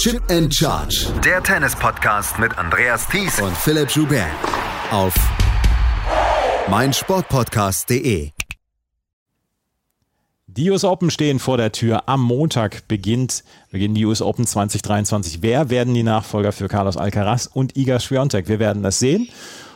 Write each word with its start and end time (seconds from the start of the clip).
Chip 0.00 0.22
and 0.30 0.50
Charge. 0.54 1.12
Der 1.22 1.42
Tennis-Podcast 1.42 2.38
mit 2.38 2.56
Andreas 2.56 3.06
Thies 3.06 3.38
und 3.38 3.54
Philipp 3.54 3.90
Joubert. 3.90 4.30
Auf 4.90 5.12
meinsportpodcast.de. 6.70 8.30
Die 10.46 10.70
US 10.70 10.84
Open 10.84 11.10
stehen 11.10 11.38
vor 11.38 11.58
der 11.58 11.72
Tür. 11.72 12.08
Am 12.08 12.22
Montag 12.22 12.88
beginnt, 12.88 13.44
beginnen 13.70 13.94
die 13.94 14.06
US 14.06 14.22
Open 14.22 14.46
2023. 14.46 15.42
Wer 15.42 15.68
werden 15.68 15.92
die 15.92 16.02
Nachfolger 16.02 16.52
für 16.52 16.68
Carlos 16.68 16.96
Alcaraz 16.96 17.44
und 17.52 17.76
Iga 17.76 18.00
Swiatek? 18.00 18.48
Wir 18.48 18.58
werden 18.58 18.82
das 18.82 19.00
sehen 19.00 19.28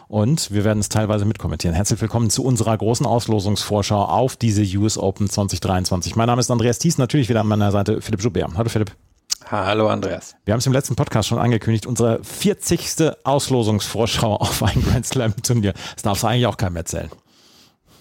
und 0.09 0.51
wir 0.53 0.65
werden 0.65 0.79
es 0.79 0.89
teilweise 0.89 1.27
mitkommentieren. 1.27 1.75
Herzlich 1.75 2.01
willkommen 2.01 2.31
zu 2.31 2.43
unserer 2.43 2.79
großen 2.79 3.05
Auslosungsvorschau 3.05 4.03
auf 4.03 4.37
diese 4.37 4.63
US 4.79 4.97
Open 4.97 5.29
2023. 5.29 6.17
Mein 6.17 6.29
Name 6.29 6.41
ist 6.41 6.51
Andreas 6.51 6.79
Thies, 6.79 6.97
natürlich 6.97 7.29
wieder 7.29 7.43
an 7.43 7.47
meiner 7.47 7.73
Seite 7.73 8.01
Philipp 8.01 8.23
Joubert. 8.23 8.53
Hallo 8.57 8.71
Philipp. 8.71 8.97
Hallo 9.51 9.89
Andreas. 9.89 10.37
Wir 10.47 10.53
haben 10.53 10.61
es 10.61 10.67
im 10.67 10.73
letzten 10.73 10.97
Podcast 10.97 11.29
schon 11.29 11.39
angekündigt, 11.39 11.87
unsere 11.87 12.23
40. 12.25 13.13
Auslosungsvorschau 13.25 14.37
auf 14.41 14.63
ein 14.63 14.83
Grand 14.83 15.07
Slam 15.07 15.35
Turnier. 15.43 15.75
Das 15.95 16.03
darfst 16.03 16.23
du 16.23 16.29
eigentlich 16.29 16.47
auch 16.47 16.57
keinem 16.57 16.77
erzählen. 16.77 17.11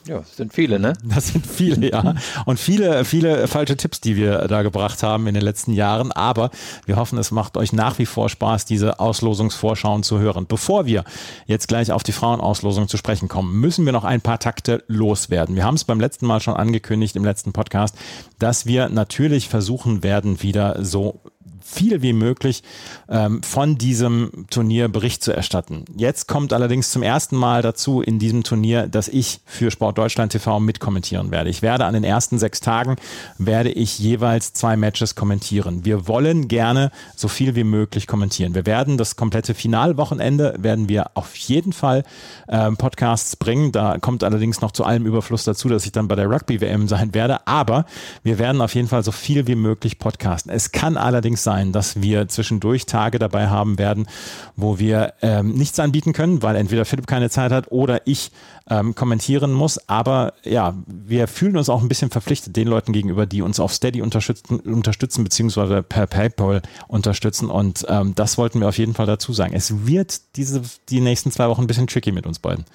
Ja, 0.06 0.18
das 0.18 0.36
sind 0.36 0.54
viele, 0.54 0.80
ne? 0.80 0.94
Das 1.02 1.30
sind 1.30 1.48
viele, 1.48 1.92
ja. 1.92 2.16
Und 2.46 2.60
viele, 2.60 3.06
viele 3.06 3.48
falsche 3.48 3.78
Tipps, 3.78 4.02
die 4.02 4.18
wir 4.18 4.50
da 4.50 4.62
gebracht 4.62 5.02
haben 5.02 5.28
in 5.28 5.34
den 5.34 5.44
letzten 5.44 5.72
Jahren. 5.72 6.12
Aber 6.12 6.50
wir 6.86 6.98
hoffen, 6.98 7.18
es 7.18 7.32
macht 7.32 7.56
euch 7.56 7.72
nach 7.72 8.00
wie 8.00 8.06
vor 8.06 8.28
Spaß, 8.28 8.66
diese 8.66 9.00
Auslosungsvorschauen 9.00 10.04
zu 10.04 10.20
hören. 10.20 10.46
Bevor 10.46 10.86
wir 10.86 11.06
jetzt 11.46 11.70
gleich 11.70 11.94
auf 11.94 12.04
die 12.04 12.12
Frauenauslosung 12.12 12.90
zu 12.90 12.98
sprechen 12.98 13.30
kommen, 13.30 13.58
müssen 13.62 13.86
wir 13.86 13.94
noch 13.94 14.04
ein 14.04 14.20
paar 14.20 14.40
Takte 14.40 14.84
loswerden. 14.88 15.56
Wir 15.56 15.64
haben 15.64 15.76
es 15.76 15.86
beim 15.86 16.02
letzten 16.02 16.26
Mal 16.26 16.42
schon 16.42 16.56
angekündigt 16.56 17.16
im 17.16 17.24
letzten 17.24 17.54
Podcast, 17.54 17.96
dass 18.40 18.66
wir 18.66 18.90
natürlich 18.90 19.48
versuchen 19.48 20.04
werden, 20.04 20.44
wieder 20.44 20.84
so 20.84 21.22
viel 21.64 22.02
wie 22.02 22.14
möglich 22.14 22.64
ähm, 23.10 23.42
von 23.44 23.78
diesem 23.78 24.46
Turnier 24.50 24.88
Bericht 24.88 25.24
zu 25.24 25.32
erstatten. 25.32 25.86
Jetzt 25.96 26.28
kommt 26.28 26.54
allerdings 26.54 26.92
zum 26.92 27.04
ersten 27.04 27.36
Mal 27.36 27.62
dazu 27.62 28.02
in 28.02 28.20
diesem 28.20 28.44
Turnier, 28.44 28.88
dass 28.88 29.08
ich 29.08 29.40
für 29.46 29.72
Sport 29.72 29.98
Deutschland 29.98 30.32
TV 30.32 30.60
mitkommentieren 30.60 31.32
werde. 31.32 31.50
Ich 31.50 31.62
werde 31.62 31.86
an 31.86 31.94
den 31.94 32.04
ersten 32.04 32.40
sechs 32.40 32.60
Tagen 32.60 32.96
werde 33.38 33.72
ich 33.72 34.00
jeweils 34.00 34.54
zwei 34.54 34.78
Matches 34.78 35.16
kommentieren. 35.16 35.86
Wir 35.86 36.08
wollen 36.08 36.48
gerne 36.48 36.92
so 37.16 37.28
viel 37.28 37.56
wie 37.56 37.64
möglich 37.64 38.08
kommentieren. 38.08 38.56
Wir 38.56 38.66
werden 38.66 38.98
das 38.98 39.16
komplette 39.16 39.54
Finalwochenende 39.54 40.56
werden 40.60 40.90
wir 40.90 41.12
auf 41.14 41.36
jeden 41.36 41.74
Fall 41.74 42.04
ähm, 42.50 42.78
Podcasts 42.78 43.36
bringen. 43.36 43.72
Da 43.72 43.98
kommt 44.00 44.24
allerdings 44.24 44.62
noch 44.62 44.72
zu 44.72 44.84
allem 44.84 45.06
Überfluss 45.06 45.44
dazu, 45.44 45.70
dass 45.70 45.86
ich 45.86 45.92
dann 45.92 46.08
bei 46.08 46.16
der 46.16 46.30
Rugby 46.30 46.62
WM 46.62 46.88
sein 46.88 47.14
werde. 47.14 47.48
Aber 47.48 47.86
wir 48.24 48.40
werden 48.40 48.62
auf 48.62 48.76
jeden 48.76 48.88
Fall 48.88 49.04
so 49.04 49.12
viel 49.12 49.48
wie 49.48 49.56
möglich 49.56 50.00
podcasten. 50.00 50.52
Es 50.52 50.72
kann 50.72 50.98
allerdings 50.98 51.44
sein, 51.44 51.53
sein, 51.54 51.72
dass 51.72 52.02
wir 52.02 52.28
zwischendurch 52.28 52.86
Tage 52.86 53.20
dabei 53.20 53.48
haben 53.48 53.78
werden, 53.78 54.08
wo 54.56 54.80
wir 54.80 55.14
ähm, 55.22 55.54
nichts 55.54 55.80
anbieten 55.80 56.14
können, 56.14 56.42
weil 56.42 56.56
entweder 56.56 56.86
Philipp 56.86 57.06
keine 57.06 57.30
Zeit 57.30 57.52
hat 57.52 57.72
oder 57.72 58.08
ich 58.08 58.32
ähm, 58.70 58.96
kommentieren 58.96 59.54
muss. 59.54 59.78
Aber 59.88 60.34
ja, 60.44 60.74
wir 60.88 61.28
fühlen 61.28 61.58
uns 61.58 61.70
auch 61.70 61.82
ein 61.82 61.90
bisschen 61.90 62.10
verpflichtet 62.10 62.56
den 62.56 62.68
Leuten 62.68 62.92
gegenüber, 62.92 63.26
die 63.26 63.42
uns 63.42 63.60
auf 63.60 63.74
Steady 63.74 64.02
unterstützen, 64.02 64.60
unterstützen 64.62 65.24
beziehungsweise 65.24 65.84
per 65.84 66.08
PayPal 66.08 66.62
unterstützen. 66.88 67.50
Und 67.50 67.86
ähm, 67.88 68.16
das 68.16 68.38
wollten 68.38 68.60
wir 68.60 68.68
auf 68.68 68.78
jeden 68.78 68.96
Fall 68.96 69.06
dazu 69.06 69.32
sagen. 69.34 69.54
Es 69.54 69.86
wird 69.86 70.36
diese, 70.36 70.62
die 70.90 71.02
nächsten 71.02 71.32
zwei 71.32 71.48
Wochen 71.50 71.62
ein 71.62 71.68
bisschen 71.68 71.88
tricky 71.88 72.12
mit 72.12 72.26
uns 72.26 72.40
beiden. 72.40 72.66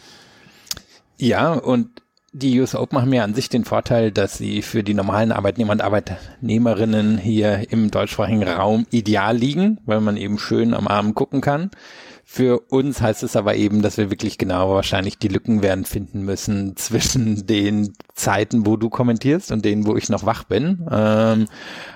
Ja, 1.18 1.54
und 1.54 1.88
die 2.38 2.60
US 2.60 2.74
Open 2.74 3.00
haben 3.00 3.12
ja 3.12 3.24
an 3.24 3.34
sich 3.34 3.48
den 3.48 3.64
Vorteil, 3.64 4.10
dass 4.12 4.38
sie 4.38 4.62
für 4.62 4.82
die 4.82 4.94
normalen 4.94 5.32
Arbeitnehmer 5.32 5.72
und 5.72 5.82
Arbeitnehmerinnen 5.82 7.18
hier 7.18 7.70
im 7.70 7.90
deutschsprachigen 7.90 8.42
Raum 8.42 8.86
ideal 8.90 9.36
liegen, 9.36 9.78
weil 9.86 10.00
man 10.00 10.16
eben 10.16 10.38
schön 10.38 10.74
am 10.74 10.86
Abend 10.86 11.14
gucken 11.14 11.40
kann. 11.40 11.70
Für 12.24 12.60
uns 12.68 13.00
heißt 13.00 13.22
es 13.22 13.36
aber 13.36 13.56
eben, 13.56 13.80
dass 13.80 13.96
wir 13.96 14.10
wirklich 14.10 14.36
genau 14.36 14.74
wahrscheinlich 14.74 15.18
die 15.18 15.28
Lücken 15.28 15.62
werden 15.62 15.86
finden 15.86 16.22
müssen 16.22 16.76
zwischen 16.76 17.46
den 17.46 17.94
Zeiten, 18.14 18.66
wo 18.66 18.76
du 18.76 18.90
kommentierst 18.90 19.50
und 19.50 19.64
denen, 19.64 19.86
wo 19.86 19.96
ich 19.96 20.08
noch 20.08 20.26
wach 20.26 20.44
bin. 20.44 20.86
Ähm, 20.90 21.46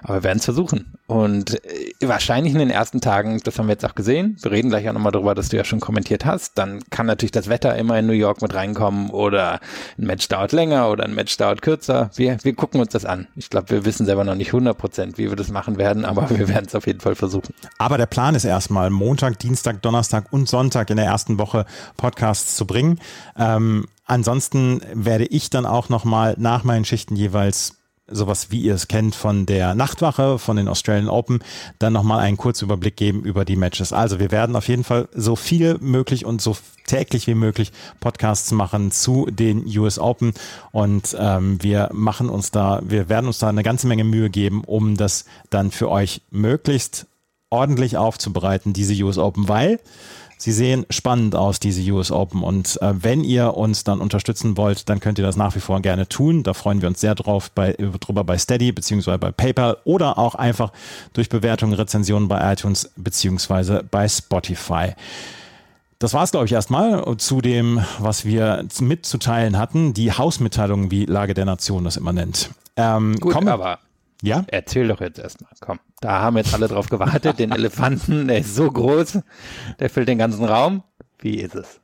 aber 0.03 0.15
wir 0.15 0.23
werden 0.25 0.39
es 0.39 0.47
versuchen. 0.47 0.95
Und 1.13 1.63
äh, 1.65 1.93
wahrscheinlich 2.01 2.53
in 2.53 2.59
den 2.59 2.71
ersten 2.71 3.01
Tagen, 3.01 3.41
das 3.45 3.59
haben 3.59 3.67
wir 3.67 3.73
jetzt 3.73 3.85
auch 3.85 3.95
gesehen, 3.95 4.37
wir 4.41 4.51
reden 4.51 4.71
gleich 4.71 4.89
auch 4.89 4.95
nochmal 4.95 5.13
darüber, 5.13 5.35
dass 5.35 5.51
du 5.51 5.57
ja 5.57 5.65
schon 5.65 5.81
kommentiert 5.81 6.25
hast, 6.25 6.57
dann 6.57 6.83
kann 6.91 7.07
natürlich 7.07 7.33
das 7.33 7.49
Wetter 7.49 7.77
immer 7.77 7.99
in 7.99 8.07
New 8.07 8.13
York 8.13 8.41
mit 8.41 8.55
reinkommen 8.55 9.11
oder 9.11 9.61
ein 9.99 10.07
Match 10.07 10.27
dauert 10.29 10.53
länger 10.53 10.89
oder 10.91 11.05
ein 11.05 11.15
Match 11.15 11.37
dauert 11.37 11.61
kürzer. 11.61 12.11
Wir, 12.17 12.39
wir 12.43 12.55
gucken 12.55 12.81
uns 12.81 12.93
das 12.93 13.05
an. 13.05 13.29
Ich 13.37 13.51
glaube, 13.51 13.71
wir 13.71 13.85
wissen 13.85 14.07
selber 14.07 14.25
noch 14.25 14.35
nicht 14.35 14.49
100 14.49 14.77
Prozent, 14.77 15.19
wie 15.19 15.29
wir 15.29 15.37
das 15.37 15.51
machen 15.51 15.77
werden, 15.77 16.05
aber 16.05 16.31
wir 16.31 16.49
werden 16.49 16.65
es 16.67 16.75
auf 16.75 16.87
jeden 16.87 17.01
Fall 17.01 17.15
versuchen. 17.15 17.55
Aber 17.79 17.99
der 17.99 18.07
Plan 18.07 18.35
ist 18.35 18.45
erstmal 18.45 18.91
Montag, 18.91 19.39
Dienstag, 19.39 19.83
Donnerstag, 19.83 20.33
und 20.33 20.49
Sonntag 20.49 20.89
in 20.91 20.97
der 20.97 21.07
ersten 21.07 21.39
Woche 21.39 21.67
Podcasts 21.97 22.57
zu 22.57 22.67
bringen. 22.67 22.99
Ähm, 23.37 23.87
ansonsten 24.07 24.81
werde 24.95 25.27
ich 25.27 25.51
dann 25.51 25.67
auch 25.67 25.89
nochmal 25.89 26.37
nach 26.39 26.65
meinen 26.65 26.85
Schichten 26.85 27.17
jeweils 27.17 27.82
sowas 28.09 28.51
wie 28.51 28.61
ihr 28.61 28.75
es 28.75 28.89
kennt 28.89 29.15
von 29.15 29.47
der 29.47 29.75
Nachtwache, 29.75 30.39
von 30.39 30.57
den 30.57 30.69
Australian 30.69 31.09
Open, 31.09 31.41
dann 31.79 31.93
nochmal 31.93 32.21
einen 32.21 32.37
Kurzüberblick 32.37 32.97
geben 32.97 33.23
über 33.23 33.45
die 33.45 33.57
Matches. 33.57 33.93
Also 33.93 34.19
wir 34.19 34.31
werden 34.31 34.57
auf 34.57 34.69
jeden 34.69 34.85
Fall 34.85 35.09
so 35.15 35.37
viel 35.37 35.79
möglich 35.81 36.25
und 36.25 36.43
so 36.43 36.57
täglich 36.87 37.27
wie 37.27 37.35
möglich 37.35 37.73
Podcasts 38.01 38.51
machen 38.51 38.91
zu 38.91 39.27
den 39.31 39.65
US 39.79 39.99
Open 39.99 40.35
und 40.73 41.17
ähm, 41.19 41.63
wir 41.63 41.91
machen 41.93 42.29
uns 42.29 42.51
da, 42.51 42.81
wir 42.85 43.09
werden 43.09 43.27
uns 43.27 43.39
da 43.39 43.49
eine 43.49 43.63
ganze 43.63 43.87
Menge 43.87 44.05
Mühe 44.05 44.31
geben, 44.31 44.65
um 44.65 44.97
das 44.97 45.25
dann 45.51 45.71
für 45.71 45.89
euch 45.89 46.23
möglichst 46.31 47.07
ordentlich 47.51 47.97
aufzubereiten, 47.97 48.73
diese 48.73 49.01
US 49.05 49.19
Open, 49.19 49.49
weil 49.49 49.79
sie 50.43 50.53
sehen 50.53 50.87
spannend 50.91 51.35
aus, 51.37 51.61
diese 51.61 51.81
US 51.93 52.11
Open. 52.11 52.43
Und 52.43 52.81
äh, 52.83 52.93
wenn 52.95 53.23
ihr 53.23 53.57
uns 53.57 53.85
dann 53.85 54.01
unterstützen 54.01 54.57
wollt, 54.57 54.89
dann 54.89 54.99
könnt 54.99 55.19
ihr 55.19 55.25
das 55.25 55.37
nach 55.37 55.55
wie 55.55 55.61
vor 55.61 55.81
gerne 55.81 56.09
tun. 56.09 56.43
Da 56.43 56.53
freuen 56.53 56.83
wir 56.83 56.89
uns 56.89 57.01
sehr 57.01 57.15
drauf 57.15 57.51
bei, 57.51 57.73
drüber 57.73 58.25
bei 58.25 58.37
Steady 58.39 58.73
beziehungsweise 58.73 59.19
bei 59.19 59.31
PayPal 59.31 59.77
oder 59.85 60.19
auch 60.19 60.35
einfach 60.35 60.73
durch 61.13 61.29
Bewertungen, 61.29 61.75
Rezensionen 61.75 62.29
bei 62.29 62.53
iTunes 62.53 62.91
beziehungsweise 62.97 63.85
bei 63.89 64.09
Spotify. 64.09 64.95
Das 66.01 66.15
war 66.15 66.25
es, 66.25 66.33
glaube 66.33 66.47
ich, 66.47 66.53
erstmal 66.53 67.17
zu 67.19 67.41
dem, 67.41 67.81
was 68.01 68.25
wir 68.25 68.67
mitzuteilen 68.81 69.57
hatten. 69.57 69.95
Die 69.95 70.11
Hausmitteilung, 70.11 70.91
wie 70.91 71.05
Lage 71.05 71.35
der 71.35 71.45
Nation 71.45 71.85
das 71.85 71.97
immer 71.97 72.13
nennt. 72.13 72.51
Ähm, 72.77 73.17
Gut, 73.21 73.37
aber 73.37 73.79
ja? 74.23 74.45
Erzähl 74.49 74.89
doch 74.89 75.01
jetzt 75.01 75.19
erstmal, 75.19 75.51
komm. 75.61 75.81
Da 76.01 76.21
haben 76.21 76.37
jetzt 76.37 76.55
alle 76.55 76.69
drauf 76.69 76.89
gewartet. 76.89 77.39
Den 77.39 77.53
Elefanten, 77.53 78.29
der 78.29 78.39
ist 78.39 78.55
so 78.55 78.71
groß, 78.71 79.19
der 79.79 79.91
füllt 79.91 80.09
den 80.09 80.19
ganzen 80.19 80.45
Raum. 80.45 80.83
Wie 81.19 81.41
ist 81.41 81.55
es? 81.55 81.81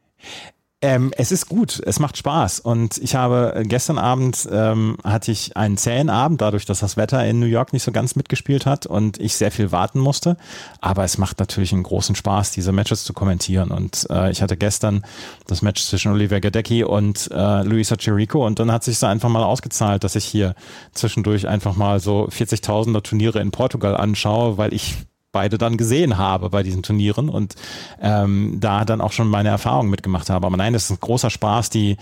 Ähm, 0.81 1.11
es 1.17 1.33
ist 1.33 1.49
gut, 1.49 1.83
es 1.85 1.99
macht 1.99 2.17
Spaß 2.17 2.61
und 2.61 2.99
ich 2.99 3.17
habe 3.17 3.53
äh, 3.57 3.65
gestern 3.65 3.99
Abend 3.99 4.49
ähm, 4.53 4.97
hatte 5.03 5.33
ich 5.33 5.57
einen 5.57 5.77
zähen 5.77 6.09
Abend, 6.09 6.41
dadurch, 6.41 6.67
dass 6.67 6.79
das 6.79 6.97
Wetter 6.97 7.27
in 7.27 7.41
New 7.41 7.47
York 7.47 7.73
nicht 7.73 7.83
so 7.83 7.91
ganz 7.91 8.15
mitgespielt 8.15 8.65
hat 8.65 8.87
und 8.87 9.19
ich 9.19 9.35
sehr 9.35 9.51
viel 9.51 9.73
warten 9.73 9.99
musste. 9.99 10.37
Aber 10.81 11.03
es 11.03 11.19
macht 11.19 11.41
natürlich 11.41 11.73
einen 11.73 11.83
großen 11.83 12.15
Spaß, 12.15 12.53
diese 12.53 12.71
Matches 12.71 13.03
zu 13.03 13.13
kommentieren. 13.13 13.73
Und 13.73 14.07
äh, 14.09 14.31
ich 14.31 14.41
hatte 14.41 14.57
gestern 14.57 15.05
das 15.49 15.63
Match 15.63 15.83
zwischen 15.83 16.13
Olivia 16.13 16.39
Gadecki 16.39 16.85
und 16.85 17.29
äh, 17.33 17.63
Luisa 17.65 17.97
Chirico 17.97 18.47
und 18.47 18.61
dann 18.61 18.71
hat 18.71 18.85
sich 18.85 18.99
so 18.99 19.07
einfach 19.09 19.31
mal 19.31 19.43
ausgezahlt, 19.43 20.05
dass 20.05 20.15
ich 20.15 20.27
hier 20.27 20.55
zwischendurch 20.93 21.49
einfach 21.49 21.75
mal 21.75 21.99
so 21.99 22.29
40.000er 22.29 23.03
Turniere 23.03 23.41
in 23.41 23.51
Portugal 23.51 23.97
anschaue, 23.97 24.59
weil 24.59 24.73
ich 24.73 24.95
beide 25.33 25.59
dann 25.59 25.77
gesehen 25.77 26.17
habe 26.17 26.51
bei 26.51 26.63
diesen 26.63 26.83
Turnieren 26.83 27.29
und 27.29 27.55
ähm, 28.01 28.59
da 28.61 28.85
dann 28.85 29.01
auch 29.01 29.13
schon 29.13 29.29
meine 29.29 29.51
Erfahrungen 29.51 29.91
mitgemacht 29.91 30.31
habe. 30.31 30.47
Aber 30.47 30.57
nein, 30.57 30.75
es 30.75 30.85
ist 30.85 30.91
ein 30.91 31.01
großer 31.01 31.31
Spaß, 31.31 31.71
die, 31.71 31.97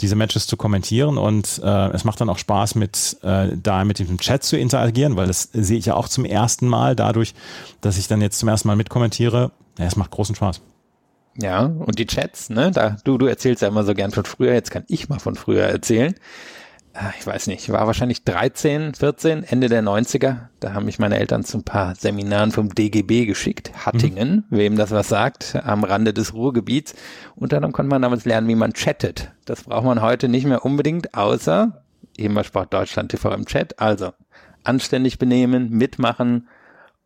diese 0.00 0.16
Matches 0.16 0.46
zu 0.46 0.56
kommentieren 0.56 1.16
und 1.16 1.60
äh, 1.62 1.88
es 1.90 2.04
macht 2.04 2.20
dann 2.20 2.28
auch 2.28 2.38
Spaß, 2.38 2.74
mit 2.74 3.18
äh, 3.22 3.48
da 3.56 3.84
mit 3.84 3.98
dem 3.98 4.18
Chat 4.18 4.42
zu 4.42 4.56
interagieren, 4.56 5.16
weil 5.16 5.28
das 5.28 5.48
sehe 5.52 5.78
ich 5.78 5.86
ja 5.86 5.94
auch 5.94 6.08
zum 6.08 6.24
ersten 6.24 6.66
Mal 6.66 6.96
dadurch, 6.96 7.34
dass 7.80 7.98
ich 7.98 8.08
dann 8.08 8.20
jetzt 8.20 8.38
zum 8.38 8.48
ersten 8.48 8.68
Mal 8.68 8.76
mitkommentiere. 8.76 9.52
Ja, 9.78 9.86
es 9.86 9.96
macht 9.96 10.10
großen 10.10 10.34
Spaß. 10.34 10.60
Ja, 11.38 11.64
und 11.64 11.98
die 11.98 12.06
Chats, 12.06 12.50
ne? 12.50 12.70
Da, 12.72 12.96
du, 13.04 13.16
du 13.16 13.26
erzählst 13.26 13.62
ja 13.62 13.68
immer 13.68 13.84
so 13.84 13.94
gern 13.94 14.10
von 14.10 14.24
früher, 14.24 14.52
jetzt 14.52 14.70
kann 14.70 14.84
ich 14.88 15.08
mal 15.08 15.18
von 15.18 15.34
früher 15.34 15.64
erzählen. 15.64 16.14
Ah, 16.94 17.12
ich 17.18 17.26
weiß 17.26 17.46
nicht, 17.46 17.62
ich 17.62 17.72
war 17.72 17.86
wahrscheinlich 17.86 18.22
13, 18.24 18.94
14, 18.94 19.44
Ende 19.44 19.68
der 19.68 19.82
90er. 19.82 20.48
Da 20.60 20.74
haben 20.74 20.84
mich 20.84 20.98
meine 20.98 21.18
Eltern 21.18 21.42
zu 21.42 21.58
ein 21.58 21.64
paar 21.64 21.94
Seminaren 21.94 22.52
vom 22.52 22.68
DGB 22.74 23.24
geschickt. 23.24 23.72
Hattingen, 23.86 24.44
mhm. 24.50 24.56
wem 24.56 24.76
das 24.76 24.90
was 24.90 25.08
sagt, 25.08 25.58
am 25.64 25.84
Rande 25.84 26.12
des 26.12 26.34
Ruhrgebiets. 26.34 26.94
Und 27.34 27.52
dann 27.52 27.72
konnte 27.72 27.88
man 27.88 28.02
damals 28.02 28.26
lernen, 28.26 28.48
wie 28.48 28.54
man 28.54 28.74
chattet. 28.74 29.32
Das 29.46 29.64
braucht 29.64 29.86
man 29.86 30.02
heute 30.02 30.28
nicht 30.28 30.44
mehr 30.44 30.66
unbedingt, 30.66 31.14
außer 31.14 31.82
eben 32.18 32.34
bei 32.34 32.42
Sport 32.42 32.74
Deutschland 32.74 33.10
TV 33.10 33.32
im 33.32 33.46
Chat. 33.46 33.80
Also 33.80 34.12
anständig 34.62 35.18
benehmen, 35.18 35.70
mitmachen 35.70 36.46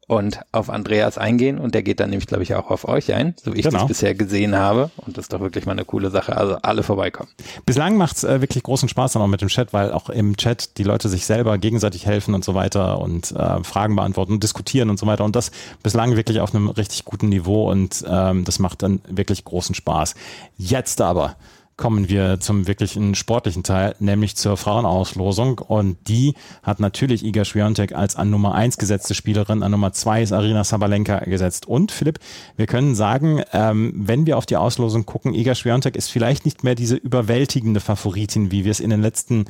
und 0.09 0.41
auf 0.53 0.71
Andreas 0.71 1.19
eingehen 1.19 1.59
und 1.59 1.75
der 1.75 1.83
geht 1.83 1.99
dann 1.99 2.11
nämlich, 2.11 2.29
glaube 2.29 2.45
ich, 2.45 2.55
auch 2.55 2.71
auf 2.71 2.87
euch 2.87 3.13
ein, 3.13 3.35
so 3.43 3.53
wie 3.55 3.59
ich 3.59 3.65
Genau. 3.65 3.81
das 3.81 3.89
bisher 3.89 4.15
gesehen 4.15 4.55
habe. 4.55 4.91
Und 4.99 5.17
das 5.19 5.25
ist 5.25 5.33
doch 5.33 5.41
wirklich 5.41 5.67
mal 5.67 5.73
eine 5.73 5.85
coole 5.85 6.11
Sache. 6.11 6.37
Also 6.37 6.57
alle 6.63 6.85
vorbeikommen. 6.85 7.29
Bislang 7.65 7.97
macht's 7.97 8.23
äh, 8.23 8.41
wirklich 8.41 8.63
großen 8.63 8.89
Spaß 8.89 9.13
dann 9.15 9.23
auch 9.23 9.27
mit 9.27 9.41
dem 9.41 9.49
Chat, 9.49 9.73
weil 9.73 9.91
auch 9.93 10.09
im 10.09 10.37
Chat 10.37 10.79
die 10.79 10.85
Leute 10.85 11.09
sich 11.09 11.27
selber 11.27 11.59
gegenseitig 11.59 12.07
helfen 12.07 12.35
und 12.35 12.45
so 12.45 12.55
weiter 12.55 13.01
und 13.01 13.33
äh, 13.33 13.65
Fragen 13.65 13.97
beantworten 13.97 14.35
und 14.35 14.43
diskutieren 14.45 14.91
und 14.91 14.99
so 14.99 15.07
weiter. 15.07 15.25
Und 15.25 15.35
das 15.35 15.51
bislang 15.83 16.15
wirklich 16.15 16.41
auf 16.41 16.55
einem 16.55 16.69
richtig 16.69 17.05
guten 17.05 17.29
Niveau 17.29 17.69
und 17.71 18.05
ähm, 18.09 18.45
das 18.45 18.61
macht 18.61 18.83
dann 18.85 19.01
wirklich 19.09 19.45
großen 19.45 19.75
Spaß. 19.75 20.15
Jetzt 20.57 21.01
aber 21.01 21.35
kommen 21.77 22.09
wir 22.09 22.41
zum 22.41 22.67
wirklichen 22.67 23.15
sportlichen 23.15 23.63
Teil, 23.63 23.95
nämlich 23.99 24.37
zur 24.37 24.57
Frauenauslosung. 24.57 25.59
Und 25.59 25.99
die 26.09 26.35
hat 26.63 26.81
natürlich 26.81 27.25
Iga 27.25 27.45
Swiatek 27.45 27.95
als 27.95 28.17
an 28.17 28.31
Nummer 28.31 28.55
eins 28.55 28.79
gesetzte 28.79 29.15
Spielerin, 29.15 29.63
an 29.63 29.73
Nummer 29.73 29.93
zwei 29.93 30.23
ist 30.23 30.33
Arina 30.33 30.65
Sabalenka 30.65 31.19
gesetzt. 31.21 31.67
Und 31.67 31.93
Philipp, 31.93 32.19
wir 32.57 32.67
können 32.67 32.95
sagen, 32.95 33.43
ähm, 33.53 33.93
wenn 33.95 34.27
wir 34.27 34.39
auf 34.39 34.47
die 34.47 34.57
Auslosung 34.57 35.05
gucken, 35.05 35.35
Iga 35.35 35.55
Swiatek 35.55 35.97
ist 35.97 36.11
vielleicht 36.11 36.47
nicht 36.47 36.65
mehr 36.65 36.75
diese 36.75 36.97
überwältigende 36.97 37.81
Favoritin, 37.81 38.51
wie 38.51 38.65
wir 38.65 38.71
es 38.71 38.81
in 38.81 38.91
den 38.91 39.03
letzten 39.03 39.45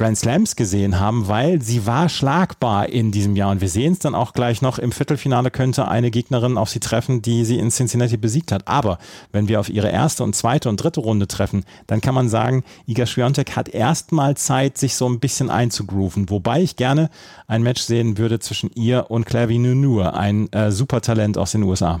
Grand 0.00 0.16
Slams 0.16 0.56
gesehen 0.56 0.98
haben, 0.98 1.28
weil 1.28 1.60
sie 1.60 1.84
war 1.84 2.08
schlagbar 2.08 2.88
in 2.88 3.12
diesem 3.12 3.36
Jahr. 3.36 3.50
Und 3.50 3.60
wir 3.60 3.68
sehen 3.68 3.92
es 3.92 3.98
dann 3.98 4.14
auch 4.14 4.32
gleich 4.32 4.62
noch. 4.62 4.78
Im 4.78 4.92
Viertelfinale 4.92 5.50
könnte 5.50 5.88
eine 5.88 6.10
Gegnerin 6.10 6.56
auf 6.56 6.70
sie 6.70 6.80
treffen, 6.80 7.20
die 7.20 7.44
sie 7.44 7.58
in 7.58 7.68
Cincinnati 7.70 8.16
besiegt 8.16 8.50
hat. 8.50 8.66
Aber 8.66 8.96
wenn 9.30 9.46
wir 9.46 9.60
auf 9.60 9.68
ihre 9.68 9.90
erste 9.90 10.24
und 10.24 10.34
zweite 10.34 10.70
und 10.70 10.78
dritte 10.78 11.00
Runde 11.00 11.28
treffen, 11.28 11.66
dann 11.86 12.00
kann 12.00 12.14
man 12.14 12.30
sagen, 12.30 12.64
Iga 12.86 13.04
Swiatek 13.04 13.56
hat 13.56 13.68
erstmal 13.68 14.38
Zeit, 14.38 14.78
sich 14.78 14.94
so 14.94 15.06
ein 15.06 15.20
bisschen 15.20 15.50
einzugrooven. 15.50 16.30
Wobei 16.30 16.62
ich 16.62 16.76
gerne 16.76 17.10
ein 17.46 17.62
Match 17.62 17.82
sehen 17.82 18.16
würde 18.16 18.38
zwischen 18.38 18.70
ihr 18.74 19.10
und 19.10 19.26
Clavi 19.26 19.58
Nunur, 19.58 20.14
ein 20.14 20.50
äh, 20.54 20.72
Supertalent 20.72 21.36
aus 21.36 21.52
den 21.52 21.64
USA. 21.64 22.00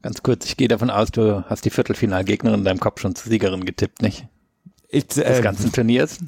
Ganz 0.00 0.22
kurz, 0.22 0.46
ich 0.46 0.56
gehe 0.56 0.68
davon 0.68 0.88
aus, 0.88 1.10
du 1.10 1.44
hast 1.50 1.66
die 1.66 1.70
Viertelfinalgegnerin 1.70 2.60
in 2.60 2.64
deinem 2.64 2.80
Kopf 2.80 3.02
schon 3.02 3.14
zur 3.14 3.28
Siegerin 3.28 3.66
getippt, 3.66 4.00
nicht? 4.00 4.26
Ich, 4.88 5.06
Des 5.06 5.18
äh, 5.18 5.42
ganzen 5.42 5.70
Turniers. 5.70 6.20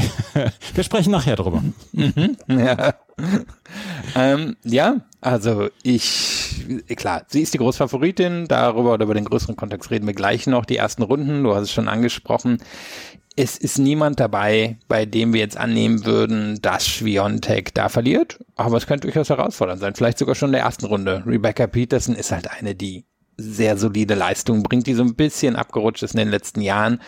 wir 0.74 0.84
sprechen 0.84 1.10
nachher 1.10 1.36
drüber. 1.36 1.62
Ja. 2.48 2.94
ähm, 4.16 4.56
ja, 4.64 5.02
also 5.20 5.68
ich, 5.82 6.66
klar, 6.96 7.24
sie 7.28 7.42
ist 7.42 7.54
die 7.54 7.58
Großfavoritin, 7.58 8.48
darüber 8.48 8.94
oder 8.94 9.04
über 9.04 9.14
den 9.14 9.26
größeren 9.26 9.54
Kontext 9.54 9.90
reden 9.90 10.06
wir 10.06 10.14
gleich 10.14 10.46
noch. 10.46 10.64
Die 10.64 10.76
ersten 10.76 11.02
Runden, 11.02 11.44
du 11.44 11.54
hast 11.54 11.62
es 11.64 11.72
schon 11.72 11.88
angesprochen. 11.88 12.58
Es 13.36 13.56
ist 13.56 13.78
niemand 13.78 14.18
dabei, 14.18 14.78
bei 14.88 15.06
dem 15.06 15.32
wir 15.32 15.40
jetzt 15.40 15.56
annehmen 15.56 16.04
würden, 16.04 16.60
dass 16.62 16.86
Schwiontek 16.86 17.74
da 17.74 17.88
verliert, 17.88 18.40
aber 18.56 18.76
es 18.76 18.86
könnte 18.86 19.06
durchaus 19.06 19.30
herausfordernd 19.30 19.80
sein, 19.80 19.94
vielleicht 19.94 20.18
sogar 20.18 20.34
schon 20.34 20.48
in 20.48 20.54
der 20.54 20.62
ersten 20.62 20.86
Runde. 20.86 21.22
Rebecca 21.26 21.66
Peterson 21.66 22.16
ist 22.16 22.32
halt 22.32 22.50
eine, 22.50 22.74
die 22.74 23.04
sehr 23.36 23.76
solide 23.76 24.14
Leistung 24.14 24.62
bringt, 24.62 24.86
die 24.86 24.94
so 24.94 25.02
ein 25.02 25.14
bisschen 25.14 25.56
abgerutscht 25.56 26.02
ist 26.02 26.14
in 26.14 26.18
den 26.18 26.28
letzten 26.28 26.60
Jahren, 26.60 27.00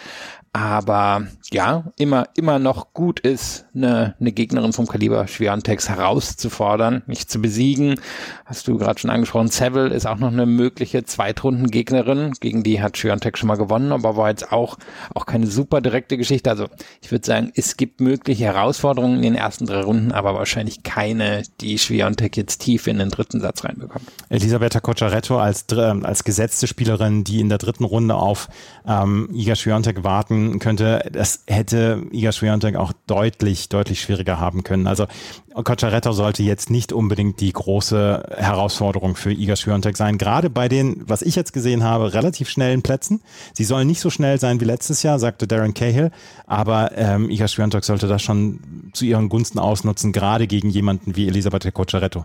aber 0.56 1.26
ja, 1.50 1.92
immer, 1.98 2.28
immer 2.36 2.60
noch 2.60 2.92
gut 2.94 3.18
ist, 3.18 3.66
eine, 3.74 4.14
eine 4.20 4.30
Gegnerin 4.30 4.72
vom 4.72 4.86
Kaliber 4.86 5.26
Schwiontex 5.26 5.88
herauszufordern, 5.88 7.02
nicht 7.08 7.28
zu 7.28 7.40
besiegen. 7.40 8.00
Hast 8.44 8.68
du 8.68 8.78
gerade 8.78 9.00
schon 9.00 9.10
angesprochen, 9.10 9.48
Seville 9.48 9.88
ist 9.88 10.06
auch 10.06 10.18
noch 10.18 10.30
eine 10.30 10.46
mögliche 10.46 11.02
Zweitrundengegnerin, 11.02 12.34
gegen 12.38 12.62
die 12.62 12.80
hat 12.80 12.96
Schwiontex 12.96 13.40
schon 13.40 13.48
mal 13.48 13.56
gewonnen, 13.56 13.90
aber 13.90 14.16
war 14.16 14.30
jetzt 14.30 14.52
auch, 14.52 14.78
auch 15.12 15.26
keine 15.26 15.48
super 15.48 15.80
direkte 15.80 16.16
Geschichte. 16.16 16.50
Also 16.50 16.68
ich 17.02 17.10
würde 17.10 17.26
sagen, 17.26 17.50
es 17.56 17.76
gibt 17.76 18.00
mögliche 18.00 18.44
Herausforderungen 18.44 19.16
in 19.16 19.22
den 19.22 19.34
ersten 19.34 19.66
drei 19.66 19.80
Runden, 19.80 20.12
aber 20.12 20.34
wahrscheinlich 20.34 20.84
keine, 20.84 21.42
die 21.60 21.78
Schwiontek 21.80 22.36
jetzt 22.36 22.60
tief 22.60 22.86
in 22.86 22.98
den 22.98 23.10
dritten 23.10 23.40
Satz 23.40 23.64
reinbekommt. 23.64 24.06
Elisabetta 24.28 24.78
Cocciaretto 24.78 25.36
als, 25.36 25.66
dr- 25.66 26.04
als 26.04 26.22
gesetzte 26.22 26.68
Spielerin, 26.68 27.24
die 27.24 27.40
in 27.40 27.48
der 27.48 27.58
dritten 27.58 27.82
Runde 27.82 28.14
auf 28.14 28.48
ähm, 28.86 29.28
Iga 29.32 29.56
Swiatek 29.56 30.04
warten 30.04 30.43
könnte, 30.58 31.08
das 31.12 31.44
hätte 31.46 32.02
Iga 32.12 32.32
Swiatek 32.32 32.76
auch 32.76 32.92
deutlich, 33.06 33.68
deutlich 33.68 34.00
schwieriger 34.00 34.40
haben 34.40 34.62
können. 34.64 34.86
Also 34.86 35.06
Cocciaretto 35.54 36.12
sollte 36.12 36.42
jetzt 36.42 36.70
nicht 36.70 36.92
unbedingt 36.92 37.40
die 37.40 37.52
große 37.52 38.34
Herausforderung 38.36 39.16
für 39.16 39.32
Iga 39.32 39.56
Swiatek 39.56 39.96
sein. 39.96 40.18
Gerade 40.18 40.50
bei 40.50 40.68
den, 40.68 41.02
was 41.06 41.22
ich 41.22 41.36
jetzt 41.36 41.52
gesehen 41.52 41.84
habe, 41.84 42.14
relativ 42.14 42.48
schnellen 42.48 42.82
Plätzen. 42.82 43.20
Sie 43.52 43.64
sollen 43.64 43.86
nicht 43.86 44.00
so 44.00 44.10
schnell 44.10 44.38
sein 44.40 44.60
wie 44.60 44.64
letztes 44.64 45.02
Jahr, 45.02 45.18
sagte 45.18 45.46
Darren 45.46 45.74
Cahill, 45.74 46.10
aber 46.46 46.92
ähm, 46.96 47.30
Iga 47.30 47.48
Swiatek 47.48 47.84
sollte 47.84 48.08
das 48.08 48.22
schon 48.22 48.60
zu 48.92 49.04
ihren 49.04 49.28
Gunsten 49.28 49.58
ausnutzen, 49.58 50.12
gerade 50.12 50.46
gegen 50.46 50.70
jemanden 50.70 51.16
wie 51.16 51.28
Elisabetta 51.28 51.70
Cocciaretto. 51.70 52.24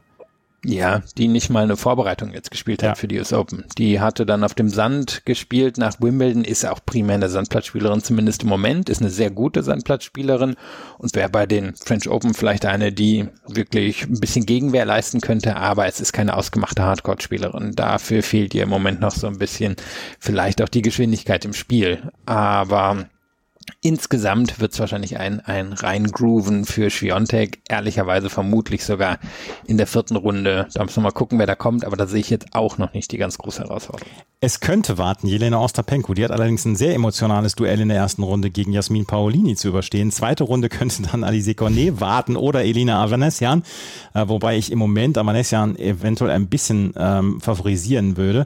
Ja, 0.66 1.02
die 1.18 1.30
nicht 1.30 1.50
mal 1.50 1.64
eine 1.64 1.78
Vorbereitung 1.78 2.34
jetzt 2.34 2.52
gespielt 2.52 2.84
hat 2.84 2.90
Ja. 2.90 2.96
für 2.96 3.08
die 3.08 3.18
US 3.18 3.32
Open. 3.32 3.64
Die 3.78 4.02
hatte 4.02 4.26
dann 4.26 4.44
auf 4.44 4.54
dem 4.54 4.70
Sand 4.70 5.26
gespielt 5.26 5.78
nach 5.78 6.02
Wimbledon, 6.02 6.44
ist 6.44 6.66
auch 6.66 6.80
primär 6.86 7.16
eine 7.16 7.30
Sandplatzspielerin, 7.30 8.02
zumindest 8.02 8.44
im 8.44 8.50
Moment, 8.50 8.90
ist 8.90 9.02
eine 9.02 9.10
sehr 9.10 9.32
gute 9.32 9.64
Sandplatzspielerin 9.64 10.56
und 10.98 11.16
wäre 11.16 11.30
bei 11.30 11.46
den 11.46 11.76
French 11.76 12.10
Open 12.10 12.34
vielleicht 12.34 12.66
eine, 12.66 12.92
die 12.92 13.28
wirklich 13.48 14.04
ein 14.04 14.20
bisschen 14.20 14.46
Gegenwehr 14.46 14.86
leisten 14.86 15.22
könnte, 15.22 15.56
aber 15.56 15.86
es 15.88 16.02
ist 16.02 16.12
keine 16.12 16.36
ausgemachte 16.36 16.84
Hardcore-Spielerin. 16.84 17.76
Dafür 17.76 18.22
fehlt 18.22 18.54
ihr 18.54 18.64
im 18.64 18.70
Moment 18.70 19.00
noch 19.00 19.12
so 19.12 19.28
ein 19.28 19.38
bisschen 19.40 19.78
vielleicht 20.20 20.62
auch 20.62 20.70
die 20.70 20.82
Geschwindigkeit 20.82 21.46
im 21.46 21.54
Spiel. 21.54 22.12
Aber 22.26 23.06
Insgesamt 23.82 24.60
wird 24.60 24.74
es 24.74 24.80
wahrscheinlich 24.80 25.18
ein, 25.18 25.40
ein 25.40 25.74
Reingrooven 25.74 26.66
für 26.66 26.90
Schwiontek, 26.90 27.62
ehrlicherweise 27.70 28.30
vermutlich 28.30 28.84
sogar 28.84 29.20
in 29.66 29.78
der 29.78 29.88
vierten 29.88 30.16
Runde. 30.16 30.68
Da 30.74 30.84
müssen 30.84 30.98
wir 30.98 31.04
mal 31.04 31.12
gucken, 31.12 31.40
wer 31.40 31.48
da 31.48 31.56
kommt, 31.56 31.86
aber 31.86 31.98
da 31.98 32.08
sehe 32.08 32.20
ich 32.20 32.30
jetzt 32.30 32.48
auch 32.54 32.78
noch 32.78 32.94
nicht 32.94 33.12
die 33.12 33.18
ganz 33.18 33.38
große 33.38 33.64
Herausforderung. 33.64 34.12
Es 34.42 34.60
könnte 34.60 34.98
warten, 34.98 35.28
Jelena 35.28 35.60
Ostapenko. 35.60 36.14
Die 36.14 36.24
hat 36.24 36.32
allerdings 36.32 36.64
ein 36.66 36.76
sehr 36.76 36.94
emotionales 36.94 37.56
Duell 37.56 37.82
in 37.82 37.90
der 37.90 37.98
ersten 37.98 38.24
Runde 38.24 38.50
gegen 38.50 38.72
Jasmin 38.72 39.06
Paolini 39.06 39.56
zu 39.56 39.68
überstehen. 39.68 40.12
Zweite 40.12 40.46
Runde 40.46 40.70
könnte 40.70 41.04
dann 41.04 41.24
Alice 41.24 41.56
Cornet 41.56 42.00
warten 42.00 42.38
oder 42.38 42.64
Elina 42.64 43.04
Avanesian, 43.04 43.64
äh, 44.14 44.28
wobei 44.28 44.58
ich 44.58 44.72
im 44.72 44.80
Moment 44.80 45.18
Avanesian 45.18 45.76
eventuell 45.78 46.32
ein 46.32 46.48
bisschen 46.48 46.94
ähm, 46.98 47.42
favorisieren 47.42 48.16
würde. 48.18 48.46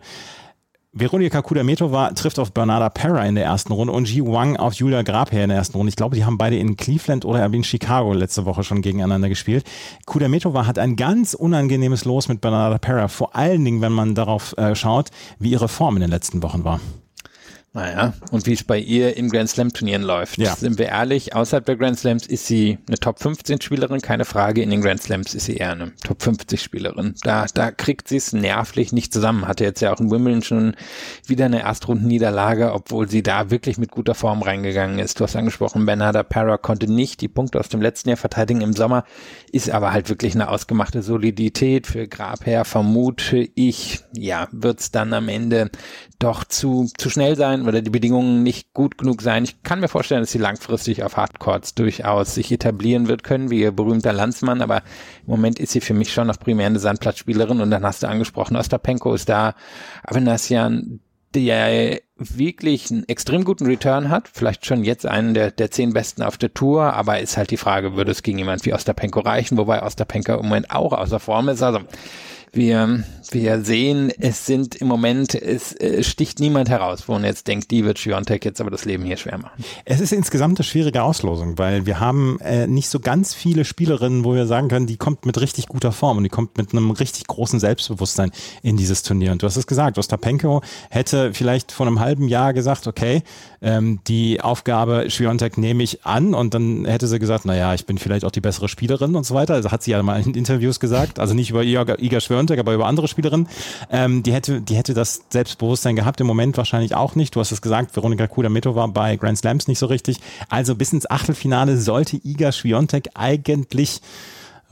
Veronika 0.96 1.42
Kudametova 1.42 2.12
trifft 2.12 2.38
auf 2.38 2.52
Bernarda 2.52 2.88
Pera 2.90 3.26
in 3.26 3.34
der 3.34 3.46
ersten 3.46 3.74
Runde 3.74 3.92
und 3.92 4.08
Ji 4.08 4.24
Wang 4.24 4.58
auf 4.58 4.76
Julia 4.76 5.02
Grabher 5.02 5.42
in 5.42 5.50
der 5.50 5.58
ersten 5.58 5.76
Runde. 5.76 5.90
Ich 5.90 5.96
glaube, 5.96 6.16
die 6.16 6.24
haben 6.24 6.38
beide 6.38 6.56
in 6.58 6.78
Cleveland 6.78 7.26
oder 7.26 7.44
in 7.44 7.64
Chicago 7.64 8.14
letzte 8.14 8.46
Woche 8.46 8.64
schon 8.64 8.84
gegeneinander 8.84 9.28
gespielt. 9.28 9.66
Kudametova 10.06 10.68
hat 10.68 10.78
ein 10.78 10.96
ganz 10.96 11.34
unangenehmes 11.34 12.06
Los 12.06 12.28
mit 12.28 12.42
Bernarda 12.42 12.78
Pera, 12.78 13.08
vor 13.08 13.36
allen 13.36 13.66
Dingen, 13.66 13.82
wenn 13.82 13.92
man 13.92 14.14
darauf 14.14 14.56
äh, 14.60 14.76
schaut, 14.76 15.10
wie 15.40 15.50
ihre 15.50 15.68
Form 15.68 15.96
in 15.96 16.02
den 16.02 16.12
letzten 16.12 16.44
Wochen 16.44 16.64
war. 16.64 16.80
Naja, 17.76 18.14
und 18.30 18.46
wie 18.46 18.54
es 18.54 18.64
bei 18.64 18.78
ihr 18.78 19.18
in 19.18 19.30
Grand 19.30 19.50
Slam 19.50 19.74
Turnieren 19.74 20.04
läuft. 20.04 20.38
Ja. 20.38 20.56
Sind 20.56 20.78
wir 20.78 20.90
ehrlich, 20.90 21.36
außerhalb 21.36 21.66
der 21.66 21.76
Grand 21.76 21.98
Slams 21.98 22.28
ist 22.28 22.46
sie 22.46 22.78
eine 22.88 23.00
Top 23.00 23.20
15 23.20 23.62
Spielerin, 23.62 24.00
keine 24.00 24.26
Frage. 24.26 24.62
In 24.62 24.70
den 24.70 24.82
Grand 24.82 25.02
Slams 25.02 25.34
ist 25.34 25.46
sie 25.46 25.58
eher 25.58 25.72
eine 25.72 25.92
Top 26.04 26.22
50 26.22 26.62
Spielerin. 26.62 27.16
Da, 27.24 27.48
da 27.52 27.72
kriegt 27.72 28.08
sie 28.08 28.18
es 28.18 28.32
nervlich 28.32 28.94
nicht 28.94 29.12
zusammen. 29.12 29.48
Hatte 29.48 29.64
jetzt 29.64 29.82
ja 29.82 29.92
auch 29.92 30.00
in 30.00 30.12
Wimbledon 30.12 30.44
schon 30.44 30.76
wieder 31.26 31.46
eine 31.46 31.64
Erstrundenniederlage, 31.64 32.74
obwohl 32.74 33.10
sie 33.10 33.24
da 33.24 33.50
wirklich 33.50 33.80
mit 33.80 33.90
guter 33.90 34.14
Form 34.14 34.44
reingegangen 34.44 35.00
ist. 35.00 35.20
Du 35.20 35.24
hast 35.24 35.36
angesprochen, 35.36 35.88
Bernarda 35.88 36.22
Parra 36.22 36.58
konnte 36.58 36.92
nicht 36.92 37.22
die 37.22 37.28
Punkte 37.28 37.60
aus 37.60 37.70
dem 37.70 37.82
letzten 37.82 38.10
Jahr 38.10 38.18
verteidigen 38.18 38.62
im 38.62 38.74
Sommer, 38.74 39.04
ist 39.54 39.70
aber 39.70 39.94
halt 39.94 40.10
wirklich 40.10 40.34
eine 40.34 40.50
ausgemachte 40.50 41.04
Solidität 41.04 41.86
für 41.86 42.08
Grabherr, 42.08 42.66
vermute 42.66 43.48
ich. 43.54 44.00
Ja, 44.18 44.48
wird's 44.52 44.90
dann 44.90 45.14
am 45.14 45.30
Ende 45.30 45.70
doch 46.18 46.44
zu, 46.44 46.90
zu 46.98 47.12
schnell 47.12 47.36
sein 47.36 47.68
oder 47.68 47.84
die 47.84 47.92
Bedingungen 47.92 48.42
nicht 48.42 48.74
gut 48.74 48.98
genug 48.98 49.22
sein. 49.22 49.44
Ich 49.44 49.62
kann 49.62 49.80
mir 49.80 49.90
vorstellen, 49.90 50.22
dass 50.22 50.32
sie 50.32 50.40
langfristig 50.40 51.04
auf 51.04 51.18
Hardcourts 51.18 51.76
durchaus 51.76 52.34
sich 52.34 52.52
etablieren 52.52 53.08
wird 53.08 53.24
können, 53.24 53.52
wie 53.52 53.60
ihr 53.60 53.72
berühmter 53.72 54.12
Landsmann, 54.12 54.64
aber 54.64 54.78
im 54.78 55.28
Moment 55.28 55.60
ist 55.60 55.74
sie 55.74 55.82
für 55.82 55.94
mich 55.94 56.12
schon 56.12 56.26
noch 56.26 56.40
primär 56.40 56.66
eine 56.66 56.80
Sandplatzspielerin 56.80 57.62
und 57.62 57.70
dann 57.70 57.84
hast 57.84 58.02
du 58.02 58.08
angesprochen, 58.08 58.58
Ostapenko 58.58 59.14
ist 59.14 59.30
da, 59.30 59.54
Avenasian, 60.04 61.00
der 61.36 62.00
wirklich 62.18 62.92
einen 62.92 63.08
extrem 63.08 63.44
guten 63.44 63.66
Return 63.66 64.10
hat, 64.10 64.30
vielleicht 64.32 64.66
schon 64.66 64.84
jetzt 64.84 65.06
einen 65.06 65.34
der, 65.34 65.52
der 65.52 65.72
zehn 65.72 65.94
besten 65.94 66.22
auf 66.22 66.38
der 66.38 66.54
Tour, 66.54 66.94
aber 66.94 67.20
ist 67.20 67.38
halt 67.38 67.52
die 67.52 67.58
Frage, 67.58 67.96
würde 67.96 68.12
es 68.12 68.24
gegen 68.24 68.38
jemand 68.38 68.66
wie 68.66 68.74
Ostapenko 68.74 69.22
reichen, 69.22 69.58
wobei 69.58 69.84
Ostapenko 69.84 70.34
im 70.36 70.46
Moment 70.46 70.72
auch 70.72 70.94
außer 70.94 71.20
Form 71.20 71.50
ist, 71.50 71.64
also 71.64 71.80
wir, 72.52 73.04
wir 73.34 73.64
sehen, 73.64 74.12
es 74.18 74.46
sind 74.46 74.76
im 74.76 74.88
Moment, 74.88 75.36
es 75.36 75.74
äh, 75.80 76.04
sticht 76.04 76.40
niemand 76.40 76.70
heraus, 76.70 77.04
wo 77.08 77.14
man 77.14 77.24
jetzt 77.24 77.48
denkt, 77.48 77.72
die 77.72 77.86
wird 77.86 78.00
Schwiontek 78.00 78.46
jetzt 78.46 78.62
aber 78.62 78.72
das 78.72 78.86
Leben 78.86 79.04
hier 79.04 79.18
schwer 79.18 79.38
machen. 79.38 79.64
Es 79.86 80.00
ist 80.00 80.14
insgesamt 80.14 80.60
eine 80.60 80.64
schwierige 80.64 81.04
Auslosung, 81.04 81.58
weil 81.58 81.86
wir 81.86 82.00
haben 82.00 82.40
äh, 82.42 82.68
nicht 82.68 82.90
so 82.90 83.00
ganz 83.00 83.34
viele 83.34 83.66
Spielerinnen, 83.66 84.24
wo 84.24 84.36
wir 84.36 84.46
sagen 84.46 84.68
können, 84.68 84.88
die 84.88 84.98
kommt 84.98 85.26
mit 85.26 85.40
richtig 85.42 85.68
guter 85.68 85.92
Form 85.92 86.18
und 86.18 86.24
die 86.24 86.30
kommt 86.30 86.58
mit 86.58 86.72
einem 86.72 86.92
richtig 86.92 87.28
großen 87.28 87.60
Selbstbewusstsein 87.60 88.32
in 88.62 88.78
dieses 88.78 89.04
Turnier. 89.04 89.32
Und 89.32 89.42
du 89.42 89.48
hast 89.48 89.58
es 89.58 89.68
gesagt, 89.68 89.98
Ostapenko 89.98 90.62
hätte 90.90 91.34
vielleicht 91.34 91.72
vor 91.72 91.88
einem 91.88 92.00
halben 92.00 92.28
Jahr 92.28 92.54
gesagt, 92.54 92.88
okay, 92.88 93.24
ähm, 93.62 94.00
die 94.08 94.42
Aufgabe 94.42 95.10
Schwiontek 95.10 95.58
nehme 95.58 95.84
ich 95.84 96.06
an 96.06 96.34
und 96.34 96.54
dann 96.54 96.86
hätte 96.86 97.08
sie 97.08 97.20
gesagt, 97.20 97.46
naja, 97.46 97.74
ich 97.74 97.86
bin 97.86 97.98
vielleicht 97.98 98.26
auch 98.26 98.32
die 98.32 98.42
bessere 98.42 98.70
Spielerin 98.70 99.16
und 99.16 99.26
so 99.26 99.36
weiter. 99.36 99.56
Also 99.56 99.72
hat 99.72 99.84
sie 99.84 99.92
ja 99.92 100.04
mal 100.04 100.22
in 100.22 100.34
Interviews 100.34 100.80
gesagt, 100.80 101.20
also 101.20 101.34
nicht 101.34 101.50
über 101.50 101.64
Iga, 101.64 101.96
Iga 101.98 102.20
Schwiontek, 102.20 102.60
aber 102.60 102.74
über 102.74 102.86
andere 102.86 103.08
Spielerinnen. 103.08 103.23
Ähm, 103.90 104.24
die 104.24 104.34
hätte, 104.34 104.62
die 104.62 104.76
hätte 104.76 104.94
das 104.94 105.24
Selbstbewusstsein 105.30 105.96
gehabt, 105.96 106.20
im 106.22 106.28
Moment 106.28 106.58
wahrscheinlich 106.58 106.96
auch 106.96 107.16
nicht. 107.16 107.36
Du 107.36 107.40
hast 107.40 107.52
es 107.52 107.62
gesagt, 107.62 107.96
Veronika 107.96 108.28
Kudametova 108.28 108.88
bei 108.88 109.16
Grand 109.16 109.38
Slams 109.38 109.68
nicht 109.68 109.80
so 109.80 109.86
richtig. 109.86 110.18
Also 110.50 110.76
bis 110.76 110.94
ins 110.94 111.10
Achtelfinale 111.10 111.78
sollte 111.78 112.20
Iga 112.24 112.52
Schwiontek 112.52 113.10
eigentlich 113.14 114.02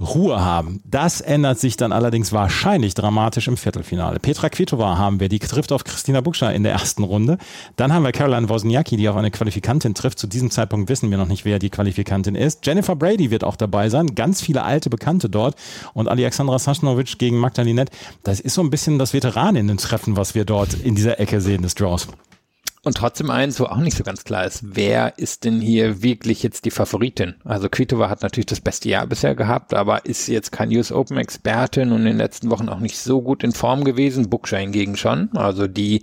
Ruhe 0.02 0.42
haben. 0.42 0.82
Das 0.86 1.22
ändert 1.22 1.60
sich 1.60 1.78
dann 1.78 1.92
allerdings 1.92 2.34
wahrscheinlich 2.34 2.94
dramatisch 2.94 3.48
im 3.48 3.58
Viertelfinale. 3.58 4.20
Petra 4.20 4.50
Kvitova 4.50 4.98
haben 4.98 5.20
wir, 5.20 5.30
die 5.30 5.40
trifft 5.40 5.72
auf 5.72 5.84
Christina 5.84 6.22
Bukscher 6.22 6.54
in 6.54 6.64
der 6.64 6.74
ersten 6.74 7.04
Runde. 7.04 7.38
Dann 7.76 7.94
haben 7.94 8.04
wir 8.04 8.12
Caroline 8.12 8.50
Wozniacki, 8.50 8.98
die 8.98 9.08
auf 9.08 9.16
eine 9.16 9.32
Qualifikantin 9.32 9.94
trifft. 9.94 10.20
Zu 10.20 10.28
diesem 10.28 10.50
Zeitpunkt 10.50 10.90
wissen 10.90 11.12
wir 11.12 11.18
noch 11.18 11.28
nicht, 11.28 11.46
wer 11.46 11.60
die 11.60 11.70
Qualifikantin 11.70 12.36
ist. 12.36 12.66
Jennifer 12.66 12.96
Brady 12.96 13.32
wird 13.32 13.44
auch 13.44 13.56
dabei 13.56 13.90
sein. 13.90 14.16
Ganz 14.16 14.42
viele 14.42 14.64
alte 14.64 14.90
Bekannte 14.90 15.30
dort. 15.30 15.56
Und 15.94 16.08
Alexandra 16.08 16.58
Sasnovic 16.60 17.18
gegen 17.18 17.38
Magdalinet. 17.38 17.90
Das 18.24 18.40
ist 18.40 18.56
so 18.56 18.62
ein 18.62 18.70
bisschen 18.70 18.98
das 19.00 19.14
Veteraninnen-Treffen, 19.14 20.18
was 20.18 20.36
wir 20.36 20.46
dort 20.46 20.74
in 20.74 20.96
dieser 20.96 21.20
Ecke 21.20 21.42
sehen 21.42 21.62
des 21.62 21.76
Draws. 21.76 22.08
Und 22.84 22.98
trotzdem 22.98 23.30
eins, 23.30 23.60
wo 23.60 23.66
auch 23.66 23.78
nicht 23.78 23.96
so 23.96 24.04
ganz 24.04 24.24
klar 24.24 24.44
ist, 24.44 24.62
wer 24.64 25.20
ist 25.20 25.44
denn 25.44 25.62
hier 25.62 26.02
wirklich 26.02 26.42
jetzt 26.42 26.66
die 26.66 26.72
Favoritin? 26.72 27.36
Also 27.46 27.70
Kvitova 27.70 28.10
hat 28.10 28.24
natürlich 28.24 28.48
das 28.48 28.60
beste 28.60 28.90
Jahr 28.90 29.06
bisher 29.06 29.36
gehabt, 29.36 29.76
aber 29.76 30.08
ist 30.08 30.26
jetzt 30.26 30.52
kein 30.52 30.76
US 30.76 30.92
Open 30.92 31.18
Expertin 31.18 31.92
und 31.92 32.00
in 32.00 32.06
den 32.06 32.18
letzten 32.18 32.50
Wochen 32.50 32.70
auch 32.70 32.80
nicht 32.80 32.98
so 32.98 33.22
gut 33.22 33.44
in 33.44 33.52
Form 33.52 33.84
gewesen. 33.84 34.32
Bukscher 34.32 34.58
hingegen 34.58 34.98
schon. 34.98 35.30
Also 35.36 35.68
die, 35.68 36.02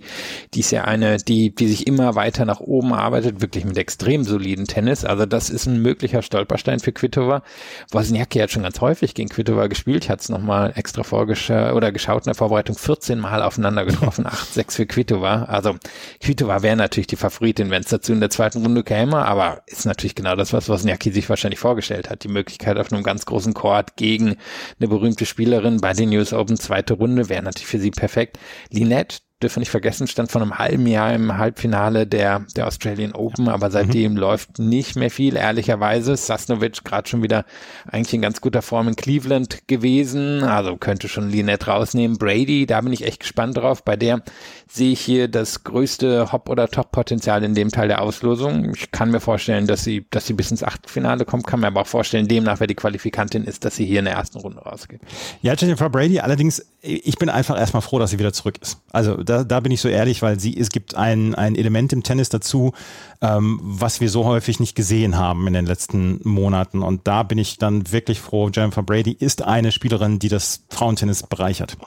die 0.53 0.61
ist 0.61 0.71
ja 0.71 0.85
eine, 0.85 1.17
die, 1.17 1.53
die 1.53 1.67
sich 1.67 1.85
immer 1.85 2.15
weiter 2.15 2.45
nach 2.45 2.61
oben 2.61 2.93
arbeitet, 2.93 3.41
wirklich 3.41 3.65
mit 3.65 3.77
extrem 3.77 4.23
soliden 4.23 4.65
Tennis. 4.65 5.03
Also 5.03 5.25
das 5.25 5.49
ist 5.49 5.65
ein 5.65 5.81
möglicher 5.81 6.21
Stolperstein 6.21 6.79
für 6.79 6.93
Kvitova. 6.93 7.43
Wozniacki 7.91 8.39
hat 8.39 8.51
schon 8.51 8.63
ganz 8.63 8.79
häufig 8.79 9.15
gegen 9.15 9.27
Kvitova 9.27 9.67
gespielt. 9.67 10.05
Ich 10.05 10.09
hatte 10.09 10.21
es 10.21 10.29
nochmal 10.29 10.71
extra 10.77 11.03
vorgeschaut 11.03 11.73
oder 11.73 11.91
geschaut 11.91 12.21
in 12.21 12.29
der 12.29 12.35
Vorbereitung 12.35 12.77
14 12.77 13.19
Mal 13.19 13.43
aufeinander 13.43 13.83
getroffen. 13.83 14.25
8-6 14.27 14.75
für 14.75 14.85
Kvitova. 14.85 15.43
Also 15.43 15.75
Kvitova 16.21 16.61
wäre 16.61 16.68
wäre 16.69 16.77
natürlich 16.77 17.07
die 17.07 17.15
Favoritin, 17.15 17.71
wenn 17.71 17.81
es 17.81 17.89
dazu 17.89 18.13
in 18.13 18.19
der 18.19 18.29
zweiten 18.29 18.61
Runde 18.61 18.83
käme, 18.83 19.25
aber 19.25 19.63
ist 19.65 19.87
natürlich 19.87 20.13
genau 20.13 20.35
das, 20.35 20.53
was 20.53 20.69
Wozniacki 20.69 21.11
sich 21.11 21.27
wahrscheinlich 21.27 21.59
vorgestellt 21.59 22.11
hat. 22.11 22.23
Die 22.23 22.27
Möglichkeit 22.27 22.77
auf 22.77 22.93
einem 22.93 23.01
ganz 23.01 23.25
großen 23.25 23.55
Court 23.55 23.95
gegen 23.95 24.35
eine 24.79 24.87
berühmte 24.87 25.25
Spielerin 25.25 25.81
bei 25.81 25.93
den 25.93 26.09
News 26.09 26.31
Open 26.31 26.57
zweite 26.57 26.93
Runde 26.93 27.27
wäre 27.27 27.41
natürlich 27.41 27.65
für 27.65 27.79
sie 27.79 27.89
perfekt. 27.89 28.37
Linette 28.69 29.17
dürfen 29.41 29.59
nicht 29.59 29.69
vergessen, 29.69 30.07
stand 30.07 30.31
vor 30.31 30.41
einem 30.41 30.57
halben 30.57 30.85
Jahr 30.85 31.13
im 31.13 31.37
Halbfinale 31.37 32.05
der, 32.05 32.45
der 32.55 32.67
Australian 32.67 33.13
Open, 33.13 33.47
aber 33.47 33.71
seitdem 33.71 34.13
mhm. 34.13 34.17
läuft 34.17 34.59
nicht 34.59 34.97
mehr 34.97 35.09
viel, 35.09 35.37
ehrlicherweise. 35.37 36.17
Sasnovic 36.17 36.83
gerade 36.83 37.07
schon 37.07 37.23
wieder 37.23 37.45
eigentlich 37.87 38.13
in 38.13 38.21
ganz 38.21 38.41
guter 38.41 38.61
Form 38.61 38.89
in 38.89 38.95
Cleveland 38.97 39.67
gewesen, 39.67 40.43
also 40.43 40.75
könnte 40.75 41.07
schon 41.07 41.29
Linette 41.29 41.67
rausnehmen. 41.67 42.17
Brady, 42.17 42.65
da 42.65 42.81
bin 42.81 42.91
ich 42.91 43.05
echt 43.05 43.21
gespannt 43.21 43.55
drauf. 43.55 43.83
Bei 43.83 43.95
der 43.95 44.21
sehe 44.67 44.91
ich 44.91 44.99
hier 44.99 45.29
das 45.29 45.63
größte 45.63 46.31
Hop- 46.33 46.49
oder 46.49 46.67
Top-Potenzial 46.67 47.43
in 47.43 47.55
dem 47.55 47.69
Teil 47.69 47.87
der 47.87 48.01
Auslosung. 48.01 48.73
Ich 48.75 48.91
kann 48.91 49.09
mir 49.09 49.21
vorstellen, 49.21 49.67
dass 49.67 49.83
sie, 49.83 50.05
dass 50.11 50.27
sie 50.27 50.33
bis 50.33 50.51
ins 50.51 50.63
Achtelfinale 50.63 51.23
kommt, 51.23 51.47
kann 51.47 51.61
mir 51.61 51.67
aber 51.67 51.81
auch 51.81 51.87
vorstellen, 51.87 52.27
demnach, 52.27 52.59
wer 52.59 52.67
die 52.67 52.75
Qualifikantin 52.75 53.45
ist, 53.45 53.63
dass 53.63 53.77
sie 53.77 53.85
hier 53.85 53.99
in 53.99 54.05
der 54.05 54.15
ersten 54.15 54.37
Runde 54.39 54.59
rausgeht. 54.59 54.99
Ja, 55.41 55.53
Jennifer 55.53 55.89
Brady, 55.89 56.19
allerdings, 56.19 56.65
ich 56.81 57.17
bin 57.17 57.29
einfach 57.29 57.57
erstmal 57.57 57.81
froh, 57.81 57.99
dass 57.99 58.11
sie 58.11 58.19
wieder 58.19 58.33
zurück 58.33 58.55
ist. 58.61 58.79
Also 58.91 59.23
da, 59.29 59.43
da 59.43 59.59
bin 59.59 59.71
ich 59.71 59.81
so 59.81 59.87
ehrlich, 59.87 60.21
weil 60.21 60.39
sie, 60.39 60.57
es 60.57 60.69
gibt 60.69 60.95
ein, 60.95 61.35
ein 61.35 61.55
Element 61.55 61.93
im 61.93 62.03
Tennis 62.03 62.29
dazu, 62.29 62.73
ähm, 63.21 63.59
was 63.61 64.01
wir 64.01 64.09
so 64.09 64.25
häufig 64.25 64.59
nicht 64.59 64.75
gesehen 64.75 65.17
haben 65.17 65.45
in 65.47 65.53
den 65.53 65.65
letzten 65.65 66.19
Monaten. 66.23 66.81
Und 66.81 67.07
da 67.07 67.23
bin 67.23 67.37
ich 67.37 67.57
dann 67.57 67.91
wirklich 67.91 68.19
froh. 68.19 68.49
Jennifer 68.49 68.83
Brady 68.83 69.11
ist 69.11 69.43
eine 69.43 69.71
Spielerin, 69.71 70.19
die 70.19 70.29
das 70.29 70.63
Frauentennis 70.69 71.23
bereichert. 71.23 71.77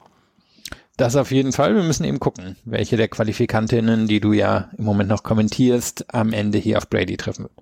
Das 0.97 1.15
auf 1.15 1.31
jeden 1.31 1.51
Fall. 1.51 1.75
Wir 1.75 1.83
müssen 1.83 2.03
eben 2.03 2.19
gucken, 2.19 2.55
welche 2.65 2.97
der 2.97 3.07
Qualifikantinnen, 3.07 4.07
die 4.07 4.19
du 4.19 4.31
ja 4.31 4.69
im 4.77 4.85
Moment 4.85 5.09
noch 5.09 5.23
kommentierst, 5.23 6.13
am 6.13 6.33
Ende 6.33 6.59
hier 6.59 6.77
auf 6.77 6.87
Brady 6.89 7.17
treffen 7.17 7.43
wird. 7.43 7.53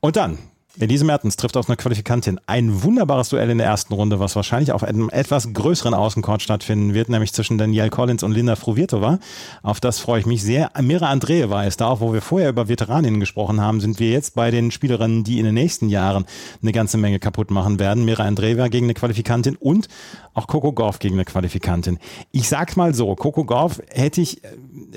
Und 0.00 0.16
dann 0.16 0.38
Elise 0.80 1.04
Mertens 1.04 1.34
trifft 1.34 1.56
auf 1.56 1.68
eine 1.68 1.76
Qualifikantin. 1.76 2.38
Ein 2.46 2.84
wunderbares 2.84 3.30
Duell 3.30 3.50
in 3.50 3.58
der 3.58 3.66
ersten 3.66 3.92
Runde, 3.94 4.20
was 4.20 4.36
wahrscheinlich 4.36 4.70
auf 4.70 4.84
einem 4.84 5.10
etwas 5.10 5.52
größeren 5.52 5.92
Außencourt 5.92 6.40
stattfinden 6.40 6.94
wird, 6.94 7.08
nämlich 7.08 7.32
zwischen 7.32 7.58
Danielle 7.58 7.90
Collins 7.90 8.22
und 8.22 8.30
Linda 8.30 8.54
Fruvirtova. 8.54 9.18
Auf 9.64 9.80
das 9.80 9.98
freue 9.98 10.20
ich 10.20 10.26
mich 10.26 10.42
sehr. 10.42 10.70
Mira 10.80 11.10
Andreeva 11.10 11.64
ist 11.64 11.80
da, 11.80 11.88
auch 11.88 12.00
wo 12.00 12.12
wir 12.12 12.22
vorher 12.22 12.50
über 12.50 12.68
Veteraninnen 12.68 13.18
gesprochen 13.18 13.60
haben, 13.60 13.80
sind 13.80 13.98
wir 13.98 14.10
jetzt 14.10 14.36
bei 14.36 14.52
den 14.52 14.70
Spielerinnen, 14.70 15.24
die 15.24 15.40
in 15.40 15.46
den 15.46 15.54
nächsten 15.54 15.88
Jahren 15.88 16.26
eine 16.62 16.70
ganze 16.70 16.96
Menge 16.96 17.18
kaputt 17.18 17.50
machen 17.50 17.80
werden. 17.80 18.04
Mira 18.04 18.24
Andreeva 18.24 18.68
gegen 18.68 18.86
eine 18.86 18.94
Qualifikantin 18.94 19.56
und 19.56 19.88
auch 20.34 20.46
Coco 20.46 20.72
Golf 20.72 21.00
gegen 21.00 21.16
eine 21.16 21.24
Qualifikantin. 21.24 21.98
Ich 22.30 22.48
sag's 22.48 22.76
mal 22.76 22.94
so, 22.94 23.16
Coco 23.16 23.44
Golf 23.44 23.82
hätte 23.90 24.20
ich 24.20 24.44
äh, 24.44 24.48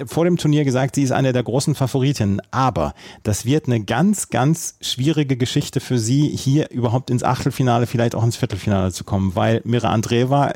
vor 0.05 0.25
dem 0.25 0.37
Turnier 0.37 0.63
gesagt, 0.63 0.95
sie 0.95 1.03
ist 1.03 1.11
eine 1.11 1.33
der 1.33 1.43
großen 1.43 1.75
Favoritinnen, 1.75 2.41
aber 2.51 2.93
das 3.23 3.45
wird 3.45 3.67
eine 3.67 3.83
ganz, 3.83 4.29
ganz 4.29 4.75
schwierige 4.81 5.37
Geschichte 5.37 5.79
für 5.79 5.97
sie, 5.97 6.27
hier 6.27 6.71
überhaupt 6.71 7.09
ins 7.09 7.23
Achtelfinale, 7.23 7.87
vielleicht 7.87 8.15
auch 8.15 8.23
ins 8.23 8.37
Viertelfinale 8.37 8.91
zu 8.91 9.03
kommen, 9.03 9.35
weil 9.35 9.61
Mira 9.63 9.89
Andreeva 9.89 10.53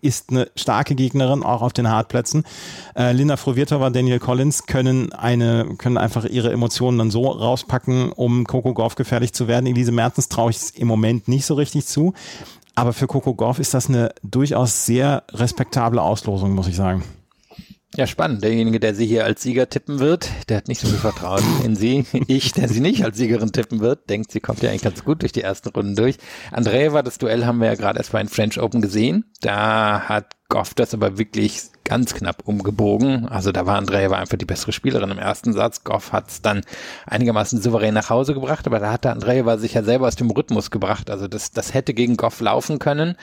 ist 0.00 0.30
eine 0.30 0.48
starke 0.56 0.94
Gegnerin, 0.94 1.42
auch 1.42 1.62
auf 1.62 1.72
den 1.72 1.88
Hartplätzen. 1.88 2.44
Äh, 2.96 3.12
Linda 3.12 3.36
Frovirtova, 3.36 3.90
Daniel 3.90 4.18
Collins 4.18 4.66
können 4.66 5.12
eine, 5.12 5.66
können 5.78 5.98
einfach 5.98 6.24
ihre 6.24 6.52
Emotionen 6.52 6.98
dann 6.98 7.10
so 7.10 7.26
rauspacken, 7.26 8.12
um 8.12 8.46
Coco 8.46 8.74
Golf 8.74 8.94
gefährlich 8.94 9.32
zu 9.32 9.48
werden. 9.48 9.66
Elise 9.66 9.92
Mertens 9.92 10.28
traue 10.28 10.50
ich 10.50 10.56
es 10.56 10.70
im 10.70 10.88
Moment 10.88 11.28
nicht 11.28 11.46
so 11.46 11.54
richtig 11.54 11.86
zu. 11.86 12.14
Aber 12.74 12.92
für 12.92 13.06
Coco 13.06 13.34
Golf 13.34 13.58
ist 13.58 13.72
das 13.72 13.88
eine 13.88 14.10
durchaus 14.22 14.84
sehr 14.84 15.22
respektable 15.32 16.02
Auslosung, 16.02 16.54
muss 16.54 16.68
ich 16.68 16.76
sagen. 16.76 17.04
Ja, 17.96 18.08
spannend. 18.08 18.42
Derjenige, 18.42 18.80
der 18.80 18.92
sie 18.92 19.06
hier 19.06 19.24
als 19.24 19.42
Sieger 19.42 19.68
tippen 19.68 20.00
wird, 20.00 20.28
der 20.48 20.56
hat 20.56 20.66
nicht 20.66 20.80
so 20.80 20.88
viel 20.88 20.98
Vertrauen 20.98 21.44
in 21.64 21.76
sie. 21.76 22.04
Ich, 22.26 22.52
der 22.52 22.68
sie 22.68 22.80
nicht 22.80 23.04
als 23.04 23.18
Siegerin 23.18 23.52
tippen 23.52 23.80
wird, 23.80 24.10
denkt, 24.10 24.32
sie 24.32 24.40
kommt 24.40 24.62
ja 24.62 24.70
eigentlich 24.70 24.82
ganz 24.82 25.04
gut 25.04 25.22
durch 25.22 25.32
die 25.32 25.42
ersten 25.42 25.68
Runden 25.68 25.94
durch. 25.94 26.16
Andrea, 26.50 27.02
das 27.02 27.18
Duell 27.18 27.44
haben 27.46 27.60
wir 27.60 27.68
ja 27.68 27.74
gerade 27.74 27.98
erst 27.98 28.12
bei 28.12 28.20
den 28.20 28.28
French 28.28 28.60
Open 28.60 28.80
gesehen. 28.80 29.26
Da 29.40 30.08
hat 30.08 30.32
Goff 30.48 30.74
das 30.74 30.94
aber 30.94 31.18
wirklich 31.18 31.62
ganz 31.84 32.14
knapp 32.14 32.42
umgebogen. 32.46 33.28
Also 33.28 33.52
da 33.52 33.66
war 33.66 33.76
Andrea 33.76 34.10
war 34.10 34.18
einfach 34.18 34.38
die 34.38 34.46
bessere 34.46 34.72
Spielerin 34.72 35.10
im 35.10 35.18
ersten 35.18 35.52
Satz. 35.52 35.84
Goff 35.84 36.12
hat 36.12 36.30
es 36.30 36.42
dann 36.42 36.62
einigermaßen 37.06 37.60
souverän 37.60 37.94
nach 37.94 38.10
Hause 38.10 38.34
gebracht, 38.34 38.66
aber 38.66 38.80
da 38.80 38.92
hat 38.92 39.04
der 39.04 39.12
Andrea 39.12 39.44
war 39.44 39.58
sich 39.58 39.74
ja 39.74 39.82
selber 39.82 40.08
aus 40.08 40.16
dem 40.16 40.30
Rhythmus 40.30 40.70
gebracht. 40.70 41.10
Also 41.10 41.28
das, 41.28 41.52
das 41.52 41.74
hätte 41.74 41.92
gegen 41.94 42.16
Goff 42.16 42.40
laufen 42.40 42.78
können. 42.78 43.16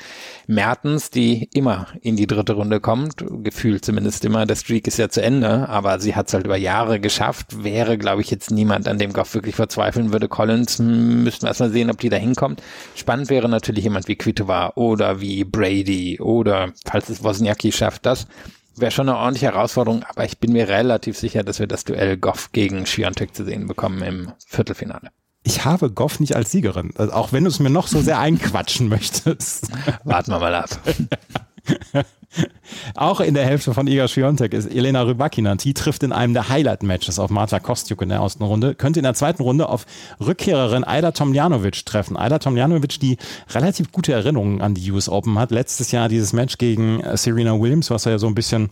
Mertens, 0.48 1.10
die 1.10 1.50
immer 1.54 1.88
in 2.02 2.16
die 2.16 2.28
dritte 2.28 2.54
Runde 2.54 2.80
kommt, 2.80 3.26
gefühlt 3.44 3.84
zumindest 3.84 4.24
immer, 4.26 4.46
der 4.46 4.56
Streak 4.56 4.88
ist 4.88 4.98
ja 4.98 5.10
zu 5.10 5.22
Ende, 5.22 5.68
aber 5.68 6.00
sie 6.00 6.16
hat 6.16 6.28
es 6.28 6.34
halt 6.34 6.46
über 6.46 6.58
Jahre 6.58 7.00
geschafft. 7.00 7.64
Wäre, 7.64 7.98
glaube 7.98 8.22
ich, 8.22 8.30
jetzt 8.30 8.52
niemand, 8.52 8.88
an 8.88 9.00
dem 9.00 9.14
Goff 9.14 9.34
wirklich 9.34 9.56
verzweifeln 9.56 10.14
würde. 10.14 10.28
Collins 10.28 10.80
müssten 10.80 11.44
wir 11.44 11.50
erstmal 11.50 11.72
sehen, 11.72 11.90
ob 11.90 12.00
die 12.00 12.10
da 12.10 12.18
hinkommt. 12.18 12.62
Spannend 12.96 13.30
wäre 13.30 13.50
natürlich 13.50 13.84
jemand 13.84 14.08
wie 14.08 14.16
Kvitova 14.16 14.74
oder 14.76 15.20
wie 15.20 15.44
Brady 15.44 16.20
oder 16.20 16.74
falls 16.86 17.10
es 17.10 17.24
Wozniacki 17.24 17.72
schafft, 17.72 18.06
das 18.06 18.28
wäre 18.76 18.92
schon 18.92 19.10
eine 19.10 19.18
ordentliche 19.18 19.48
Herausforderung, 19.48 20.04
aber 20.04 20.26
ich 20.26 20.40
bin 20.40 20.54
mir 20.54 20.68
relativ 20.68 21.18
sicher, 21.18 21.44
dass 21.44 21.60
wir 21.60 21.68
das 21.68 21.84
Duell 21.84 22.18
Goff 22.18 22.52
gegen 22.52 22.86
Schiontek 22.86 23.36
zu 23.36 23.46
sehen 23.46 23.68
bekommen 23.68 24.02
im 24.02 24.32
Viertelfinale. 24.48 25.10
Ich 25.44 25.66
habe 25.66 25.92
Goff 25.92 26.20
nicht 26.20 26.36
als 26.36 26.52
Siegerin, 26.52 26.92
also 26.98 27.14
auch 27.14 27.34
wenn 27.34 27.44
du 27.44 27.50
es 27.50 27.60
mir 27.60 27.70
noch 27.70 27.88
so 27.88 28.02
sehr 28.02 28.20
einquatschen 28.20 28.88
möchtest. 28.90 29.70
Warten 30.04 30.32
wir 30.32 30.40
mal 30.40 30.56
ab. 30.56 30.70
Auch 32.96 33.20
in 33.20 33.34
der 33.34 33.46
Hälfte 33.46 33.74
von 33.74 33.88
Iga 33.88 34.08
Swiatek 34.08 34.54
ist 34.54 34.74
Elena 34.74 35.02
Rybakina. 35.02 35.56
Die 35.56 35.74
trifft 35.74 36.04
in 36.04 36.14
einem 36.14 36.34
der 36.34 36.48
Highlight-Matches 36.48 37.20
auf 37.20 37.30
Marta 37.30 37.60
Kostjuk 37.60 38.02
in 38.02 38.10
der 38.10 38.20
ersten 38.20 38.44
Runde. 38.44 38.76
Könnte 38.76 39.00
in 39.00 39.04
der 39.04 39.14
zweiten 39.14 39.44
Runde 39.44 39.68
auf 39.68 39.86
Rückkehrerin 40.20 40.84
Aida 40.86 41.12
Tomljanovic 41.12 41.86
treffen. 41.86 42.16
Aida 42.16 42.40
Tomljanovic, 42.40 43.00
die 43.00 43.18
relativ 43.50 43.92
gute 43.92 44.14
Erinnerungen 44.14 44.62
an 44.62 44.76
die 44.76 44.92
US 44.92 45.10
Open 45.10 45.38
hat. 45.38 45.52
Letztes 45.52 45.92
Jahr 45.92 46.08
dieses 46.08 46.32
Match 46.32 46.58
gegen 46.58 47.02
äh, 47.02 47.18
Serena 47.18 47.60
Williams, 47.60 47.90
was 47.90 48.06
ja 48.06 48.18
so 48.18 48.28
ein 48.28 48.36
bisschen 48.36 48.70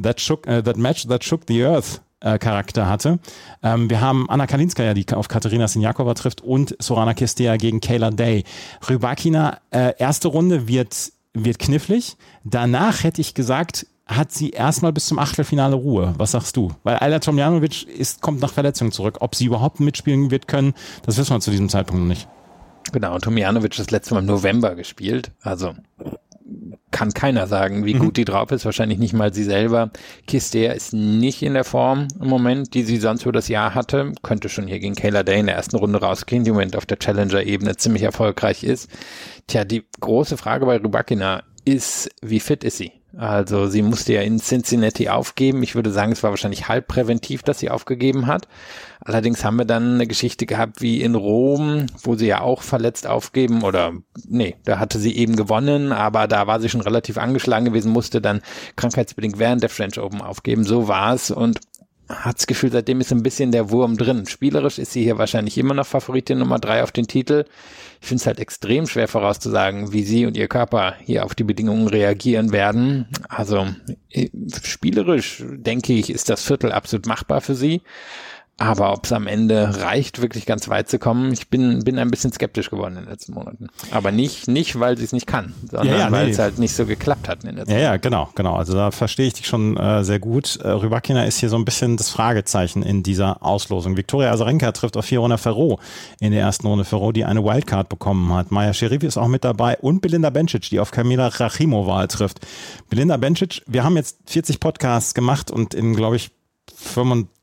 that, 0.00 0.20
shook, 0.20 0.46
uh, 0.46 0.60
that 0.60 0.76
match 0.76 1.06
that 1.08 1.24
shook 1.24 1.42
the 1.48 1.62
earth 1.62 2.02
äh, 2.20 2.38
Charakter 2.38 2.86
hatte. 2.86 3.18
Ähm, 3.62 3.88
wir 3.88 4.02
haben 4.02 4.28
Anna 4.28 4.46
Kalinskaya, 4.46 4.92
die 4.92 5.06
auf 5.14 5.28
Katharina 5.28 5.68
Sinjakova 5.68 6.12
trifft 6.12 6.42
und 6.42 6.76
Sorana 6.78 7.14
Kestea 7.14 7.56
gegen 7.56 7.80
Kayla 7.80 8.10
Day. 8.10 8.44
Rybakina, 8.88 9.58
äh, 9.70 9.94
erste 9.98 10.28
Runde 10.28 10.68
wird 10.68 11.12
wird 11.34 11.58
knifflig. 11.58 12.16
Danach 12.44 13.04
hätte 13.04 13.20
ich 13.20 13.34
gesagt, 13.34 13.86
hat 14.06 14.32
sie 14.32 14.50
erstmal 14.50 14.92
bis 14.92 15.06
zum 15.06 15.18
Achtelfinale 15.18 15.76
Ruhe. 15.76 16.14
Was 16.18 16.32
sagst 16.32 16.56
du? 16.56 16.72
Weil 16.82 16.96
Ayla 16.98 17.20
Tomjanovic 17.20 17.84
ist, 17.84 18.20
kommt 18.20 18.40
nach 18.40 18.52
Verletzung 18.52 18.90
zurück. 18.90 19.18
Ob 19.20 19.34
sie 19.34 19.46
überhaupt 19.46 19.78
mitspielen 19.80 20.30
wird 20.30 20.48
können, 20.48 20.74
das 21.06 21.16
wissen 21.16 21.34
wir 21.34 21.40
zu 21.40 21.50
diesem 21.50 21.68
Zeitpunkt 21.68 22.02
noch 22.02 22.08
nicht. 22.08 22.28
Genau, 22.92 23.18
Tomjanovic 23.18 23.76
das 23.76 23.90
letzte 23.90 24.14
Mal 24.14 24.20
im 24.20 24.26
November 24.26 24.74
gespielt. 24.74 25.30
Also 25.42 25.74
kann 26.90 27.12
keiner 27.12 27.46
sagen, 27.46 27.84
wie 27.84 27.94
mhm. 27.94 27.98
gut 28.00 28.16
die 28.16 28.24
drauf 28.24 28.50
ist. 28.50 28.64
Wahrscheinlich 28.64 28.98
nicht 28.98 29.12
mal 29.12 29.32
sie 29.32 29.44
selber. 29.44 29.90
Kister 30.26 30.74
ist 30.74 30.92
nicht 30.92 31.42
in 31.42 31.54
der 31.54 31.64
Form 31.64 32.08
im 32.20 32.28
Moment, 32.28 32.74
die 32.74 32.82
sie 32.82 32.96
sonst 32.96 33.22
für 33.22 33.32
das 33.32 33.48
Jahr 33.48 33.74
hatte. 33.74 34.12
Könnte 34.22 34.48
schon 34.48 34.66
hier 34.66 34.80
gegen 34.80 34.94
Kayla 34.94 35.22
Day 35.22 35.40
in 35.40 35.46
der 35.46 35.56
ersten 35.56 35.76
Runde 35.76 36.00
rausgehen, 36.00 36.44
die 36.44 36.50
im 36.50 36.54
Moment 36.54 36.76
auf 36.76 36.86
der 36.86 36.98
Challenger-Ebene 36.98 37.76
ziemlich 37.76 38.02
erfolgreich 38.02 38.64
ist. 38.64 38.90
Tja, 39.46 39.64
die 39.64 39.84
große 40.00 40.36
Frage 40.36 40.66
bei 40.66 40.76
Rubakina 40.78 41.42
ist, 41.64 42.10
wie 42.22 42.40
fit 42.40 42.64
ist 42.64 42.78
sie? 42.78 42.99
Also 43.16 43.66
sie 43.66 43.82
musste 43.82 44.12
ja 44.12 44.22
in 44.22 44.38
Cincinnati 44.38 45.08
aufgeben. 45.08 45.62
Ich 45.62 45.74
würde 45.74 45.90
sagen, 45.90 46.12
es 46.12 46.22
war 46.22 46.30
wahrscheinlich 46.30 46.68
halb 46.68 46.86
präventiv, 46.86 47.42
dass 47.42 47.58
sie 47.58 47.70
aufgegeben 47.70 48.26
hat. 48.26 48.46
Allerdings 49.02 49.44
haben 49.44 49.56
wir 49.56 49.64
dann 49.64 49.94
eine 49.94 50.06
Geschichte 50.06 50.46
gehabt 50.46 50.80
wie 50.80 51.00
in 51.00 51.14
Rom, 51.14 51.86
wo 52.02 52.14
sie 52.14 52.26
ja 52.26 52.42
auch 52.42 52.62
verletzt 52.62 53.06
aufgeben 53.06 53.62
oder 53.62 53.94
nee, 54.28 54.56
da 54.64 54.78
hatte 54.78 54.98
sie 54.98 55.16
eben 55.16 55.36
gewonnen, 55.36 55.90
aber 55.92 56.28
da 56.28 56.46
war 56.46 56.60
sie 56.60 56.68
schon 56.68 56.82
relativ 56.82 57.16
angeschlagen 57.16 57.64
gewesen, 57.64 57.92
musste 57.92 58.20
dann 58.20 58.42
krankheitsbedingt 58.76 59.38
während 59.38 59.62
der 59.62 59.70
French 59.70 59.98
Open 59.98 60.20
aufgeben. 60.20 60.64
So 60.64 60.86
war 60.86 61.14
es 61.14 61.30
und 61.30 61.60
hat 62.10 62.38
das 62.38 62.46
Gefühl, 62.46 62.72
seitdem 62.72 63.00
ist 63.00 63.12
ein 63.12 63.22
bisschen 63.22 63.52
der 63.52 63.70
Wurm 63.70 63.96
drin. 63.96 64.26
Spielerisch 64.26 64.78
ist 64.78 64.92
sie 64.92 65.02
hier 65.02 65.18
wahrscheinlich 65.18 65.56
immer 65.56 65.74
noch 65.74 65.86
Favoritin 65.86 66.38
Nummer 66.38 66.58
drei 66.58 66.82
auf 66.82 66.92
den 66.92 67.06
Titel. 67.06 67.44
Ich 68.00 68.08
finde 68.08 68.20
es 68.20 68.26
halt 68.26 68.40
extrem 68.40 68.86
schwer 68.86 69.08
vorauszusagen, 69.08 69.92
wie 69.92 70.02
sie 70.02 70.26
und 70.26 70.36
ihr 70.36 70.48
Körper 70.48 70.94
hier 71.04 71.24
auf 71.24 71.34
die 71.34 71.44
Bedingungen 71.44 71.86
reagieren 71.86 72.52
werden. 72.52 73.08
Also 73.28 73.68
äh, 74.10 74.28
spielerisch 74.62 75.44
denke 75.48 75.92
ich, 75.92 76.10
ist 76.10 76.28
das 76.28 76.44
Viertel 76.44 76.72
absolut 76.72 77.06
machbar 77.06 77.40
für 77.40 77.54
sie. 77.54 77.82
Aber 78.60 78.92
ob 78.92 79.06
es 79.06 79.12
am 79.12 79.26
Ende 79.26 79.80
reicht, 79.80 80.20
wirklich 80.20 80.44
ganz 80.44 80.68
weit 80.68 80.90
zu 80.90 80.98
kommen, 80.98 81.32
ich 81.32 81.48
bin, 81.48 81.82
bin 81.82 81.98
ein 81.98 82.10
bisschen 82.10 82.30
skeptisch 82.30 82.68
geworden 82.68 82.98
in 82.98 83.04
den 83.04 83.10
letzten 83.10 83.32
Monaten. 83.32 83.68
Aber 83.90 84.12
nicht, 84.12 84.48
nicht 84.48 84.78
weil 84.78 84.98
sie 84.98 85.04
es 85.04 85.14
nicht 85.14 85.26
kann, 85.26 85.54
sondern 85.62 85.86
ja, 85.86 85.96
ja, 85.96 86.12
weil 86.12 86.26
nee. 86.26 86.32
es 86.32 86.38
halt 86.38 86.58
nicht 86.58 86.74
so 86.74 86.84
geklappt 86.84 87.26
hat 87.26 87.42
in 87.42 87.48
den 87.48 87.56
letzten 87.56 87.72
Ja, 87.72 87.78
ja, 87.78 87.96
genau, 87.96 88.28
genau. 88.34 88.56
Also 88.56 88.74
da 88.74 88.90
verstehe 88.90 89.28
ich 89.28 89.32
dich 89.32 89.46
schon 89.46 89.78
äh, 89.78 90.04
sehr 90.04 90.18
gut. 90.18 90.56
Äh, 90.56 90.68
Rybakina 90.68 91.24
ist 91.24 91.38
hier 91.38 91.48
so 91.48 91.56
ein 91.56 91.64
bisschen 91.64 91.96
das 91.96 92.10
Fragezeichen 92.10 92.82
in 92.82 93.02
dieser 93.02 93.42
Auslosung. 93.42 93.96
Viktoria 93.96 94.30
Azarenka 94.30 94.72
trifft 94.72 94.98
auf 94.98 95.06
Fiona 95.06 95.38
Ferro 95.38 95.80
in 96.20 96.32
der 96.32 96.42
ersten 96.42 96.66
Runde. 96.66 96.84
Ferro, 96.84 97.12
die 97.12 97.24
eine 97.24 97.42
Wildcard 97.42 97.88
bekommen 97.88 98.30
hat. 98.34 98.50
Maya 98.50 98.74
Sherifi 98.74 99.06
ist 99.06 99.16
auch 99.16 99.28
mit 99.28 99.42
dabei 99.42 99.78
und 99.78 100.02
Belinda 100.02 100.28
Bencic, 100.28 100.68
die 100.68 100.80
auf 100.80 100.90
Kamila 100.90 101.28
Rachimova 101.28 102.06
trifft. 102.08 102.40
Belinda 102.90 103.16
Bencic, 103.16 103.62
wir 103.66 103.84
haben 103.84 103.96
jetzt 103.96 104.18
40 104.26 104.60
Podcasts 104.60 105.14
gemacht 105.14 105.50
und 105.50 105.72
in, 105.72 105.96
glaube 105.96 106.16
ich, 106.16 106.30
25 106.76 107.39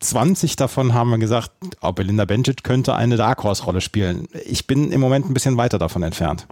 20 0.00 0.56
davon 0.56 0.94
haben 0.94 1.10
wir 1.10 1.18
gesagt, 1.18 1.52
auch 1.80 1.92
Belinda 1.92 2.24
Bencic 2.24 2.64
könnte 2.64 2.94
eine 2.94 3.16
Dark 3.16 3.44
Horse 3.44 3.64
Rolle 3.64 3.80
spielen. 3.80 4.28
Ich 4.46 4.66
bin 4.66 4.90
im 4.90 5.00
Moment 5.00 5.28
ein 5.28 5.34
bisschen 5.34 5.56
weiter 5.56 5.78
davon 5.78 6.02
entfernt. 6.02 6.46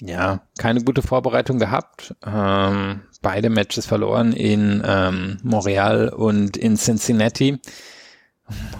Ja, 0.00 0.42
keine 0.58 0.82
gute 0.82 1.02
Vorbereitung 1.02 1.58
gehabt. 1.58 2.14
Ähm, 2.24 3.00
beide 3.20 3.50
Matches 3.50 3.84
verloren 3.86 4.32
in 4.32 4.82
ähm, 4.86 5.38
Montreal 5.42 6.08
und 6.08 6.56
in 6.56 6.76
Cincinnati. 6.76 7.58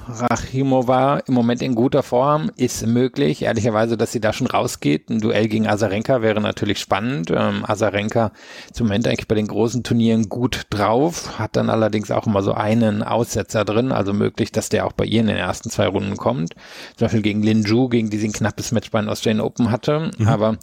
Rachimova 0.08 1.18
im 1.26 1.34
Moment 1.34 1.62
in 1.62 1.74
guter 1.74 2.02
Form, 2.02 2.50
ist 2.56 2.86
möglich. 2.86 3.42
Ehrlicherweise, 3.42 3.96
dass 3.96 4.12
sie 4.12 4.20
da 4.20 4.32
schon 4.32 4.46
rausgeht. 4.46 5.10
Ein 5.10 5.20
Duell 5.20 5.48
gegen 5.48 5.66
Azarenka 5.66 6.22
wäre 6.22 6.40
natürlich 6.40 6.78
spannend. 6.78 7.30
Ähm, 7.30 7.64
Azarenka 7.66 8.32
zum 8.72 8.86
Moment 8.86 9.06
eigentlich 9.06 9.28
bei 9.28 9.34
den 9.34 9.46
großen 9.46 9.82
Turnieren 9.82 10.28
gut 10.28 10.66
drauf, 10.70 11.38
hat 11.38 11.56
dann 11.56 11.70
allerdings 11.70 12.10
auch 12.10 12.26
immer 12.26 12.42
so 12.42 12.52
einen 12.52 13.02
Aussetzer 13.02 13.64
drin, 13.64 13.92
also 13.92 14.12
möglich, 14.12 14.52
dass 14.52 14.68
der 14.68 14.86
auch 14.86 14.92
bei 14.92 15.04
ihr 15.04 15.20
in 15.20 15.26
den 15.26 15.36
ersten 15.36 15.70
zwei 15.70 15.86
Runden 15.86 16.16
kommt. 16.16 16.54
Zum 16.96 17.06
Beispiel 17.06 17.22
gegen 17.22 17.42
Lin 17.42 17.62
Ju, 17.62 17.88
gegen 17.88 18.10
die 18.10 18.18
sie 18.18 18.28
ein 18.28 18.32
knappes 18.32 18.72
Match 18.72 18.90
bei 18.90 19.00
den 19.00 19.10
Australian 19.10 19.44
Open 19.44 19.70
hatte. 19.70 20.10
Mhm. 20.18 20.28
Aber 20.28 20.56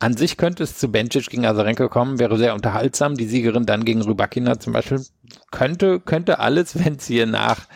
an 0.00 0.16
sich 0.16 0.36
könnte 0.36 0.62
es 0.62 0.78
zu 0.78 0.88
Bencic 0.92 1.28
gegen 1.28 1.44
Azarenka 1.44 1.88
kommen, 1.88 2.18
wäre 2.20 2.38
sehr 2.38 2.54
unterhaltsam. 2.54 3.16
Die 3.16 3.26
Siegerin 3.26 3.66
dann 3.66 3.84
gegen 3.84 4.02
Rybakina 4.02 4.60
zum 4.60 4.72
Beispiel 4.72 5.04
könnte, 5.50 5.98
könnte 6.00 6.38
alles, 6.38 6.78
wenn 6.84 6.96
es 6.96 7.06
hier 7.06 7.26
nach 7.26 7.66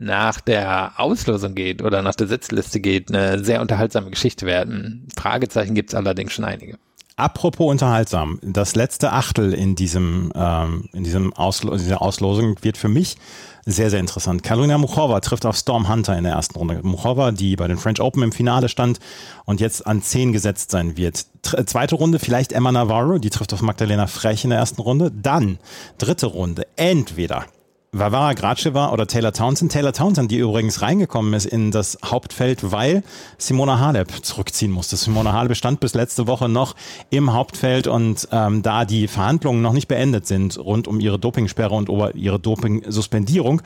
nach 0.00 0.40
der 0.40 0.94
Auslosung 0.96 1.54
geht 1.54 1.82
oder 1.82 2.02
nach 2.02 2.14
der 2.14 2.26
Setzliste 2.26 2.80
geht, 2.80 3.14
eine 3.14 3.44
sehr 3.44 3.60
unterhaltsame 3.60 4.10
Geschichte 4.10 4.46
werden. 4.46 5.06
Fragezeichen 5.14 5.74
gibt 5.74 5.90
es 5.90 5.94
allerdings 5.94 6.32
schon 6.32 6.46
einige. 6.46 6.78
Apropos 7.16 7.70
unterhaltsam, 7.70 8.38
das 8.40 8.74
letzte 8.76 9.12
Achtel 9.12 9.52
in 9.52 9.74
diesem 9.74 10.32
ähm, 10.34 10.88
in 10.94 11.04
diesem 11.04 11.34
Auslo 11.34 11.76
dieser 11.76 12.00
Auslosung 12.00 12.56
wird 12.62 12.78
für 12.78 12.88
mich 12.88 13.18
sehr 13.66 13.90
sehr 13.90 14.00
interessant. 14.00 14.42
Karolina 14.42 14.78
Muchova 14.78 15.20
trifft 15.20 15.44
auf 15.44 15.54
Storm 15.54 15.86
Hunter 15.90 16.16
in 16.16 16.24
der 16.24 16.32
ersten 16.32 16.56
Runde. 16.56 16.80
Muchova, 16.82 17.30
die 17.32 17.56
bei 17.56 17.68
den 17.68 17.76
French 17.76 18.00
Open 18.00 18.22
im 18.22 18.32
Finale 18.32 18.70
stand 18.70 19.00
und 19.44 19.60
jetzt 19.60 19.86
an 19.86 20.00
10 20.00 20.32
gesetzt 20.32 20.70
sein 20.70 20.96
wird. 20.96 21.26
Tr 21.42 21.66
zweite 21.66 21.96
Runde 21.96 22.18
vielleicht 22.18 22.52
Emma 22.52 22.72
Navarro, 22.72 23.18
die 23.18 23.28
trifft 23.28 23.52
auf 23.52 23.60
Magdalena 23.60 24.06
Frech 24.06 24.44
in 24.44 24.50
der 24.50 24.58
ersten 24.58 24.80
Runde. 24.80 25.10
Dann 25.10 25.58
dritte 25.98 26.24
Runde 26.24 26.66
entweder 26.76 27.44
Varvara 27.92 28.34
Graceva 28.34 28.92
oder 28.92 29.08
Taylor 29.08 29.32
Townsend. 29.32 29.72
Taylor 29.72 29.92
Townsend, 29.92 30.30
die 30.30 30.38
übrigens 30.38 30.80
reingekommen 30.80 31.34
ist 31.34 31.46
in 31.46 31.72
das 31.72 31.98
Hauptfeld, 32.04 32.70
weil 32.70 33.02
Simona 33.36 33.80
Halep 33.80 34.24
zurückziehen 34.24 34.70
musste. 34.70 34.96
Simona 34.96 35.32
Halep 35.32 35.56
stand 35.56 35.80
bis 35.80 35.94
letzte 35.94 36.28
Woche 36.28 36.48
noch 36.48 36.76
im 37.10 37.32
Hauptfeld 37.32 37.88
und 37.88 38.28
ähm, 38.30 38.62
da 38.62 38.84
die 38.84 39.08
Verhandlungen 39.08 39.60
noch 39.60 39.72
nicht 39.72 39.88
beendet 39.88 40.24
sind 40.24 40.56
rund 40.56 40.86
um 40.86 41.00
ihre 41.00 41.18
Dopingsperre 41.18 41.74
und 41.74 41.88
über 41.88 42.14
ihre 42.14 42.38
Doping-Suspendierung, 42.38 43.60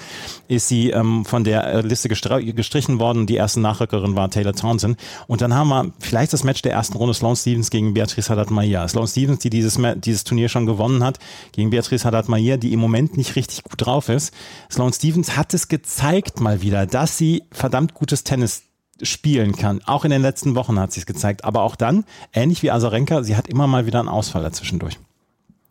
ist 0.49 0.69
sie 0.69 0.89
ähm, 0.89 1.27
von 1.27 1.45
der 1.45 1.83
Liste 1.83 2.09
gestrichen 2.09 2.99
worden. 2.99 3.27
Die 3.27 3.37
erste 3.37 3.61
Nachrückerin 3.61 4.17
war 4.17 4.31
Taylor 4.31 4.55
Townsend. 4.55 4.99
Und 5.27 5.43
dann 5.43 5.53
haben 5.53 5.69
wir 5.69 5.93
vielleicht 5.99 6.33
das 6.33 6.45
Match 6.45 6.63
der 6.63 6.73
ersten 6.73 6.97
Runde 6.97 7.13
Sloane 7.13 7.37
Stevens 7.37 7.69
gegen 7.69 7.93
Beatrice 7.93 8.31
Haddad-Maia. 8.31 8.89
Sloane 8.89 9.09
Stevens, 9.09 9.41
die 9.41 9.51
dieses, 9.51 9.79
dieses 9.97 10.25
Turnier 10.25 10.49
schon 10.49 10.65
gewonnen 10.65 11.05
hat, 11.05 11.19
gegen 11.53 11.69
Beatrice 11.69 12.07
Haddad-Maia, 12.07 12.57
die 12.57 12.73
im 12.73 12.81
Moment 12.81 13.19
nicht 13.19 13.37
richtig 13.37 13.63
gut 13.65 13.85
drauf 13.85 14.09
ist 14.09 14.14
ist. 14.15 14.33
Sloane 14.71 14.93
Stevens 14.93 15.37
hat 15.37 15.53
es 15.55 15.69
gezeigt 15.69 16.41
mal 16.41 16.63
wieder, 16.63 16.87
dass 16.87 17.19
sie 17.19 17.45
verdammt 17.53 17.95
gutes 17.95 18.25
Tennis 18.25 18.63
spielen 19.03 19.55
kann. 19.57 19.83
Auch 19.85 20.05
in 20.05 20.11
den 20.11 20.23
letzten 20.23 20.55
Wochen 20.55 20.79
hat 20.79 20.93
sie 20.93 21.01
es 21.01 21.07
gezeigt. 21.07 21.45
Aber 21.45 21.63
auch 21.63 21.77
dann, 21.77 22.05
ähnlich 22.33 22.63
wie 22.63 22.71
Azarenka, 22.71 23.23
sie 23.23 23.37
hat 23.37 23.49
immer 23.49 23.67
mal 23.67 23.87
wieder 23.87 24.01
einen 24.01 24.09
Ausfall 24.09 24.43
dazwischendurch. 24.43 24.99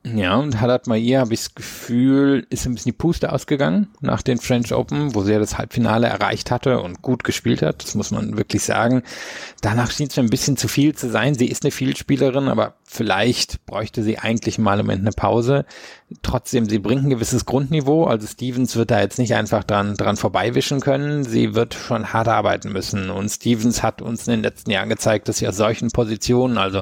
Ja, 0.05 0.35
und 0.35 0.59
Haddad 0.59 0.87
Maia, 0.87 1.21
habe 1.21 1.33
ich 1.33 1.39
das 1.39 1.55
Gefühl, 1.55 2.45
ist 2.49 2.65
ein 2.65 2.73
bisschen 2.73 2.91
die 2.91 2.97
Puste 2.97 3.31
ausgegangen 3.31 3.87
nach 4.01 4.21
den 4.21 4.37
French 4.37 4.73
Open, 4.73 5.15
wo 5.15 5.21
sie 5.21 5.31
ja 5.31 5.39
das 5.39 5.57
Halbfinale 5.57 6.07
erreicht 6.07 6.51
hatte 6.51 6.81
und 6.81 7.01
gut 7.01 7.23
gespielt 7.23 7.61
hat. 7.61 7.81
Das 7.81 7.95
muss 7.95 8.11
man 8.11 8.35
wirklich 8.35 8.63
sagen. 8.63 9.03
Danach 9.61 9.91
schien 9.91 10.07
es 10.07 10.17
ein 10.19 10.29
bisschen 10.29 10.57
zu 10.57 10.67
viel 10.67 10.93
zu 10.93 11.09
sein. 11.09 11.35
Sie 11.35 11.47
ist 11.47 11.63
eine 11.63 11.71
Vielspielerin, 11.71 12.49
aber 12.49 12.73
vielleicht 12.83 13.65
bräuchte 13.65 14.03
sie 14.03 14.19
eigentlich 14.19 14.57
mal 14.57 14.77
im 14.81 14.87
Moment 14.87 15.03
eine 15.03 15.13
Pause. 15.13 15.65
Trotzdem, 16.21 16.67
sie 16.67 16.79
bringt 16.79 17.05
ein 17.05 17.09
gewisses 17.09 17.45
Grundniveau. 17.45 18.03
Also 18.03 18.27
Stevens 18.27 18.75
wird 18.75 18.91
da 18.91 18.99
jetzt 18.99 19.19
nicht 19.19 19.35
einfach 19.35 19.63
dran, 19.63 19.95
dran 19.95 20.17
vorbeiwischen 20.17 20.81
können. 20.81 21.23
Sie 21.23 21.55
wird 21.55 21.75
schon 21.75 22.11
hart 22.11 22.27
arbeiten 22.27 22.73
müssen. 22.73 23.09
Und 23.09 23.29
Stevens 23.29 23.81
hat 23.81 24.01
uns 24.01 24.27
in 24.27 24.33
den 24.33 24.43
letzten 24.43 24.69
Jahren 24.69 24.89
gezeigt, 24.89 25.29
dass 25.29 25.37
sie 25.37 25.47
aus 25.47 25.55
solchen 25.55 25.91
Positionen, 25.91 26.57
also 26.57 26.81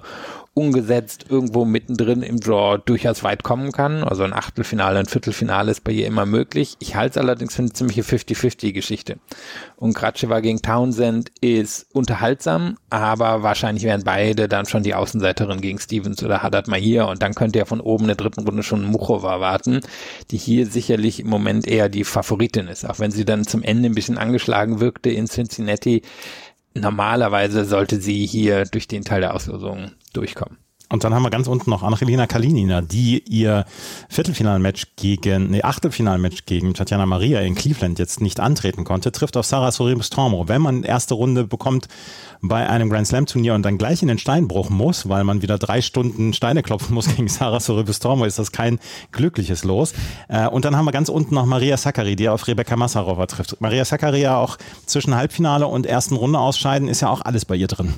ungesetzt 0.53 1.25
irgendwo 1.29 1.63
mittendrin 1.63 2.23
im 2.23 2.39
Draw 2.39 2.77
durchaus 2.85 3.23
weit 3.23 3.41
kommen 3.41 3.71
kann. 3.71 4.03
Also 4.03 4.23
ein 4.23 4.33
Achtelfinale, 4.33 4.99
ein 4.99 5.05
Viertelfinale 5.05 5.71
ist 5.71 5.85
bei 5.85 5.93
ihr 5.93 6.07
immer 6.07 6.25
möglich. 6.25 6.75
Ich 6.79 6.95
halte 6.95 7.11
es 7.11 7.23
allerdings 7.23 7.55
für 7.55 7.61
eine 7.61 7.71
ziemliche 7.71 8.01
50-50-Geschichte. 8.01 9.19
Und 9.77 9.93
Kratschewa 9.93 10.41
gegen 10.41 10.61
Townsend 10.61 11.31
ist 11.39 11.87
unterhaltsam, 11.93 12.77
aber 12.89 13.43
wahrscheinlich 13.43 13.85
wären 13.85 14.03
beide 14.03 14.49
dann 14.49 14.65
schon 14.65 14.83
die 14.83 14.93
Außenseiterin 14.93 15.61
gegen 15.61 15.79
Stevens 15.79 16.21
oder 16.21 16.43
Haddad 16.43 16.67
Mahir 16.67 17.07
und 17.07 17.21
dann 17.21 17.33
könnte 17.33 17.59
ja 17.59 17.65
von 17.65 17.79
oben 17.79 18.03
in 18.03 18.07
der 18.09 18.17
dritten 18.17 18.41
Runde 18.41 18.63
schon 18.63 18.83
Muchova 18.83 19.39
warten, 19.39 19.79
die 20.31 20.37
hier 20.37 20.65
sicherlich 20.65 21.21
im 21.21 21.29
Moment 21.29 21.65
eher 21.65 21.87
die 21.87 22.03
Favoritin 22.03 22.67
ist. 22.67 22.85
Auch 22.85 22.99
wenn 22.99 23.11
sie 23.11 23.23
dann 23.23 23.45
zum 23.45 23.63
Ende 23.63 23.87
ein 23.87 23.95
bisschen 23.95 24.17
angeschlagen 24.17 24.81
wirkte 24.81 25.09
in 25.11 25.27
Cincinnati, 25.27 26.01
normalerweise 26.73 27.65
sollte 27.65 27.99
sie 27.99 28.25
hier 28.25 28.65
durch 28.65 28.87
den 28.87 29.03
Teil 29.03 29.21
der 29.21 29.35
Auslosung 29.35 29.91
durchkommen. 30.13 30.57
Und 30.91 31.05
dann 31.05 31.13
haben 31.13 31.23
wir 31.23 31.29
ganz 31.29 31.47
unten 31.47 31.69
noch 31.69 31.83
Angelina 31.83 32.27
Kalinina, 32.27 32.81
die 32.81 33.19
ihr 33.19 33.65
Viertelfinalmatch 34.09 34.87
gegen, 34.97 35.49
nee, 35.49 35.61
Achtelfinalmatch 35.61 36.45
gegen 36.45 36.73
Tatjana 36.73 37.05
Maria 37.05 37.39
in 37.39 37.55
Cleveland 37.55 37.97
jetzt 37.97 38.19
nicht 38.19 38.41
antreten 38.41 38.83
konnte, 38.83 39.11
trifft 39.13 39.37
auf 39.37 39.45
Sarah 39.45 39.71
Soribus 39.71 40.09
Tormo. 40.09 40.49
Wenn 40.49 40.61
man 40.61 40.83
erste 40.83 41.13
Runde 41.13 41.45
bekommt 41.45 41.87
bei 42.41 42.67
einem 42.67 42.89
Grand 42.89 43.07
Slam 43.07 43.25
Turnier 43.25 43.53
und 43.53 43.63
dann 43.63 43.77
gleich 43.77 44.01
in 44.01 44.09
den 44.09 44.17
Steinbruch 44.17 44.69
muss, 44.69 45.07
weil 45.07 45.23
man 45.23 45.41
wieder 45.41 45.57
drei 45.57 45.81
Stunden 45.81 46.33
Steine 46.33 46.61
klopfen 46.61 46.93
muss 46.93 47.07
gegen 47.15 47.29
Sarah 47.29 47.61
Soribus 47.61 47.99
Tormo, 47.99 48.25
ist 48.25 48.39
das 48.39 48.51
kein 48.51 48.77
glückliches 49.13 49.63
Los. 49.63 49.93
Äh, 50.27 50.47
und 50.47 50.65
dann 50.65 50.75
haben 50.75 50.85
wir 50.85 50.91
ganz 50.91 51.07
unten 51.07 51.35
noch 51.35 51.45
Maria 51.45 51.77
Sakkari, 51.77 52.17
die 52.17 52.27
auf 52.27 52.47
Rebecca 52.47 52.75
Massarova 52.75 53.27
trifft. 53.27 53.61
Maria 53.61 53.85
Sakkari 53.85 54.21
ja 54.21 54.37
auch 54.37 54.57
zwischen 54.85 55.15
Halbfinale 55.15 55.67
und 55.67 55.85
ersten 55.85 56.15
Runde 56.15 56.39
ausscheiden, 56.39 56.89
ist 56.89 57.01
ja 57.01 57.09
auch 57.09 57.21
alles 57.21 57.45
bei 57.45 57.55
ihr 57.55 57.67
drin. 57.67 57.93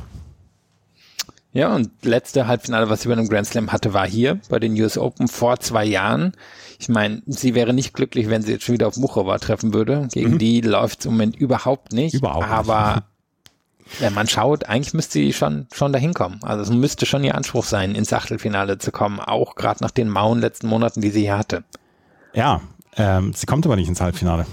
Ja, 1.54 1.76
und 1.76 1.92
letzte 2.04 2.48
Halbfinale, 2.48 2.90
was 2.90 3.02
sie 3.02 3.08
bei 3.08 3.14
einem 3.14 3.30
Grand 3.30 3.46
Slam 3.46 3.72
hatte, 3.72 3.94
war 3.94 4.08
hier 4.08 4.40
bei 4.50 4.60
den 4.60 4.74
US 4.82 4.98
Open 4.98 5.28
vor 5.28 5.60
zwei 5.60 5.86
Jahren. 5.86 6.34
Ich 6.80 6.90
meine, 6.90 7.22
sie 7.28 7.54
wäre 7.54 7.74
nicht 7.74 7.94
glücklich, 7.94 8.30
wenn 8.30 8.42
sie 8.42 8.54
jetzt 8.54 8.66
schon 8.66 8.74
wieder 8.74 8.88
auf 8.88 8.98
Muchova 8.98 9.38
treffen 9.38 9.74
würde. 9.74 10.08
Gegen 10.12 10.34
mhm. 10.34 10.38
die 10.40 10.62
läuft 10.62 11.02
es 11.02 11.06
im 11.06 11.14
Moment 11.14 11.36
überhaupt 11.36 11.94
nicht. 11.94 12.16
Überhaupt 12.16 12.48
aber 12.50 13.04
wenn 14.00 14.14
man 14.14 14.28
schaut, 14.28 14.66
eigentlich 14.66 14.94
müsste 14.94 15.14
sie 15.14 15.34
schon, 15.34 15.68
schon 15.72 15.94
dahin 15.94 16.14
kommen. 16.14 16.40
Also 16.42 16.64
es 16.64 16.70
müsste 16.72 17.06
schon 17.06 17.24
ihr 17.24 17.36
Anspruch 17.36 17.66
sein, 17.66 17.96
ins 17.96 18.12
Achtelfinale 18.12 18.78
zu 18.78 18.92
kommen, 18.92 19.20
auch 19.20 19.56
gerade 19.56 19.84
nach 19.84 19.92
den 19.92 20.10
mauen 20.10 20.40
letzten 20.40 20.68
Monaten, 20.68 21.02
die 21.02 21.12
sie 21.12 21.22
hier 21.22 21.38
hatte. 21.38 21.64
Ja, 22.34 22.62
ähm, 22.98 23.34
sie 23.34 23.46
kommt 23.46 23.66
aber 23.66 23.76
nicht 23.76 23.88
ins 23.88 24.02
Halbfinale. 24.02 24.46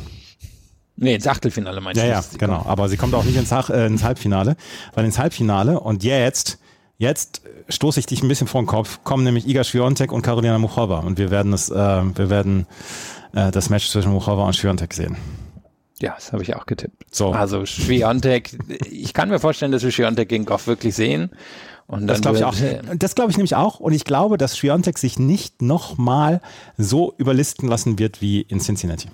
Nee, 0.96 1.14
ins 1.14 1.26
Achtelfinale 1.26 1.80
meinst 1.80 2.00
du? 2.00 2.06
Ja, 2.06 2.22
genau. 2.38 2.58
Kommt. 2.58 2.68
Aber 2.68 2.88
sie 2.90 2.98
kommt 2.98 3.14
auch 3.14 3.24
nicht 3.24 3.36
ins, 3.36 3.50
äh, 3.52 3.86
ins 3.86 4.04
Halbfinale, 4.04 4.56
weil 4.94 5.06
ins 5.06 5.18
Halbfinale 5.18 5.80
und 5.80 6.04
jetzt, 6.04 6.58
jetzt 7.00 7.42
stoße 7.68 7.98
ich 7.98 8.06
dich 8.06 8.22
ein 8.22 8.28
bisschen 8.28 8.46
vor 8.46 8.62
den 8.62 8.66
Kopf, 8.66 9.00
kommen 9.02 9.24
nämlich 9.24 9.48
Iga 9.48 9.64
Swiatek 9.64 10.12
und 10.12 10.22
Karolina 10.22 10.58
Muchova 10.58 11.00
und 11.00 11.18
wir 11.18 11.30
werden 11.30 11.52
es, 11.52 11.70
äh, 11.70 11.74
wir 11.74 12.30
werden 12.30 12.66
äh, 13.32 13.50
das 13.50 13.70
Match 13.70 13.88
zwischen 13.88 14.12
Muchova 14.12 14.46
und 14.46 14.52
Swiatek 14.52 14.94
sehen. 14.94 15.16
Ja, 16.00 16.14
das 16.14 16.32
habe 16.32 16.42
ich 16.42 16.54
auch 16.54 16.66
getippt. 16.66 17.14
So. 17.14 17.32
Also 17.32 17.66
Schwiontek, 17.66 18.56
ich 18.90 19.12
kann 19.12 19.28
mir 19.28 19.38
vorstellen, 19.38 19.72
dass 19.72 19.82
wir 19.82 19.90
Schwiontek 19.90 20.28
gegen 20.28 20.44
Goff 20.46 20.66
wirklich 20.66 20.94
sehen. 20.94 21.30
Und 21.86 22.06
das 22.06 22.20
glaube 22.20 22.38
ich 22.38 22.44
auch. 22.44 22.54
Das 22.96 23.14
glaube 23.14 23.32
ich 23.32 23.36
nämlich 23.36 23.56
auch. 23.56 23.80
Und 23.80 23.92
ich 23.92 24.04
glaube, 24.04 24.38
dass 24.38 24.56
Schwiontek 24.56 24.96
sich 24.96 25.18
nicht 25.18 25.60
nochmal 25.60 26.40
so 26.78 27.14
überlisten 27.18 27.68
lassen 27.68 27.98
wird 27.98 28.22
wie 28.22 28.40
in 28.42 28.60
Cincinnati. 28.60 29.08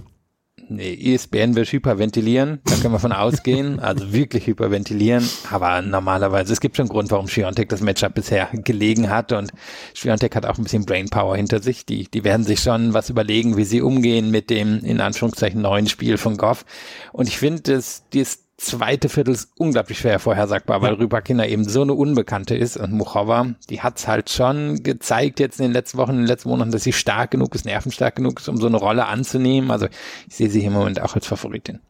Nee, 0.69 1.15
ESPN 1.15 1.55
wird 1.55 1.71
hyperventilieren, 1.71 2.59
da 2.65 2.75
können 2.75 2.93
wir 2.93 2.99
von 2.99 3.13
ausgehen, 3.13 3.79
also 3.81 4.13
wirklich 4.13 4.49
hyperventilieren, 4.49 5.29
aber 5.49 5.81
normalerweise, 5.81 6.53
es 6.53 6.61
gibt 6.61 6.77
schon 6.77 6.85
einen 6.85 6.93
Grund, 6.93 7.11
warum 7.13 7.29
Schiontek 7.29 7.69
das 7.69 7.81
Matchup 7.81 8.15
bisher 8.15 8.49
gelegen 8.53 9.09
hat. 9.09 9.31
Und 9.31 9.53
Schiontek 9.95 10.35
hat 10.35 10.45
auch 10.45 10.59
ein 10.59 10.65
bisschen 10.65 10.85
Brainpower 10.85 11.37
hinter 11.37 11.63
sich, 11.63 11.87
die, 11.87 12.11
die 12.11 12.25
werden 12.25 12.45
sich 12.45 12.61
schon 12.61 12.95
was 12.95 13.11
überlegen, 13.11 13.57
wie 13.57 13.65
sie 13.65 13.81
umgehen 13.81 14.33
mit 14.33 14.51
dem, 14.51 14.81
in 14.81 15.01
Anführungszeichen, 15.01 15.61
neuen 15.61 15.87
Spiel 15.87 16.19
von 16.19 16.37
Goff. 16.37 16.65
Und 17.13 17.29
ich 17.29 17.39
finde, 17.39 17.63
das, 17.63 18.03
das 18.13 18.46
zweite 18.59 19.09
Viertel 19.09 19.35
ist 19.35 19.51
unglaublich 19.59 19.99
schwer 19.99 20.19
vorhersagbar, 20.19 20.81
weil 20.81 20.95
ja. 20.95 20.99
Rybakina 20.99 21.47
eben 21.47 21.65
so 21.65 21.83
eine 21.83 21.93
Unbekannte 21.93 22.57
ist 22.57 22.77
und 22.77 22.93
Muchova, 22.93 23.55
die 23.69 23.83
hat's 23.83 24.09
halt 24.09 24.31
schon 24.31 24.83
gezeigt 24.83 25.41
jetzt 25.41 25.61
in 25.61 25.67
den 25.67 25.73
letzten 25.73 25.99
Wochen, 25.99 26.13
in 26.13 26.19
den 26.19 26.27
letzten 26.27 26.49
Monaten, 26.49 26.71
dass 26.71 26.85
sie 26.85 26.93
stark 26.93 27.33
genug 27.33 27.55
ist, 27.55 27.67
nervenstark 27.67 28.17
genug 28.17 28.41
ist, 28.41 28.49
um 28.49 28.57
so 28.57 28.67
eine 28.67 28.79
Rolle 28.79 29.07
anzunehmen. 29.07 29.71
Also 29.71 29.89
ich 30.29 30.37
sehe 30.37 30.49
sie 30.49 30.65
im 30.65 30.73
Moment 30.73 31.03
auch 31.03 31.15
als 31.15 31.27
Favoritin. 31.27 31.81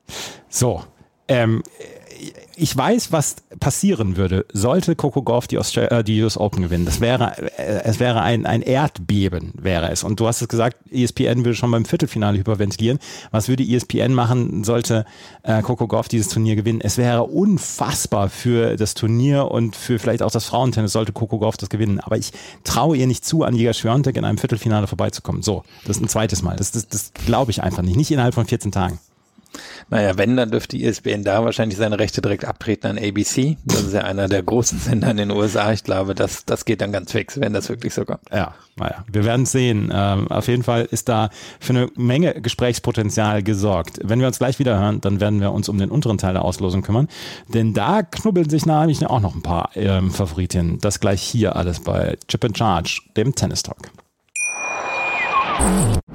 So, 0.49 0.83
ähm, 1.29 1.63
ich 2.57 2.77
weiß, 2.77 3.13
was 3.13 3.37
passieren 3.61 4.17
würde, 4.17 4.47
sollte 4.53 4.97
Coco 4.97 5.23
Golf 5.23 5.47
die, 5.47 5.57
äh, 5.57 6.05
die 6.05 6.23
US 6.23 6.39
Open 6.39 6.63
gewinnen. 6.63 6.85
Das 6.85 7.01
wäre, 7.01 7.37
äh, 7.59 7.83
es 7.85 8.01
wäre 8.01 8.23
ein, 8.23 8.47
ein 8.47 8.63
Erdbeben, 8.63 9.53
wäre 9.55 9.91
es. 9.91 10.05
Und 10.05 10.21
du 10.21 10.27
hast 10.27 10.41
es 10.43 10.49
gesagt, 10.49 10.77
ESPN 10.91 11.45
würde 11.45 11.55
schon 11.55 11.71
beim 11.71 11.85
Viertelfinale 11.85 12.39
hyperventilieren. 12.39 12.99
Was 13.31 13.49
würde 13.49 13.63
ESPN 13.63 14.15
machen, 14.15 14.65
sollte 14.65 15.05
äh, 15.43 15.63
Coco 15.63 15.87
Golf 15.87 16.09
dieses 16.09 16.29
Turnier 16.29 16.57
gewinnen? 16.57 16.81
Es 16.81 16.97
wäre 16.99 17.25
unfassbar 17.25 18.29
für 18.29 18.77
das 18.77 18.95
Turnier 18.95 19.51
und 19.51 19.77
für 19.77 19.99
vielleicht 19.99 20.23
auch 20.23 20.31
das 20.31 20.47
Frauentennis, 20.47 20.93
sollte 20.93 21.13
Coco 21.13 21.39
Golf 21.39 21.57
das 21.57 21.69
gewinnen. 21.69 22.01
Aber 22.01 22.17
ich 22.17 22.33
traue 22.65 22.97
ihr 22.97 23.07
nicht 23.07 23.25
zu, 23.25 23.43
an 23.43 23.55
Liga 23.55 23.73
Schwiontek 23.73 24.17
in 24.17 24.25
einem 24.25 24.39
Viertelfinale 24.39 24.87
vorbeizukommen. 24.87 25.43
So, 25.43 25.63
das 25.85 25.97
ist 25.97 26.03
ein 26.03 26.09
zweites 26.09 26.43
Mal. 26.43 26.57
Das, 26.57 26.71
das, 26.73 26.89
das 26.89 27.13
glaube 27.13 27.51
ich 27.51 27.63
einfach 27.63 27.83
nicht. 27.83 27.97
Nicht 27.97 28.11
innerhalb 28.11 28.35
von 28.35 28.47
14 28.47 28.73
Tagen. 28.73 28.99
Naja, 29.91 30.17
wenn, 30.17 30.37
dann 30.37 30.51
dürfte 30.51 30.77
ISBN 30.77 31.25
da 31.25 31.45
wahrscheinlich 31.45 31.79
seine 31.79 31.99
Rechte 31.99 32.21
direkt 32.21 32.45
abtreten 32.45 32.87
an 32.91 32.99
ABC. 32.99 33.57
Das 33.65 33.83
ist 33.83 33.93
ja 33.93 34.03
einer 34.03 34.29
der 34.29 34.43
großen 34.43 34.79
Sender 34.79 35.11
in 35.11 35.17
den 35.17 35.31
USA. 35.31 35.73
Ich 35.73 35.85
glaube, 35.85 36.15
das, 36.15 36.45
das 36.45 36.65
geht 36.65 36.81
dann 36.81 36.93
ganz 36.93 37.13
fix, 37.13 37.41
wenn 37.41 37.53
das 37.53 37.69
wirklich 37.69 37.95
so 37.95 38.05
kommt. 38.05 38.21
Ja, 38.33 38.55
naja, 38.79 39.05
wir 39.11 39.25
werden 39.25 39.47
sehen. 39.47 39.91
Ähm, 39.95 40.29
auf 40.29 40.49
jeden 40.49 40.63
Fall 40.63 40.87
ist 40.91 41.09
da 41.09 41.31
für 41.61 41.73
eine 41.73 41.89
Menge 41.97 42.41
Gesprächspotenzial 42.41 43.43
gesorgt. 43.43 44.01
Wenn 44.03 44.21
wir 44.21 44.27
uns 44.27 44.39
gleich 44.39 44.59
wieder 44.59 44.79
hören, 44.79 45.01
dann 45.01 45.21
werden 45.21 45.41
wir 45.41 45.53
uns 45.53 45.69
um 45.69 45.79
den 45.79 45.91
unteren 45.91 46.19
Teil 46.19 46.35
der 46.35 46.45
Auslosung 46.45 46.83
kümmern. 46.83 47.09
Denn 47.49 47.73
da 47.75 48.03
knubbeln 48.03 48.51
sich 48.51 48.67
nämlich 48.67 49.07
auch 49.07 49.21
noch 49.21 49.35
ein 49.35 49.43
paar 49.43 49.71
ähm, 49.75 50.11
Favoritinnen. 50.11 50.79
Das 50.81 51.01
gleich 51.01 51.23
hier 51.23 51.57
alles 51.57 51.81
bei 51.81 52.19
Chip 52.29 52.45
and 52.45 52.59
Charge, 52.59 53.01
dem 53.17 53.35
Tennis 53.35 53.63
Talk. 53.63 53.91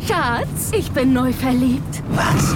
Schatz, 0.07 0.71
ich 0.71 0.91
bin 0.91 1.13
neu 1.13 1.33
verliebt. 1.33 2.03
Was? 2.09 2.55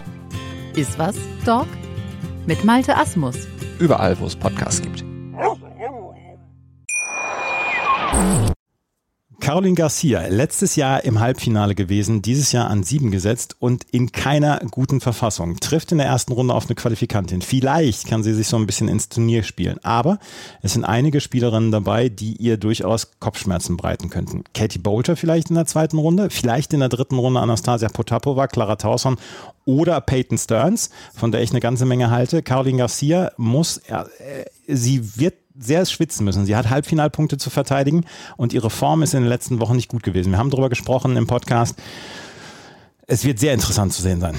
Iswas 0.75 1.15
Dog 1.45 1.67
mit 2.45 2.63
Malte 2.63 2.95
Asmus. 2.95 3.35
Überall, 3.79 4.17
wo 4.19 4.25
es 4.25 4.35
Podcasts 4.35 4.81
gibt. 4.81 5.03
Caroline 9.41 9.73
Garcia, 9.73 10.27
letztes 10.27 10.75
Jahr 10.75 11.03
im 11.03 11.19
Halbfinale 11.19 11.73
gewesen, 11.73 12.21
dieses 12.21 12.51
Jahr 12.51 12.69
an 12.69 12.83
sieben 12.83 13.09
gesetzt 13.09 13.55
und 13.59 13.83
in 13.91 14.11
keiner 14.11 14.61
guten 14.69 15.01
Verfassung. 15.01 15.59
Trifft 15.59 15.91
in 15.91 15.97
der 15.97 16.05
ersten 16.05 16.31
Runde 16.31 16.53
auf 16.53 16.67
eine 16.67 16.75
Qualifikantin. 16.75 17.41
Vielleicht 17.41 18.05
kann 18.05 18.21
sie 18.23 18.35
sich 18.35 18.47
so 18.47 18.55
ein 18.55 18.67
bisschen 18.67 18.87
ins 18.87 19.09
Turnier 19.09 19.41
spielen. 19.41 19.79
Aber 19.83 20.19
es 20.61 20.73
sind 20.73 20.85
einige 20.85 21.19
Spielerinnen 21.19 21.71
dabei, 21.71 22.07
die 22.07 22.35
ihr 22.35 22.57
durchaus 22.57 23.19
Kopfschmerzen 23.19 23.77
breiten 23.77 24.11
könnten. 24.11 24.43
Katie 24.53 24.79
Bolter 24.79 25.15
vielleicht 25.15 25.49
in 25.49 25.55
der 25.55 25.65
zweiten 25.65 25.97
Runde, 25.97 26.29
vielleicht 26.29 26.71
in 26.71 26.79
der 26.79 26.89
dritten 26.89 27.17
Runde 27.17 27.39
Anastasia 27.39 27.89
Potapova, 27.89 28.47
Clara 28.47 28.75
Tauson 28.75 29.17
oder 29.65 30.01
Peyton 30.01 30.37
Stearns, 30.37 30.89
von 31.15 31.31
der 31.31 31.41
ich 31.41 31.51
eine 31.51 31.59
ganze 31.59 31.85
Menge 31.85 32.09
halte. 32.09 32.41
Caroline 32.41 32.79
Garcia 32.79 33.31
muss, 33.37 33.77
äh, 33.77 34.05
sie 34.67 35.17
wird 35.17 35.35
sehr 35.57 35.85
schwitzen 35.85 36.25
müssen. 36.25 36.45
Sie 36.45 36.55
hat 36.55 36.69
Halbfinalpunkte 36.69 37.37
zu 37.37 37.49
verteidigen 37.49 38.05
und 38.37 38.53
ihre 38.53 38.69
Form 38.69 39.03
ist 39.03 39.13
in 39.13 39.21
den 39.21 39.29
letzten 39.29 39.59
Wochen 39.59 39.75
nicht 39.75 39.89
gut 39.89 40.03
gewesen. 40.03 40.31
Wir 40.31 40.39
haben 40.39 40.49
darüber 40.49 40.69
gesprochen 40.69 41.17
im 41.17 41.27
Podcast. 41.27 41.75
Es 43.07 43.25
wird 43.25 43.39
sehr 43.39 43.53
interessant 43.53 43.93
zu 43.93 44.01
sehen 44.01 44.21
sein. 44.21 44.35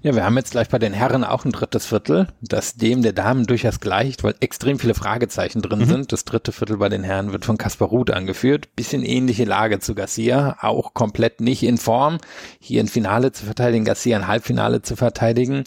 Ja, 0.00 0.14
wir 0.14 0.24
haben 0.24 0.36
jetzt 0.36 0.52
gleich 0.52 0.68
bei 0.68 0.78
den 0.78 0.92
Herren 0.92 1.24
auch 1.24 1.44
ein 1.44 1.50
drittes 1.50 1.86
Viertel, 1.86 2.28
das 2.40 2.76
dem 2.76 3.02
der 3.02 3.12
Damen 3.12 3.46
durchaus 3.46 3.80
gleicht, 3.80 4.22
weil 4.22 4.36
extrem 4.38 4.78
viele 4.78 4.94
Fragezeichen 4.94 5.60
drin 5.60 5.80
mhm. 5.80 5.86
sind. 5.86 6.12
Das 6.12 6.24
dritte 6.24 6.52
Viertel 6.52 6.76
bei 6.76 6.88
den 6.88 7.02
Herren 7.02 7.32
wird 7.32 7.44
von 7.44 7.58
Kaspar 7.58 7.88
Ruth 7.88 8.12
angeführt. 8.12 8.76
Bisschen 8.76 9.04
ähnliche 9.04 9.44
Lage 9.44 9.80
zu 9.80 9.96
Garcia, 9.96 10.56
auch 10.60 10.94
komplett 10.94 11.40
nicht 11.40 11.64
in 11.64 11.78
Form. 11.78 12.18
Hier 12.60 12.80
ein 12.80 12.86
Finale 12.86 13.32
zu 13.32 13.44
verteidigen, 13.44 13.84
Garcia 13.84 14.16
ein 14.16 14.28
Halbfinale 14.28 14.82
zu 14.82 14.94
verteidigen. 14.94 15.64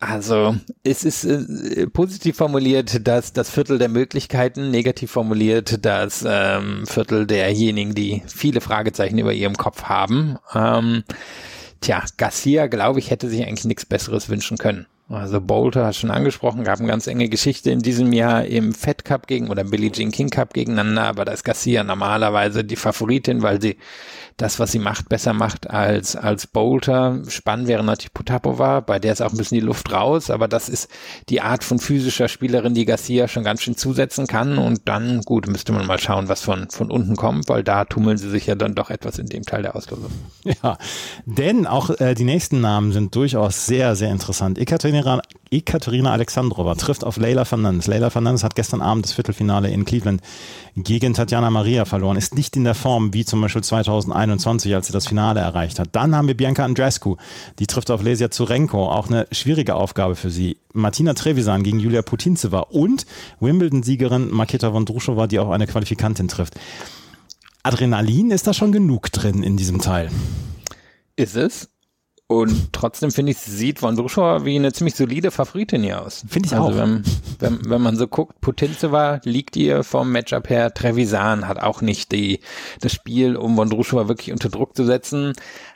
Also 0.00 0.56
es 0.82 1.04
ist 1.04 1.24
äh, 1.24 1.86
positiv 1.86 2.38
formuliert, 2.38 3.06
dass 3.06 3.34
das 3.34 3.50
Viertel 3.50 3.78
der 3.78 3.90
Möglichkeiten, 3.90 4.70
negativ 4.70 5.10
formuliert 5.10 5.84
das 5.84 6.24
ähm, 6.26 6.86
Viertel 6.86 7.26
derjenigen, 7.26 7.94
die 7.94 8.22
viele 8.26 8.62
Fragezeichen 8.62 9.18
über 9.18 9.34
ihrem 9.34 9.56
Kopf 9.56 9.84
haben. 9.84 10.38
Ähm, 10.54 11.04
tja, 11.82 12.02
Garcia, 12.16 12.66
glaube 12.68 12.98
ich, 12.98 13.10
hätte 13.10 13.28
sich 13.28 13.42
eigentlich 13.42 13.66
nichts 13.66 13.84
Besseres 13.84 14.28
wünschen 14.28 14.56
können. 14.56 14.86
Also 15.12 15.42
Bolter 15.42 15.84
hat 15.84 15.96
schon 15.96 16.10
angesprochen, 16.10 16.64
gab 16.64 16.78
eine 16.78 16.88
ganz 16.88 17.06
enge 17.06 17.28
Geschichte 17.28 17.70
in 17.70 17.80
diesem 17.80 18.14
Jahr 18.14 18.46
im 18.46 18.72
Fed 18.72 19.04
Cup 19.04 19.26
gegen 19.26 19.50
oder 19.50 19.62
Billie 19.62 19.92
Jean 19.92 20.10
King 20.10 20.30
Cup 20.30 20.54
gegeneinander, 20.54 21.04
aber 21.04 21.26
da 21.26 21.32
ist 21.32 21.44
Garcia 21.44 21.84
normalerweise 21.84 22.64
die 22.64 22.76
Favoritin, 22.76 23.42
weil 23.42 23.60
sie 23.60 23.76
das, 24.38 24.58
was 24.58 24.72
sie 24.72 24.78
macht, 24.78 25.10
besser 25.10 25.34
macht 25.34 25.68
als, 25.68 26.16
als 26.16 26.46
Bolter. 26.46 27.20
Spannend 27.28 27.68
wäre 27.68 27.84
natürlich 27.84 28.14
Potapova, 28.14 28.80
bei 28.80 28.98
der 28.98 29.12
ist 29.12 29.20
auch 29.20 29.32
ein 29.32 29.36
bisschen 29.36 29.58
die 29.58 29.66
Luft 29.66 29.92
raus, 29.92 30.30
aber 30.30 30.48
das 30.48 30.70
ist 30.70 30.88
die 31.28 31.42
Art 31.42 31.62
von 31.62 31.78
physischer 31.78 32.28
Spielerin, 32.28 32.72
die 32.72 32.86
Garcia 32.86 33.28
schon 33.28 33.44
ganz 33.44 33.60
schön 33.60 33.76
zusetzen 33.76 34.26
kann 34.26 34.56
und 34.56 34.88
dann, 34.88 35.20
gut, 35.20 35.46
müsste 35.46 35.72
man 35.72 35.86
mal 35.86 35.98
schauen, 35.98 36.30
was 36.30 36.40
von, 36.40 36.70
von 36.70 36.90
unten 36.90 37.16
kommt, 37.16 37.50
weil 37.50 37.62
da 37.62 37.84
tummeln 37.84 38.16
sie 38.16 38.30
sich 38.30 38.46
ja 38.46 38.54
dann 38.54 38.74
doch 38.74 38.88
etwas 38.88 39.18
in 39.18 39.26
dem 39.26 39.42
Teil 39.42 39.60
der 39.60 39.76
Auslosung. 39.76 40.10
Ja, 40.62 40.78
denn 41.26 41.66
auch 41.66 41.90
äh, 42.00 42.14
die 42.14 42.24
nächsten 42.24 42.60
Namen 42.60 42.92
sind 42.92 43.14
durchaus 43.14 43.66
sehr, 43.66 43.94
sehr 43.94 44.10
interessant. 44.10 44.58
Ekaterina 44.58 45.01
Ekaterina, 45.02 45.22
Ekaterina 45.50 46.12
Alexandrova 46.12 46.74
trifft 46.76 47.04
auf 47.04 47.16
Leila 47.16 47.44
Fernandes. 47.44 47.86
Leila 47.86 48.10
Fernandes 48.10 48.44
hat 48.44 48.54
gestern 48.54 48.80
Abend 48.80 49.04
das 49.04 49.12
Viertelfinale 49.12 49.68
in 49.68 49.84
Cleveland 49.84 50.22
gegen 50.76 51.14
Tatjana 51.14 51.50
Maria 51.50 51.84
verloren, 51.84 52.16
ist 52.16 52.34
nicht 52.34 52.56
in 52.56 52.64
der 52.64 52.74
Form 52.74 53.12
wie 53.12 53.24
zum 53.24 53.40
Beispiel 53.40 53.62
2021, 53.62 54.74
als 54.74 54.86
sie 54.86 54.92
das 54.92 55.06
Finale 55.06 55.40
erreicht 55.40 55.78
hat. 55.78 55.88
Dann 55.92 56.14
haben 56.14 56.28
wir 56.28 56.36
Bianca 56.36 56.64
Andreescu, 56.64 57.16
die 57.58 57.66
trifft 57.66 57.90
auf 57.90 58.02
Lesia 58.02 58.30
Zurenko, 58.30 58.90
auch 58.90 59.08
eine 59.08 59.26
schwierige 59.32 59.74
Aufgabe 59.74 60.14
für 60.14 60.30
sie. 60.30 60.58
Martina 60.72 61.14
Trevisan 61.14 61.64
gegen 61.64 61.80
Julia 61.80 62.02
Putintseva 62.02 62.60
und 62.60 63.04
Wimbledon-Siegerin 63.40 64.30
Maketa 64.30 64.72
Vondrushova, 64.72 65.26
die 65.26 65.40
auch 65.40 65.50
eine 65.50 65.66
Qualifikantin 65.66 66.28
trifft. 66.28 66.54
Adrenalin 67.64 68.30
ist 68.30 68.46
da 68.46 68.54
schon 68.54 68.72
genug 68.72 69.10
drin 69.12 69.42
in 69.42 69.56
diesem 69.56 69.80
Teil. 69.80 70.10
Ist 71.16 71.36
es? 71.36 71.71
Und 72.32 72.72
trotzdem 72.72 73.10
finde 73.10 73.32
ich, 73.32 73.38
sieht 73.38 73.80
Vondrushova 73.82 74.44
wie 74.46 74.56
eine 74.56 74.72
ziemlich 74.72 74.94
solide 74.94 75.30
Favoritin 75.30 75.82
hier 75.82 76.00
aus. 76.00 76.24
Finde 76.26 76.46
ich 76.46 76.54
also 76.54 76.68
auch. 76.68 76.76
Wenn, 76.76 77.04
wenn, 77.38 77.58
wenn 77.68 77.82
man 77.82 77.96
so 77.96 78.08
guckt, 78.08 78.40
Putintseva 78.40 79.20
liegt 79.24 79.54
ihr 79.56 79.84
vom 79.84 80.10
Matchup 80.10 80.48
her. 80.48 80.72
Trevisan 80.72 81.46
hat 81.46 81.60
auch 81.60 81.82
nicht 81.82 82.10
die, 82.10 82.40
das 82.80 82.92
Spiel, 82.92 83.36
um 83.36 83.56
Vondrushova 83.56 84.08
wirklich 84.08 84.32
unter 84.32 84.48
Druck 84.48 84.74
zu 84.74 84.84
setzen. 84.84 85.34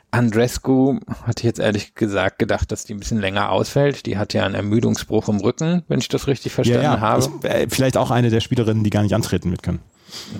Andrescu 0.09 0.99
hatte 1.23 1.41
ich 1.41 1.43
jetzt 1.43 1.59
ehrlich 1.59 1.93
gesagt 1.93 2.39
gedacht, 2.39 2.71
dass 2.71 2.85
die 2.85 2.95
ein 2.95 2.99
bisschen 2.99 3.19
länger 3.19 3.51
ausfällt. 3.51 4.05
Die 4.07 4.17
hat 4.17 4.33
ja 4.33 4.45
einen 4.45 4.55
Ermüdungsbruch 4.55 5.29
im 5.29 5.37
Rücken, 5.37 5.83
wenn 5.87 5.99
ich 5.99 6.07
das 6.07 6.27
richtig 6.27 6.53
verstanden 6.53 6.83
ja, 6.83 6.95
ja. 6.95 7.01
habe. 7.01 7.29
Ich, 7.43 7.49
äh, 7.49 7.67
vielleicht 7.69 7.97
auch 7.97 8.09
eine 8.09 8.29
der 8.29 8.39
Spielerinnen, 8.39 8.83
die 8.83 8.89
gar 8.89 9.03
nicht 9.03 9.13
antreten 9.13 9.49
mit 9.51 9.61
können. 9.61 9.79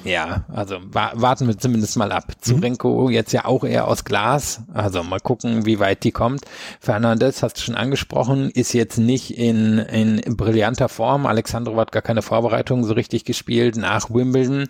Ja, 0.04 0.46
also 0.54 0.78
wa 0.92 1.12
warten 1.16 1.48
wir 1.48 1.58
zumindest 1.58 1.98
mal 1.98 2.12
ab. 2.12 2.34
Zurenko 2.42 3.10
jetzt 3.10 3.34
ja 3.34 3.46
auch 3.46 3.64
eher 3.64 3.88
aus 3.88 4.06
Glas. 4.06 4.62
Also 4.74 5.04
mal 5.04 5.20
gucken, 5.20 5.66
wie 5.66 5.80
weit 5.80 6.04
die 6.04 6.12
kommt. 6.12 6.46
Fernandes, 6.80 7.44
hast 7.44 7.58
du 7.58 7.62
schon 7.62 7.76
angesprochen, 7.76 8.50
ist 8.50 8.74
jetzt 8.74 8.98
nicht 8.98 9.38
in, 9.38 9.80
in 9.80 10.38
brillanter 10.38 10.90
Form. 10.90 11.26
Alexandrov 11.26 11.78
hat 11.78 11.92
gar 11.92 12.02
keine 12.02 12.22
Vorbereitung 12.22 12.84
so 12.84 12.94
richtig 12.94 13.26
gespielt 13.26 13.76
nach 13.76 14.10
Wimbledon. 14.10 14.68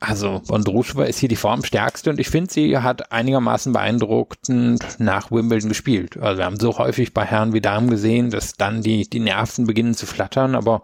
Also 0.00 0.40
Vondrushova 0.44 1.04
ist 1.04 1.18
hier 1.18 1.28
die 1.28 1.34
formstärkste 1.34 2.10
und 2.10 2.20
ich 2.20 2.28
finde, 2.28 2.52
sie 2.52 2.78
hat 2.78 3.10
einigermaßen 3.10 3.72
beeindruckend 3.72 5.00
nach 5.00 5.32
Wimbledon 5.32 5.68
gespielt. 5.68 6.16
Also 6.16 6.38
wir 6.38 6.44
haben 6.44 6.60
so 6.60 6.78
häufig 6.78 7.12
bei 7.12 7.24
Herren 7.24 7.52
wie 7.52 7.60
Damen 7.60 7.90
gesehen, 7.90 8.30
dass 8.30 8.52
dann 8.52 8.82
die, 8.82 9.10
die 9.10 9.18
Nerven 9.18 9.66
beginnen 9.66 9.94
zu 9.94 10.06
flattern, 10.06 10.54
aber 10.54 10.82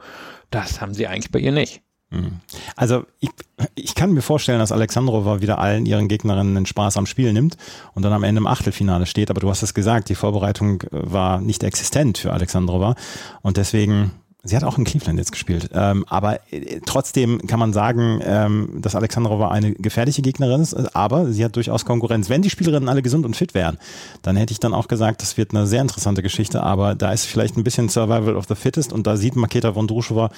das 0.51 0.81
haben 0.81 0.95
sie 0.95 1.07
eigentlich 1.07 1.31
bei 1.31 1.39
ihr 1.39 1.53
nicht. 1.53 1.83
Also 2.77 3.05
ich, 3.21 3.31
ich 3.75 3.95
kann 3.95 4.13
mir 4.13 4.23
vorstellen, 4.23 4.59
dass 4.59 4.73
Alexandrova 4.73 5.41
wieder 5.41 5.59
allen 5.59 5.87
ihren 5.87 6.09
Gegnerinnen 6.09 6.55
den 6.55 6.67
Spaß 6.67 6.97
am 6.97 7.07
Spiel 7.07 7.33
nimmt 7.33 7.57
und 7.95 8.03
dann 8.03 8.13
am 8.13 8.23
Ende 8.23 8.41
im 8.41 8.47
Achtelfinale 8.47 9.07
steht. 9.07 9.31
Aber 9.31 9.41
du 9.41 9.51
hast 9.51 9.63
es 9.63 9.75
gesagt, 9.75 10.09
die 10.09 10.15
Vorbereitung 10.15 10.85
war 10.91 11.41
nicht 11.41 11.63
existent 11.63 12.19
für 12.19 12.33
Alexandrova 12.33 12.95
und 13.43 13.57
deswegen 13.57 14.13
Sie 14.45 14.55
hat 14.57 14.65
auch 14.65 14.77
in 14.77 14.85
Cleveland 14.85 15.19
jetzt 15.19 15.33
gespielt. 15.33 15.71
Ähm, 15.73 16.05
aber 16.09 16.41
äh, 16.53 16.81
trotzdem 16.85 17.47
kann 17.47 17.59
man 17.59 17.73
sagen, 17.73 18.21
ähm, 18.23 18.69
dass 18.81 18.95
Alexandrova 18.95 19.49
eine 19.49 19.73
gefährliche 19.73 20.23
Gegnerin 20.23 20.61
ist, 20.61 20.75
aber 20.95 21.33
sie 21.33 21.45
hat 21.45 21.57
durchaus 21.57 21.85
Konkurrenz. 21.85 22.29
Wenn 22.29 22.43
die 22.43 22.51
Spielerinnen 22.51 22.89
alle 22.89 23.03
gesund 23.03 23.25
und 23.25 23.37
fit 23.37 23.55
wären, 23.55 23.79
dann 24.23 24.37
hätte 24.37 24.53
ich 24.53 24.61
dann 24.61 24.75
auch 24.75 24.87
gesagt, 24.89 25.23
das 25.23 25.39
wird 25.39 25.55
eine 25.55 25.67
sehr 25.67 25.81
interessante 25.81 26.23
Geschichte, 26.23 26.63
aber 26.63 26.95
da 26.95 27.13
ist 27.13 27.25
vielleicht 27.25 27.57
ein 27.57 27.65
bisschen 27.65 27.89
Survival 27.89 28.37
of 28.37 28.45
the 28.47 28.55
Fittest 28.55 28.93
und 28.93 29.07
da 29.07 29.17
sieht 29.17 29.35
Maketa 29.37 29.75
Vondrushova 29.75 30.31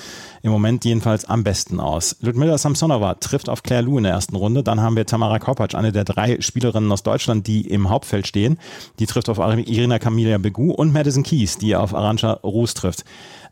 im 0.42 0.52
Moment 0.52 0.84
jedenfalls 0.84 1.24
am 1.24 1.42
besten 1.42 1.80
aus. 1.80 2.16
Ludmila 2.20 2.58
Samsonova 2.58 3.14
trifft 3.14 3.48
auf 3.48 3.62
Claire 3.64 3.82
Lou 3.82 3.98
in 3.98 4.04
der 4.04 4.12
ersten 4.12 4.36
Runde. 4.36 4.62
Dann 4.62 4.80
haben 4.80 4.94
wir 4.94 5.06
Tamara 5.06 5.38
Kopacz, 5.40 5.74
eine 5.74 5.90
der 5.90 6.04
drei 6.04 6.40
Spielerinnen 6.40 6.90
aus 6.92 7.02
Deutschland, 7.02 7.46
die 7.46 7.62
im 7.62 7.90
Hauptfeld 7.90 8.26
stehen. 8.26 8.58
Die 8.98 9.06
trifft 9.06 9.28
auf 9.28 9.38
Irina 9.38 9.98
Camilla 9.98 10.38
Begu 10.38 10.72
und 10.72 10.92
Madison 10.92 11.24
Keys, 11.24 11.58
die 11.58 11.74
auf 11.74 11.94
Arantxa 11.94 12.34
Roos 12.44 12.74
trifft. 12.74 13.04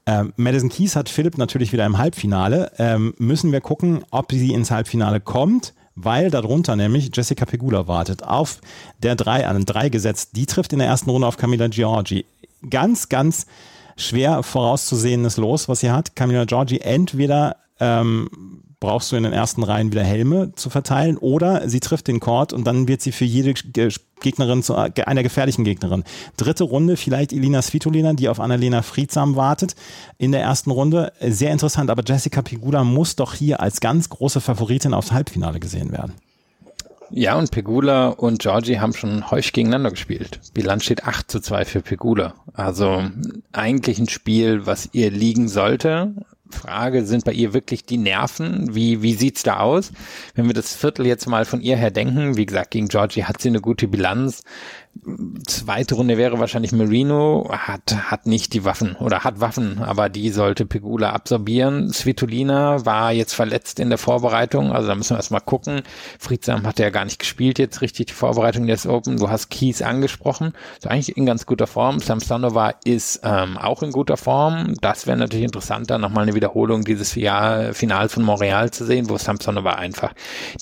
Ähm, 0.06 0.34
Madison 0.44 0.68
Keys 0.68 0.94
hat 0.94 1.08
Philipp 1.08 1.38
natürlich 1.38 1.72
wieder 1.72 1.86
im 1.86 1.98
Halbfinale. 1.98 2.70
Ähm, 2.78 3.14
müssen 3.18 3.50
wir 3.50 3.60
gucken, 3.60 4.04
ob 4.10 4.30
sie 4.30 4.52
ins 4.52 4.70
Halbfinale 4.70 5.18
kommt, 5.20 5.72
weil 5.96 6.30
darunter 6.30 6.76
nämlich 6.76 7.10
Jessica 7.12 7.46
Pegula 7.46 7.88
wartet. 7.88 8.22
Auf 8.22 8.60
der 9.02 9.16
3, 9.16 9.46
an 9.46 9.64
3 9.64 9.88
gesetzt. 9.88 10.30
Die 10.36 10.46
trifft 10.46 10.72
in 10.72 10.78
der 10.78 10.88
ersten 10.88 11.10
Runde 11.10 11.26
auf 11.26 11.38
Camila 11.38 11.68
Giorgi. 11.68 12.26
Ganz, 12.68 13.08
ganz 13.08 13.46
schwer 13.96 14.42
vorauszusehendes 14.42 15.38
Los, 15.38 15.68
was 15.68 15.80
sie 15.80 15.90
hat. 15.90 16.14
Camila 16.14 16.44
Giorgi 16.44 16.78
entweder 16.78 17.56
ähm, 17.80 18.28
brauchst 18.84 19.10
du 19.10 19.16
in 19.16 19.22
den 19.22 19.32
ersten 19.32 19.62
Reihen 19.62 19.90
wieder 19.92 20.04
Helme 20.04 20.52
zu 20.56 20.68
verteilen 20.68 21.16
oder 21.16 21.66
sie 21.70 21.80
trifft 21.80 22.06
den 22.06 22.20
Court 22.20 22.52
und 22.52 22.66
dann 22.66 22.86
wird 22.86 23.00
sie 23.00 23.12
für 23.12 23.24
jede 23.24 23.54
Gegnerin 24.20 24.62
zu 24.62 24.74
einer 24.76 25.22
gefährlichen 25.22 25.64
Gegnerin. 25.64 26.04
Dritte 26.36 26.64
Runde 26.64 26.98
vielleicht 26.98 27.32
Elina 27.32 27.62
Svitolina, 27.62 28.12
die 28.12 28.28
auf 28.28 28.40
Annalena 28.40 28.82
Friedsam 28.82 29.36
wartet 29.36 29.74
in 30.18 30.32
der 30.32 30.42
ersten 30.42 30.70
Runde. 30.70 31.12
Sehr 31.20 31.50
interessant, 31.50 31.88
aber 31.88 32.02
Jessica 32.06 32.42
Pegula 32.42 32.84
muss 32.84 33.16
doch 33.16 33.32
hier 33.32 33.60
als 33.60 33.80
ganz 33.80 34.10
große 34.10 34.42
Favoritin 34.42 34.92
aufs 34.92 35.12
Halbfinale 35.12 35.60
gesehen 35.60 35.90
werden. 35.90 36.12
Ja, 37.10 37.36
und 37.36 37.50
Pegula 37.50 38.08
und 38.08 38.40
Georgie 38.40 38.80
haben 38.80 38.92
schon 38.92 39.30
häufig 39.30 39.52
gegeneinander 39.52 39.90
gespielt. 39.90 40.40
Bilanz 40.52 40.84
steht 40.84 41.04
8 41.04 41.30
zu 41.30 41.40
2 41.40 41.64
für 41.64 41.80
Pegula. 41.80 42.34
Also 42.52 43.02
eigentlich 43.52 43.98
ein 43.98 44.08
Spiel, 44.08 44.66
was 44.66 44.90
ihr 44.92 45.10
liegen 45.10 45.48
sollte. 45.48 46.14
Frage, 46.54 47.04
sind 47.04 47.24
bei 47.24 47.32
ihr 47.32 47.52
wirklich 47.52 47.84
die 47.84 47.98
Nerven? 47.98 48.74
Wie, 48.74 49.02
wie 49.02 49.14
sieht's 49.14 49.42
da 49.42 49.58
aus? 49.58 49.92
Wenn 50.34 50.46
wir 50.46 50.54
das 50.54 50.74
Viertel 50.74 51.06
jetzt 51.06 51.26
mal 51.26 51.44
von 51.44 51.60
ihr 51.60 51.76
her 51.76 51.90
denken, 51.90 52.36
wie 52.36 52.46
gesagt, 52.46 52.70
gegen 52.70 52.88
Georgie 52.88 53.24
hat 53.24 53.40
sie 53.42 53.48
eine 53.48 53.60
gute 53.60 53.88
Bilanz. 53.88 54.42
Zweite 55.46 55.96
Runde 55.96 56.16
wäre 56.16 56.38
wahrscheinlich 56.38 56.72
Marino, 56.72 57.50
hat, 57.50 58.10
hat 58.10 58.26
nicht 58.26 58.54
die 58.54 58.64
Waffen 58.64 58.94
oder 58.96 59.24
hat 59.24 59.40
Waffen, 59.40 59.82
aber 59.82 60.08
die 60.08 60.30
sollte 60.30 60.66
Pegula 60.66 61.10
absorbieren. 61.10 61.92
Svitolina 61.92 62.86
war 62.86 63.12
jetzt 63.12 63.34
verletzt 63.34 63.80
in 63.80 63.88
der 63.88 63.98
Vorbereitung, 63.98 64.72
also 64.72 64.88
da 64.88 64.94
müssen 64.94 65.10
wir 65.10 65.16
erstmal 65.16 65.40
gucken. 65.40 65.82
Friedsam 66.18 66.66
hat 66.66 66.78
ja 66.78 66.90
gar 66.90 67.04
nicht 67.04 67.18
gespielt 67.18 67.58
jetzt 67.58 67.82
richtig 67.82 68.06
die 68.06 68.12
Vorbereitung 68.12 68.66
des 68.66 68.86
Open. 68.86 69.16
Du 69.16 69.28
hast 69.28 69.50
Kies 69.50 69.82
angesprochen, 69.82 70.52
ist 70.78 70.86
eigentlich 70.86 71.16
in 71.16 71.26
ganz 71.26 71.44
guter 71.44 71.66
Form. 71.66 71.98
Samsonova 71.98 72.74
ist 72.84 73.20
ähm, 73.24 73.58
auch 73.58 73.82
in 73.82 73.90
guter 73.90 74.16
Form. 74.16 74.74
Das 74.80 75.06
wäre 75.06 75.18
natürlich 75.18 75.44
interessanter, 75.44 75.98
nochmal 75.98 76.22
eine 76.22 76.34
Wiederholung 76.34 76.84
dieses 76.84 77.12
Finals 77.12 78.14
von 78.14 78.22
Montreal 78.22 78.70
zu 78.70 78.86
sehen, 78.86 79.10
wo 79.10 79.18
Samsonova 79.18 79.72
einfach 79.72 80.12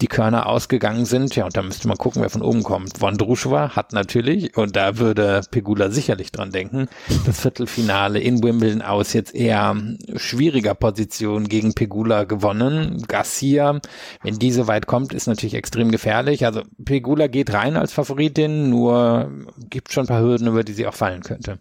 die 0.00 0.08
Körner 0.08 0.46
ausgegangen 0.46 1.04
sind. 1.04 1.36
Ja, 1.36 1.44
und 1.44 1.56
da 1.56 1.62
müsste 1.62 1.86
man 1.86 1.98
gucken, 1.98 2.22
wer 2.22 2.30
von 2.30 2.42
oben 2.42 2.62
kommt. 2.62 3.00
Vondrushova 3.00 3.76
hat 3.76 3.92
natürlich 3.92 4.21
natürlich, 4.22 4.56
und 4.56 4.76
da 4.76 4.98
würde 4.98 5.42
Pegula 5.50 5.90
sicherlich 5.90 6.32
dran 6.32 6.52
denken, 6.52 6.88
das 7.26 7.40
Viertelfinale 7.40 8.20
in 8.20 8.42
Wimbledon 8.42 8.82
aus 8.82 9.12
jetzt 9.12 9.35
eher 9.35 9.76
schwieriger 10.16 10.74
Position 10.74 11.48
gegen 11.48 11.74
Pegula 11.74 12.24
gewonnen. 12.24 13.04
Garcia, 13.08 13.80
wenn 14.22 14.38
diese 14.38 14.66
weit 14.66 14.87
kommt, 14.87 15.12
ist 15.12 15.26
natürlich 15.26 15.54
extrem 15.54 15.90
gefährlich. 15.90 16.46
Also 16.46 16.62
Pegula 16.85 17.26
geht 17.26 17.52
rein 17.52 17.76
als 17.76 17.92
Favoritin, 17.92 18.70
nur 18.70 19.30
gibt 19.70 19.92
schon 19.92 20.04
ein 20.04 20.08
paar 20.08 20.22
Hürden, 20.22 20.48
über 20.48 20.64
die 20.64 20.72
sie 20.72 20.87
auch 20.87 20.94
fallen 20.94 21.22
könnte. 21.22 21.58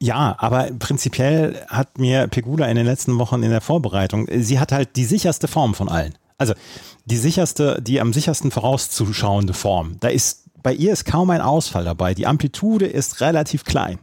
Ja, 0.00 0.36
aber 0.38 0.70
prinzipiell 0.78 1.56
hat 1.68 1.98
mir 1.98 2.26
Pegula 2.28 2.66
in 2.66 2.76
den 2.76 2.86
letzten 2.86 3.18
Wochen 3.18 3.42
in 3.42 3.50
der 3.50 3.60
Vorbereitung, 3.60 4.26
sie 4.30 4.58
hat 4.58 4.72
halt 4.72 4.96
die 4.96 5.04
sicherste 5.04 5.48
Form 5.48 5.74
von 5.74 5.88
allen. 5.88 6.14
Also 6.38 6.54
die 7.04 7.16
sicherste, 7.16 7.82
die 7.82 8.00
am 8.00 8.12
sichersten 8.12 8.50
vorauszuschauende 8.52 9.54
Form. 9.54 9.96
Da 9.98 10.08
ist 10.08 10.47
bei 10.62 10.72
ihr 10.72 10.92
ist 10.92 11.04
kaum 11.04 11.30
ein 11.30 11.40
Ausfall 11.40 11.84
dabei. 11.84 12.14
Die 12.14 12.26
Amplitude 12.26 12.86
ist 12.86 13.20
relativ 13.20 13.64
klein. 13.64 13.98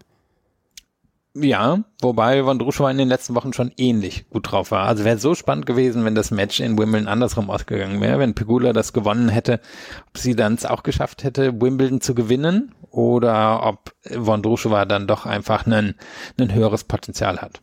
Ja, 1.38 1.80
wobei 2.02 2.46
Vondrushova 2.46 2.89
in 2.89 2.98
den 2.98 3.10
letzten 3.10 3.36
Wochen 3.36 3.52
schon 3.52 3.74
ähnlich 3.76 4.30
gut 4.30 4.50
drauf 4.50 4.72
war. 4.72 4.88
Also 4.88 5.04
wäre 5.04 5.18
so 5.18 5.36
spannend 5.36 5.65
gewesen, 5.65 6.06
wenn 6.06 6.15
das 6.15 6.32
Match 6.32 6.62
in 6.62 6.78
Wimbledon 6.78 7.10
andersrum 7.10 7.50
ausgegangen 7.50 8.00
wäre, 8.00 8.20
wenn 8.20 8.36
Pegula 8.36 8.72
das 8.72 8.94
gewonnen 8.94 9.28
hätte, 9.28 9.60
ob 10.08 10.18
sie 10.18 10.34
dann 10.34 10.54
es 10.54 10.65
auch 10.65 10.82
geschafft 10.82 11.26
hätte, 11.26 11.60
Wimbledon 11.60 12.00
zu 12.00 12.15
gewinnen 12.15 12.74
oder 12.89 13.65
ob 13.65 13.94
Vondrushova 14.10 14.86
dann 14.86 15.08
doch 15.08 15.26
einfach 15.26 15.68
ein, 15.68 15.96
ein 16.39 16.54
höheres 16.54 16.86
Potenzial 16.86 17.41
hat. 17.41 17.60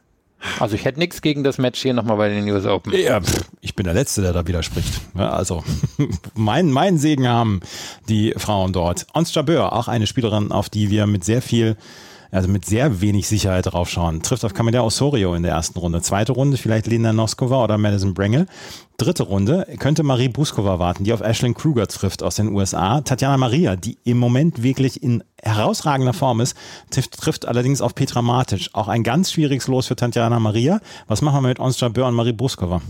Also 0.58 0.74
ich 0.74 0.84
hätte 0.84 0.98
nichts 0.98 1.22
gegen 1.22 1.44
das 1.44 1.58
Match 1.58 1.80
hier 1.80 1.94
nochmal 1.94 2.16
bei 2.16 2.28
den 2.28 2.48
US 2.50 2.66
Open. 2.66 2.92
Ja, 2.94 3.20
ich 3.60 3.74
bin 3.74 3.84
der 3.84 3.94
Letzte, 3.94 4.22
der 4.22 4.32
da 4.32 4.46
widerspricht. 4.46 5.00
Ja, 5.16 5.30
also 5.30 5.62
mein, 6.34 6.70
mein 6.70 6.98
Segen 6.98 7.28
haben 7.28 7.60
die 8.08 8.34
Frauen 8.36 8.72
dort. 8.72 9.06
Ons 9.14 9.34
Jabeur, 9.34 9.72
auch 9.72 9.88
eine 9.88 10.06
Spielerin, 10.06 10.52
auf 10.52 10.68
die 10.68 10.90
wir 10.90 11.06
mit 11.06 11.24
sehr 11.24 11.42
viel 11.42 11.76
also 12.32 12.48
mit 12.48 12.64
sehr 12.64 13.00
wenig 13.00 13.28
Sicherheit 13.28 13.66
draufschauen. 13.66 14.22
Trifft 14.22 14.44
auf 14.44 14.54
Camilla 14.54 14.80
Osorio 14.82 15.34
in 15.34 15.42
der 15.42 15.52
ersten 15.52 15.78
Runde. 15.78 16.00
Zweite 16.00 16.32
Runde 16.32 16.56
vielleicht 16.56 16.86
Lena 16.86 17.12
Noskova 17.12 17.62
oder 17.62 17.78
Madison 17.78 18.14
Brengel. 18.14 18.46
Dritte 18.96 19.24
Runde 19.24 19.66
könnte 19.78 20.02
Marie 20.02 20.28
Buskova 20.28 20.78
warten, 20.78 21.04
die 21.04 21.12
auf 21.12 21.20
Ashlyn 21.20 21.54
Kruger 21.54 21.86
trifft 21.86 22.22
aus 22.22 22.36
den 22.36 22.48
USA. 22.48 23.02
Tatjana 23.02 23.36
Maria, 23.36 23.76
die 23.76 23.98
im 24.04 24.18
Moment 24.18 24.62
wirklich 24.62 25.02
in 25.02 25.22
herausragender 25.42 26.14
Form 26.14 26.40
ist, 26.40 26.56
trifft, 26.90 27.20
trifft 27.20 27.46
allerdings 27.46 27.82
auf 27.82 27.94
Petra 27.94 28.22
Matic. 28.22 28.70
Auch 28.72 28.88
ein 28.88 29.02
ganz 29.02 29.32
schwieriges 29.32 29.68
Los 29.68 29.86
für 29.86 29.96
Tatjana 29.96 30.40
Maria. 30.40 30.80
Was 31.08 31.20
machen 31.20 31.42
wir 31.42 31.48
mit 31.48 31.60
Ons 31.60 31.78
Jabeur 31.80 32.08
und 32.08 32.14
Marie 32.14 32.32
Buskova? 32.32 32.80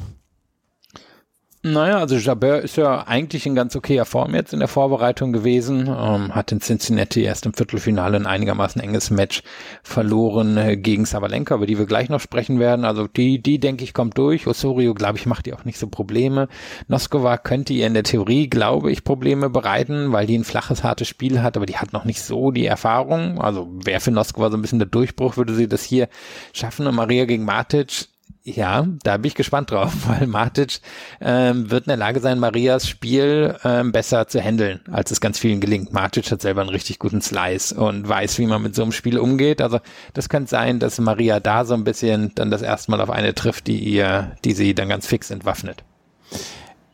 Naja, 1.64 1.98
also 1.98 2.16
Jabeur 2.16 2.60
ist 2.60 2.74
ja 2.74 3.06
eigentlich 3.06 3.46
in 3.46 3.54
ganz 3.54 3.76
okayer 3.76 4.04
Form 4.04 4.34
jetzt 4.34 4.52
in 4.52 4.58
der 4.58 4.66
Vorbereitung 4.66 5.32
gewesen, 5.32 5.86
ähm, 5.86 6.34
hat 6.34 6.50
in 6.50 6.60
Cincinnati 6.60 7.22
erst 7.22 7.46
im 7.46 7.54
Viertelfinale 7.54 8.16
ein 8.16 8.26
einigermaßen 8.26 8.82
enges 8.82 9.10
Match 9.10 9.44
verloren 9.84 10.56
äh, 10.56 10.76
gegen 10.76 11.04
Sabalenka, 11.04 11.54
über 11.54 11.66
die 11.66 11.78
wir 11.78 11.86
gleich 11.86 12.08
noch 12.08 12.18
sprechen 12.18 12.58
werden. 12.58 12.84
Also 12.84 13.06
die, 13.06 13.40
die 13.40 13.60
denke 13.60 13.84
ich, 13.84 13.94
kommt 13.94 14.18
durch. 14.18 14.48
Osorio, 14.48 14.92
glaube 14.92 15.18
ich, 15.18 15.26
macht 15.26 15.46
ihr 15.46 15.54
auch 15.54 15.64
nicht 15.64 15.78
so 15.78 15.86
Probleme. 15.86 16.48
Noskova 16.88 17.38
könnte 17.38 17.74
ihr 17.74 17.86
in 17.86 17.94
der 17.94 18.02
Theorie, 18.02 18.50
glaube 18.50 18.90
ich, 18.90 19.04
Probleme 19.04 19.48
bereiten, 19.48 20.10
weil 20.10 20.26
die 20.26 20.38
ein 20.38 20.44
flaches, 20.44 20.82
hartes 20.82 21.06
Spiel 21.06 21.42
hat, 21.42 21.56
aber 21.56 21.66
die 21.66 21.76
hat 21.76 21.92
noch 21.92 22.04
nicht 22.04 22.22
so 22.22 22.50
die 22.50 22.66
Erfahrung. 22.66 23.40
Also 23.40 23.70
wäre 23.72 24.00
für 24.00 24.10
Noskova 24.10 24.50
so 24.50 24.56
ein 24.56 24.62
bisschen 24.62 24.80
der 24.80 24.88
Durchbruch, 24.88 25.36
würde 25.36 25.54
sie 25.54 25.68
das 25.68 25.84
hier 25.84 26.08
schaffen. 26.52 26.88
Und 26.88 26.96
Maria 26.96 27.24
gegen 27.24 27.44
Matic 27.44 28.08
ja, 28.44 28.86
da 29.04 29.16
bin 29.18 29.28
ich 29.28 29.34
gespannt 29.34 29.70
drauf, 29.70 29.92
weil 30.06 30.26
Matic 30.26 30.80
ähm, 31.20 31.70
wird 31.70 31.86
in 31.86 31.90
der 31.90 31.96
Lage 31.96 32.20
sein, 32.20 32.38
Marias 32.38 32.88
Spiel 32.88 33.56
ähm, 33.64 33.92
besser 33.92 34.26
zu 34.26 34.40
handeln, 34.40 34.80
als 34.90 35.10
es 35.10 35.20
ganz 35.20 35.38
vielen 35.38 35.60
gelingt. 35.60 35.92
Matic 35.92 36.30
hat 36.30 36.42
selber 36.42 36.60
einen 36.60 36.70
richtig 36.70 36.98
guten 36.98 37.22
Slice 37.22 37.72
und 37.74 38.08
weiß, 38.08 38.38
wie 38.38 38.46
man 38.46 38.62
mit 38.62 38.74
so 38.74 38.82
einem 38.82 38.92
Spiel 38.92 39.18
umgeht. 39.18 39.60
Also 39.60 39.80
das 40.12 40.28
könnte 40.28 40.50
sein, 40.50 40.80
dass 40.80 40.98
Maria 40.98 41.40
da 41.40 41.64
so 41.64 41.74
ein 41.74 41.84
bisschen 41.84 42.32
dann 42.34 42.50
das 42.50 42.62
erste 42.62 42.90
Mal 42.90 43.00
auf 43.00 43.10
eine 43.10 43.34
trifft, 43.34 43.66
die 43.66 43.78
ihr, 43.78 44.32
die 44.44 44.54
sie 44.54 44.74
dann 44.74 44.88
ganz 44.88 45.06
fix 45.06 45.30
entwaffnet. 45.30 45.84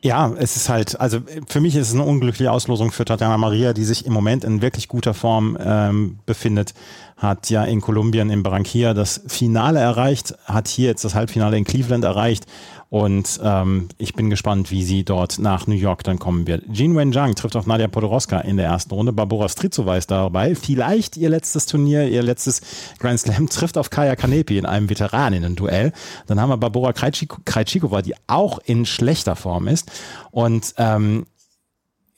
Ja, 0.00 0.32
es 0.38 0.54
ist 0.54 0.68
halt, 0.68 1.00
also 1.00 1.18
für 1.48 1.60
mich 1.60 1.74
ist 1.74 1.88
es 1.88 1.94
eine 1.94 2.04
unglückliche 2.04 2.52
Auslosung 2.52 2.92
für 2.92 3.04
Tatjana 3.04 3.36
Maria, 3.36 3.72
die 3.72 3.84
sich 3.84 4.06
im 4.06 4.12
Moment 4.12 4.44
in 4.44 4.62
wirklich 4.62 4.86
guter 4.86 5.12
Form 5.12 5.58
ähm, 5.60 6.18
befindet 6.24 6.72
hat 7.18 7.50
ja 7.50 7.64
in 7.64 7.80
Kolumbien 7.80 8.30
in 8.30 8.42
Barranquilla 8.42 8.94
das 8.94 9.20
Finale 9.26 9.80
erreicht, 9.80 10.34
hat 10.46 10.68
hier 10.68 10.86
jetzt 10.86 11.04
das 11.04 11.14
Halbfinale 11.14 11.58
in 11.58 11.64
Cleveland 11.64 12.04
erreicht 12.04 12.46
und 12.90 13.38
ähm, 13.42 13.88
ich 13.98 14.14
bin 14.14 14.30
gespannt, 14.30 14.70
wie 14.70 14.82
sie 14.82 15.04
dort 15.04 15.38
nach 15.38 15.66
New 15.66 15.74
York 15.74 16.04
dann 16.04 16.18
kommen 16.18 16.46
wird. 16.46 16.64
Jean 16.72 16.96
Wenjiang 16.96 17.34
trifft 17.34 17.54
auf 17.54 17.66
Nadia 17.66 17.86
Podoroska 17.86 18.40
in 18.40 18.56
der 18.56 18.66
ersten 18.66 18.94
Runde. 18.94 19.12
Barbora 19.12 19.50
Strizova 19.50 19.96
ist 19.98 20.10
dabei. 20.10 20.54
Vielleicht 20.54 21.18
ihr 21.18 21.28
letztes 21.28 21.66
Turnier, 21.66 22.08
ihr 22.08 22.22
letztes 22.22 22.62
Grand 22.98 23.20
Slam 23.20 23.46
trifft 23.50 23.76
auf 23.76 23.90
Kaya 23.90 24.16
Kanepi 24.16 24.56
in 24.56 24.64
einem 24.64 24.88
Veteraninnen-Duell. 24.88 25.92
Dann 26.26 26.40
haben 26.40 26.48
wir 26.48 26.56
Barbora 26.56 26.94
Krejcikova, 26.94 28.00
die 28.00 28.14
auch 28.26 28.58
in 28.64 28.86
schlechter 28.86 29.36
Form 29.36 29.68
ist. 29.68 29.92
Und 30.30 30.74
ähm, 30.78 31.26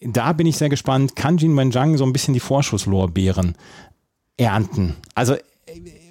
da 0.01 0.33
bin 0.33 0.47
ich 0.47 0.57
sehr 0.57 0.69
gespannt, 0.69 1.17
kann 1.17 1.37
Jin 1.37 1.57
Wenjiang 1.57 1.97
so 1.97 2.05
ein 2.05 2.13
bisschen 2.13 2.35
die 2.35 2.41
Vorschusslorbeeren 2.41 3.57
ernten. 4.37 4.95
Also 5.17 5.35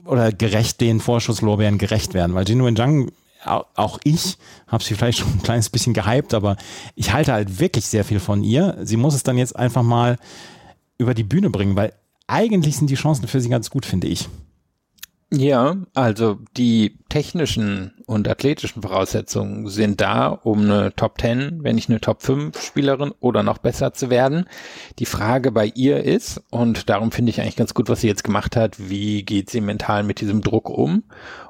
oder 0.06 0.32
gerecht 0.34 0.82
den 0.82 1.00
Vorschusslorbeeren 1.00 1.78
gerecht 1.78 2.14
werden, 2.14 2.34
weil 2.34 2.48
Jin 2.48 2.64
Wenjiang 2.66 3.12
auch 3.44 4.00
ich 4.04 4.38
habe 4.68 4.84
sie 4.84 4.96
vielleicht 4.96 5.20
schon 5.20 5.32
ein 5.32 5.44
kleines 5.44 5.70
bisschen 5.70 5.94
gehypt, 5.94 6.34
aber 6.34 6.58
ich 6.96 7.14
halte 7.14 7.34
halt 7.34 7.60
wirklich 7.60 7.86
sehr 7.86 8.04
viel 8.04 8.20
von 8.20 8.44
ihr. 8.44 8.78
Sie 8.82 8.98
muss 8.98 9.16
es 9.16 9.24
dann 9.24 9.38
jetzt 9.38 9.56
einfach 9.56 9.84
mal 9.84 10.18
über 10.98 11.14
die 11.14 11.24
Bühne 11.24 11.50
bringen, 11.50 11.76
weil 11.76 11.94
eigentlich 12.28 12.78
sind 12.78 12.90
die 12.90 12.96
Chancen 12.96 13.28
für 13.28 13.42
sie 13.42 13.50
ganz 13.50 13.70
gut, 13.70 13.86
finde 13.86 14.08
ich. 14.08 14.28
Ja, 15.32 15.78
also 15.94 16.40
die 16.58 16.98
technischen 17.08 17.94
und 18.08 18.28
athletischen 18.28 18.82
Voraussetzungen 18.82 19.68
sind 19.68 20.02
da, 20.02 20.30
um 20.30 20.62
eine 20.62 20.96
Top 20.96 21.22
10, 21.22 21.64
wenn 21.64 21.76
nicht 21.76 21.88
eine 21.88 22.02
Top 22.02 22.24
5 22.24 22.60
Spielerin 22.60 23.12
oder 23.20 23.44
noch 23.44 23.60
besser 23.60 23.94
zu 23.94 24.10
werden. 24.10 24.46
Die 24.98 25.06
Frage 25.06 25.52
bei 25.52 25.68
ihr 25.68 26.04
ist, 26.04 26.42
und 26.50 26.90
darum 26.90 27.12
finde 27.12 27.30
ich 27.30 27.42
eigentlich 27.42 27.58
ganz 27.58 27.76
gut, 27.76 27.90
was 27.90 28.02
sie 28.02 28.08
jetzt 28.08 28.24
gemacht 28.24 28.56
hat, 28.56 28.90
wie 28.90 29.22
geht 29.22 29.52
sie 29.52 29.62
mental 29.62 30.02
mit 30.02 30.20
diesem 30.20 30.42
Druck 30.42 30.68
um? 30.68 31.04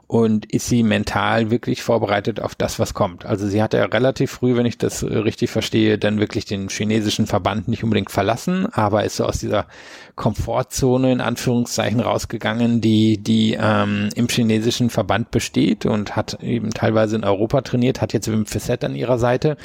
Und 0.10 0.52
ist 0.52 0.68
sie 0.68 0.82
mental 0.82 1.52
wirklich 1.52 1.84
vorbereitet 1.84 2.40
auf 2.40 2.56
das, 2.56 2.80
was 2.80 2.96
kommt. 2.96 3.28
Also 3.28 3.48
sie 3.48 3.62
hat 3.62 3.76
ja 3.76 3.86
relativ 3.86 4.32
früh, 4.32 4.56
wenn 4.56 4.66
ich 4.66 4.80
das 4.80 5.04
richtig 5.04 5.52
verstehe, 5.52 6.00
dann 6.00 6.20
wirklich 6.20 6.46
den 6.46 6.68
chinesischen 6.70 7.28
Verband 7.28 7.68
nicht 7.68 7.84
unbedingt 7.84 8.10
verlassen, 8.10 8.66
aber 8.74 9.04
ist 9.04 9.18
so 9.18 9.26
aus 9.26 9.38
dieser 9.38 9.68
Komfortzone 10.16 11.12
in 11.12 11.22
Anführungszeichen 11.22 12.00
rausgegangen, 12.00 12.82
die 12.82 13.20
die 13.20 13.56
ähm, 13.62 14.10
im 14.16 14.28
chinesischen 14.28 14.90
Verband 14.90 15.30
besteht 15.30 15.86
und 15.86 16.16
hat 16.16 16.42
eben 16.42 16.72
teilweise 16.72 17.16
in 17.16 17.24
Europa 17.24 17.62
trainiert, 17.62 18.02
hat 18.02 18.12
jetzt 18.12 18.32
Wim 18.32 18.48
Fissett 18.48 18.84
an 18.84 18.96
ihrer 18.96 19.20
Seite 19.20 19.58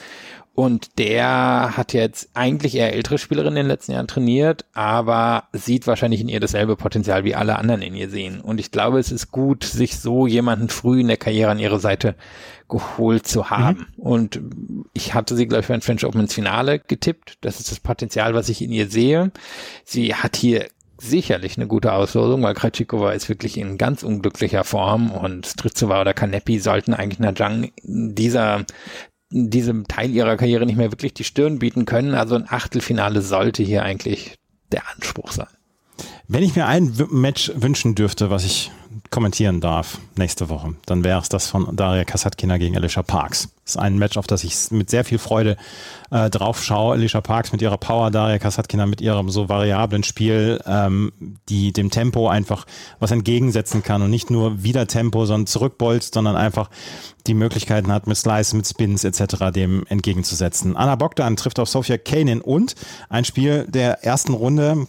und 0.54 0.98
der 0.98 1.76
hat 1.76 1.92
jetzt 1.92 2.28
eigentlich 2.34 2.76
eher 2.76 2.92
ältere 2.92 3.18
Spielerinnen 3.18 3.56
in 3.56 3.64
den 3.64 3.70
letzten 3.70 3.92
Jahren 3.92 4.06
trainiert, 4.06 4.64
aber 4.72 5.48
sieht 5.52 5.88
wahrscheinlich 5.88 6.20
in 6.20 6.28
ihr 6.28 6.38
dasselbe 6.38 6.76
Potenzial 6.76 7.24
wie 7.24 7.34
alle 7.34 7.58
anderen 7.58 7.82
in 7.82 7.96
ihr 7.96 8.08
sehen. 8.08 8.40
Und 8.40 8.60
ich 8.60 8.70
glaube, 8.70 9.00
es 9.00 9.10
ist 9.10 9.32
gut, 9.32 9.64
sich 9.64 9.98
so 9.98 10.28
jemanden 10.28 10.68
früh 10.68 11.00
in 11.00 11.08
der 11.08 11.16
Karriere 11.16 11.50
an 11.50 11.58
ihre 11.58 11.80
Seite 11.80 12.14
geholt 12.68 13.26
zu 13.26 13.50
haben. 13.50 13.88
Mhm. 13.96 14.02
Und 14.02 14.40
ich 14.92 15.12
hatte 15.12 15.34
sie, 15.34 15.46
glaube 15.48 15.62
ich, 15.62 15.68
beim 15.68 15.80
French 15.80 16.04
Open 16.04 16.20
ins 16.20 16.34
Finale 16.34 16.78
getippt. 16.78 17.38
Das 17.40 17.58
ist 17.58 17.72
das 17.72 17.80
Potenzial, 17.80 18.34
was 18.34 18.48
ich 18.48 18.62
in 18.62 18.70
ihr 18.70 18.88
sehe. 18.88 19.32
Sie 19.84 20.14
hat 20.14 20.36
hier 20.36 20.68
sicherlich 20.98 21.56
eine 21.56 21.66
gute 21.66 21.92
Auslosung, 21.92 22.44
weil 22.44 22.54
Krejcikova 22.54 23.10
ist 23.10 23.28
wirklich 23.28 23.58
in 23.58 23.76
ganz 23.76 24.04
unglücklicher 24.04 24.62
Form 24.62 25.10
und 25.10 25.46
Strizova 25.46 26.00
oder 26.00 26.14
Kanepi 26.14 26.60
sollten 26.60 26.94
eigentlich 26.94 27.18
Najang 27.18 27.72
dieser 27.82 28.64
diesem 29.34 29.88
Teil 29.88 30.10
ihrer 30.10 30.36
Karriere 30.36 30.64
nicht 30.64 30.76
mehr 30.76 30.92
wirklich 30.92 31.12
die 31.12 31.24
Stirn 31.24 31.58
bieten 31.58 31.84
können. 31.86 32.14
Also 32.14 32.36
ein 32.36 32.46
Achtelfinale 32.48 33.20
sollte 33.20 33.62
hier 33.62 33.82
eigentlich 33.82 34.36
der 34.70 34.82
Anspruch 34.94 35.32
sein. 35.32 35.48
Wenn 36.28 36.42
ich 36.42 36.56
mir 36.56 36.66
ein 36.66 36.92
Match 37.10 37.52
wünschen 37.54 37.94
dürfte, 37.94 38.30
was 38.30 38.44
ich 38.44 38.70
kommentieren 39.14 39.60
darf 39.60 39.98
nächste 40.16 40.48
Woche, 40.48 40.74
dann 40.86 41.04
wäre 41.04 41.20
es 41.20 41.28
das 41.28 41.46
von 41.46 41.76
Daria 41.76 42.04
Kasatkina 42.04 42.58
gegen 42.58 42.76
Alicia 42.76 43.04
Parks. 43.04 43.48
Das 43.64 43.76
ist 43.76 43.80
ein 43.80 43.96
Match, 43.96 44.16
auf 44.16 44.26
das 44.26 44.42
ich 44.42 44.72
mit 44.72 44.90
sehr 44.90 45.04
viel 45.04 45.18
Freude 45.18 45.56
äh, 46.10 46.28
drauf 46.30 46.64
schaue. 46.64 46.94
Alicia 46.94 47.20
Parks 47.20 47.52
mit 47.52 47.62
ihrer 47.62 47.78
Power, 47.78 48.10
Daria 48.10 48.40
Kasatkina 48.40 48.86
mit 48.86 49.00
ihrem 49.00 49.30
so 49.30 49.48
variablen 49.48 50.02
Spiel, 50.02 50.60
ähm, 50.66 51.12
die 51.48 51.72
dem 51.72 51.90
Tempo 51.90 52.28
einfach 52.28 52.66
was 52.98 53.12
entgegensetzen 53.12 53.84
kann 53.84 54.02
und 54.02 54.10
nicht 54.10 54.30
nur 54.30 54.64
wieder 54.64 54.88
Tempo, 54.88 55.26
sondern 55.26 55.46
zurückbolzt, 55.46 56.14
sondern 56.14 56.34
einfach 56.34 56.68
die 57.28 57.34
Möglichkeiten 57.34 57.92
hat, 57.92 58.08
mit 58.08 58.16
Slices, 58.16 58.52
mit 58.54 58.66
Spins 58.66 59.04
etc. 59.04 59.52
dem 59.54 59.86
entgegenzusetzen. 59.88 60.76
Anna 60.76 60.96
Bogdan 60.96 61.36
trifft 61.36 61.60
auf 61.60 61.68
Sofia 61.68 61.98
Kanin 61.98 62.40
und 62.40 62.74
ein 63.08 63.24
Spiel 63.24 63.64
der 63.68 64.02
ersten 64.02 64.34
Runde, 64.34 64.88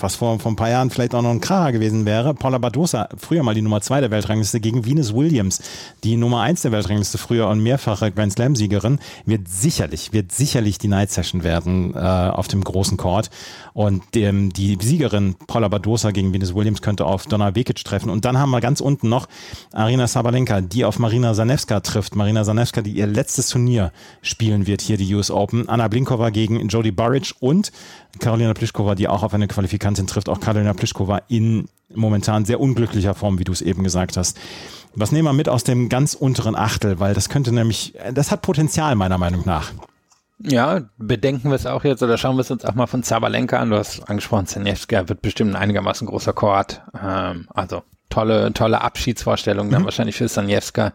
was 0.00 0.16
vor, 0.16 0.38
vor 0.38 0.52
ein 0.52 0.56
paar 0.56 0.70
Jahren 0.70 0.90
vielleicht 0.90 1.14
auch 1.14 1.22
noch 1.22 1.30
ein 1.30 1.40
Kracher 1.40 1.72
gewesen 1.72 2.04
wäre, 2.04 2.34
Paula 2.34 2.58
Badosa, 2.58 3.08
früher 3.16 3.42
mal 3.42 3.54
die 3.54 3.62
Nummer 3.62 3.80
zwei 3.80 4.00
der 4.00 4.10
Weltrangliste, 4.10 4.60
gegen 4.60 4.84
Venus 4.84 5.14
Williams, 5.14 5.60
die 6.04 6.16
Nummer 6.16 6.42
eins 6.42 6.62
der 6.62 6.72
Weltrangliste 6.72 7.18
früher 7.18 7.48
und 7.48 7.60
mehrfache 7.60 8.12
Grand 8.12 8.32
Slam-Siegerin, 8.32 8.98
wird 9.24 9.48
sicherlich, 9.48 10.12
wird 10.12 10.32
sicherlich 10.32 10.78
die 10.78 10.88
Night 10.88 11.10
Session 11.10 11.44
werden 11.44 11.94
äh, 11.94 11.98
auf 11.98 12.48
dem 12.48 12.62
großen 12.62 12.96
Court. 12.96 13.30
Und 13.76 14.16
ähm, 14.16 14.54
die 14.54 14.78
Siegerin 14.80 15.34
Paula 15.46 15.68
Badosa 15.68 16.10
gegen 16.10 16.32
Venus 16.32 16.54
Williams 16.54 16.80
könnte 16.80 17.04
auf 17.04 17.26
Donna 17.26 17.54
Vekic 17.54 17.84
treffen. 17.84 18.08
Und 18.08 18.24
dann 18.24 18.38
haben 18.38 18.50
wir 18.50 18.62
ganz 18.62 18.80
unten 18.80 19.10
noch 19.10 19.28
Arina 19.70 20.06
Sabalenka, 20.06 20.62
die 20.62 20.86
auf 20.86 20.98
Marina 20.98 21.34
Zanevska 21.34 21.80
trifft. 21.80 22.16
Marina 22.16 22.42
Zanevska, 22.42 22.80
die 22.80 22.92
ihr 22.92 23.06
letztes 23.06 23.50
Turnier 23.50 23.92
spielen 24.22 24.66
wird, 24.66 24.80
hier 24.80 24.96
die 24.96 25.14
US 25.14 25.30
Open. 25.30 25.68
Anna 25.68 25.88
Blinkova 25.88 26.30
gegen 26.30 26.66
Jodie 26.68 26.90
Burridge 26.90 27.34
und 27.38 27.70
Karolina 28.18 28.54
Pliskova, 28.54 28.94
die 28.94 29.08
auch 29.08 29.22
auf 29.22 29.34
eine 29.34 29.46
Qualifikantin 29.46 30.06
trifft, 30.06 30.30
auch 30.30 30.40
Karolina 30.40 30.72
Pliskova 30.72 31.20
in 31.28 31.68
momentan 31.94 32.46
sehr 32.46 32.60
unglücklicher 32.60 33.14
Form, 33.14 33.38
wie 33.38 33.44
du 33.44 33.52
es 33.52 33.60
eben 33.60 33.84
gesagt 33.84 34.16
hast. 34.16 34.38
Was 34.94 35.12
nehmen 35.12 35.28
wir 35.28 35.34
mit 35.34 35.50
aus 35.50 35.64
dem 35.64 35.90
ganz 35.90 36.14
unteren 36.14 36.56
Achtel, 36.56 36.98
weil 36.98 37.12
das 37.12 37.28
könnte 37.28 37.52
nämlich, 37.52 37.92
das 38.14 38.30
hat 38.30 38.40
Potenzial 38.40 38.94
meiner 38.94 39.18
Meinung 39.18 39.42
nach. 39.44 39.72
Ja, 40.38 40.82
bedenken 40.98 41.48
wir 41.48 41.54
es 41.54 41.66
auch 41.66 41.84
jetzt 41.84 42.02
oder 42.02 42.18
schauen 42.18 42.36
wir 42.36 42.42
es 42.42 42.50
uns 42.50 42.64
auch 42.64 42.74
mal 42.74 42.86
von 42.86 43.02
Zabalenka 43.02 43.58
an. 43.58 43.70
Du 43.70 43.78
hast 43.78 44.08
angesprochen, 44.08 44.46
Zenevska 44.46 45.08
wird 45.08 45.22
bestimmt 45.22 45.52
ein 45.52 45.56
einigermaßen 45.56 46.06
großer 46.06 46.34
Chord. 46.34 46.82
Ähm, 47.02 47.48
also 47.54 47.82
tolle, 48.10 48.52
tolle 48.52 48.82
Abschiedsvorstellung 48.82 49.70
dann 49.70 49.82
mhm. 49.82 49.86
wahrscheinlich 49.86 50.16
für 50.16 50.28
Sanjewska. 50.28 50.92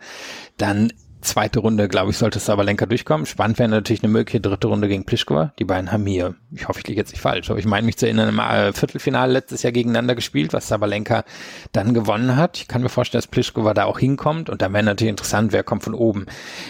Dann 0.58 0.93
zweite 1.22 1.60
Runde, 1.60 1.88
glaube 1.88 2.12
ich, 2.12 2.18
sollte 2.18 2.40
Sabalenka 2.40 2.86
durchkommen. 2.86 3.26
Spannend 3.26 3.60
wäre 3.60 3.70
natürlich 3.70 4.04
eine 4.04 4.12
mögliche 4.12 4.42
dritte 4.42 4.68
Runde 4.68 4.88
gegen 4.88 5.06
Pliskova. 5.06 5.54
Die 5.60 5.66
beiden 5.66 5.92
haben 5.92 6.06
hier, 6.06 6.36
ich 6.52 6.68
hoffe, 6.68 6.80
ich 6.80 6.88
liege 6.88 7.00
jetzt 7.00 7.12
nicht 7.12 7.22
falsch, 7.22 7.50
aber 7.50 7.60
ich 7.60 7.66
meine 7.66 7.86
mich 7.86 7.98
zu 7.98 8.06
erinnern, 8.06 8.30
im 8.30 8.40
äh, 8.40 8.74
Viertelfinale 8.74 9.32
letztes 9.32 9.64
Jahr 9.64 9.72
gegeneinander 9.72 10.16
gespielt, 10.16 10.54
was 10.54 10.68
Sabalenka 10.68 11.24
dann 11.72 11.94
gewonnen 11.94 12.36
hat. 12.36 12.58
Ich 12.58 12.68
kann 12.68 12.82
mir 12.82 12.90
vorstellen, 12.90 13.22
dass 13.22 13.28
Pliskova 13.28 13.74
da 13.74 13.86
auch 13.86 14.00
hinkommt 14.00 14.50
und 14.50 14.62
da 14.62 14.74
wäre 14.74 14.84
natürlich 14.84 15.12
interessant, 15.12 15.54
wer 15.54 15.64
kommt 15.64 15.84
von 15.84 15.94
oben. 15.94 16.26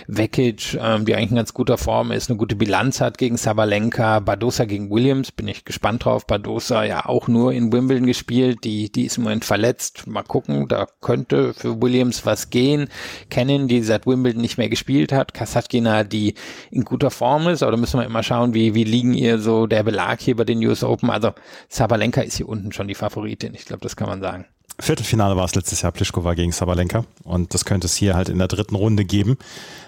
Vekic, 0.07 0.77
ähm, 0.81 1.05
die 1.05 1.15
eigentlich 1.15 1.31
in 1.31 1.37
ganz 1.37 1.53
guter 1.53 1.77
Form 1.77 2.11
ist, 2.11 2.29
eine 2.29 2.37
gute 2.37 2.55
Bilanz 2.55 3.01
hat 3.01 3.17
gegen 3.17 3.37
Sabalenka, 3.37 4.19
Badosa 4.19 4.65
gegen 4.65 4.89
Williams, 4.91 5.31
bin 5.31 5.47
ich 5.47 5.65
gespannt 5.65 6.05
drauf. 6.05 6.27
Badosa 6.27 6.83
ja 6.83 7.05
auch 7.05 7.27
nur 7.27 7.53
in 7.53 7.71
Wimbledon 7.71 8.05
gespielt, 8.05 8.63
die, 8.63 8.91
die 8.91 9.05
ist 9.05 9.17
im 9.17 9.23
Moment 9.23 9.45
verletzt. 9.45 10.07
Mal 10.07 10.23
gucken, 10.23 10.67
da 10.67 10.87
könnte 10.99 11.53
für 11.53 11.81
Williams 11.81 12.25
was 12.25 12.49
gehen. 12.49 12.89
Kennen, 13.29 13.67
die 13.67 13.81
seit 13.81 14.05
Wimbledon 14.05 14.40
nicht 14.41 14.57
mehr 14.57 14.69
gespielt 14.69 15.11
hat. 15.11 15.33
Kasatkina, 15.33 16.03
die 16.03 16.35
in 16.71 16.83
guter 16.83 17.11
Form 17.11 17.47
ist, 17.47 17.63
aber 17.63 17.71
da 17.71 17.77
müssen 17.77 17.99
wir 17.99 18.05
immer 18.05 18.23
schauen, 18.23 18.53
wie, 18.53 18.73
wie 18.73 18.83
liegen 18.83 19.13
ihr 19.13 19.39
so 19.39 19.67
der 19.67 19.83
Belag 19.83 20.19
hier 20.19 20.35
bei 20.35 20.43
den 20.43 20.65
US 20.65 20.83
Open. 20.83 21.09
Also 21.09 21.31
Sabalenka 21.69 22.21
ist 22.21 22.37
hier 22.37 22.49
unten 22.49 22.71
schon 22.71 22.87
die 22.87 22.95
Favoritin. 22.95 23.53
Ich 23.53 23.65
glaube, 23.65 23.81
das 23.81 23.95
kann 23.95 24.09
man 24.09 24.21
sagen. 24.21 24.45
Viertelfinale 24.79 25.35
war 25.35 25.45
es 25.45 25.55
letztes 25.55 25.81
Jahr 25.81 25.91
Pliskova 25.91 26.33
gegen 26.33 26.51
Sabalenka 26.51 27.05
und 27.23 27.53
das 27.53 27.65
könnte 27.65 27.85
es 27.85 27.95
hier 27.95 28.15
halt 28.15 28.29
in 28.29 28.39
der 28.39 28.47
dritten 28.47 28.75
Runde 28.75 29.05
geben. 29.05 29.37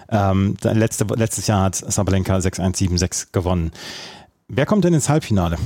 Ähm, 0.09 0.55
letzte, 0.61 1.05
letztes 1.15 1.47
Jahr 1.47 1.63
hat 1.63 1.75
Sabalenka 1.75 2.37
6-1-7-6 2.37 3.31
gewonnen. 3.31 3.71
Wer 4.47 4.65
kommt 4.65 4.83
denn 4.83 4.93
ins 4.93 5.09
Halbfinale? 5.09 5.57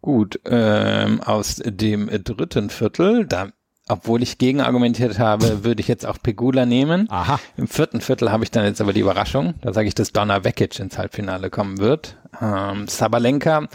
Gut, 0.00 0.38
ähm, 0.44 1.20
aus 1.22 1.56
dem 1.64 2.08
dritten 2.08 2.70
Viertel, 2.70 3.26
da 3.26 3.48
obwohl 3.88 4.22
ich 4.22 4.38
gegen 4.38 4.60
argumentiert 4.60 5.18
habe, 5.18 5.64
würde 5.64 5.80
ich 5.80 5.88
jetzt 5.88 6.06
auch 6.06 6.18
Pegula 6.22 6.66
nehmen. 6.66 7.10
Aha. 7.10 7.40
Im 7.56 7.68
vierten 7.68 8.00
Viertel 8.00 8.30
habe 8.30 8.44
ich 8.44 8.50
dann 8.50 8.64
jetzt 8.64 8.80
aber 8.80 8.92
die 8.92 9.00
Überraschung. 9.00 9.54
Da 9.62 9.72
sage 9.72 9.88
ich, 9.88 9.94
dass 9.94 10.12
Donna 10.12 10.44
Vekic 10.44 10.78
ins 10.78 10.98
Halbfinale 10.98 11.50
kommen 11.50 11.78
wird. 11.78 12.16
Ähm, 12.40 12.86
Sabalenka 12.86 13.68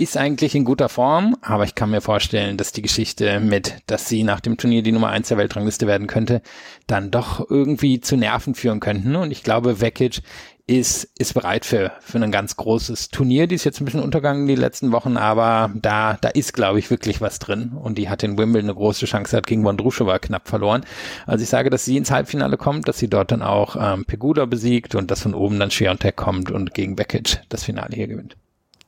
ist 0.00 0.16
eigentlich 0.16 0.54
in 0.54 0.64
guter 0.64 0.88
Form, 0.88 1.36
aber 1.42 1.64
ich 1.64 1.74
kann 1.74 1.90
mir 1.90 2.00
vorstellen, 2.00 2.56
dass 2.56 2.72
die 2.72 2.80
Geschichte 2.80 3.38
mit, 3.38 3.74
dass 3.86 4.08
sie 4.08 4.22
nach 4.22 4.40
dem 4.40 4.56
Turnier 4.56 4.82
die 4.82 4.92
Nummer 4.92 5.10
eins 5.10 5.28
der 5.28 5.36
Weltrangliste 5.36 5.86
werden 5.86 6.06
könnte, 6.06 6.40
dann 6.86 7.10
doch 7.10 7.50
irgendwie 7.50 8.00
zu 8.00 8.16
Nerven 8.16 8.54
führen 8.54 8.80
könnten. 8.80 9.14
Und 9.14 9.30
ich 9.30 9.42
glaube, 9.42 9.82
Vekic 9.82 10.22
ist, 10.70 11.10
ist 11.18 11.34
bereit 11.34 11.64
für, 11.64 11.90
für 12.00 12.18
ein 12.18 12.30
ganz 12.30 12.56
großes 12.56 13.08
Turnier. 13.08 13.48
Die 13.48 13.56
ist 13.56 13.64
jetzt 13.64 13.80
ein 13.80 13.86
bisschen 13.86 14.02
untergegangen 14.02 14.46
die 14.46 14.54
letzten 14.54 14.92
Wochen, 14.92 15.16
aber 15.16 15.72
da, 15.74 16.16
da 16.20 16.28
ist, 16.28 16.52
glaube 16.52 16.78
ich, 16.78 16.90
wirklich 16.90 17.20
was 17.20 17.40
drin. 17.40 17.72
Und 17.72 17.98
die 17.98 18.08
hat 18.08 18.22
in 18.22 18.38
Wimbledon 18.38 18.70
eine 18.70 18.76
große 18.76 19.06
Chance, 19.06 19.36
hat 19.36 19.48
gegen 19.48 19.64
Wondruschewa 19.64 20.20
knapp 20.20 20.48
verloren. 20.48 20.84
Also 21.26 21.42
ich 21.42 21.48
sage, 21.48 21.70
dass 21.70 21.84
sie 21.84 21.96
ins 21.96 22.12
Halbfinale 22.12 22.56
kommt, 22.56 22.86
dass 22.86 22.98
sie 22.98 23.08
dort 23.08 23.32
dann 23.32 23.42
auch 23.42 23.76
ähm, 23.80 24.04
Peguda 24.04 24.46
besiegt 24.46 24.94
und 24.94 25.10
dass 25.10 25.22
von 25.22 25.34
oben 25.34 25.58
dann 25.58 25.72
Schiontek 25.72 26.14
kommt 26.14 26.52
und 26.52 26.72
gegen 26.72 26.94
Bekic 26.94 27.40
das 27.48 27.64
Finale 27.64 27.96
hier 27.96 28.06
gewinnt. 28.06 28.36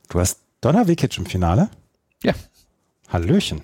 Du 0.09 0.21
hast 0.21 0.39
Donna 0.61 0.87
Vekic 0.87 1.17
im 1.17 1.25
Finale? 1.25 1.69
Ja. 2.23 2.33
Hallöchen. 3.09 3.61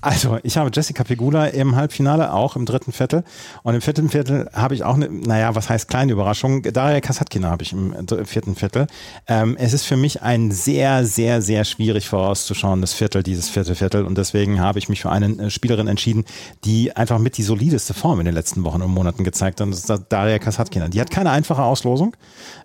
Also, 0.00 0.38
ich 0.42 0.56
habe 0.56 0.70
Jessica 0.74 1.04
Pegula 1.04 1.46
im 1.46 1.76
Halbfinale, 1.76 2.32
auch 2.32 2.56
im 2.56 2.66
dritten 2.66 2.90
Viertel. 2.90 3.22
Und 3.62 3.74
im 3.74 3.80
vierten 3.80 4.10
Viertel 4.10 4.50
habe 4.52 4.74
ich 4.74 4.82
auch 4.82 4.96
eine, 4.96 5.08
naja, 5.08 5.54
was 5.54 5.68
heißt 5.68 5.88
kleine 5.88 6.10
Überraschung? 6.10 6.62
Daria 6.62 7.00
Kasatkina 7.00 7.50
habe 7.50 7.62
ich 7.62 7.72
im 7.72 7.94
vierten 8.24 8.56
Viertel. 8.56 8.88
Ähm, 9.28 9.56
es 9.56 9.72
ist 9.72 9.84
für 9.84 9.96
mich 9.96 10.20
ein 10.22 10.50
sehr, 10.50 11.06
sehr, 11.06 11.40
sehr 11.40 11.64
schwierig 11.64 12.08
vorauszuschauendes 12.08 12.94
Viertel, 12.94 13.22
dieses 13.22 13.48
vierte 13.48 13.76
Viertel. 13.76 14.04
Und 14.04 14.18
deswegen 14.18 14.60
habe 14.60 14.80
ich 14.80 14.88
mich 14.88 15.00
für 15.00 15.10
eine 15.10 15.26
äh, 15.26 15.50
Spielerin 15.50 15.86
entschieden, 15.86 16.24
die 16.64 16.96
einfach 16.96 17.20
mit 17.20 17.38
die 17.38 17.44
solideste 17.44 17.94
Form 17.94 18.18
in 18.18 18.26
den 18.26 18.34
letzten 18.34 18.64
Wochen 18.64 18.82
und 18.82 18.90
Monaten 18.90 19.22
gezeigt 19.22 19.60
hat. 19.60 19.66
Und 19.66 19.70
das 19.70 19.88
ist 19.88 20.06
Daria 20.08 20.40
Kasatkina. 20.40 20.88
Die 20.88 21.00
hat 21.00 21.10
keine 21.10 21.30
einfache 21.30 21.62
Auslosung. 21.62 22.16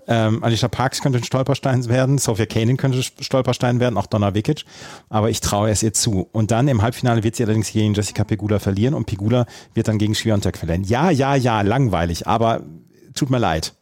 Ähm, 0.07 0.43
Alicia 0.43 0.69
Parks 0.69 1.01
könnte 1.01 1.19
ein 1.19 1.23
Stolperstein 1.23 1.87
werden, 1.89 2.17
Sofia 2.17 2.45
Kanin 2.45 2.77
könnte 2.77 3.03
Stolperstein 3.03 3.79
werden, 3.79 3.97
auch 3.97 4.07
Donna 4.07 4.33
Vikic. 4.33 4.63
Aber 5.09 5.29
ich 5.29 5.41
traue 5.41 5.69
es 5.69 5.83
ihr 5.83 5.93
zu. 5.93 6.27
Und 6.31 6.51
dann 6.51 6.67
im 6.67 6.81
Halbfinale 6.87 7.23
wird 7.23 7.35
sie 7.35 7.43
allerdings 7.43 7.71
gegen 7.71 7.93
Jessica 7.93 8.23
Pegula 8.23 8.59
verlieren 8.59 8.93
und 8.93 9.05
Pegula 9.05 9.45
wird 9.73 9.87
dann 9.87 9.97
gegen 9.97 10.15
Schwiontek 10.15 10.57
verlieren. 10.57 10.83
Ja, 10.83 11.11
ja, 11.11 11.35
ja, 11.35 11.61
langweilig, 11.61 12.27
aber 12.27 12.63
tut 13.13 13.29
mir 13.29 13.39
leid. 13.39 13.73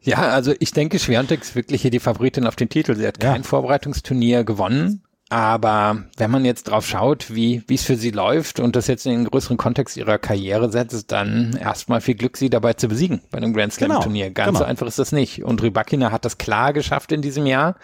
Ja, 0.00 0.28
also 0.30 0.54
ich 0.58 0.70
denke, 0.70 0.98
Schwiontek 0.98 1.42
ist 1.42 1.54
wirklich 1.54 1.82
hier 1.82 1.90
die 1.90 1.98
Favoritin 1.98 2.46
auf 2.46 2.56
den 2.56 2.68
Titel. 2.68 2.94
Sie 2.94 3.06
hat 3.06 3.20
kein 3.20 3.42
ja. 3.42 3.42
Vorbereitungsturnier 3.42 4.44
gewonnen. 4.44 5.02
Aber 5.30 6.04
wenn 6.16 6.30
man 6.30 6.46
jetzt 6.46 6.68
drauf 6.68 6.86
schaut, 6.86 7.34
wie 7.34 7.62
wie 7.66 7.74
es 7.74 7.84
für 7.84 7.96
sie 7.96 8.10
läuft 8.10 8.60
und 8.60 8.76
das 8.76 8.86
jetzt 8.86 9.04
in 9.04 9.12
den 9.12 9.24
größeren 9.26 9.58
Kontext 9.58 9.96
ihrer 9.96 10.16
Karriere 10.16 10.70
setzt, 10.70 11.12
dann 11.12 11.54
erstmal 11.60 12.00
viel 12.00 12.14
Glück, 12.14 12.38
sie 12.38 12.48
dabei 12.48 12.72
zu 12.72 12.88
besiegen 12.88 13.20
bei 13.30 13.36
einem 13.38 13.52
Grand 13.52 13.72
Slam 13.74 14.00
Turnier. 14.00 14.26
Genau, 14.26 14.34
Ganz 14.34 14.48
genau. 14.48 14.58
so 14.60 14.64
einfach 14.64 14.86
ist 14.86 14.98
das 14.98 15.12
nicht. 15.12 15.44
Und 15.44 15.62
Rybakina 15.62 16.12
hat 16.12 16.24
das 16.24 16.38
klar 16.38 16.72
geschafft 16.72 17.12
in 17.12 17.20
diesem 17.20 17.44
Jahr. 17.46 17.76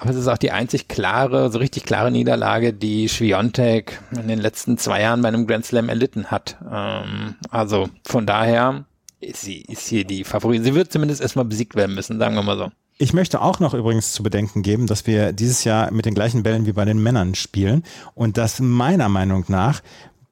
Aber 0.00 0.10
es 0.10 0.16
ist 0.16 0.28
auch 0.28 0.38
die 0.38 0.50
einzig 0.50 0.88
klare, 0.88 1.50
so 1.50 1.58
richtig 1.58 1.84
klare 1.84 2.10
Niederlage, 2.10 2.74
die 2.74 3.08
Schwiontek 3.08 4.00
in 4.10 4.28
den 4.28 4.40
letzten 4.40 4.76
zwei 4.76 5.00
Jahren 5.00 5.22
bei 5.22 5.28
einem 5.28 5.46
Grand 5.46 5.64
Slam 5.64 5.88
erlitten 5.88 6.26
hat. 6.26 6.56
Ähm, 6.70 7.36
also 7.50 7.88
von 8.06 8.26
daher 8.26 8.84
ist 9.20 9.42
sie 9.42 9.62
ist 9.62 9.86
hier 9.88 10.04
die 10.04 10.24
Favoritin. 10.24 10.64
Sie 10.64 10.74
wird 10.74 10.92
zumindest 10.92 11.22
erstmal 11.22 11.44
besiegt 11.46 11.74
werden 11.74 11.94
müssen, 11.94 12.18
sagen 12.18 12.34
wir 12.34 12.42
mal 12.42 12.58
so. 12.58 12.70
Ich 12.98 13.12
möchte 13.12 13.40
auch 13.40 13.58
noch 13.58 13.74
übrigens 13.74 14.12
zu 14.12 14.22
bedenken 14.22 14.62
geben, 14.62 14.86
dass 14.86 15.06
wir 15.06 15.32
dieses 15.32 15.64
Jahr 15.64 15.90
mit 15.90 16.04
den 16.04 16.14
gleichen 16.14 16.42
Bällen 16.42 16.66
wie 16.66 16.72
bei 16.72 16.84
den 16.84 17.02
Männern 17.02 17.34
spielen 17.34 17.82
und 18.14 18.36
dass 18.36 18.60
meiner 18.60 19.08
Meinung 19.08 19.44
nach 19.48 19.82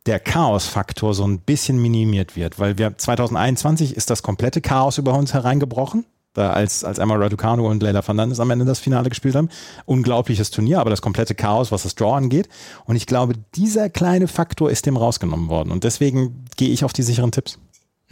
der 0.07 0.21
Chaos-Faktor 0.21 1.15
so 1.15 1.27
ein 1.27 1.41
bisschen 1.41 1.81
minimiert 1.81 2.37
wird, 2.37 2.59
weil 2.59 2.79
wir 2.79 2.97
2021 2.97 3.97
ist 3.97 4.11
das 4.11 4.23
komplette 4.23 4.61
Chaos 4.61 4.99
über 4.99 5.15
uns 5.15 5.35
hereingebrochen. 5.35 6.07
Da 6.33 6.53
als, 6.53 6.85
als 6.85 6.99
Emma 6.99 7.17
Raducanu 7.17 7.67
und 7.67 7.83
Leila 7.83 8.03
Fernandes 8.03 8.39
am 8.39 8.51
Ende 8.51 8.65
das 8.65 8.79
Finale 8.79 9.09
gespielt 9.09 9.35
haben. 9.35 9.49
Unglaubliches 9.85 10.53
Turnier, 10.53 10.79
aber 10.79 10.89
das 10.89 11.03
komplette 11.03 11.35
Chaos, 11.35 11.73
was 11.73 11.83
das 11.83 11.97
Draw 11.97 12.15
angeht. 12.15 12.49
Und 12.85 12.95
ich 12.95 13.07
glaube, 13.07 13.35
dieser 13.57 13.91
kleine 13.91 14.29
Faktor 14.29 14.71
ist 14.71 14.87
dem 14.87 14.97
rausgenommen 14.97 15.49
worden. 15.49 15.73
Und 15.73 15.83
deswegen 15.83 16.45
gehe 16.57 16.69
ich 16.69 16.85
auf 16.85 16.93
die 16.93 17.03
sicheren 17.03 17.33
Tipps. 17.33 17.59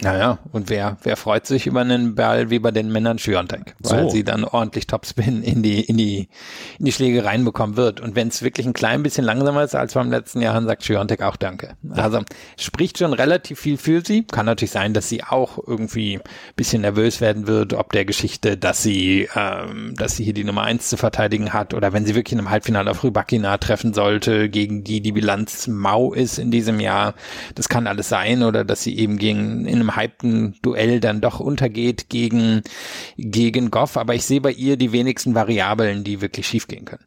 Naja, 0.01 0.39
und 0.53 0.71
wer, 0.71 0.97
wer 1.03 1.17
freut 1.17 1.45
sich 1.47 1.67
über 1.67 1.81
einen 1.81 2.15
Ball 2.15 2.51
wie 2.51 2.61
bei 2.61 2.71
den 2.71 2.93
Männern 2.93 3.19
Schiontek, 3.19 3.75
weil 3.81 4.05
so. 4.05 4.11
sie 4.11 4.23
dann 4.23 4.45
ordentlich 4.45 4.87
Topspin 4.87 5.43
in 5.43 5.65
die, 5.65 5.81
in 5.81 5.97
die, 5.97 6.29
in 6.79 6.85
die 6.85 6.93
Schläge 6.93 7.25
reinbekommen 7.25 7.77
wird. 7.77 8.01
Und 8.01 8.15
wenn 8.15 8.29
es 8.29 8.43
wirklich 8.43 8.65
ein 8.65 8.75
klein 8.75 9.03
bisschen 9.03 9.25
langsamer 9.25 9.65
ist 9.65 9.75
als 9.75 9.95
beim 9.95 10.09
letzten 10.09 10.41
Jahr, 10.41 10.55
dann 10.55 10.67
sagt 10.67 10.85
Schiontek 10.85 11.23
auch 11.23 11.35
Danke. 11.35 11.77
Ja. 11.83 12.05
Also 12.05 12.21
spricht 12.57 12.99
schon 12.99 13.13
relativ 13.13 13.59
viel 13.59 13.77
für 13.77 14.05
sie. 14.05 14.23
Kann 14.23 14.47
natürlich 14.47 14.71
sein, 14.71 14.95
dass 14.95 15.09
sie 15.09 15.25
auch 15.25 15.59
irgendwie 15.67 16.21
bisschen 16.55 16.83
nervös 16.83 17.21
werden 17.21 17.49
wird, 17.49 17.75
ob 17.75 17.91
der 17.91 18.05
Geschichte, 18.05 18.57
dass 18.57 18.85
sie, 18.85 19.29
ähm, 19.35 19.95
dass 19.97 20.17
sie 20.17 20.23
hier 20.23 20.35
die 20.35 20.45
Nummer 20.45 20.63
eins 20.63 20.89
zu 20.91 20.97
verteidigen 20.97 21.53
hat 21.53 21.75
oder 21.75 21.93
wenn 21.93 22.07
sie 22.07 22.15
wirklich 22.15 22.35
in 22.35 22.39
einem 22.39 22.51
Halbfinale 22.51 22.89
auf 22.89 23.03
Rybakina 23.03 23.59
treffen 23.59 23.95
sollte, 23.95 24.49
gegen 24.49 24.85
die 24.85 25.01
die 25.01 25.13
Bilanz 25.13 25.67
mau 25.67 26.13
ist 26.13 26.39
in 26.39 26.53
diesem 26.53 26.79
Jahr. 26.79 27.15
Das 27.57 27.69
kann 27.69 27.89
alles 27.89 28.09
sein 28.09 28.45
oder 28.45 28.65
dass 28.65 28.83
sie 28.83 28.97
eben 28.97 29.19
gegen 29.19 29.67
in 29.67 29.88
einem 29.88 29.88
einem 29.91 30.55
Duell 30.63 31.01
dann 31.01 31.21
doch 31.21 31.41
untergeht 31.41 32.09
gegen, 32.09 32.63
gegen 33.17 33.71
Goff. 33.71 33.97
Aber 33.97 34.15
ich 34.15 34.25
sehe 34.25 34.41
bei 34.41 34.53
ihr 34.53 34.77
die 34.77 34.93
wenigsten 34.93 35.35
Variablen, 35.35 36.05
die 36.05 36.21
wirklich 36.21 36.47
schiefgehen 36.47 36.85
können. 36.85 37.05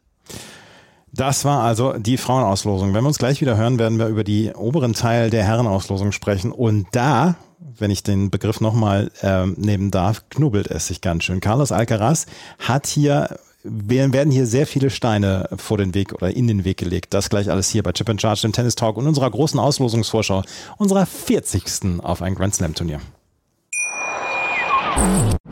Das 1.14 1.44
war 1.44 1.62
also 1.62 1.92
die 1.98 2.16
Frauenauslosung. 2.16 2.94
Wenn 2.94 3.04
wir 3.04 3.08
uns 3.08 3.18
gleich 3.18 3.40
wieder 3.42 3.56
hören, 3.56 3.78
werden 3.78 3.98
wir 3.98 4.06
über 4.06 4.24
die 4.24 4.52
oberen 4.54 4.94
Teil 4.94 5.28
der 5.28 5.44
Herrenauslosung 5.44 6.10
sprechen. 6.10 6.52
Und 6.52 6.86
da, 6.92 7.36
wenn 7.78 7.90
ich 7.90 8.02
den 8.02 8.30
Begriff 8.30 8.62
nochmal 8.62 9.10
äh, 9.20 9.46
nehmen 9.46 9.90
darf, 9.90 10.28
knubbelt 10.30 10.68
es 10.68 10.86
sich 10.86 11.02
ganz 11.02 11.24
schön. 11.24 11.40
Carlos 11.40 11.70
Alcaraz 11.70 12.26
hat 12.58 12.86
hier 12.86 13.38
wir 13.64 14.12
werden 14.12 14.30
hier 14.32 14.46
sehr 14.46 14.66
viele 14.66 14.90
Steine 14.90 15.48
vor 15.56 15.78
den 15.78 15.94
Weg 15.94 16.12
oder 16.12 16.34
in 16.34 16.46
den 16.46 16.64
Weg 16.64 16.78
gelegt. 16.78 17.14
Das 17.14 17.30
gleich 17.30 17.50
alles 17.50 17.68
hier 17.68 17.82
bei 17.82 17.92
Chip 17.92 18.08
and 18.08 18.20
Charge, 18.20 18.42
dem 18.42 18.52
Tennis 18.52 18.74
Talk 18.74 18.96
und 18.96 19.06
unserer 19.06 19.30
großen 19.30 19.58
Auslosungsvorschau, 19.58 20.42
unserer 20.78 21.06
40. 21.06 22.02
auf 22.02 22.22
ein 22.22 22.34
Grand 22.34 22.54
Slam 22.54 22.74
Turnier. 22.74 23.00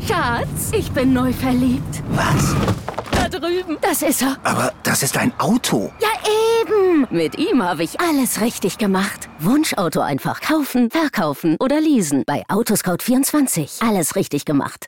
Schatz, 0.06 0.70
ich 0.72 0.90
bin 0.92 1.12
neu 1.12 1.32
verliebt. 1.32 2.02
Was? 2.10 2.54
Da 3.12 3.28
drüben. 3.28 3.78
Das 3.80 4.02
ist 4.02 4.22
er. 4.22 4.36
Aber 4.44 4.72
das 4.82 5.02
ist 5.02 5.16
ein 5.16 5.32
Auto. 5.38 5.90
Ja, 6.00 6.08
eben. 6.62 7.06
Mit 7.10 7.38
ihm 7.38 7.62
habe 7.62 7.82
ich 7.82 8.00
alles 8.00 8.40
richtig 8.40 8.78
gemacht. 8.78 9.28
Wunschauto 9.38 10.00
einfach 10.00 10.40
kaufen, 10.40 10.90
verkaufen 10.90 11.56
oder 11.60 11.80
leasen. 11.80 12.24
Bei 12.26 12.44
Autoscout24. 12.48 13.86
Alles 13.86 14.16
richtig 14.16 14.44
gemacht. 14.44 14.86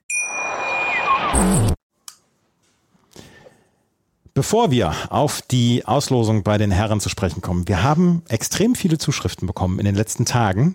Bevor 4.35 4.71
wir 4.71 4.95
auf 5.11 5.43
die 5.43 5.85
Auslosung 5.85 6.43
bei 6.43 6.57
den 6.57 6.71
Herren 6.71 7.01
zu 7.01 7.11
sprechen 7.11 7.43
kommen, 7.43 7.69
wir 7.69 7.83
haben 7.83 8.23
extrem 8.29 8.75
viele 8.75 8.97
Zuschriften 8.97 9.47
bekommen 9.47 9.79
in 9.79 9.85
den 9.85 9.95
letzten 9.95 10.25
Tagen. 10.25 10.75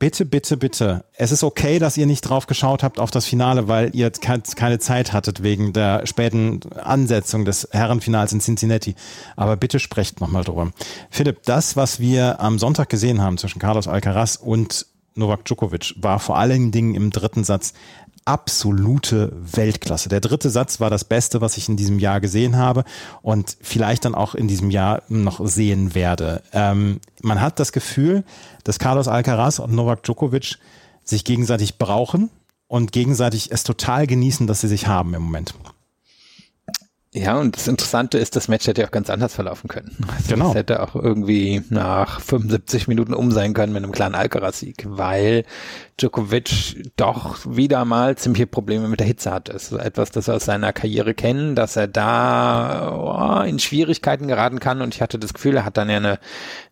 Bitte, 0.00 0.26
bitte, 0.26 0.56
bitte. 0.56 1.04
Es 1.12 1.30
ist 1.30 1.44
okay, 1.44 1.78
dass 1.78 1.96
ihr 1.96 2.06
nicht 2.06 2.22
drauf 2.22 2.48
geschaut 2.48 2.82
habt 2.82 2.98
auf 2.98 3.12
das 3.12 3.24
Finale, 3.24 3.68
weil 3.68 3.94
ihr 3.94 4.10
keine 4.10 4.80
Zeit 4.80 5.12
hattet 5.12 5.44
wegen 5.44 5.72
der 5.72 6.08
späten 6.08 6.58
Ansetzung 6.72 7.44
des 7.44 7.68
Herrenfinals 7.70 8.32
in 8.32 8.40
Cincinnati. 8.40 8.96
Aber 9.36 9.56
bitte 9.56 9.78
sprecht 9.78 10.20
nochmal 10.20 10.42
drüber. 10.42 10.72
Philipp, 11.08 11.44
das, 11.44 11.76
was 11.76 12.00
wir 12.00 12.40
am 12.40 12.58
Sonntag 12.58 12.88
gesehen 12.88 13.22
haben 13.22 13.38
zwischen 13.38 13.60
Carlos 13.60 13.86
Alcaraz 13.86 14.34
und 14.34 14.86
Novak 15.14 15.44
Djokovic, 15.44 15.94
war 15.98 16.18
vor 16.18 16.36
allen 16.36 16.72
Dingen 16.72 16.96
im 16.96 17.10
dritten 17.10 17.44
Satz 17.44 17.74
absolute 18.24 19.32
Weltklasse. 19.34 20.08
Der 20.08 20.20
dritte 20.20 20.50
Satz 20.50 20.80
war 20.80 20.90
das 20.90 21.04
Beste, 21.04 21.40
was 21.40 21.56
ich 21.56 21.68
in 21.68 21.76
diesem 21.76 21.98
Jahr 21.98 22.20
gesehen 22.20 22.56
habe 22.56 22.84
und 23.22 23.56
vielleicht 23.60 24.04
dann 24.04 24.14
auch 24.14 24.34
in 24.34 24.48
diesem 24.48 24.70
Jahr 24.70 25.02
noch 25.08 25.44
sehen 25.46 25.94
werde. 25.94 26.42
Ähm, 26.52 27.00
man 27.22 27.40
hat 27.40 27.58
das 27.58 27.72
Gefühl, 27.72 28.24
dass 28.64 28.78
Carlos 28.78 29.08
Alcaraz 29.08 29.58
und 29.58 29.72
Novak 29.72 30.02
Djokovic 30.02 30.58
sich 31.04 31.24
gegenseitig 31.24 31.78
brauchen 31.78 32.30
und 32.68 32.92
gegenseitig 32.92 33.50
es 33.50 33.64
total 33.64 34.06
genießen, 34.06 34.46
dass 34.46 34.60
sie 34.60 34.68
sich 34.68 34.86
haben 34.86 35.14
im 35.14 35.22
Moment. 35.22 35.54
Ja, 37.14 37.38
und 37.38 37.56
das 37.56 37.68
Interessante 37.68 38.16
ist, 38.16 38.36
das 38.36 38.48
Match 38.48 38.66
hätte 38.66 38.80
ja 38.80 38.86
auch 38.86 38.92
ganz 38.92 39.10
anders 39.10 39.34
verlaufen 39.34 39.68
können. 39.68 39.94
Also 40.08 40.34
Genau. 40.34 40.48
Es 40.48 40.54
hätte 40.54 40.82
auch 40.82 40.94
irgendwie 40.94 41.62
nach 41.68 42.22
75 42.22 42.88
Minuten 42.88 43.12
um 43.12 43.30
sein 43.30 43.52
können 43.52 43.74
mit 43.74 43.82
einem 43.82 43.92
klaren 43.92 44.14
Alcaraz-Sieg, 44.14 44.86
weil 44.88 45.44
Djokovic 46.00 46.90
doch 46.96 47.36
wieder 47.44 47.84
mal 47.84 48.16
ziemliche 48.16 48.46
Probleme 48.46 48.88
mit 48.88 48.98
der 48.98 49.06
Hitze 49.06 49.30
hat. 49.30 49.50
Das 49.50 49.70
ist 49.70 49.78
etwas, 49.78 50.10
das 50.10 50.26
wir 50.26 50.34
aus 50.34 50.46
seiner 50.46 50.72
Karriere 50.72 51.12
kennen, 51.12 51.54
dass 51.54 51.76
er 51.76 51.86
da 51.86 53.42
oh, 53.42 53.44
in 53.44 53.58
Schwierigkeiten 53.58 54.26
geraten 54.26 54.58
kann. 54.58 54.80
Und 54.80 54.94
ich 54.94 55.02
hatte 55.02 55.18
das 55.18 55.34
Gefühl, 55.34 55.56
er 55.56 55.66
hat 55.66 55.76
dann 55.76 55.90
ja 55.90 55.98
eine, 55.98 56.18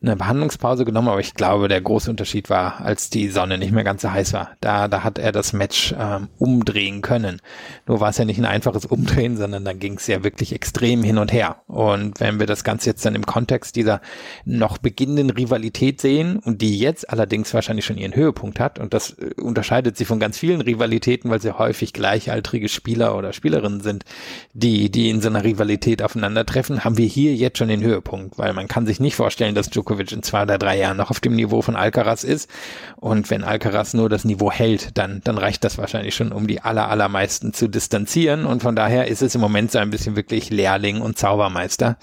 eine 0.03 0.17
Behandlungspause 0.17 0.87
genommen, 0.87 1.09
aber 1.09 1.21
ich 1.21 1.35
glaube, 1.35 1.69
der 1.69 1.83
große 1.83 2.11
Unterschied 2.11 2.49
war, 2.49 2.81
als 2.81 3.11
die 3.11 3.29
Sonne 3.29 3.59
nicht 3.59 3.73
mehr 3.73 3.85
ganz 3.85 4.01
so 4.01 4.11
heiß 4.11 4.33
war. 4.33 4.53
Da, 4.63 4.89
da 4.89 5.05
hat 5.05 5.19
er 5.19 5.33
das 5.33 5.53
Match 5.53 5.95
ähm, 5.99 6.29
umdrehen 6.39 7.03
können. 7.03 7.43
Nur 7.87 8.01
war 8.01 8.09
es 8.09 8.17
ja 8.17 8.25
nicht 8.25 8.39
ein 8.39 8.47
einfaches 8.47 8.87
Umdrehen, 8.87 9.37
sondern 9.37 9.67
dann 9.67 9.79
ging 9.79 9.99
es 9.99 10.07
ja 10.07 10.25
wirklich 10.25 10.30
extrem 10.39 11.03
hin 11.03 11.19
und 11.19 11.33
her. 11.33 11.63
Und 11.67 12.21
wenn 12.21 12.39
wir 12.39 12.47
das 12.47 12.65
Ganze 12.65 12.91
jetzt 12.91 13.05
dann 13.05 13.15
im 13.15 13.27
Kontext 13.27 13.77
dieser 13.77 14.01
noch 14.45 14.79
beginnenden 14.79 15.31
Rivalität 15.31 16.01
sehen 16.01 16.39
und 16.39 16.63
die 16.63 16.79
jetzt 16.79 17.11
allerdings 17.11 17.53
wahrscheinlich 17.55 17.85
schon 17.85 17.99
ihren 17.99 18.15
Höhepunkt 18.15 18.61
hat 18.61 18.79
und 18.79 18.95
das 18.95 19.19
äh, 19.19 19.41
unterscheidet 19.41 19.97
sie 19.97 20.05
von 20.05 20.21
ganz 20.21 20.39
vielen 20.39 20.61
Rivalitäten, 20.61 21.31
weil 21.31 21.41
sie 21.41 21.57
häufig 21.57 21.93
gleichaltrige 21.93 22.69
Spieler 22.69 23.17
oder 23.17 23.33
Spielerinnen 23.33 23.81
sind, 23.81 24.05
die, 24.53 24.91
die 24.91 25.11
in 25.11 25.21
so 25.21 25.29
einer 25.29 25.45
Rivalität 25.45 26.03
aufeinandertreffen, 26.03 26.85
haben 26.85 26.97
wir 26.97 27.07
hier 27.07 27.35
jetzt 27.35 27.59
schon 27.59 27.69
den 27.69 27.83
Höhepunkt, 27.83 28.39
weil 28.39 28.53
man 28.53 28.69
kann 28.69 28.87
sich 28.87 29.01
nicht 29.01 29.17
vorstellen, 29.17 29.55
dass 29.55 29.71
Djokovic 29.71 30.13
in 30.13 30.23
zwei 30.23 30.43
oder 30.43 30.59
drei 30.59 30.79
Jahren 30.79 30.97
noch 30.97 31.11
auf 31.11 31.21
dem 31.21 31.35
Niveau 31.35 31.63
von 31.63 31.77
Alcaraz 31.77 32.25
ist. 32.25 32.51
Und 32.97 33.31
wenn 33.31 33.45
Alcaraz 33.45 33.95
nur 33.95 34.09
das 34.09 34.25
Niveau 34.25 34.51
hält, 34.51 34.97
dann, 34.99 35.21
dann 35.25 35.39
reicht 35.39 35.65
das 35.65 35.79
wahrscheinlich 35.79 36.15
schon, 36.15 36.33
um 36.33 36.47
die 36.47 36.61
aller, 36.61 36.89
allermeisten 36.89 37.53
zu 37.53 37.69
distanzieren. 37.69 38.45
Und 38.45 38.63
von 38.63 38.77
daher 38.77 39.09
ist 39.09 39.23
es 39.23 39.35
im 39.35 39.41
Moment 39.41 39.73
so 39.73 39.79
ein 39.79 39.91
bisschen 39.91 40.17
wirklich 40.21 40.51
Lehrling 40.51 41.01
und 41.01 41.19
Zaubermeister 41.19 41.97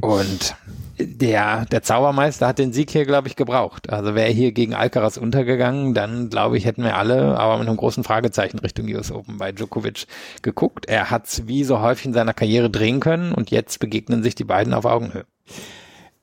und 0.00 0.56
der, 0.98 1.66
der 1.66 1.82
Zaubermeister 1.82 2.46
hat 2.46 2.58
den 2.58 2.72
Sieg 2.72 2.90
hier, 2.90 3.04
glaube 3.04 3.28
ich, 3.28 3.36
gebraucht. 3.36 3.90
Also 3.90 4.14
wäre 4.14 4.28
er 4.28 4.32
hier 4.32 4.52
gegen 4.52 4.74
Alcaraz 4.74 5.16
untergegangen, 5.16 5.94
dann 5.94 6.30
glaube 6.30 6.56
ich, 6.56 6.64
hätten 6.64 6.82
wir 6.82 6.96
alle, 6.96 7.38
aber 7.38 7.58
mit 7.58 7.68
einem 7.68 7.76
großen 7.76 8.04
Fragezeichen 8.04 8.58
Richtung 8.58 8.86
US 8.88 9.12
Open 9.12 9.38
bei 9.38 9.52
Djokovic 9.52 10.06
geguckt. 10.42 10.86
Er 10.86 11.10
hat 11.10 11.26
es 11.26 11.46
wie 11.46 11.64
so 11.64 11.80
häufig 11.80 12.06
in 12.06 12.14
seiner 12.14 12.34
Karriere 12.34 12.70
drehen 12.70 13.00
können 13.00 13.32
und 13.32 13.50
jetzt 13.50 13.78
begegnen 13.78 14.22
sich 14.22 14.34
die 14.34 14.44
beiden 14.44 14.72
auf 14.72 14.84
Augenhöhe. 14.84 15.26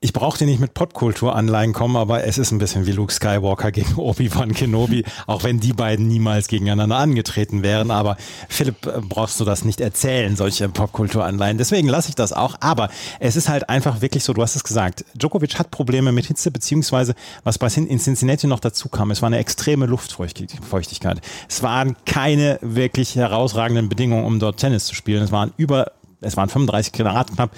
Ich 0.04 0.12
brauchte 0.12 0.44
nicht 0.44 0.60
mit 0.60 0.74
Popkulturanleihen 0.74 1.72
kommen, 1.72 1.96
aber 1.96 2.26
es 2.26 2.38
ist 2.38 2.52
ein 2.52 2.58
bisschen 2.58 2.86
wie 2.86 2.92
Luke 2.92 3.14
Skywalker 3.14 3.72
gegen 3.72 3.96
Obi-Wan 3.96 4.54
Kenobi, 4.54 5.06
auch 5.28 5.46
wenn 5.46 5.62
die 5.62 5.72
beiden 5.72 6.10
niemals 6.10 6.50
gegeneinander 6.50 6.98
angetreten 6.98 7.64
wären. 7.64 7.90
Aber 7.90 8.18
Philipp, 8.50 8.86
äh, 8.86 9.00
brauchst 9.00 9.40
du 9.40 9.46
das 9.46 9.64
nicht 9.64 9.80
erzählen, 9.80 10.36
solche 10.36 10.68
Popkulturanleihen. 10.68 11.58
Deswegen 11.58 11.88
lasse 11.88 12.10
ich 12.10 12.16
das 12.16 12.34
auch. 12.34 12.56
Aber 12.60 12.90
es 13.22 13.38
ist 13.38 13.48
halt 13.48 13.70
einfach 13.70 14.02
wirklich 14.02 14.26
so, 14.26 14.34
du 14.34 14.42
hast 14.42 14.58
es 14.58 14.66
gesagt, 14.66 15.06
Djokovic 15.14 15.58
hat 15.58 15.72
Probleme 15.72 16.12
mit 16.12 16.26
Hitze, 16.26 16.52
beziehungsweise 16.52 17.16
was 17.46 17.58
bei 17.58 17.68
in 17.68 17.98
Cincinnati 17.98 18.46
noch 18.46 18.60
dazu 18.60 18.90
kam, 18.90 19.10
es 19.10 19.22
war 19.22 19.28
eine 19.28 19.38
extreme 19.38 19.86
Luftfeuchtigkeit. 19.86 21.22
Es 21.48 21.64
waren 21.64 21.96
keine 22.04 22.60
wirklich 22.62 23.16
herausragenden 23.16 23.88
Bedingungen, 23.88 24.26
um 24.26 24.38
dort 24.42 24.58
Tennis 24.58 24.84
zu 24.84 24.96
spielen. 24.96 25.24
Es 25.24 25.32
waren 25.32 25.54
über 25.56 25.94
es 26.24 26.38
waren 26.38 26.50
35 26.50 26.94
Grad 26.94 27.32
knapp, 27.34 27.52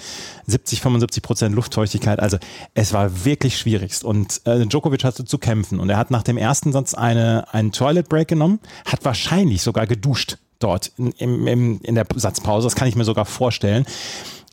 70, 0.46 0.80
75 0.80 1.22
Prozent 1.22 1.54
Luftfeuchtigkeit. 1.54 2.20
Also 2.20 2.38
es 2.74 2.92
war 2.92 3.24
wirklich 3.24 3.58
schwierigst. 3.58 4.04
Und 4.04 4.40
äh, 4.44 4.66
Djokovic 4.66 5.04
hatte 5.04 5.24
zu 5.24 5.38
kämpfen. 5.38 5.80
Und 5.80 5.90
er 5.90 5.96
hat 5.96 6.10
nach 6.10 6.22
dem 6.22 6.36
ersten 6.36 6.72
Satz 6.72 6.94
eine, 6.94 7.52
einen 7.52 7.72
Toilet 7.72 8.08
Break 8.08 8.28
genommen, 8.28 8.60
hat 8.84 9.04
wahrscheinlich 9.04 9.62
sogar 9.62 9.86
geduscht 9.86 10.38
dort 10.58 10.92
in, 10.96 11.12
im, 11.46 11.80
in 11.82 11.94
der 11.94 12.06
Satzpause. 12.14 12.66
Das 12.66 12.74
kann 12.74 12.88
ich 12.88 12.96
mir 12.96 13.04
sogar 13.04 13.24
vorstellen. 13.24 13.86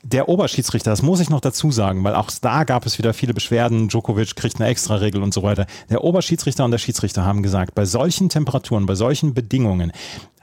Der 0.05 0.28
Oberschiedsrichter, 0.28 0.89
das 0.89 1.01
muss 1.01 1.22
ich 1.22 1.30
noch 1.30 1.39
dazu 1.39 1.72
sagen, 1.72 2.03
weil 2.03 2.14
auch 2.14 2.30
da 2.41 2.66
gab 2.66 2.86
es 2.86 2.97
wieder 2.97 3.14
viele 3.14 3.34
Beschwerden. 3.34 3.88
Djokovic 3.88 4.36
kriegt 4.36 4.59
eine 4.59 4.70
Extraregel 4.70 5.24
und 5.24 5.34
so 5.34 5.43
weiter. 5.43 5.66
Der 5.89 6.03
Oberschiedsrichter 6.03 6.66
und 6.66 6.72
der 6.72 6.78
Schiedsrichter 6.78 7.24
haben 7.24 7.41
gesagt, 7.41 7.74
bei 7.74 7.86
solchen 7.86 8.28
Temperaturen, 8.28 8.86
bei 8.86 8.95
solchen 8.95 9.34
Bedingungen 9.34 9.93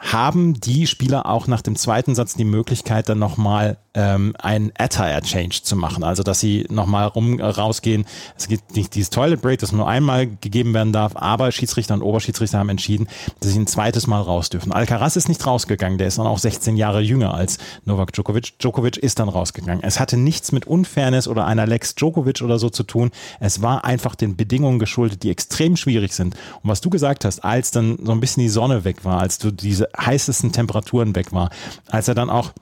haben 0.01 0.59
die 0.59 0.87
Spieler 0.87 1.27
auch 1.27 1.47
nach 1.47 1.61
dem 1.61 1.77
zweiten 1.77 2.15
Satz 2.15 2.35
die 2.35 2.45
Möglichkeit, 2.45 3.11
dann 3.11 3.19
nochmal 3.19 3.77
ähm, 3.93 4.35
einen 4.39 4.73
Attire-Change 4.79 5.63
zu 5.63 5.77
machen. 5.77 6.05
Also, 6.05 6.23
dass 6.23 6.41
sie 6.41 6.67
nochmal 6.71 7.07
rum 7.07 7.39
äh, 7.39 7.45
rausgehen. 7.45 8.07
Es 8.37 8.49
gibt 8.49 8.77
nicht 8.77 8.95
dieses 8.95 9.11
Toilet 9.11 9.43
Break, 9.43 9.59
das 9.61 9.73
nur 9.73 9.89
einmal 9.89 10.27
gegeben 10.27 10.73
werden 10.73 10.93
darf, 10.93 11.17
aber 11.17 11.53
Schiedsrichter 11.53 11.95
und 11.95 12.03
Oberschiedsrichter 12.03 12.59
haben 12.59 12.71
entschieden, 12.71 13.09
dass 13.41 13.51
sie 13.51 13.59
ein 13.59 13.67
zweites 13.67 14.07
Mal 14.07 14.21
raus 14.21 14.49
dürfen. 14.49 14.73
Alcaraz 14.73 15.17
ist 15.17 15.29
nicht 15.29 15.45
rausgegangen, 15.47 15.99
der 15.99 16.07
ist 16.07 16.19
dann 16.19 16.27
auch 16.27 16.39
16 16.39 16.77
Jahre 16.77 17.01
jünger 17.01 17.35
als 17.35 17.59
Novak 17.85 18.13
Djokovic. 18.13 18.59
Djokovic 18.59 18.97
ist 18.97 19.19
dann 19.19 19.29
rausgegangen. 19.29 19.83
Es 19.83 20.01
hatte 20.01 20.17
nichts 20.17 20.53
mit 20.53 20.67
Unfairness 20.67 21.29
oder 21.29 21.47
einer 21.47 21.67
Lex 21.67 21.95
Djokovic 21.95 22.41
oder 22.43 22.59
so 22.59 22.71
zu 22.71 22.85
tun. 22.85 23.11
Es 23.39 23.61
war 23.61 23.85
einfach 23.85 24.15
den 24.15 24.37
Bedingungen 24.37 24.79
geschuldet, 24.79 25.25
die 25.25 25.31
extrem 25.31 25.77
schwierig 25.77 26.15
sind. 26.15 26.37
Und 26.63 26.71
was 26.71 26.81
du 26.81 26.91
gesagt 26.91 27.25
hast, 27.25 27.41
als 27.41 27.71
dann 27.71 27.99
so 28.03 28.13
ein 28.13 28.21
bisschen 28.21 28.43
die 28.43 28.49
Sonne 28.49 28.85
weg 28.85 29.05
war, 29.05 29.21
als 29.21 29.39
du 29.39 29.51
diese 29.51 29.90
heißesten 29.99 30.53
Temperaturen 30.53 31.15
weg 31.15 31.33
war, 31.33 31.51
als 31.91 32.09
er 32.09 32.15
dann 32.15 32.31
auch 32.31 32.53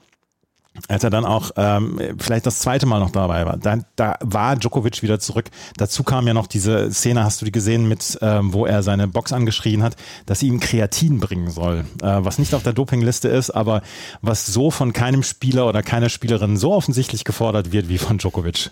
als 0.87 1.03
er 1.03 1.11
dann 1.11 1.25
auch 1.25 1.51
ähm, 1.57 1.99
vielleicht 2.19 2.47
das 2.47 2.61
zweite 2.61 2.87
Mal 2.87 3.01
noch 3.01 3.11
dabei 3.11 3.45
war, 3.45 3.57
da, 3.57 3.81
da 3.97 4.17
war 4.21 4.55
Djokovic 4.55 5.03
wieder 5.03 5.19
zurück. 5.19 5.47
Dazu 5.77 6.05
kam 6.05 6.29
ja 6.29 6.35
noch 6.35 6.47
diese 6.47 6.93
Szene, 6.93 7.25
hast 7.25 7.41
du 7.41 7.45
die 7.45 7.53
gesehen, 7.53 7.89
mit 7.89 8.19
ähm, 8.23 8.53
wo 8.53 8.65
er 8.65 8.85
seine 8.85 9.09
Box 9.09 9.33
angeschrien 9.33 9.83
hat, 9.83 9.97
dass 10.27 10.41
sie 10.41 10.47
ihm 10.47 10.61
Kreatin 10.61 11.19
bringen 11.19 11.51
soll, 11.51 11.85
äh, 12.03 12.19
was 12.21 12.39
nicht 12.39 12.55
auf 12.55 12.63
der 12.63 12.75
Dopingliste 12.75 13.29
ist, 13.29 13.51
aber 13.51 13.83
was 14.21 14.47
so 14.47 14.71
von 14.71 14.93
keinem 14.93 15.23
Spieler 15.23 15.67
oder 15.67 15.83
keiner 15.83 16.11
Spielerin 16.11 16.57
so 16.57 16.73
offensichtlich 16.73 17.25
gefordert 17.25 17.73
wird 17.73 17.89
wie 17.89 17.99
von 17.99 18.19
Djokovic. 18.19 18.71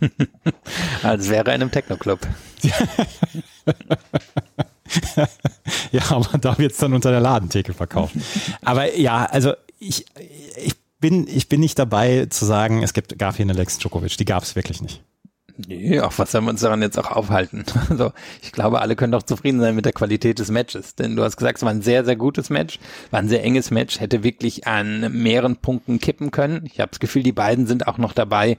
Als 1.02 1.30
wäre 1.30 1.46
er 1.46 1.54
in 1.54 1.62
einem 1.62 1.70
Techno-Club. 1.70 2.20
ja, 5.92 6.02
aber 6.10 6.38
da 6.38 6.58
wird's 6.58 6.78
dann 6.78 6.92
unter 6.92 7.10
der 7.10 7.20
Ladentheke 7.20 7.74
verkauft. 7.74 8.14
Aber 8.62 8.96
ja, 8.96 9.24
also 9.26 9.54
ich, 9.78 10.06
ich 10.56 10.74
bin, 11.00 11.26
ich 11.28 11.48
bin 11.48 11.60
nicht 11.60 11.78
dabei 11.78 12.26
zu 12.26 12.44
sagen, 12.44 12.82
es 12.82 12.94
gibt, 12.94 13.18
gab 13.18 13.36
hier 13.36 13.44
eine 13.44 13.52
Lex 13.52 13.78
Djokovic. 13.78 14.16
Die 14.16 14.24
gab 14.24 14.42
es 14.42 14.56
wirklich 14.56 14.80
nicht. 14.80 15.02
Nee, 15.56 16.00
auch 16.00 16.12
was 16.18 16.32
sollen 16.32 16.44
wir 16.44 16.50
uns 16.50 16.62
daran 16.62 16.82
jetzt 16.82 16.98
auch 16.98 17.10
aufhalten? 17.10 17.64
Also 17.90 18.12
ich 18.42 18.50
glaube, 18.50 18.80
alle 18.80 18.96
können 18.96 19.12
doch 19.12 19.22
zufrieden 19.22 19.60
sein 19.60 19.76
mit 19.76 19.84
der 19.84 19.92
Qualität 19.92 20.38
des 20.38 20.50
Matches. 20.50 20.96
Denn 20.96 21.14
du 21.14 21.22
hast 21.22 21.36
gesagt, 21.36 21.58
es 21.58 21.62
war 21.62 21.70
ein 21.70 21.82
sehr, 21.82 22.04
sehr 22.04 22.16
gutes 22.16 22.50
Match, 22.50 22.80
war 23.10 23.20
ein 23.20 23.28
sehr 23.28 23.44
enges 23.44 23.70
Match, 23.70 24.00
hätte 24.00 24.24
wirklich 24.24 24.66
an 24.66 25.12
mehreren 25.12 25.56
Punkten 25.56 26.00
kippen 26.00 26.32
können. 26.32 26.64
Ich 26.66 26.80
habe 26.80 26.90
das 26.90 26.98
Gefühl, 26.98 27.22
die 27.22 27.32
beiden 27.32 27.66
sind 27.66 27.86
auch 27.86 27.98
noch 27.98 28.14
dabei, 28.14 28.56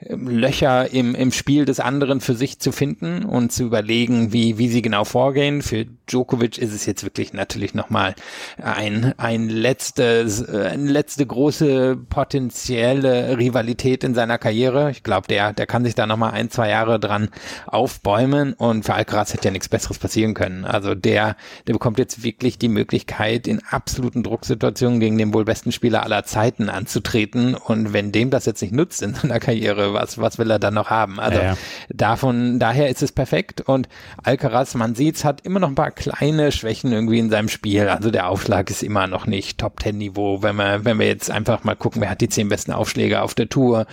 Löcher 0.00 0.92
im, 0.92 1.16
im 1.16 1.32
Spiel 1.32 1.64
des 1.64 1.80
anderen 1.80 2.20
für 2.20 2.34
sich 2.34 2.60
zu 2.60 2.70
finden 2.70 3.24
und 3.24 3.50
zu 3.50 3.64
überlegen, 3.64 4.32
wie, 4.32 4.56
wie 4.56 4.68
sie 4.68 4.80
genau 4.80 5.02
vorgehen. 5.02 5.60
Für 5.60 5.86
Djokovic 6.06 6.56
ist 6.56 6.72
es 6.72 6.86
jetzt 6.86 7.02
wirklich 7.02 7.32
natürlich 7.32 7.74
nochmal 7.74 8.14
ein, 8.62 9.12
ein 9.16 9.48
letztes, 9.48 10.40
äh, 10.40 10.68
eine 10.70 10.88
letzte 10.88 11.26
große 11.26 11.96
potenzielle 12.08 13.38
Rivalität 13.38 14.04
in 14.04 14.14
seiner 14.14 14.38
Karriere. 14.38 14.92
Ich 14.92 15.02
glaube, 15.02 15.26
der, 15.26 15.52
der 15.52 15.66
kann 15.66 15.84
sich 15.84 15.96
da 15.96 16.06
nochmal 16.06 16.30
ein, 16.30 16.48
zwei 16.48 16.68
Jahre 16.68 17.00
dran 17.00 17.30
aufbäumen 17.66 18.52
und 18.52 18.84
für 18.84 18.94
Alcaraz 18.94 19.32
hätte 19.32 19.48
ja 19.48 19.50
nichts 19.50 19.68
Besseres 19.68 19.98
passieren 19.98 20.34
können. 20.34 20.64
Also 20.64 20.94
der, 20.94 21.36
der 21.66 21.72
bekommt 21.72 21.98
jetzt 21.98 22.22
wirklich 22.22 22.56
die 22.56 22.68
Möglichkeit, 22.68 23.48
in 23.48 23.60
absoluten 23.68 24.22
Drucksituationen 24.22 25.00
gegen 25.00 25.18
den 25.18 25.34
wohl 25.34 25.44
besten 25.44 25.72
Spieler 25.72 26.04
aller 26.04 26.22
Zeiten 26.22 26.68
anzutreten 26.68 27.56
und 27.56 27.92
wenn 27.92 28.12
dem 28.12 28.30
das 28.30 28.46
jetzt 28.46 28.62
nicht 28.62 28.72
nutzt 28.72 29.02
in 29.02 29.14
seiner 29.14 29.40
Karriere, 29.40 29.87
was, 29.92 30.18
was 30.18 30.38
will 30.38 30.50
er 30.50 30.58
dann 30.58 30.74
noch 30.74 30.90
haben? 30.90 31.20
Also 31.20 31.38
Ja, 31.40 31.56
davon, 31.88 32.58
daher 32.58 32.88
ist 32.88 33.02
es 33.02 33.12
perfekt 33.12 33.60
und 33.60 33.88
Alcaraz, 34.22 34.74
man 34.74 34.94
sieht's, 34.94 35.24
hat 35.24 35.42
immer 35.42 35.60
noch 35.60 35.68
ein 35.68 35.74
paar 35.74 35.90
kleine 35.90 36.52
Schwächen 36.52 36.92
irgendwie 36.92 37.18
in 37.18 37.30
seinem 37.30 37.48
Spiel. 37.48 37.88
Also 37.88 38.10
der 38.10 38.28
Aufschlag 38.28 38.70
ist 38.70 38.82
immer 38.82 39.06
noch 39.06 39.26
nicht 39.26 39.58
Top-10-Niveau. 39.58 40.42
Wenn 40.42 40.56
wir, 40.56 40.84
wenn 40.84 40.98
wir 40.98 41.06
jetzt 41.06 41.30
einfach 41.30 41.64
mal 41.64 41.76
gucken, 41.76 42.02
wer 42.02 42.10
hat 42.10 42.20
die 42.20 42.28
zehn 42.28 42.48
besten 42.48 42.72
Aufschläge 42.72 43.22
auf 43.22 43.34
der 43.34 43.48
Tour, 43.48 43.86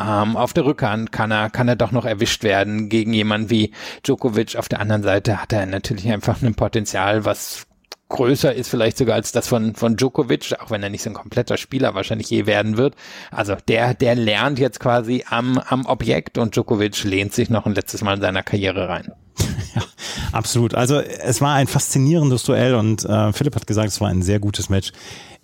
ähm, 0.00 0.36
auf 0.36 0.52
der 0.52 0.64
Rückhand 0.64 1.12
kann 1.12 1.30
er, 1.30 1.50
kann 1.50 1.68
er 1.68 1.76
doch 1.76 1.92
noch 1.92 2.04
erwischt 2.04 2.42
werden 2.42 2.88
gegen 2.88 3.12
jemanden 3.12 3.50
wie 3.50 3.72
Djokovic. 4.06 4.56
Auf 4.56 4.68
der 4.68 4.80
anderen 4.80 5.02
Seite 5.02 5.40
hat 5.40 5.52
er 5.52 5.66
natürlich 5.66 6.10
einfach 6.10 6.42
ein 6.42 6.54
Potenzial, 6.54 7.24
was 7.24 7.66
größer 8.12 8.54
ist 8.54 8.68
vielleicht 8.68 8.98
sogar 8.98 9.16
als 9.16 9.32
das 9.32 9.48
von, 9.48 9.74
von 9.74 9.96
Djokovic, 9.96 10.54
auch 10.60 10.70
wenn 10.70 10.82
er 10.82 10.90
nicht 10.90 11.02
so 11.02 11.10
ein 11.10 11.14
kompletter 11.14 11.56
Spieler 11.56 11.94
wahrscheinlich 11.94 12.30
je 12.30 12.46
werden 12.46 12.76
wird. 12.76 12.94
Also 13.30 13.56
der, 13.66 13.94
der 13.94 14.14
lernt 14.14 14.58
jetzt 14.58 14.78
quasi 14.78 15.24
am, 15.28 15.58
am 15.58 15.86
Objekt 15.86 16.38
und 16.38 16.54
Djokovic 16.54 17.02
lehnt 17.04 17.32
sich 17.32 17.50
noch 17.50 17.66
ein 17.66 17.74
letztes 17.74 18.02
Mal 18.02 18.14
in 18.14 18.20
seiner 18.20 18.42
Karriere 18.42 18.88
rein. 18.88 19.12
Ja, 19.74 19.80
absolut. 20.32 20.74
Also 20.74 21.00
es 21.00 21.40
war 21.40 21.54
ein 21.54 21.66
faszinierendes 21.66 22.42
Duell 22.42 22.74
und 22.74 23.06
äh, 23.06 23.32
Philipp 23.32 23.54
hat 23.56 23.66
gesagt, 23.66 23.88
es 23.88 24.02
war 24.02 24.10
ein 24.10 24.20
sehr 24.20 24.38
gutes 24.38 24.68
Match. 24.68 24.92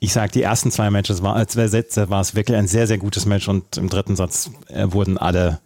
Ich 0.00 0.12
sage, 0.12 0.32
die 0.32 0.42
ersten 0.42 0.70
zwei 0.70 0.90
Matches 0.90 1.22
war, 1.22 1.34
als 1.34 1.54
zwei 1.54 1.66
Sätze 1.68 2.10
war 2.10 2.20
es 2.20 2.34
wirklich 2.34 2.58
ein 2.58 2.68
sehr, 2.68 2.86
sehr 2.86 2.98
gutes 2.98 3.24
Match 3.24 3.48
und 3.48 3.78
im 3.78 3.88
dritten 3.88 4.16
Satz 4.16 4.50
äh, 4.68 4.84
wurden 4.90 5.16
alle 5.16 5.60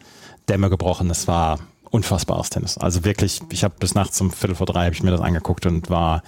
Dämme 0.48 0.70
gebrochen. 0.70 1.10
Es 1.10 1.26
war 1.26 1.58
unfassbares 1.90 2.50
Tennis. 2.50 2.78
Also 2.78 3.04
wirklich, 3.04 3.40
ich 3.50 3.64
habe 3.64 3.74
bis 3.78 3.94
nachts 3.94 4.20
um 4.20 4.30
Viertel 4.30 4.54
vor 4.54 4.66
drei 4.66 4.84
habe 4.84 4.94
ich 4.94 5.02
mir 5.02 5.10
das 5.10 5.20
angeguckt 5.20 5.66
und 5.66 5.90
war 5.90 6.22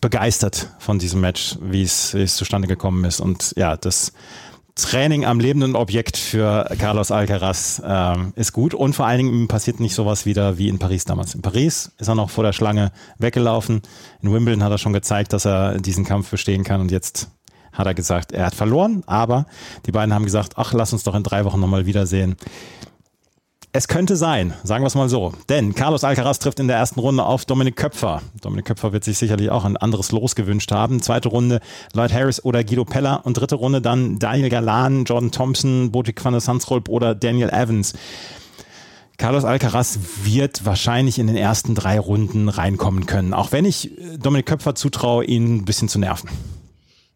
begeistert 0.00 0.70
von 0.78 0.98
diesem 0.98 1.20
Match, 1.20 1.56
wie 1.60 1.82
es, 1.82 2.10
zustande 2.36 2.68
gekommen 2.68 3.04
ist. 3.04 3.20
Und 3.20 3.54
ja, 3.56 3.76
das 3.76 4.12
Training 4.74 5.24
am 5.24 5.40
lebenden 5.40 5.74
Objekt 5.74 6.16
für 6.16 6.70
Carlos 6.78 7.10
Alcaraz 7.10 7.82
ähm, 7.84 8.32
ist 8.36 8.52
gut 8.52 8.74
und 8.74 8.94
vor 8.94 9.06
allen 9.06 9.18
Dingen 9.18 9.48
passiert 9.48 9.80
nicht 9.80 9.94
sowas 9.94 10.24
wieder 10.24 10.56
wie 10.56 10.68
in 10.68 10.78
Paris 10.78 11.04
damals. 11.04 11.34
In 11.34 11.42
Paris 11.42 11.92
ist 11.98 12.08
er 12.08 12.14
noch 12.14 12.30
vor 12.30 12.44
der 12.44 12.52
Schlange 12.52 12.92
weggelaufen. 13.18 13.82
In 14.22 14.32
Wimbledon 14.32 14.62
hat 14.62 14.70
er 14.70 14.78
schon 14.78 14.92
gezeigt, 14.92 15.32
dass 15.32 15.44
er 15.44 15.80
diesen 15.80 16.04
Kampf 16.04 16.30
bestehen 16.30 16.62
kann 16.62 16.80
und 16.80 16.92
jetzt 16.92 17.28
hat 17.72 17.86
er 17.86 17.94
gesagt, 17.94 18.32
er 18.32 18.46
hat 18.46 18.54
verloren, 18.54 19.02
aber 19.06 19.46
die 19.86 19.92
beiden 19.92 20.14
haben 20.14 20.24
gesagt, 20.24 20.54
ach, 20.56 20.72
lass 20.72 20.92
uns 20.92 21.02
doch 21.02 21.14
in 21.14 21.22
drei 21.22 21.44
Wochen 21.44 21.60
nochmal 21.60 21.86
wiedersehen. 21.86 22.36
Es 23.70 23.86
könnte 23.86 24.16
sein, 24.16 24.54
sagen 24.64 24.82
wir 24.82 24.86
es 24.86 24.94
mal 24.94 25.10
so. 25.10 25.34
Denn 25.50 25.74
Carlos 25.74 26.02
Alcaraz 26.02 26.38
trifft 26.38 26.58
in 26.58 26.68
der 26.68 26.78
ersten 26.78 27.00
Runde 27.00 27.24
auf 27.24 27.44
Dominik 27.44 27.76
Köpfer. 27.76 28.22
Dominik 28.40 28.64
Köpfer 28.64 28.94
wird 28.94 29.04
sich 29.04 29.18
sicherlich 29.18 29.50
auch 29.50 29.66
ein 29.66 29.76
anderes 29.76 30.10
Los 30.10 30.34
gewünscht 30.34 30.72
haben. 30.72 31.02
Zweite 31.02 31.28
Runde 31.28 31.60
Lloyd 31.92 32.12
Harris 32.12 32.42
oder 32.42 32.64
Guido 32.64 32.86
Pella. 32.86 33.16
Und 33.16 33.34
dritte 33.34 33.56
Runde 33.56 33.82
dann 33.82 34.18
Daniel 34.18 34.48
Galan, 34.48 35.04
Jordan 35.04 35.32
Thompson, 35.32 35.92
Botik 35.92 36.24
van 36.24 36.32
der 36.32 36.40
Sandsrolp 36.40 36.88
oder 36.88 37.14
Daniel 37.14 37.50
Evans. 37.50 37.92
Carlos 39.18 39.44
Alcaraz 39.44 39.98
wird 40.24 40.64
wahrscheinlich 40.64 41.18
in 41.18 41.26
den 41.26 41.36
ersten 41.36 41.74
drei 41.74 42.00
Runden 42.00 42.48
reinkommen 42.48 43.04
können. 43.04 43.34
Auch 43.34 43.52
wenn 43.52 43.66
ich 43.66 43.90
Dominik 44.18 44.46
Köpfer 44.46 44.76
zutraue, 44.76 45.24
ihn 45.24 45.56
ein 45.56 45.64
bisschen 45.66 45.88
zu 45.88 45.98
nerven. 45.98 46.30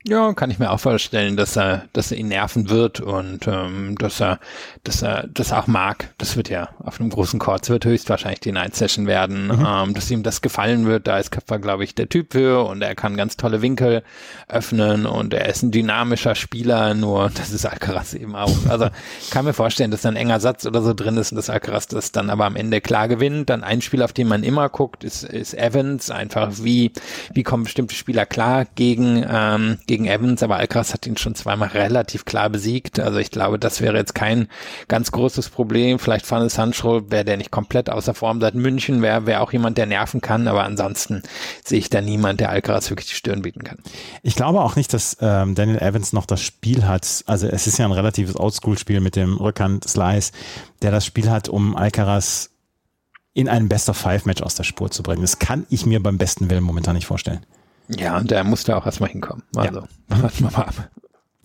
Ja, 0.05 0.33
kann 0.33 0.51
ich 0.51 0.59
mir 0.59 0.71
auch 0.71 0.81
vorstellen, 0.81 1.37
dass 1.37 1.57
er, 1.57 1.85
dass 1.93 2.11
er 2.11 2.19
ihn 2.19 2.29
nerven 2.29 2.71
wird 2.71 3.01
und 3.01 3.47
ähm, 3.47 3.95
dass 3.97 4.21
er, 4.21 4.41
dass 4.83 5.03
er 5.03 5.29
das 5.29 5.53
auch 5.53 5.69
mag. 5.69 6.13
Das 6.19 6.37
wird 6.37 6.49
ja 6.49 6.71
auf 6.81 6.99
einem 6.99 7.11
großen 7.11 7.39
Court, 7.39 7.69
wird 7.69 7.85
höchstwahrscheinlich 7.85 8.41
die 8.41 8.51
Night 8.51 8.75
Session 8.75 9.07
werden, 9.07 9.47
mhm. 9.47 9.67
ähm, 9.67 9.95
dass 9.95 10.11
ihm 10.11 10.25
das 10.25 10.43
gefallen 10.43 10.87
wird. 10.87 11.07
Da 11.07 11.19
ist 11.19 11.31
Köpfer, 11.31 11.61
glaube 11.61 11.85
ich, 11.85 11.95
der 11.95 12.09
Typ 12.09 12.33
für 12.33 12.65
und 12.67 12.83
er 12.83 12.97
kann 12.97 13.17
ganz 13.17 13.37
tolle 13.37 13.63
Winkel 13.63 14.03
öffnen 14.49 15.07
und 15.07 15.35
er 15.35 15.49
ist 15.49 15.63
ein 15.63 15.71
dynamischer 15.71 16.35
Spieler. 16.35 16.95
Nur 16.95 17.31
das 17.31 17.53
ist 17.53 17.65
Alcaraz 17.65 18.15
eben 18.15 18.35
auch. 18.35 18.67
Also 18.69 18.89
kann 19.31 19.45
mir 19.45 19.53
vorstellen, 19.53 19.93
dass 19.93 20.03
da 20.03 20.09
ein 20.09 20.17
enger 20.17 20.41
Satz 20.41 20.67
oder 20.67 20.83
so 20.83 20.95
drin 20.95 21.17
ist 21.17 21.31
und 21.31 21.37
dass 21.37 21.49
Alcaraz 21.49 21.87
das 21.87 22.11
dann 22.11 22.29
aber 22.29 22.47
am 22.47 22.57
Ende 22.57 22.81
klar 22.81 23.07
gewinnt. 23.07 23.51
Dann 23.51 23.63
ein 23.63 23.81
Spiel, 23.81 24.03
auf 24.03 24.13
den 24.13 24.27
man 24.27 24.43
immer 24.43 24.69
guckt, 24.69 25.05
ist, 25.05 25.23
ist 25.23 25.55
Evans. 25.55 26.11
Einfach 26.11 26.51
wie 26.59 26.91
wie 27.33 27.45
kommen 27.45 27.65
bestimmte 27.65 27.95
Spieler 27.95 28.27
klar 28.27 28.67
gegen 28.75 29.25
ähm, 29.29 29.79
gegen 29.93 30.07
Evans, 30.07 30.43
aber 30.43 30.57
Alcaraz 30.57 30.95
hat 30.95 31.07
ihn 31.07 31.19
schon 31.19 31.35
zweimal 31.35 31.69
relativ 31.69 32.25
klar 32.25 32.49
besiegt. 32.49 32.99
Also 32.99 33.19
ich 33.19 33.31
glaube, 33.31 33.59
das 33.59 33.83
wäre 33.83 33.99
jetzt 33.99 34.15
kein 34.15 34.49
ganz 34.89 35.13
großes 35.13 35.51
Problem. 35.51 35.99
Vielleicht 35.99 36.25
Fanny 36.25 36.49
Sancho 36.49 37.11
wäre 37.11 37.27
der 37.27 37.37
nicht 37.37 37.51
komplett 37.51 37.91
außer 37.91 38.15
Form 38.15 38.41
seit 38.41 38.55
München, 38.55 39.03
wäre 39.03 39.27
wär 39.27 39.43
auch 39.43 39.53
jemand, 39.53 39.77
der 39.77 39.85
nerven 39.85 40.23
kann, 40.23 40.49
aber 40.49 40.65
ansonsten 40.65 41.23
sehe 41.63 41.79
ich 41.79 41.91
da 41.91 42.01
niemand, 42.01 42.41
der 42.41 42.49
Alcaraz 42.49 42.89
wirklich 42.89 43.09
die 43.09 43.17
Stirn 43.17 43.43
bieten 43.43 43.65
kann. 43.65 43.81
Ich 44.23 44.35
glaube 44.35 44.63
auch 44.63 44.77
nicht, 44.77 44.95
dass 44.95 45.19
ähm, 45.21 45.55
Daniel 45.55 45.81
Evans 45.81 46.15
noch 46.15 46.25
das 46.25 46.41
Spiel 46.41 46.87
hat. 46.87 47.23
Also 47.27 47.47
es 47.49 47.67
ist 47.67 47.79
ja 47.79 47.85
ein 47.85 47.93
relatives 47.93 48.41
Oldschool-Spiel 48.41 49.01
mit 49.01 49.15
dem 49.15 49.37
Rückhand-Slice, 49.37 50.33
der 50.81 50.91
das 50.91 51.05
Spiel 51.05 51.29
hat, 51.29 51.51
um 51.51 51.77
Alcaraz 51.77 52.49
in 53.35 53.47
ein 53.47 53.69
Best-of-Five-Match 53.69 54.41
aus 54.41 54.55
der 54.55 54.65
Spur 54.65 54.91
zu 54.91 55.03
bringen. 55.03 55.21
Das 55.21 55.39
kann 55.39 55.67
ich 55.69 55.85
mir 55.85 56.03
beim 56.03 56.17
besten 56.17 56.49
Willen 56.49 56.65
momentan 56.65 56.95
nicht 56.95 57.07
vorstellen. 57.07 57.45
Ja, 57.89 58.19
und 58.19 58.31
der 58.31 58.45
musste 58.45 58.77
auch 58.77 58.87
erstmal 58.87 59.11
hinkommen. 59.11 59.43
Also, 59.57 59.81
ja. 60.11 60.23
warten 60.23 60.45
wir 60.45 60.51
mal 60.51 60.65
ab. 60.65 60.91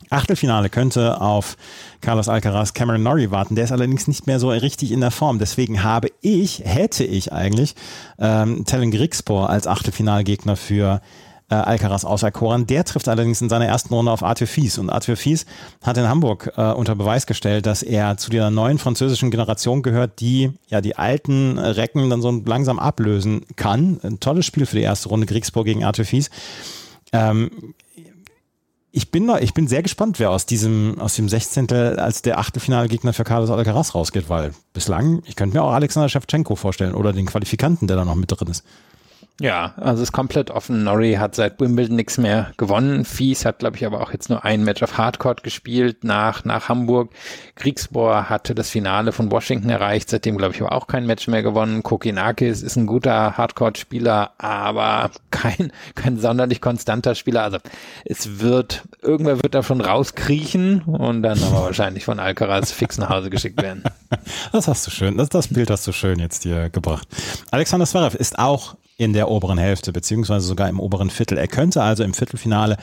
Achtelfinale 0.10 0.70
könnte 0.70 1.20
auf 1.20 1.58
Carlos 2.00 2.30
Alcaraz 2.30 2.74
Cameron 2.74 3.04
Norrie 3.04 3.32
warten. 3.32 3.56
Der 3.56 3.66
ist 3.66 3.72
allerdings 3.72 4.08
nicht 4.08 4.26
mehr 4.26 4.40
so 4.40 4.50
richtig 4.50 4.92
in 4.92 5.02
der 5.02 5.12
Form. 5.12 5.38
Deswegen 5.40 5.84
habe 5.84 6.10
ich, 6.22 6.62
hätte 6.64 7.04
ich 7.04 7.34
eigentlich 7.34 7.76
ähm, 8.18 8.64
Tellen 8.66 8.92
Grigspor 8.92 9.50
als 9.50 9.68
Achtelfinalgegner 9.68 10.56
für 10.56 11.02
äh, 11.50 11.56
Alcaraz 11.56 12.06
auserkoren. 12.06 12.68
Der 12.68 12.84
trifft 12.84 13.08
allerdings 13.08 13.42
in 13.42 13.50
seiner 13.50 13.66
ersten 13.66 13.94
Runde 13.94 14.12
auf 14.12 14.24
Arthur 14.24 14.48
Fies. 14.48 14.78
Und 14.78 14.90
Arthur 14.90 15.16
Fies 15.16 15.46
hat 15.82 15.98
in 15.98 16.08
Hamburg 16.08 16.52
äh, 16.58 16.72
unter 16.72 16.96
Beweis 16.96 17.26
gestellt, 17.26 17.66
dass 17.66 17.84
er 17.84 18.18
zu 18.18 18.30
der 18.30 18.50
neuen 18.50 18.78
französischen 18.80 19.32
Generation 19.32 19.82
gehört, 19.82 20.20
die 20.20 20.52
ja 20.68 20.82
die 20.82 20.98
alten 20.98 21.58
Recken 21.58 22.10
dann 22.10 22.22
so 22.22 22.32
langsam 22.46 22.80
ablösen 22.80 23.46
kann. 23.56 24.00
Ein 24.04 24.20
tolles 24.20 24.46
Spiel 24.46 24.66
für 24.66 24.76
die 24.76 24.84
erste 24.84 25.10
Runde 25.10 25.26
Griegsburg 25.26 25.66
gegen 25.66 25.84
Arthur 25.84 26.06
Fies. 26.06 26.30
Ähm, 27.14 27.52
ich 28.92 29.12
bin, 29.12 29.28
da, 29.28 29.38
ich 29.38 29.54
bin 29.54 29.68
sehr 29.68 29.84
gespannt, 29.84 30.18
wer 30.18 30.32
aus 30.32 30.48
diesem, 30.48 31.00
aus 31.00 31.16
dem 31.16 31.30
16. 31.30 31.72
als 31.72 32.24
der 32.24 32.40
Achtelfinalgegner 32.40 33.14
für 33.14 33.24
Carlos 33.24 33.52
Alcaraz 33.52 33.94
rausgeht, 33.94 34.28
weil 34.28 34.56
bislang, 34.74 35.22
ich 35.26 35.36
könnte 35.36 35.56
mir 35.56 35.64
auch 35.64 35.72
Alexander 35.72 36.10
Shevchenko 36.10 36.56
vorstellen 36.56 36.96
oder 36.96 37.14
den 37.14 37.28
Qualifikanten, 37.28 37.88
der 37.88 37.96
da 37.96 38.06
noch 38.06 38.16
mit 38.16 38.32
drin 38.32 38.48
ist. 38.48 38.64
Ja, 39.40 39.76
also 39.78 40.02
ist 40.02 40.14
komplett 40.14 40.50
offen. 40.50 40.84
Norrie 40.84 41.20
hat 41.20 41.36
seit 41.36 41.60
Wimbledon 41.60 41.96
nichts 41.96 42.18
mehr 42.18 42.52
gewonnen. 42.58 43.06
Fies 43.06 43.46
hat, 43.46 43.60
glaube 43.60 43.78
ich, 43.78 43.86
aber 43.86 44.02
auch 44.02 44.12
jetzt 44.12 44.32
nur 44.32 44.44
ein 44.44 44.64
Match 44.64 44.82
auf 44.82 44.98
Hardcourt 44.98 45.44
gespielt 45.44 46.04
nach, 46.04 46.44
nach 46.44 46.70
Hamburg. 46.70 47.12
Kriegsbohr 47.54 48.30
hatte 48.30 48.56
das 48.56 48.72
Finale 48.72 49.12
von 49.12 49.30
Washington 49.30 49.70
erreicht, 49.70 50.10
seitdem, 50.10 50.38
glaube 50.38 50.56
ich, 50.56 50.62
aber 50.62 50.72
auch 50.72 50.88
kein 50.88 51.06
Match 51.06 51.28
mehr 51.28 51.44
gewonnen. 51.44 51.84
Kokinakis 51.84 52.64
ist 52.64 52.78
ein 52.78 52.88
guter 52.88 53.38
Hardcourt-Spieler, 53.38 54.32
aber 54.40 55.12
kein, 55.30 55.72
kein 55.94 56.18
sonderlich 56.20 56.60
konstanter 56.60 57.14
Spieler. 57.14 57.44
Also 57.44 57.60
es 58.06 58.40
wird, 58.40 58.86
irgendwer 59.04 59.44
wird 59.44 59.54
davon 59.54 59.82
rauskriechen 59.82 60.82
und 60.82 61.22
dann 61.22 61.42
aber 61.44 61.62
wahrscheinlich 61.62 62.06
von 62.06 62.20
Alcaraz 62.20 62.72
fix 62.72 62.98
nach 62.98 63.10
Hause 63.10 63.30
geschickt 63.30 63.62
werden. 63.62 63.84
Das 64.54 64.70
hast 64.70 64.88
du 64.88 64.92
schön, 64.92 65.18
das, 65.18 65.28
das 65.28 65.50
Bild 65.50 65.70
hast 65.70 65.86
du 65.86 65.92
schön 65.92 66.20
jetzt 66.20 66.44
hier 66.44 66.70
gebracht. 66.70 67.08
Alexander 67.52 67.86
Zverev 67.86 68.16
ist 68.16 68.40
auch 68.40 68.78
in 68.98 69.14
der 69.14 69.30
oberen 69.30 69.58
Hälfte, 69.58 69.94
beziehungsweise 69.94 70.48
sogar 70.48 70.70
im 70.70 70.80
oberen 70.80 71.10
Viertel. 71.10 71.38
Er 71.38 71.48
könnte 71.48 71.82
also 71.84 72.04
im 72.04 72.14
Viertelfinale 72.14 72.78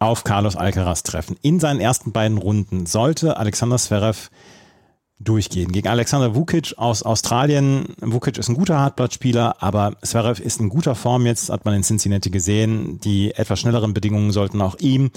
auf 0.00 0.24
Carlos 0.24 0.56
Alcaraz 0.56 1.02
treffen. 1.02 1.36
In 1.42 1.60
seinen 1.60 1.80
ersten 1.80 2.12
beiden 2.12 2.38
Runden 2.38 2.86
sollte 2.86 3.36
Alexander 3.36 3.78
Zverev 3.78 4.30
durchgehen. 5.20 5.72
Gegen 5.72 5.88
Alexander 5.88 6.34
Vukic 6.34 6.74
aus 6.76 7.02
Australien. 7.02 7.94
Vukic 8.00 8.36
ist 8.36 8.48
ein 8.48 8.56
guter 8.56 8.78
Hartblattspieler, 8.78 9.62
aber 9.62 9.96
Zverev 10.02 10.42
ist 10.42 10.60
in 10.60 10.68
guter 10.68 10.94
Form 10.94 11.24
jetzt, 11.24 11.50
hat 11.50 11.64
man 11.64 11.74
in 11.74 11.82
Cincinnati 11.82 12.30
gesehen. 12.30 12.98
Die 13.00 13.32
etwas 13.34 13.60
schnelleren 13.60 13.94
Bedingungen 13.94 14.32
sollten 14.32 14.60
auch 14.60 14.76
ihm 14.80 15.10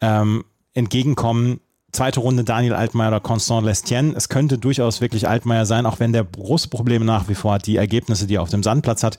ähm, 0.00 0.44
entgegenkommen. 0.72 1.60
Zweite 1.94 2.18
Runde 2.18 2.42
Daniel 2.42 2.74
Altmaier 2.74 3.06
oder 3.06 3.20
Constant 3.20 3.64
Lestien. 3.64 4.16
Es 4.16 4.28
könnte 4.28 4.58
durchaus 4.58 5.00
wirklich 5.00 5.28
Altmaier 5.28 5.64
sein, 5.64 5.86
auch 5.86 6.00
wenn 6.00 6.12
der 6.12 6.24
große 6.24 6.66
Probleme 6.66 7.04
nach 7.04 7.28
wie 7.28 7.36
vor 7.36 7.54
hat, 7.54 7.66
die 7.68 7.76
Ergebnisse, 7.76 8.26
die 8.26 8.34
er 8.34 8.42
auf 8.42 8.50
dem 8.50 8.64
Sandplatz 8.64 9.04
hat, 9.04 9.16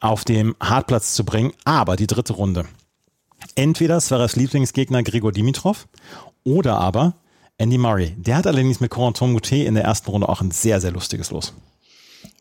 auf 0.00 0.26
dem 0.26 0.54
Hartplatz 0.60 1.14
zu 1.14 1.24
bringen. 1.24 1.52
Aber 1.64 1.96
die 1.96 2.06
dritte 2.06 2.34
Runde. 2.34 2.66
Entweder 3.54 3.98
Zverevs 3.98 4.36
Lieblingsgegner 4.36 5.02
Grigor 5.02 5.32
Dimitrov 5.32 5.88
oder 6.44 6.78
aber 6.78 7.14
Andy 7.56 7.78
Murray. 7.78 8.14
Der 8.18 8.36
hat 8.36 8.46
allerdings 8.46 8.80
mit 8.80 8.90
Corentin 8.90 9.32
Moutet 9.32 9.66
in 9.66 9.74
der 9.74 9.84
ersten 9.84 10.10
Runde 10.10 10.28
auch 10.28 10.42
ein 10.42 10.50
sehr, 10.50 10.82
sehr 10.82 10.90
lustiges 10.90 11.30
Los. 11.30 11.54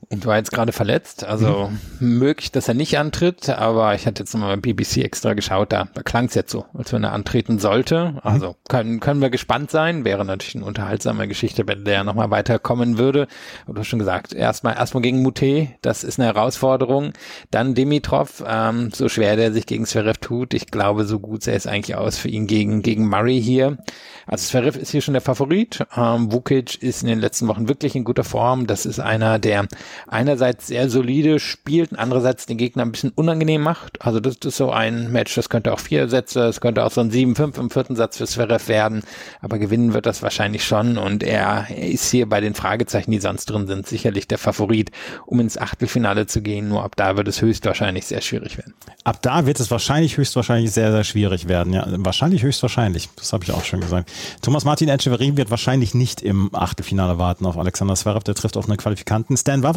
Und 0.10 0.28
war 0.28 0.38
jetzt 0.38 0.52
gerade 0.52 0.72
verletzt, 0.72 1.26
also 1.26 1.72
mhm. 2.00 2.20
möglich, 2.20 2.52
dass 2.52 2.68
er 2.68 2.76
nicht 2.76 3.00
antritt, 3.00 3.50
aber 3.50 3.95
ich 3.95 4.06
hatte 4.06 4.22
jetzt 4.22 4.34
nochmal 4.34 4.56
bei 4.56 4.72
BBC 4.72 4.98
extra 4.98 5.34
geschaut, 5.34 5.74
da, 5.74 5.88
da 5.91 6.04
klang 6.04 6.26
es 6.26 6.36
jetzt 6.36 6.52
so, 6.52 6.66
als 6.76 6.93
wenn 6.93 7.04
er 7.04 7.14
antreten 7.14 7.58
sollte. 7.58 8.12
Mhm. 8.12 8.20
Also 8.22 8.56
können, 8.70 9.00
können 9.00 9.22
wir 9.22 9.32
gespannt 9.32 9.72
sein, 9.72 10.06
wäre 10.06 10.24
natürlich 10.24 10.56
eine 10.56 10.66
unterhaltsame 10.66 11.28
Geschichte, 11.28 11.68
wenn 11.68 11.84
der 11.84 12.04
nochmal 12.04 12.30
weiterkommen 12.30 13.00
würde. 13.00 13.28
Du 13.66 13.76
hast 13.76 13.88
schon 13.88 13.98
gesagt, 13.98 14.34
erstmal 14.34 14.76
erstmal 14.76 15.02
gegen 15.02 15.24
Mute, 15.24 15.70
das 15.82 16.04
ist 16.04 16.20
eine 16.20 16.28
Herausforderung. 16.28 17.14
Dann 17.50 17.74
Dimitrov, 17.74 18.43
ähm, 18.48 18.91
so 18.93 19.10
schwer 19.10 19.36
der 19.36 19.52
sich 19.52 19.66
gegen 19.66 19.88
Zverev 19.88 20.20
tut, 20.20 20.54
ich 20.54 20.68
glaube, 20.68 21.06
so 21.06 21.20
gut 21.20 21.41
sähe 21.41 21.56
es 21.56 21.66
eigentlich 21.66 21.95
aus 21.95 22.18
für 22.20 22.30
ihn 22.30 22.45
gegen, 22.45 22.84
gegen 22.84 23.10
Murray 23.10 23.41
hier. 23.41 23.80
Also 24.28 24.45
Zverev 24.48 24.78
ist 24.78 24.91
hier 24.91 25.02
schon 25.02 25.16
der 25.16 25.22
Favorit. 25.22 25.86
Ähm, 25.95 26.32
Vukic 26.32 26.84
ist 26.84 27.02
in 27.02 27.08
den 27.08 27.20
letzten 27.20 27.48
Wochen 27.48 27.68
wirklich 27.68 27.95
in 27.95 28.04
guter 28.04 28.24
Form. 28.24 28.68
Das 28.68 28.86
ist 28.86 29.00
einer, 29.00 29.39
der 29.39 29.68
einerseits 30.08 30.68
sehr 30.68 30.90
solide 30.90 31.40
spielt 31.40 31.98
andererseits 31.98 32.46
den 32.46 32.58
Gegner 32.58 32.84
ein 32.84 32.92
bisschen 32.92 33.12
unangenehm 33.16 33.62
macht. 33.62 34.02
Also 34.02 34.20
das, 34.20 34.40
das 34.40 34.54
ist 34.54 34.58
so 34.58 34.72
ein 34.72 35.12
Match, 35.12 35.36
das 35.36 35.50
könnte 35.50 35.74
auch 35.74 35.80
vier 35.80 36.08
Sätze, 36.08 36.40
das 36.40 36.62
könnte 36.62 36.84
auch 36.84 36.92
so 36.92 37.02
ein 37.02 37.12
7-5 37.12 37.60
im 37.60 37.70
vierten 37.70 37.96
Satz 37.96 38.18
für 38.18 38.26
Zverev 38.26 38.68
werden. 38.68 39.04
Aber 39.42 39.60
gewinnen 39.60 39.94
wird 39.94 40.06
das 40.06 40.22
wahrscheinlich 40.22 40.64
schon 40.64 40.98
und 40.98 41.24
er, 41.24 41.68
ist 41.70 42.10
hier 42.12 42.28
bei 42.28 42.42
den 42.42 42.54
Fragezeichen, 42.54 43.12
die 43.12 43.20
sonst 43.20 43.46
drin 43.46 43.68
sind, 43.68 43.88
sicherlich 43.88 44.28
der 44.28 44.38
Favorit, 44.38 44.92
um 45.26 45.40
ins 45.40 45.58
Achtelfinale 45.58 46.28
zu 46.28 46.42
gehen. 46.42 46.70
Nur 46.70 46.84
ab 46.84 46.96
da 46.96 47.18
wird 47.18 47.28
es 47.28 47.42
höchstwahrscheinlich 47.42 48.06
sehr 48.06 48.22
schwierig 48.22 48.58
werden. 48.58 48.74
Ab 49.04 49.22
da 49.22 49.46
wird 49.46 49.60
es 49.60 49.72
wahrscheinlich 49.72 50.18
höchstwahrscheinlich 50.18 50.72
sehr, 50.72 50.92
sehr 50.92 51.04
schwierig 51.04 51.48
werden. 51.48 51.74
Ja, 51.74 51.86
wahrscheinlich 51.88 52.44
höchstwahrscheinlich. 52.44 53.10
Das 53.16 53.34
habe 53.34 53.44
ich 53.44 53.52
auch 53.52 53.64
schon 53.64 53.82
gesagt. 53.82 54.12
Thomas 54.42 54.66
Martin 54.66 54.90
Echeverry 54.90 55.38
wird 55.38 55.50
wahrscheinlich 55.50 55.94
nicht 55.94 56.22
im 56.22 56.54
Achtelfinale 56.54 57.18
warten 57.18 57.46
auf 57.46 57.58
Alexander 57.58 57.96
Zverev. 57.96 58.24
Der 58.24 58.36
trifft 58.36 58.58
auf 58.58 58.68
einen 58.68 58.78
Qualifikanten. 58.78 59.38
Stan 59.38 59.64
Wawrinka 59.64 59.76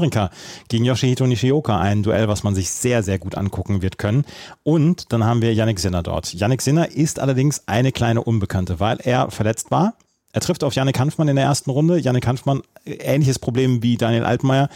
gegen 0.68 0.84
Yoshihito 0.84 1.26
Nishioka. 1.26 1.78
Ein 1.78 2.02
Duell, 2.02 2.28
was 2.28 2.42
man 2.42 2.54
sich 2.54 2.70
sehr, 2.70 3.02
sehr 3.02 3.18
gut 3.18 3.34
angucken 3.34 3.82
wird 3.82 3.98
können. 3.98 4.24
Und 4.62 5.12
dann 5.12 5.24
haben 5.24 5.42
wir 5.42 5.52
Yannick 5.52 5.78
Sinner 5.78 6.02
dort. 6.02 6.32
Yannick 6.32 6.62
Sinner 6.62 6.90
ist 6.90 7.20
allerdings 7.20 7.62
eine 7.66 7.92
kleine 7.92 8.22
Unbekannte, 8.22 8.80
weil 8.80 8.98
er 9.02 9.30
verletzt 9.30 9.70
war 9.70 9.94
Er 10.32 10.40
trifft 10.40 10.62
auf 10.62 10.74
Yannick 10.74 10.98
Hanfmann 10.98 11.26
in 11.26 11.36
der 11.36 11.44
ersten 11.44 11.70
Runde. 11.70 11.98
Yannick 11.98 12.26
Hanfmann, 12.26 12.62
ähnliches 12.84 13.40
Problem 13.40 13.82
wie 13.82 13.96
Daniel 13.96 14.24
Altmaier. 14.24 14.68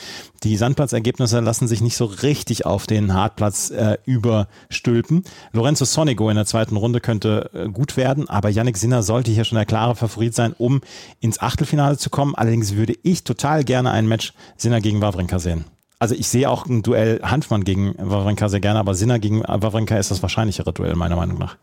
Die 0.43 0.57
Sandplatzergebnisse 0.57 1.39
lassen 1.41 1.69
sich 1.69 1.81
nicht 1.81 1.97
so 1.97 2.07
richtig 2.07 2.67
auf 2.67 2.87
den 2.87 3.15
Hartplatz 3.15 3.71
äh, 3.71 3.99
überstülpen. 4.05 5.23
Lorenzo 5.53 5.85
Sonigo 5.85 6.29
in 6.29 6.37
der 6.37 6.47
zweiten 6.47 6.77
Runde 6.77 7.01
könnte 7.01 7.51
äh, 7.55 7.69
gut 7.69 7.97
werden, 7.97 8.29
aber 8.29 8.49
Yannick 8.49 8.77
Sinner 8.77 9.05
sollte 9.05 9.31
hier 9.31 9.45
schon 9.45 9.57
der 9.57 9.65
klare 9.65 9.95
Favorit 9.95 10.35
sein, 10.35 10.55
um 10.59 10.81
ins 11.21 11.41
Achtelfinale 11.41 11.99
zu 11.99 12.11
kommen. 12.11 12.35
Allerdings 12.35 12.75
würde 12.75 12.95
ich 13.05 13.23
total 13.23 13.63
gerne 13.63 13.93
ein 13.93 14.09
Match 14.09 14.33
Sinner 14.57 14.81
gegen 14.81 15.01
Wawrinka 15.01 15.39
sehen. 15.39 15.67
Also 16.01 16.17
ich 16.17 16.27
sehe 16.27 16.51
auch 16.51 16.67
ein 16.67 16.83
Duell 16.83 17.21
Hanfmann 17.23 17.63
gegen 17.63 17.95
Wawrinka 17.97 18.49
sehr 18.49 18.61
gerne, 18.61 18.81
aber 18.81 18.95
Sinner 18.95 19.21
gegen 19.21 19.43
Wawrinka 19.47 19.97
ist 19.97 20.11
das 20.11 20.21
wahrscheinlichere 20.21 20.73
Duell 20.73 20.97
meiner 20.97 21.17
Meinung 21.17 21.39
nach. 21.39 21.57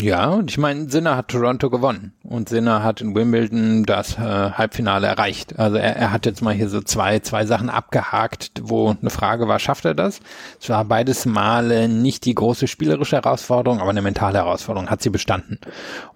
Ja, 0.00 0.28
und 0.30 0.48
ich 0.50 0.58
meine, 0.58 0.88
Sinner 0.88 1.16
hat 1.16 1.28
Toronto 1.28 1.70
gewonnen 1.70 2.12
und 2.22 2.48
Sinner 2.48 2.84
hat 2.84 3.00
in 3.00 3.16
Wimbledon 3.16 3.82
das 3.82 4.16
äh, 4.16 4.20
Halbfinale 4.20 5.08
erreicht. 5.08 5.58
Also 5.58 5.76
er, 5.76 5.96
er 5.96 6.12
hat 6.12 6.24
jetzt 6.24 6.40
mal 6.40 6.54
hier 6.54 6.68
so 6.68 6.80
zwei, 6.80 7.18
zwei 7.18 7.46
Sachen 7.46 7.68
abgehakt, 7.68 8.52
wo 8.62 8.90
eine 8.90 9.10
Frage 9.10 9.48
war, 9.48 9.58
schafft 9.58 9.84
er 9.84 9.94
das? 9.94 10.20
Es 10.60 10.68
war 10.68 10.84
beides 10.84 11.26
Male 11.26 11.88
nicht 11.88 12.26
die 12.26 12.34
große 12.34 12.68
spielerische 12.68 13.16
Herausforderung, 13.16 13.80
aber 13.80 13.90
eine 13.90 14.02
mentale 14.02 14.38
Herausforderung, 14.38 14.88
hat 14.88 15.02
sie 15.02 15.10
bestanden. 15.10 15.58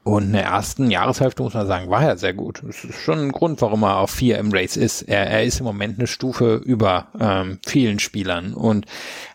Und 0.05 0.25
in 0.27 0.33
der 0.35 0.45
ersten 0.45 0.89
Jahreshälfte 0.89 1.43
muss 1.43 1.55
man 1.55 1.67
sagen, 1.67 1.91
war 1.91 2.05
er 2.05 2.17
sehr 2.19 2.35
gut. 2.35 2.63
Das 2.65 2.85
ist 2.85 2.95
schon 2.95 3.19
ein 3.19 3.33
Grund, 3.33 3.61
warum 3.63 3.83
er 3.83 3.99
auf 3.99 4.11
vier 4.11 4.39
im 4.39 4.53
Race 4.53 4.77
ist. 4.77 5.03
Er, 5.03 5.29
er 5.29 5.43
ist 5.43 5.59
im 5.59 5.67
Moment 5.67 5.99
eine 5.99 6.07
Stufe 6.07 6.55
über 6.65 7.09
ähm, 7.19 7.59
vielen 7.67 7.99
Spielern 7.99 8.55
und 8.55 8.87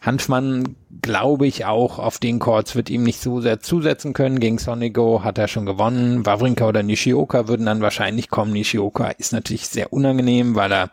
Hanfmann 0.02 0.78
glaube 1.02 1.48
ich 1.48 1.66
auch 1.66 2.00
auf 2.00 2.18
den 2.18 2.40
Chords 2.40 2.76
wird 2.76 2.90
ihm 2.90 3.04
nicht 3.04 3.22
so 3.22 3.42
sehr 3.42 3.60
zusetzen 3.60 4.14
können. 4.14 4.40
Gegen 4.40 4.58
Sonigo 4.58 5.22
hat 5.24 5.38
er 5.38 5.50
schon 5.50 5.66
gewonnen. 5.66 6.26
Wawrinka 6.26 6.66
oder 6.66 6.82
Nishioka 6.82 7.50
würden 7.50 7.66
dann 7.66 7.82
wahrscheinlich 7.82 8.30
kommen. 8.30 8.54
Nishioka 8.54 9.10
ist 9.10 9.34
natürlich 9.34 9.68
sehr 9.68 9.92
unangenehm, 9.92 10.56
weil 10.56 10.72
er, 10.72 10.90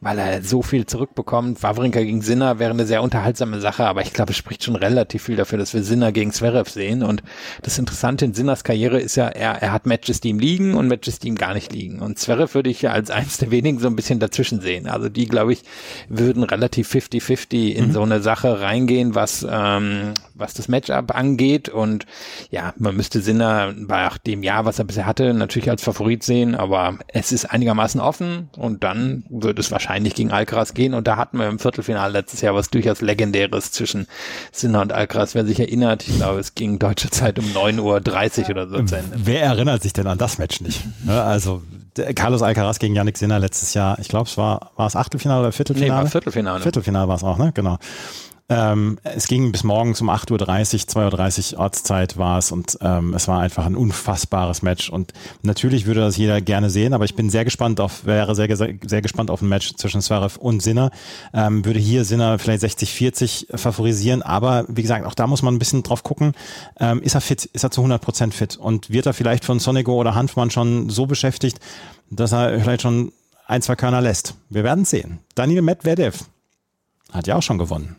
weil 0.00 0.18
er 0.18 0.42
so 0.42 0.60
viel 0.62 0.84
zurückbekommt. 0.84 1.62
Wawrinka 1.62 2.00
gegen 2.02 2.20
Sinner 2.20 2.58
wäre 2.58 2.70
eine 2.70 2.84
sehr 2.84 3.02
unterhaltsame 3.02 3.60
Sache, 3.60 3.86
aber 3.86 4.02
ich 4.02 4.12
glaube, 4.12 4.32
es 4.32 4.36
spricht 4.36 4.64
schon 4.64 4.76
relativ 4.76 5.24
viel 5.24 5.36
dafür, 5.36 5.58
dass 5.58 5.72
wir 5.72 5.82
Sinner 5.82 6.12
gegen 6.12 6.32
Zverev 6.32 6.70
sehen. 6.70 7.02
Und 7.02 7.22
das 7.62 7.78
Interessante 7.78 8.26
in 8.26 8.34
Sinners 8.34 8.62
Karriere 8.62 9.00
ist 9.00 9.16
ja, 9.16 9.28
er, 9.28 9.62
er 9.62 9.72
hat 9.72 9.86
Matches, 9.86 10.20
die 10.20 10.28
ihm 10.28 10.38
liegen 10.38 10.74
und 10.74 10.86
Matches, 10.86 11.18
die 11.18 11.28
ihm 11.28 11.36
gar 11.36 11.54
nicht 11.54 11.72
liegen. 11.72 12.00
Und 12.00 12.18
Zverev 12.18 12.54
würde 12.54 12.68
ich 12.68 12.82
ja 12.82 12.92
als 12.92 13.10
eins 13.10 13.38
der 13.38 13.50
wenigen 13.50 13.78
so 13.78 13.88
ein 13.88 13.96
bisschen 13.96 14.18
dazwischen 14.18 14.60
sehen. 14.60 14.86
Also 14.86 15.08
die, 15.08 15.26
glaube 15.26 15.54
ich, 15.54 15.62
würden 16.10 16.42
relativ 16.42 16.92
50-50 16.92 17.72
in 17.72 17.88
mhm. 17.88 17.92
so 17.92 18.02
eine 18.02 18.20
Sache 18.20 18.60
reingehen, 18.60 19.14
was 19.14 19.29
ähm, 19.48 20.14
was 20.34 20.54
das 20.54 20.68
Matchup 20.68 21.14
angeht. 21.14 21.68
Und 21.68 22.06
ja, 22.50 22.72
man 22.76 22.96
müsste 22.96 23.20
Sinner 23.20 23.74
bei 23.76 24.08
dem 24.26 24.42
Jahr, 24.42 24.64
was 24.64 24.78
er 24.78 24.84
bisher 24.84 25.06
hatte, 25.06 25.34
natürlich 25.34 25.70
als 25.70 25.82
Favorit 25.82 26.22
sehen, 26.22 26.54
aber 26.54 26.98
es 27.08 27.32
ist 27.32 27.46
einigermaßen 27.46 28.00
offen 28.00 28.50
und 28.56 28.84
dann 28.84 29.24
wird 29.28 29.58
es 29.58 29.70
wahrscheinlich 29.70 30.14
gegen 30.14 30.32
Alcaraz 30.32 30.74
gehen. 30.74 30.94
Und 30.94 31.06
da 31.06 31.16
hatten 31.16 31.38
wir 31.38 31.48
im 31.48 31.58
Viertelfinale 31.58 32.12
letztes 32.12 32.40
Jahr 32.40 32.54
was 32.54 32.70
durchaus 32.70 33.00
Legendäres 33.00 33.72
zwischen 33.72 34.06
Sinner 34.52 34.82
und 34.82 34.92
Alcaraz. 34.92 35.34
Wer 35.34 35.44
sich 35.44 35.60
erinnert, 35.60 36.06
ich 36.08 36.16
glaube, 36.16 36.40
es 36.40 36.54
ging 36.54 36.78
deutsche 36.78 37.10
Zeit 37.10 37.38
um 37.38 37.44
9.30 37.46 38.42
Uhr 38.44 38.50
oder 38.50 38.68
so 38.68 38.82
zu 38.82 38.96
Ende. 38.96 39.16
Wer 39.16 39.42
erinnert 39.42 39.82
sich 39.82 39.92
denn 39.92 40.06
an 40.06 40.18
das 40.18 40.38
Match 40.38 40.60
nicht? 40.60 40.82
also 41.06 41.62
Carlos 42.14 42.42
Alcaraz 42.42 42.78
gegen 42.78 42.94
Yannick 42.94 43.18
Sinner 43.18 43.38
letztes 43.38 43.74
Jahr, 43.74 43.98
ich 43.98 44.08
glaube, 44.08 44.28
es 44.28 44.36
war, 44.36 44.70
war 44.76 44.86
es 44.86 44.96
Achtelfinale 44.96 45.40
oder 45.40 45.52
Viertelfinale? 45.52 45.98
Nee, 45.98 46.04
war 46.04 46.10
Viertelfinale. 46.10 46.60
Viertelfinale 46.60 47.08
war 47.08 47.16
es 47.16 47.24
auch, 47.24 47.38
ne? 47.38 47.52
Genau. 47.54 47.78
Ähm, 48.50 48.98
es 49.04 49.28
ging 49.28 49.52
bis 49.52 49.62
morgens 49.62 50.00
um 50.00 50.10
8.30 50.10 50.32
Uhr, 50.32 51.08
2.30 51.08 51.54
Uhr 51.54 51.60
Ortszeit 51.60 52.18
war 52.18 52.38
es 52.38 52.50
und 52.50 52.76
ähm, 52.80 53.14
es 53.14 53.28
war 53.28 53.38
einfach 53.38 53.64
ein 53.64 53.76
unfassbares 53.76 54.62
Match. 54.62 54.90
Und 54.90 55.12
natürlich 55.42 55.86
würde 55.86 56.00
das 56.00 56.16
jeder 56.16 56.40
gerne 56.40 56.68
sehen, 56.68 56.92
aber 56.92 57.04
ich 57.04 57.14
bin 57.14 57.30
sehr 57.30 57.44
gespannt 57.44 57.78
auf, 57.78 58.04
wäre 58.06 58.34
sehr, 58.34 58.54
sehr, 58.56 59.02
gespannt 59.02 59.30
auf 59.30 59.40
ein 59.40 59.48
Match 59.48 59.76
zwischen 59.76 60.02
Zverev 60.02 60.36
und 60.36 60.62
Sinner. 60.62 60.90
Ähm, 61.32 61.64
würde 61.64 61.78
hier 61.78 62.04
Sinner 62.04 62.40
vielleicht 62.40 62.64
60-40 62.64 63.56
favorisieren, 63.56 64.22
aber 64.22 64.64
wie 64.66 64.82
gesagt, 64.82 65.06
auch 65.06 65.14
da 65.14 65.28
muss 65.28 65.42
man 65.42 65.54
ein 65.54 65.60
bisschen 65.60 65.84
drauf 65.84 66.02
gucken. 66.02 66.32
Ähm, 66.80 67.00
ist 67.02 67.14
er 67.14 67.20
fit? 67.20 67.44
Ist 67.44 67.62
er 67.62 67.70
zu 67.70 67.82
100 67.82 68.02
Prozent 68.02 68.34
fit? 68.34 68.56
Und 68.56 68.90
wird 68.90 69.06
er 69.06 69.14
vielleicht 69.14 69.44
von 69.44 69.60
Sonigo 69.60 69.94
oder 69.94 70.16
Hanfmann 70.16 70.50
schon 70.50 70.90
so 70.90 71.06
beschäftigt, 71.06 71.60
dass 72.10 72.32
er 72.32 72.58
vielleicht 72.58 72.82
schon 72.82 73.12
ein, 73.46 73.62
zwei 73.62 73.76
Körner 73.76 74.00
lässt? 74.00 74.34
Wir 74.48 74.64
werden 74.64 74.84
sehen. 74.84 75.20
Daniel 75.36 75.62
Medvedev 75.62 76.24
hat 77.12 77.28
ja 77.28 77.36
auch 77.36 77.42
schon 77.42 77.58
gewonnen 77.58 77.94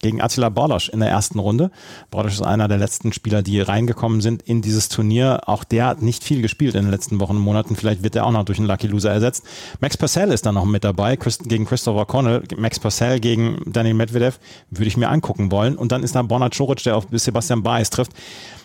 gegen 0.00 0.20
Attila 0.20 0.48
Borlosch 0.48 0.88
in 0.88 1.00
der 1.00 1.08
ersten 1.08 1.38
Runde. 1.38 1.70
Borlosch 2.10 2.34
ist 2.34 2.42
einer 2.42 2.66
der 2.66 2.78
letzten 2.78 3.12
Spieler, 3.12 3.42
die 3.42 3.60
reingekommen 3.60 4.20
sind 4.20 4.42
in 4.42 4.60
dieses 4.60 4.88
Turnier. 4.88 5.42
Auch 5.46 5.62
der 5.62 5.86
hat 5.86 6.02
nicht 6.02 6.24
viel 6.24 6.42
gespielt 6.42 6.74
in 6.74 6.82
den 6.82 6.90
letzten 6.90 7.20
Wochen 7.20 7.36
und 7.36 7.42
Monaten. 7.42 7.76
Vielleicht 7.76 8.02
wird 8.02 8.16
er 8.16 8.26
auch 8.26 8.32
noch 8.32 8.44
durch 8.44 8.58
einen 8.58 8.66
Lucky 8.66 8.88
Loser 8.88 9.12
ersetzt. 9.12 9.44
Max 9.80 9.96
Purcell 9.96 10.32
ist 10.32 10.44
dann 10.44 10.56
noch 10.56 10.64
mit 10.64 10.82
dabei, 10.82 11.16
gegen 11.16 11.66
Christopher 11.66 12.04
Connell. 12.04 12.42
Max 12.56 12.80
Purcell 12.80 13.20
gegen 13.20 13.62
Daniel 13.66 13.94
Medvedev 13.94 14.40
würde 14.70 14.88
ich 14.88 14.96
mir 14.96 15.08
angucken 15.08 15.52
wollen. 15.52 15.76
Und 15.76 15.92
dann 15.92 16.02
ist 16.02 16.16
da 16.16 16.22
Borna 16.22 16.48
Coric, 16.50 16.82
der 16.82 16.96
auf 16.96 17.06
Sebastian 17.12 17.62
Baez 17.62 17.90
trifft. 17.90 18.12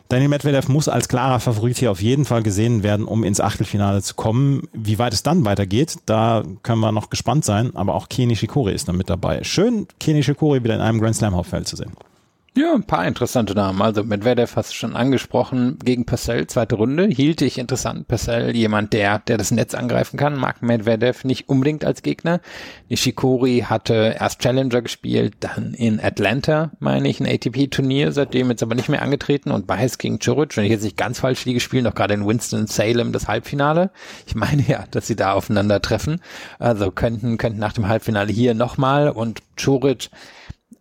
Daniel 0.10 0.30
Medvedev 0.30 0.68
muss 0.68 0.90
als 0.90 1.08
klarer 1.08 1.40
Favorit 1.40 1.78
hier 1.78 1.92
auf 1.92 2.02
jeden 2.02 2.26
Fall 2.26 2.44
gesehen 2.44 2.84
werden, 2.84 3.06
um 3.06 3.24
ins 3.24 3.40
Achtelfinale 3.40 4.02
zu 4.02 4.16
kommen. 4.16 4.64
Wie 4.74 5.00
weit 5.00 5.14
es 5.14 5.24
dann 5.24 5.46
weitergeht, 5.46 5.98
da 6.06 6.44
können 6.64 6.82
wir 6.82 6.92
noch 6.92 7.10
gespannt 7.10 7.46
sein. 7.46 7.76
Aber 7.76 7.96
auch 7.96 8.10
Kei 8.10 8.26
Nishikori 8.26 8.74
ist 8.74 8.88
dann 8.88 8.98
mit 8.98 9.10
dabei. 9.10 9.44
Schön, 9.44 9.88
Kei 10.00 10.14
Nishikori 10.14 10.64
wieder 10.64 10.76
in 10.76 10.82
einem 10.82 11.00
Grand 11.00 11.16
Slam 11.16 11.36
Hauptfeld 11.36 11.68
zu 11.68 11.76
sehen. 11.76 11.92
Ja, 12.54 12.74
ein 12.74 12.84
paar 12.84 13.08
interessante 13.08 13.56
Namen. 13.56 13.82
Also 13.82 14.04
Medvedev 14.04 14.58
hast 14.58 14.72
du 14.72 14.76
schon 14.76 14.94
angesprochen. 14.94 15.80
Gegen 15.86 16.06
Purcell, 16.06 16.48
zweite 16.48 16.76
Runde, 16.76 17.08
hielt 17.08 17.42
ich 17.42 17.58
interessant. 17.58 18.10
Purcell, 18.10 18.54
jemand, 18.54 18.92
der, 18.92 19.20
der 19.20 19.38
das 19.38 19.52
Netz 19.52 19.74
angreifen 19.74 20.18
kann, 20.18 20.38
mag 20.38 20.62
Medvedev 20.62 21.24
nicht 21.24 21.48
unbedingt 21.48 21.86
als 21.86 22.02
Gegner. 22.02 22.42
Nishikori 22.90 23.68
hatte 23.70 24.18
erst 24.20 24.42
Challenger 24.42 24.82
gespielt, 24.82 25.36
dann 25.40 25.74
in 25.74 26.02
Atlanta, 26.04 26.72
meine 26.80 27.08
ich, 27.08 27.22
ein 27.22 27.26
ATP-Turnier, 27.26 28.12
seitdem 28.12 28.50
jetzt 28.50 28.64
aber 28.64 28.76
nicht 28.76 28.90
mehr 28.90 29.02
angetreten 29.02 29.52
und 29.52 29.66
Baez 29.66 29.98
gegen 29.98 30.20
Churic, 30.20 30.58
wenn 30.58 30.66
ich 30.66 30.72
jetzt 30.72 30.84
nicht 30.84 30.98
ganz 30.98 31.22
falsch 31.22 31.46
liege, 31.46 31.62
spielen 31.62 31.86
doch 31.86 31.96
gerade 31.96 32.16
in 32.16 32.28
Winston-Salem 32.28 33.14
das 33.14 33.30
Halbfinale. 33.30 33.92
Ich 34.28 34.36
meine 34.36 34.64
ja, 34.68 34.84
dass 34.92 35.08
sie 35.08 35.16
da 35.16 35.32
aufeinandertreffen. 35.32 36.20
Also 36.60 36.92
könnten, 36.92 37.38
könnten 37.38 37.60
nach 37.60 37.72
dem 37.72 37.88
Halbfinale 37.88 38.34
hier 38.34 38.56
nochmal 38.56 39.08
und 39.08 39.40
Churic, 39.56 40.10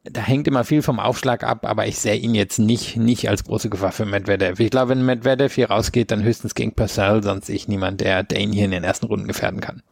da 0.05 0.21
hängt 0.21 0.49
immer 0.49 0.65
viel 0.65 0.83
vom 0.83 0.99
Aufschlag 0.99 1.45
ab, 1.45 1.67
aber 1.67 1.87
ich 1.87 1.99
sehe 1.99 2.17
ihn 2.17 2.35
jetzt 2.35 2.59
nicht, 2.59 2.97
nicht 2.97 3.29
als 3.29 3.45
große 3.45 3.69
Gefahr 3.69 3.93
für 3.93 4.07
Medvedev. 4.07 4.59
Ich 4.61 4.71
glaube, 4.71 4.91
wenn 4.91 5.05
Medvedev 5.05 5.55
hier 5.55 5.71
rausgeht, 5.71 6.11
dann 6.11 6.23
höchstens 6.23 6.55
gegen 6.55 6.75
Purcell, 6.75 7.23
sonst 7.23 7.49
ich 7.49 7.69
niemand, 7.69 8.01
der, 8.01 8.31
ihn 8.31 8.53
hier 8.53 8.65
in 8.65 8.71
den 8.71 8.85
ersten 8.85 9.07
Runden 9.07 9.29
gefährden 9.29 9.61
kann. 9.61 9.83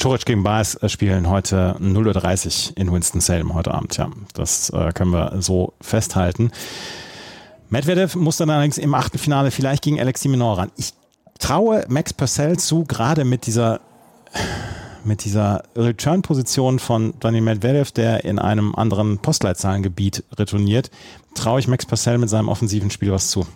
Choric 0.00 0.24
gegen 0.26 0.42
Baez 0.42 0.78
spielen 0.86 1.28
heute 1.28 1.76
0.30 1.80 2.70
Uhr 2.70 2.76
in 2.76 2.92
Winston-Salem 2.92 3.54
heute 3.54 3.72
Abend, 3.72 3.96
ja. 3.96 4.10
Das 4.34 4.70
äh, 4.70 4.92
können 4.92 5.12
wir 5.12 5.40
so 5.40 5.74
festhalten. 5.80 6.50
Medvedev 7.70 8.16
muss 8.16 8.36
dann 8.36 8.50
allerdings 8.50 8.78
im 8.78 8.94
Achtelfinale 8.94 9.50
vielleicht 9.50 9.82
gegen 9.82 10.00
Alex 10.00 10.24
Minor 10.24 10.58
ran. 10.58 10.72
Ich 10.76 10.92
traue 11.38 11.84
Max 11.88 12.12
Purcell 12.12 12.58
zu, 12.58 12.84
gerade 12.84 13.24
mit 13.24 13.46
dieser 13.46 13.80
mit 15.04 15.24
dieser 15.24 15.62
Return-Position 15.76 16.78
von 16.78 17.14
Daniel 17.20 17.42
Medvedev, 17.42 17.92
der 17.92 18.24
in 18.24 18.38
einem 18.38 18.74
anderen 18.74 19.18
Postleitzahlengebiet 19.18 20.24
retourniert, 20.38 20.90
traue 21.34 21.60
ich 21.60 21.68
Max 21.68 21.86
Purcell 21.86 22.18
mit 22.18 22.30
seinem 22.30 22.48
offensiven 22.48 22.90
Spiel 22.90 23.12
was 23.12 23.30
zu. 23.30 23.46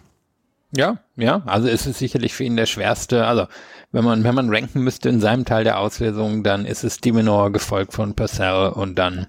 Ja, 0.73 0.99
ja, 1.17 1.43
also 1.47 1.69
ist 1.69 1.87
es 1.87 1.99
sicherlich 1.99 2.35
für 2.35 2.45
ihn 2.45 2.57
der 2.57 2.67
schwerste, 2.67 3.27
also 3.27 3.47
wenn 3.93 4.05
man, 4.05 4.25
wenn 4.25 4.35
man 4.35 4.53
ranken 4.53 4.83
müsste 4.83 5.09
in 5.09 5.21
seinem 5.21 5.45
Teil 5.45 5.65
der 5.65 5.79
Auslesung, 5.79 6.43
dann 6.43 6.67
ist 6.67 6.85
es 6.85 7.01
Diminor 7.01 7.53
gefolgt 7.53 7.93
von 7.93 8.15
Purcell 8.15 8.71
und 8.71 8.97
dann 8.97 9.29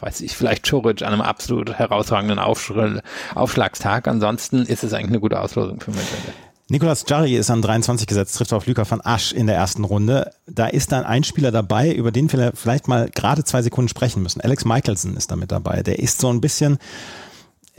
weiß 0.00 0.20
ich, 0.20 0.36
vielleicht 0.36 0.68
Choric 0.68 1.02
an 1.02 1.12
einem 1.12 1.22
absolut 1.22 1.72
herausragenden 1.74 2.38
Aufschlagstag. 2.38 4.06
Ansonsten 4.06 4.62
ist 4.62 4.84
es 4.84 4.92
eigentlich 4.92 5.08
eine 5.08 5.20
gute 5.20 5.40
Auslosung 5.40 5.80
für 5.80 5.90
Medvedev. 5.90 6.34
Nicolas 6.72 7.04
Jarry 7.06 7.36
ist 7.36 7.50
an 7.50 7.60
23 7.60 8.06
gesetzt, 8.06 8.34
trifft 8.34 8.54
auf 8.54 8.66
Luca 8.66 8.90
van 8.90 9.02
Asch 9.04 9.34
in 9.34 9.46
der 9.46 9.56
ersten 9.56 9.84
Runde. 9.84 10.32
Da 10.46 10.68
ist 10.68 10.90
dann 10.90 11.04
ein 11.04 11.22
Spieler 11.22 11.50
dabei, 11.50 11.92
über 11.92 12.10
den 12.10 12.32
wir 12.32 12.52
vielleicht 12.54 12.88
mal 12.88 13.10
gerade 13.14 13.44
zwei 13.44 13.60
Sekunden 13.60 13.90
sprechen 13.90 14.22
müssen. 14.22 14.40
Alex 14.40 14.64
Michelson 14.64 15.14
ist 15.14 15.30
da 15.30 15.36
mit 15.36 15.52
dabei. 15.52 15.82
Der 15.82 15.98
ist 15.98 16.18
so 16.18 16.30
ein 16.30 16.40
bisschen, 16.40 16.78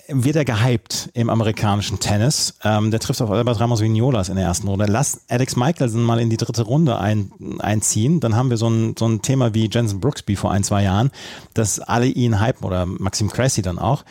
wird 0.08 0.36
er 0.36 0.46
gehypt 0.46 1.10
im 1.16 1.32
amerikanischen 1.32 2.00
Tennis. 2.00 2.54
Ähm, 2.64 2.91
der 2.91 3.00
trifft 3.00 3.20
auf 3.24 3.32
Albert 3.32 3.60
Ramos 3.60 3.82
Vignolas 3.82 4.30
in 4.30 4.36
der 4.36 4.46
ersten 4.46 4.68
Runde. 4.68 4.86
Lass 4.88 5.22
Alex 5.28 5.56
Michelson 5.56 6.04
mal 6.04 6.20
in 6.20 6.30
die 6.30 6.38
dritte 6.38 6.62
Runde 6.62 7.00
ein, 7.00 7.32
einziehen. 7.62 8.20
Dann 8.20 8.36
haben 8.36 8.52
wir 8.52 8.58
so 8.58 8.70
ein, 8.70 8.94
so 8.96 9.08
ein 9.08 9.24
Thema 9.24 9.56
wie 9.56 9.72
Jensen 9.72 10.02
Brooksby 10.02 10.36
vor 10.36 10.52
ein, 10.52 10.64
zwei 10.64 10.84
Jahren, 10.84 11.10
dass 11.56 11.80
alle 11.80 12.06
ihn 12.06 12.39
hypen 12.39 12.64
oder 12.64 12.86
Maxim 12.86 13.32
Cressy 13.32 13.64
dann 13.64 13.80
auch. 13.80 14.04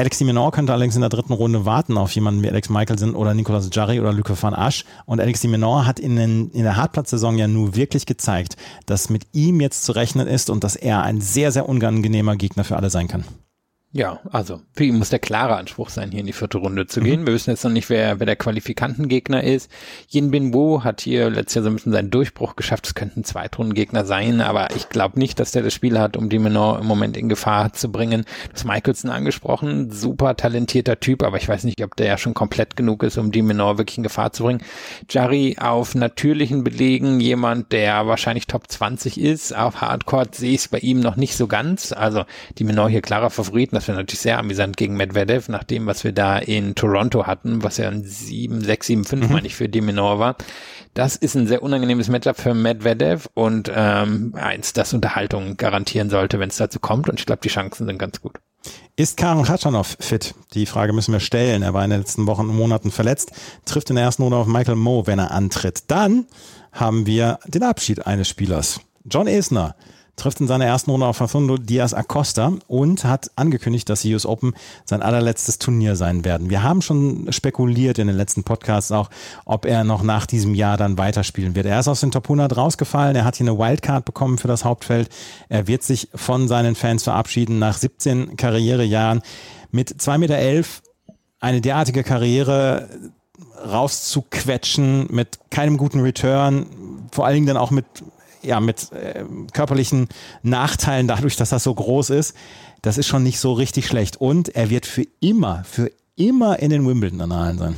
Alex 0.00 0.16
de 0.16 0.26
Minaur 0.26 0.50
könnte 0.50 0.72
allerdings 0.72 0.94
in 0.94 1.02
der 1.02 1.10
dritten 1.10 1.34
Runde 1.34 1.66
warten 1.66 1.98
auf 1.98 2.10
jemanden 2.12 2.42
wie 2.42 2.48
Alex 2.48 2.70
Michelson 2.70 3.14
oder 3.14 3.34
Nicolas 3.34 3.68
Jarry 3.70 4.00
oder 4.00 4.14
Luca 4.14 4.34
van 4.40 4.54
Asch. 4.54 4.86
Und 5.04 5.20
Alex 5.20 5.42
de 5.42 5.50
Minaur 5.50 5.86
hat 5.86 6.00
in, 6.00 6.16
den, 6.16 6.50
in 6.52 6.62
der 6.62 6.78
Hartplatzsaison 6.78 7.36
ja 7.36 7.46
nur 7.46 7.76
wirklich 7.76 8.06
gezeigt, 8.06 8.56
dass 8.86 9.10
mit 9.10 9.26
ihm 9.32 9.60
jetzt 9.60 9.84
zu 9.84 9.92
rechnen 9.92 10.26
ist 10.26 10.48
und 10.48 10.64
dass 10.64 10.74
er 10.74 11.02
ein 11.02 11.20
sehr, 11.20 11.52
sehr 11.52 11.68
unangenehmer 11.68 12.36
Gegner 12.36 12.64
für 12.64 12.78
alle 12.78 12.88
sein 12.88 13.08
kann. 13.08 13.24
Ja, 13.92 14.20
also 14.30 14.60
für 14.72 14.84
ihn 14.84 14.98
muss 14.98 15.08
der 15.08 15.18
klare 15.18 15.56
Anspruch 15.56 15.88
sein, 15.88 16.12
hier 16.12 16.20
in 16.20 16.26
die 16.26 16.32
vierte 16.32 16.58
Runde 16.58 16.86
zu 16.86 17.00
gehen. 17.00 17.22
Mhm. 17.22 17.26
Wir 17.26 17.34
wissen 17.34 17.50
jetzt 17.50 17.64
noch 17.64 17.72
nicht, 17.72 17.90
wer, 17.90 18.20
wer 18.20 18.26
der 18.26 18.36
Qualifikantengegner 18.36 19.42
ist. 19.42 19.68
Yin 20.08 20.30
Bin 20.30 20.54
Wo 20.54 20.84
hat 20.84 21.00
hier 21.00 21.28
letztes 21.28 21.56
Jahr 21.56 21.64
so 21.64 21.70
ein 21.70 21.74
bisschen 21.74 21.90
seinen 21.90 22.12
Durchbruch 22.12 22.54
geschafft. 22.54 22.86
Es 22.86 22.94
könnte 22.94 23.18
ein 23.18 23.24
Zweitrundengegner 23.24 24.04
sein, 24.04 24.42
aber 24.42 24.76
ich 24.76 24.90
glaube 24.90 25.18
nicht, 25.18 25.40
dass 25.40 25.50
der 25.50 25.64
das 25.64 25.74
Spiel 25.74 25.98
hat, 25.98 26.16
um 26.16 26.28
die 26.28 26.38
Menor 26.38 26.78
im 26.78 26.86
Moment 26.86 27.16
in 27.16 27.28
Gefahr 27.28 27.72
zu 27.72 27.90
bringen. 27.90 28.26
Das 28.52 28.62
Michelson 28.62 29.10
angesprochen, 29.10 29.90
super 29.90 30.36
talentierter 30.36 31.00
Typ, 31.00 31.24
aber 31.24 31.38
ich 31.38 31.48
weiß 31.48 31.64
nicht, 31.64 31.82
ob 31.82 31.96
der 31.96 32.06
ja 32.06 32.16
schon 32.16 32.34
komplett 32.34 32.76
genug 32.76 33.02
ist, 33.02 33.18
um 33.18 33.32
die 33.32 33.42
Menor 33.42 33.76
wirklich 33.78 33.98
in 33.98 34.04
Gefahr 34.04 34.32
zu 34.32 34.44
bringen. 34.44 34.62
Jari 35.08 35.56
auf 35.58 35.96
natürlichen 35.96 36.62
Belegen, 36.62 37.18
jemand, 37.18 37.72
der 37.72 38.06
wahrscheinlich 38.06 38.46
Top 38.46 38.70
20 38.70 39.20
ist. 39.20 39.52
Auf 39.56 39.80
Hardcore 39.80 40.28
sehe 40.30 40.52
ich 40.52 40.60
es 40.60 40.68
bei 40.68 40.78
ihm 40.78 41.00
noch 41.00 41.16
nicht 41.16 41.36
so 41.36 41.48
ganz. 41.48 41.90
Also 41.90 42.24
die 42.58 42.62
Menor 42.62 42.88
hier 42.88 43.02
klarer 43.02 43.30
Favoriten 43.30 43.79
das 43.80 43.88
wäre 43.88 43.96
natürlich 43.96 44.20
sehr 44.20 44.38
amüsant 44.38 44.76
gegen 44.76 44.94
Medvedev, 44.94 45.48
nach 45.48 45.64
dem, 45.64 45.86
was 45.86 46.04
wir 46.04 46.12
da 46.12 46.36
in 46.36 46.74
Toronto 46.74 47.26
hatten, 47.26 47.62
was 47.62 47.78
ja 47.78 47.88
ein 47.88 48.04
7, 48.04 48.60
6, 48.60 48.86
7, 48.86 49.04
5, 49.06 49.26
mhm. 49.26 49.32
meine 49.32 49.46
ich, 49.46 49.56
für 49.56 49.70
Diminor 49.70 50.18
war. 50.18 50.36
Das 50.92 51.16
ist 51.16 51.34
ein 51.34 51.46
sehr 51.46 51.62
unangenehmes 51.62 52.08
Matchup 52.10 52.36
für 52.36 52.52
Medvedev 52.52 53.30
und 53.32 53.72
ähm, 53.74 54.34
eins, 54.36 54.74
das 54.74 54.92
Unterhaltung 54.92 55.56
garantieren 55.56 56.10
sollte, 56.10 56.38
wenn 56.38 56.50
es 56.50 56.58
dazu 56.58 56.78
kommt. 56.78 57.08
Und 57.08 57.20
ich 57.20 57.24
glaube, 57.24 57.40
die 57.42 57.48
Chancen 57.48 57.86
sind 57.86 57.98
ganz 57.98 58.20
gut. 58.20 58.38
Ist 58.96 59.16
Karen 59.16 59.44
Khachanov 59.44 59.96
fit? 59.98 60.34
Die 60.52 60.66
Frage 60.66 60.92
müssen 60.92 61.12
wir 61.12 61.20
stellen. 61.20 61.62
Er 61.62 61.72
war 61.72 61.82
in 61.82 61.90
den 61.90 62.00
letzten 62.00 62.26
Wochen 62.26 62.50
und 62.50 62.56
Monaten 62.56 62.90
verletzt, 62.90 63.32
trifft 63.64 63.88
in 63.88 63.96
der 63.96 64.04
ersten 64.04 64.24
Runde 64.24 64.36
auf 64.36 64.46
Michael 64.46 64.76
Moe, 64.76 65.06
wenn 65.06 65.18
er 65.18 65.30
antritt. 65.30 65.84
Dann 65.90 66.26
haben 66.70 67.06
wir 67.06 67.38
den 67.46 67.62
Abschied 67.62 68.06
eines 68.06 68.28
Spielers. 68.28 68.80
John 69.04 69.26
Esner 69.26 69.74
trifft 70.20 70.40
in 70.40 70.46
seiner 70.46 70.66
ersten 70.66 70.90
Runde 70.90 71.06
auf 71.06 71.16
Facundo 71.16 71.56
Diaz 71.56 71.94
Acosta 71.94 72.52
und 72.68 73.04
hat 73.04 73.30
angekündigt, 73.36 73.88
dass 73.88 74.02
die 74.02 74.12
US 74.12 74.26
Open 74.26 74.54
sein 74.84 75.02
allerletztes 75.02 75.58
Turnier 75.58 75.96
sein 75.96 76.24
werden. 76.24 76.50
Wir 76.50 76.62
haben 76.62 76.82
schon 76.82 77.32
spekuliert 77.32 77.98
in 77.98 78.06
den 78.06 78.16
letzten 78.16 78.44
Podcasts 78.44 78.92
auch, 78.92 79.10
ob 79.44 79.64
er 79.64 79.82
noch 79.84 80.02
nach 80.02 80.26
diesem 80.26 80.54
Jahr 80.54 80.76
dann 80.76 80.98
weiterspielen 80.98 81.54
wird. 81.54 81.66
Er 81.66 81.80
ist 81.80 81.88
aus 81.88 82.00
den 82.00 82.10
Top 82.10 82.24
100 82.24 82.56
rausgefallen, 82.56 83.16
er 83.16 83.24
hat 83.24 83.36
hier 83.36 83.48
eine 83.48 83.58
Wildcard 83.58 84.04
bekommen 84.04 84.38
für 84.38 84.48
das 84.48 84.64
Hauptfeld. 84.64 85.08
Er 85.48 85.66
wird 85.66 85.82
sich 85.82 86.08
von 86.14 86.48
seinen 86.48 86.74
Fans 86.74 87.02
verabschieden 87.02 87.58
nach 87.58 87.78
17 87.78 88.36
Karrierejahren. 88.36 89.22
Mit 89.70 89.90
2,11 89.90 90.18
Meter 90.18 90.64
eine 91.40 91.60
derartige 91.60 92.04
Karriere 92.04 92.88
rauszuquetschen 93.64 95.06
mit 95.10 95.38
keinem 95.50 95.76
guten 95.76 96.00
Return, 96.00 96.66
vor 97.10 97.26
allen 97.26 97.34
Dingen 97.34 97.46
dann 97.46 97.56
auch 97.56 97.70
mit 97.70 97.86
ja, 98.42 98.60
mit 98.60 98.92
äh, 98.92 99.24
körperlichen 99.52 100.08
Nachteilen 100.42 101.08
dadurch, 101.08 101.36
dass 101.36 101.50
das 101.50 101.62
so 101.62 101.74
groß 101.74 102.10
ist, 102.10 102.36
das 102.82 102.98
ist 102.98 103.06
schon 103.06 103.22
nicht 103.22 103.38
so 103.38 103.52
richtig 103.52 103.86
schlecht. 103.86 104.16
Und 104.18 104.50
er 104.50 104.70
wird 104.70 104.86
für 104.86 105.04
immer, 105.20 105.64
für 105.64 105.90
immer 106.16 106.58
in 106.58 106.70
den 106.70 106.86
Wimbledon-Annalen 106.86 107.58
sein. 107.58 107.76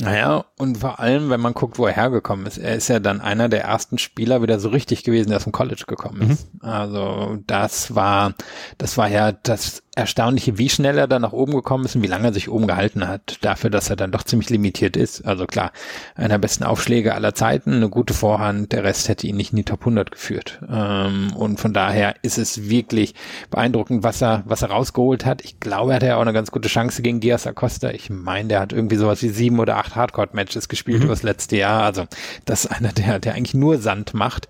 Naja, 0.00 0.44
und 0.58 0.78
vor 0.78 0.98
allem, 0.98 1.30
wenn 1.30 1.40
man 1.40 1.54
guckt, 1.54 1.78
wo 1.78 1.86
er 1.86 1.94
hergekommen 1.94 2.46
ist. 2.46 2.58
Er 2.58 2.74
ist 2.74 2.88
ja 2.88 2.98
dann 2.98 3.20
einer 3.20 3.48
der 3.48 3.62
ersten 3.62 3.96
Spieler 3.98 4.42
wieder 4.42 4.58
so 4.58 4.70
richtig 4.70 5.04
gewesen, 5.04 5.28
der 5.28 5.36
aus 5.36 5.44
dem 5.44 5.52
College 5.52 5.84
gekommen 5.86 6.32
ist. 6.32 6.52
Mhm. 6.52 6.60
Also 6.68 7.38
das 7.46 7.94
war, 7.94 8.34
das 8.76 8.98
war 8.98 9.08
ja 9.08 9.30
das 9.30 9.83
Erstaunliche, 9.96 10.58
wie 10.58 10.68
schnell 10.68 10.98
er 10.98 11.06
da 11.06 11.20
nach 11.20 11.32
oben 11.32 11.52
gekommen 11.52 11.84
ist 11.84 11.94
und 11.94 12.02
wie 12.02 12.08
lange 12.08 12.28
er 12.28 12.32
sich 12.32 12.50
oben 12.50 12.66
gehalten 12.66 13.06
hat, 13.06 13.38
dafür, 13.42 13.70
dass 13.70 13.90
er 13.90 13.96
dann 13.96 14.10
doch 14.10 14.24
ziemlich 14.24 14.50
limitiert 14.50 14.96
ist. 14.96 15.24
Also 15.24 15.46
klar, 15.46 15.70
einer 16.16 16.30
der 16.30 16.38
besten 16.38 16.64
Aufschläge 16.64 17.14
aller 17.14 17.34
Zeiten, 17.34 17.74
eine 17.74 17.88
gute 17.88 18.12
Vorhand, 18.12 18.72
der 18.72 18.82
Rest 18.82 19.08
hätte 19.08 19.26
ihn 19.26 19.36
nicht 19.36 19.52
in 19.52 19.56
die 19.56 19.64
Top 19.64 19.80
100 19.80 20.10
geführt. 20.10 20.60
Ähm, 20.68 21.32
und 21.36 21.60
von 21.60 21.72
daher 21.72 22.16
ist 22.22 22.38
es 22.38 22.68
wirklich 22.68 23.14
beeindruckend, 23.50 24.02
was 24.02 24.20
er, 24.20 24.42
was 24.46 24.62
er 24.62 24.70
rausgeholt 24.70 25.24
hat. 25.24 25.44
Ich 25.44 25.60
glaube, 25.60 25.92
er 25.92 25.96
hatte 25.96 26.06
ja 26.06 26.16
auch 26.16 26.22
eine 26.22 26.32
ganz 26.32 26.50
gute 26.50 26.68
Chance 26.68 27.02
gegen 27.02 27.20
Diaz 27.20 27.46
Acosta. 27.46 27.90
Ich 27.90 28.10
meine, 28.10 28.48
der 28.48 28.60
hat 28.60 28.72
irgendwie 28.72 28.96
sowas 28.96 29.22
wie 29.22 29.28
sieben 29.28 29.60
oder 29.60 29.76
acht 29.76 29.94
Hardcore-Matches 29.94 30.68
gespielt 30.68 30.98
mhm. 30.98 31.04
über 31.04 31.12
das 31.12 31.22
letzte 31.22 31.56
Jahr. 31.56 31.84
Also 31.84 32.06
das 32.46 32.64
ist 32.64 32.72
einer, 32.72 32.92
der, 32.92 33.20
der 33.20 33.34
eigentlich 33.34 33.54
nur 33.54 33.78
Sand 33.78 34.12
macht. 34.12 34.48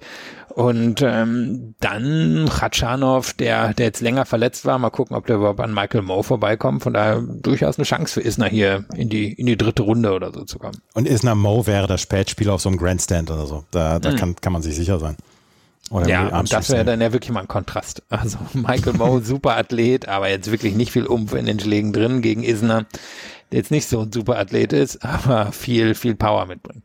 Und 0.54 1.02
ähm, 1.02 1.74
dann 1.80 2.48
Khatschanov, 2.48 3.32
der, 3.32 3.74
der 3.74 3.86
jetzt 3.86 4.00
länger 4.00 4.24
verletzt 4.24 4.64
war, 4.64 4.78
mal 4.78 4.90
gucken, 4.90 5.16
ob 5.16 5.26
der 5.26 5.36
überhaupt 5.36 5.58
an 5.58 5.74
Michael 5.74 6.02
Moe 6.02 6.22
vorbeikommt. 6.22 6.84
Von 6.84 6.92
daher 6.92 7.20
durchaus 7.20 7.76
eine 7.76 7.84
Chance 7.84 8.14
für 8.14 8.20
Isner 8.20 8.46
hier 8.46 8.84
in 8.94 9.08
die, 9.08 9.32
in 9.32 9.46
die 9.46 9.56
dritte 9.56 9.82
Runde 9.82 10.12
oder 10.12 10.32
so 10.32 10.44
zu 10.44 10.60
kommen. 10.60 10.80
Und 10.92 11.08
Isner 11.08 11.34
Moe 11.34 11.66
wäre 11.66 11.88
das 11.88 12.02
Spätspieler 12.02 12.52
auf 12.52 12.60
so 12.60 12.68
einem 12.68 12.78
Grandstand 12.78 13.32
oder 13.32 13.46
so. 13.46 13.64
Da, 13.72 13.98
da 13.98 14.10
hm. 14.10 14.16
kann, 14.16 14.36
kann 14.36 14.52
man 14.52 14.62
sich 14.62 14.76
sicher 14.76 15.00
sein. 15.00 15.16
Oder 15.90 16.08
ja, 16.08 16.38
und 16.38 16.52
das 16.52 16.70
wäre 16.70 16.84
dann 16.84 17.00
ja 17.00 17.12
wirklich 17.12 17.32
mal 17.32 17.40
ein 17.40 17.48
Kontrast. 17.48 18.04
Also 18.08 18.38
Michael 18.52 18.92
Moe, 18.92 19.22
super 19.22 19.56
Athlet, 19.56 20.06
aber 20.06 20.28
jetzt 20.28 20.52
wirklich 20.52 20.76
nicht 20.76 20.92
viel 20.92 21.06
Umf 21.06 21.34
in 21.34 21.46
den 21.46 21.58
Schlägen 21.58 21.92
drin 21.92 22.22
gegen 22.22 22.44
Isner, 22.44 22.86
der 23.50 23.58
jetzt 23.58 23.72
nicht 23.72 23.88
so 23.88 24.02
ein 24.02 24.12
super 24.12 24.38
Athlet 24.38 24.72
ist, 24.72 25.04
aber 25.04 25.50
viel, 25.50 25.96
viel 25.96 26.14
Power 26.14 26.46
mitbringt. 26.46 26.84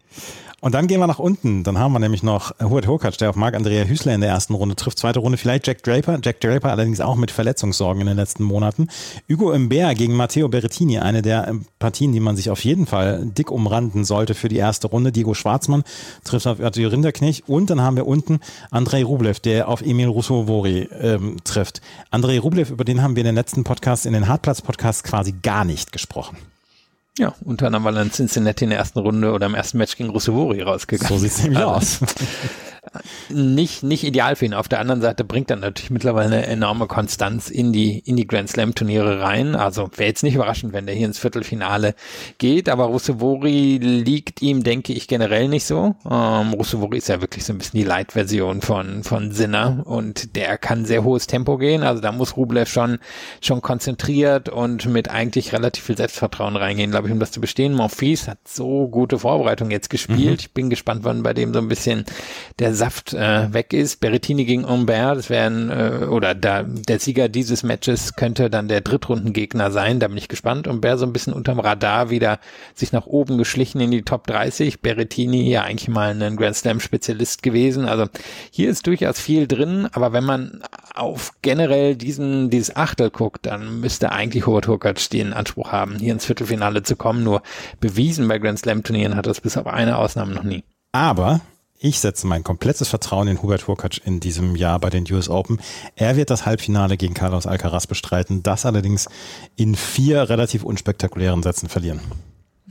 Und 0.62 0.74
dann 0.74 0.88
gehen 0.88 1.00
wir 1.00 1.08
nach 1.08 1.20
unten. 1.20 1.64
Dann 1.64 1.78
haben 1.78 1.94
wir 1.94 2.00
nämlich 2.00 2.24
noch 2.24 2.52
Hubert 2.62 2.88
Hurkacz, 2.88 3.18
der 3.18 3.30
auf 3.30 3.36
Marc-Andrea 3.36 3.86
Hüßler 3.86 4.14
in 4.14 4.22
der 4.22 4.30
ersten 4.30 4.54
Runde 4.54 4.76
trifft. 4.76 5.00
Zweite 5.00 5.20
Runde 5.20 5.38
vielleicht 5.38 5.68
Jack 5.68 5.84
Draper. 5.84 6.20
Jack 6.24 6.42
Draper 6.42 6.72
allerdings 6.72 7.00
auch 7.00 7.16
mit 7.16 7.32
Verletzungssorgen 7.32 8.02
in 8.02 8.08
den 8.08 8.18
letzten 8.18 8.44
Monaten. 8.44 8.90
Hugo 9.30 9.52
Imbert 9.52 9.98
gegen 9.98 10.16
Matteo 10.16 10.50
Berrettini. 10.50 11.00
Eine 11.00 11.22
der 11.22 11.48
ähm, 11.48 11.66
Partien, 11.80 12.12
die 12.12 12.20
man 12.20 12.36
sich 12.36 12.50
auf 12.50 12.64
jeden 12.64 12.86
Fall 12.86 13.26
dick 13.26 13.52
umranden 13.52 14.04
sollte 14.04 14.34
für 14.34 14.50
die 14.50 14.58
erste 14.58 14.88
Runde. 14.88 15.12
Diego 15.12 15.34
Schwarzmann 15.34 15.84
trifft 16.24 16.48
auf 16.48 16.60
Arthur 16.60 16.92
Rinderknecht. 16.92 17.48
Und 17.48 17.70
dann 17.70 17.82
haben 17.82 17.96
wir 17.96 18.08
unten 18.08 18.40
Andrei 18.72 19.04
Rublev, 19.04 19.40
der 19.40 19.70
auf 19.70 19.82
Emil 19.82 20.08
Rousseau-Vori 20.08 20.90
ähm, 21.00 21.38
trifft. 21.44 21.82
Andrei 22.12 22.40
Rublev, 22.40 22.72
über 22.72 22.84
den 22.84 23.02
haben 23.02 23.16
wir 23.16 23.22
in 23.22 23.28
den 23.28 23.36
letzten 23.36 23.64
Podcasts, 23.64 24.06
in 24.06 24.14
den 24.14 24.28
Hartplatz-Podcasts 24.28 25.04
quasi 25.04 25.34
gar 25.42 25.64
nicht 25.64 25.92
gesprochen. 25.92 26.38
Ja, 27.20 27.34
unter 27.44 27.68
anderem, 27.68 27.84
weil 27.84 27.98
in 27.98 28.12
Cincinnati 28.12 28.64
in 28.64 28.70
der 28.70 28.80
ersten 28.80 29.00
Runde 29.00 29.34
oder 29.34 29.46
im 29.46 29.54
ersten 29.54 29.78
Match 29.78 29.98
gegen 29.98 30.10
Russevori 30.10 30.62
rausgegangen. 30.62 31.10
So 31.14 31.20
sieht's 31.20 31.44
nämlich 31.44 31.62
aus. 31.62 32.00
nicht, 33.30 33.84
nicht 33.84 34.04
ideal 34.04 34.36
für 34.36 34.46
ihn. 34.46 34.54
Auf 34.54 34.68
der 34.68 34.80
anderen 34.80 35.02
Seite 35.02 35.24
bringt 35.24 35.50
er 35.50 35.58
natürlich 35.58 35.90
mittlerweile 35.90 36.38
eine 36.38 36.46
enorme 36.46 36.88
Konstanz 36.88 37.50
in 37.50 37.74
die, 37.74 38.00
in 38.00 38.16
die 38.16 38.28
Grand 38.28 38.50
Slam 38.50 38.76
Turniere 38.76 39.22
rein. 39.22 39.56
Also 39.56 39.90
wäre 39.96 40.10
jetzt 40.10 40.24
nicht 40.24 40.36
überraschend, 40.36 40.74
wenn 40.74 40.86
der 40.86 40.96
hier 40.96 41.08
ins 41.08 41.20
Viertelfinale 41.20 41.96
geht, 42.38 42.70
aber 42.70 42.86
Russevori 42.86 43.78
liegt 43.78 44.42
ihm, 44.42 44.64
denke 44.64 44.94
ich, 44.94 45.08
generell 45.08 45.48
nicht 45.48 45.66
so. 45.66 45.96
Ähm, 46.10 46.54
Russevori 46.54 46.98
ist 46.98 47.10
ja 47.10 47.22
wirklich 47.22 47.46
so 47.46 47.54
ein 47.54 47.58
bisschen 47.58 47.80
die 47.80 47.86
Light-Version 47.86 48.62
von, 48.62 49.04
von 49.04 49.32
Sinner 49.32 49.84
und 49.86 50.36
der 50.36 50.58
kann 50.58 50.86
sehr 50.86 51.04
hohes 51.04 51.28
Tempo 51.28 51.58
gehen. 51.58 51.84
Also 51.84 52.02
da 52.02 52.12
muss 52.12 52.38
Rublev 52.38 52.70
schon, 52.70 53.00
schon 53.42 53.62
konzentriert 53.62 54.50
und 54.50 54.86
mit 54.88 55.10
eigentlich 55.10 55.54
relativ 55.54 55.84
viel 55.86 55.98
Selbstvertrauen 55.98 56.56
reingehen, 56.56 56.92
glaube 56.92 57.08
ich, 57.08 57.14
um 57.14 57.20
das 57.20 57.32
zu 57.32 57.42
bestehen. 57.42 57.74
Monfils 57.74 58.28
hat 58.28 58.40
so 58.48 58.88
gute 58.88 59.20
Vorbereitung 59.20 59.72
jetzt 59.72 59.90
gespielt. 59.90 60.20
Mhm. 60.20 60.40
Ich 60.40 60.54
bin 60.54 60.70
gespannt, 60.70 61.04
wann 61.04 61.24
bei 61.24 61.34
dem 61.34 61.54
so 61.54 61.60
ein 61.60 61.68
bisschen 61.68 62.06
der 62.60 62.74
Saft 62.80 63.14
äh, 63.14 63.54
weg 63.54 63.74
ist. 63.74 64.00
Berrettini 64.00 64.46
gegen 64.46 64.68
Humbert, 64.68 65.18
das 65.18 65.30
wären, 65.30 65.70
äh, 65.70 66.06
oder 66.06 66.34
da, 66.34 66.64
der 66.64 67.00
Sieger 67.00 67.28
dieses 67.28 67.64
Matches 67.64 68.16
könnte 68.16 68.50
dann 68.50 68.70
der 68.70 68.80
Drittrundengegner 68.80 69.70
sein. 69.70 70.00
Da 70.00 70.08
bin 70.08 70.18
ich 70.18 70.30
gespannt. 70.30 70.66
Humbert 70.66 70.98
so 70.98 71.06
ein 71.06 71.12
bisschen 71.12 71.34
unterm 71.34 71.60
Radar 71.60 72.10
wieder 72.10 72.40
sich 72.74 72.94
nach 72.94 73.06
oben 73.06 73.38
geschlichen 73.38 73.82
in 73.82 73.92
die 73.92 74.04
Top 74.04 74.28
30. 74.28 74.82
Berrettini 74.82 75.50
ja 75.50 75.64
eigentlich 75.64 75.90
mal 75.90 76.22
ein 76.22 76.38
Grand 76.38 76.56
Slam 76.56 76.80
Spezialist 76.80 77.44
gewesen. 77.44 77.86
Also 77.86 78.08
hier 78.50 78.70
ist 78.70 78.88
durchaus 78.88 79.20
viel 79.20 79.46
drin, 79.46 79.90
aber 79.92 80.14
wenn 80.14 80.24
man 80.24 80.62
auf 80.96 81.34
generell 81.42 81.96
diesen, 81.96 82.50
dieses 82.50 82.76
Achtel 82.76 83.10
guckt, 83.10 83.46
dann 83.46 83.82
müsste 83.82 84.14
eigentlich 84.14 84.48
Hubert 84.48 84.68
Hurkacz 84.68 85.10
den 85.10 85.34
Anspruch 85.34 85.74
haben, 85.74 85.98
hier 86.00 86.14
ins 86.14 86.26
Viertelfinale 86.26 86.84
zu 86.84 86.96
kommen. 86.96 87.24
Nur 87.24 87.42
bewiesen 87.82 88.28
bei 88.30 88.40
Grand 88.40 88.60
Slam 88.60 88.84
Turnieren 88.84 89.18
hat 89.18 89.28
das 89.28 89.42
bis 89.42 89.58
auf 89.58 89.68
eine 89.68 89.98
Ausnahme 89.98 90.34
noch 90.34 90.44
nie. 90.44 90.64
Aber 90.94 91.42
ich 91.82 92.00
setze 92.00 92.28
mein 92.28 92.44
komplettes 92.44 92.90
Vertrauen 92.90 93.30
in 93.30 93.42
Hubert 93.42 93.68
Hurkacz 93.68 93.98
in 93.98 94.20
diesem 94.20 94.56
Jahr 94.58 94.80
bei 94.80 94.90
den 94.90 95.06
US 95.12 95.30
Open. 95.30 95.60
Er 95.96 96.18
wird 96.18 96.30
das 96.30 96.46
Halbfinale 96.46 96.98
gegen 96.98 97.14
Carlos 97.14 97.48
Alcaraz 97.48 97.88
bestreiten, 97.88 98.44
das 98.44 98.66
allerdings 98.66 99.08
in 99.56 99.76
vier 99.76 100.30
relativ 100.30 100.64
unspektakulären 100.64 101.42
Sätzen 101.42 101.70
verlieren. 101.70 102.02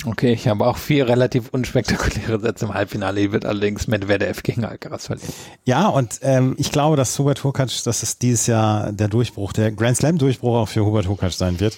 Okay, 0.05 0.33
ich 0.33 0.47
habe 0.47 0.65
auch 0.65 0.77
vier 0.77 1.09
relativ 1.09 1.49
unspektakuläre 1.49 2.39
Sätze 2.39 2.67
im 2.67 2.75
Halbfinale. 2.75 3.21
Die 3.21 3.33
wird 3.33 3.45
allerdings 3.45 3.89
Medvedev 3.89 4.43
gegen 4.43 4.65
Alcaraz 4.65 5.07
verlieren. 5.07 5.33
Ja, 5.65 5.89
und 5.89 6.21
ähm, 6.23 6.55
ich 6.59 6.71
glaube, 6.71 6.97
dass 6.97 7.19
Hubert 7.19 7.43
Hurkacz, 7.43 7.83
dass 7.83 8.03
es 8.03 8.19
dieses 8.19 8.47
Jahr 8.47 8.93
der 8.93 9.09
Durchbruch, 9.09 9.53
der 9.53 9.73
Grand 9.73 9.97
Slam 9.97 10.19
Durchbruch 10.19 10.55
auch 10.55 10.69
für 10.69 10.85
Hubert 10.85 11.09
Hurkacz 11.09 11.39
sein 11.39 11.59
wird. 11.59 11.77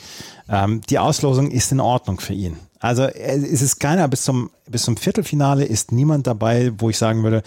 Ähm, 0.51 0.83
die 0.91 0.99
Auslosung 0.99 1.51
ist 1.51 1.73
in 1.73 1.81
Ordnung 1.81 2.21
für 2.21 2.35
ihn. 2.35 2.59
Also 2.81 3.05
es 3.05 3.63
ist 3.63 3.79
keiner 3.79 4.09
bis 4.09 4.25
zum, 4.25 4.51
bis 4.69 4.83
zum 4.83 4.97
Viertelfinale 4.97 5.65
ist 5.65 5.93
niemand 5.93 6.27
dabei, 6.27 6.73
wo 6.79 6.91
ich 6.91 6.99
sagen 6.99 7.23
würde, 7.23 7.43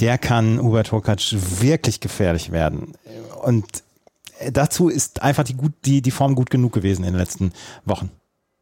der 0.00 0.18
kann 0.18 0.62
Hubert 0.62 0.92
Hurkacz 0.92 1.34
wirklich 1.60 2.00
gefährlich 2.00 2.52
werden. 2.52 2.92
Und 3.42 3.66
dazu 4.52 4.88
ist 4.88 5.22
einfach 5.22 5.42
die, 5.42 5.54
gut, 5.54 5.72
die, 5.84 6.00
die 6.00 6.12
Form 6.12 6.36
gut 6.36 6.50
genug 6.50 6.72
gewesen 6.72 7.04
in 7.04 7.12
den 7.12 7.18
letzten 7.18 7.52
Wochen. 7.84 8.10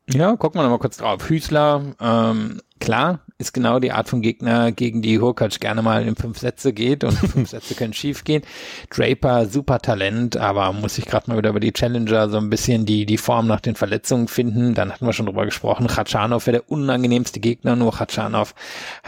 Ja, 0.09 0.37
gucken 0.37 0.59
wir 0.59 0.63
nochmal 0.63 0.79
kurz 0.79 0.97
drauf. 0.97 1.29
Hüßler, 1.29 1.83
ähm, 2.01 2.63
klar, 2.81 3.21
ist 3.39 3.53
genau 3.53 3.79
die 3.81 3.93
Art 3.93 4.09
von 4.09 4.23
Gegner, 4.23 4.73
gegen 4.73 5.03
die 5.03 5.21
Hurkacz 5.21 5.61
gerne 5.61 5.83
mal 5.83 6.07
in 6.07 6.17
fünf 6.17 6.39
Sätze 6.39 6.73
geht 6.73 7.05
und 7.05 7.13
fünf 7.15 7.51
Sätze 7.51 7.75
können 7.75 7.93
schief 7.93 8.25
gehen. 8.25 8.43
Draper, 8.89 9.47
super 9.47 9.79
Talent, 9.79 10.39
aber 10.39 10.73
muss 10.73 10.95
sich 10.95 11.05
gerade 11.05 11.31
mal 11.31 11.37
wieder 11.37 11.51
über 11.51 11.61
die 11.61 11.73
Challenger 11.73 12.31
so 12.31 12.39
ein 12.39 12.49
bisschen 12.49 12.87
die, 12.87 13.05
die 13.05 13.19
Form 13.19 13.47
nach 13.47 13.61
den 13.61 13.75
Verletzungen 13.75 14.29
finden. 14.29 14.75
Dann 14.75 14.91
hatten 14.91 15.05
wir 15.05 15.13
schon 15.13 15.27
drüber 15.27 15.45
gesprochen. 15.45 15.87
Khachanov 15.87 16.47
wäre 16.47 16.59
der 16.59 16.71
unangenehmste 16.71 17.41
Gegner, 17.41 17.77
nur 17.77 17.93
Khachanov 17.93 18.55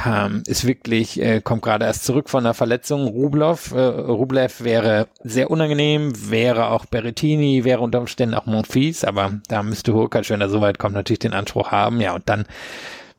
ähm, 0.04 0.42
ist 0.46 0.66
wirklich, 0.66 1.20
äh, 1.22 1.40
kommt 1.40 1.62
gerade 1.62 1.86
erst 1.86 2.04
zurück 2.04 2.28
von 2.28 2.44
der 2.44 2.54
Verletzung. 2.54 3.06
Rublev, 3.06 3.72
äh, 3.72 3.80
Rublev 3.80 4.62
wäre 4.62 5.08
sehr 5.24 5.50
unangenehm, 5.50 6.12
wäre 6.30 6.68
auch 6.68 6.84
Berrettini, 6.84 7.64
wäre 7.64 7.80
unter 7.80 8.00
Umständen 8.00 8.34
auch 8.34 8.44
Monfils, 8.44 9.04
aber 9.04 9.32
da 9.48 9.62
müsste 9.62 9.94
Hurkacz, 9.94 10.28
wenn 10.28 10.42
er 10.42 10.50
so 10.50 10.60
weit 10.60 10.78
kommt, 10.78 10.94
natürlich 10.94 11.20
den 11.20 11.32
Anspruch 11.32 11.70
haben. 11.70 12.00
Ja, 12.02 12.14
und 12.14 12.28
dann 12.28 12.44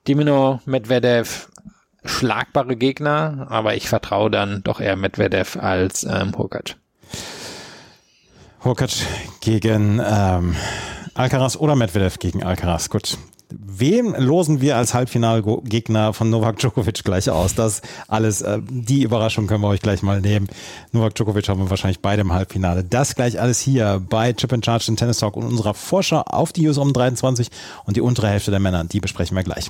Dimino, 0.10 0.60
Medvedev, 0.66 1.50
schlagbare 2.04 2.76
Gegner, 2.76 3.46
aber 3.52 3.76
ich 3.76 3.88
vertraue 3.88 4.32
dann 4.32 4.64
doch 4.64 4.82
eher 4.82 4.96
Medvedev 4.96 5.56
als 5.56 6.04
ähm, 6.04 6.36
Hurkacz. 6.36 6.76
Hurkacz 8.64 9.04
gegen 9.40 10.02
ähm, 10.04 10.56
Alcaraz 11.14 11.58
oder 11.58 11.76
Medvedev 11.76 12.18
gegen 12.18 12.44
Alcaraz. 12.44 12.90
Gut. 12.90 13.20
Wem 13.52 14.16
losen 14.16 14.62
wir 14.62 14.78
als 14.78 14.96
Halbfinalgegner 14.96 16.14
von 16.14 16.32
Novak 16.32 16.58
Djokovic 16.58 17.04
gleich 17.04 17.30
aus? 17.30 17.54
Das 17.54 17.84
alles, 18.08 18.42
äh, 18.42 18.60
die 18.68 19.04
Überraschung 19.04 19.46
können 19.46 19.62
wir 19.62 19.68
euch 19.68 19.82
gleich 19.82 20.02
mal 20.02 20.22
nehmen. 20.22 20.48
Novak 20.92 21.14
Djokovic 21.14 21.48
haben 21.50 21.60
wir 21.60 21.70
wahrscheinlich 21.70 22.00
beide 22.00 22.22
im 22.22 22.34
Halbfinale. 22.34 22.84
Das 22.84 23.14
gleich 23.14 23.40
alles 23.40 23.60
hier 23.60 24.02
bei 24.10 24.34
Chip 24.34 24.54
and 24.54 24.66
Charge, 24.66 24.86
den 24.88 24.98
Tennis 24.98 25.20
Talk 25.20 25.38
und 25.38 25.46
unserer 25.46 25.76
Vorschau 25.76 26.22
auf 26.22 26.52
die 26.52 26.68
US 26.68 26.80
um 26.80 26.94
23 26.94 27.50
und 27.86 27.96
die 27.96 28.02
untere 28.02 28.30
Hälfte 28.30 28.50
der 28.50 28.60
Männer. 28.60 28.86
Die 28.86 29.00
besprechen 29.00 29.38
wir 29.38 29.44
gleich. 29.44 29.70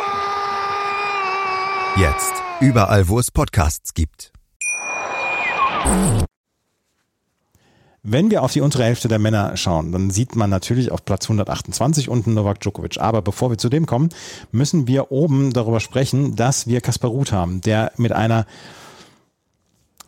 Jetzt 1.97 2.33
überall, 2.61 3.09
wo 3.09 3.19
es 3.19 3.31
Podcasts 3.31 3.93
gibt. 3.93 4.31
Wenn 8.01 8.31
wir 8.31 8.43
auf 8.43 8.53
die 8.53 8.61
untere 8.61 8.85
Hälfte 8.85 9.09
der 9.09 9.19
Männer 9.19 9.57
schauen, 9.57 9.91
dann 9.91 10.09
sieht 10.09 10.37
man 10.37 10.49
natürlich 10.49 10.89
auf 10.89 11.03
Platz 11.03 11.25
128 11.25 12.07
unten 12.07 12.33
Novak 12.33 12.61
Djokovic. 12.61 13.01
Aber 13.01 13.21
bevor 13.21 13.49
wir 13.49 13.57
zu 13.57 13.67
dem 13.67 13.85
kommen, 13.85 14.09
müssen 14.51 14.87
wir 14.87 15.11
oben 15.11 15.51
darüber 15.51 15.81
sprechen, 15.81 16.37
dass 16.37 16.65
wir 16.65 16.79
Kaspar 16.79 17.11
Ruth 17.11 17.33
haben, 17.33 17.59
der 17.59 17.91
mit 17.97 18.13
einer 18.13 18.45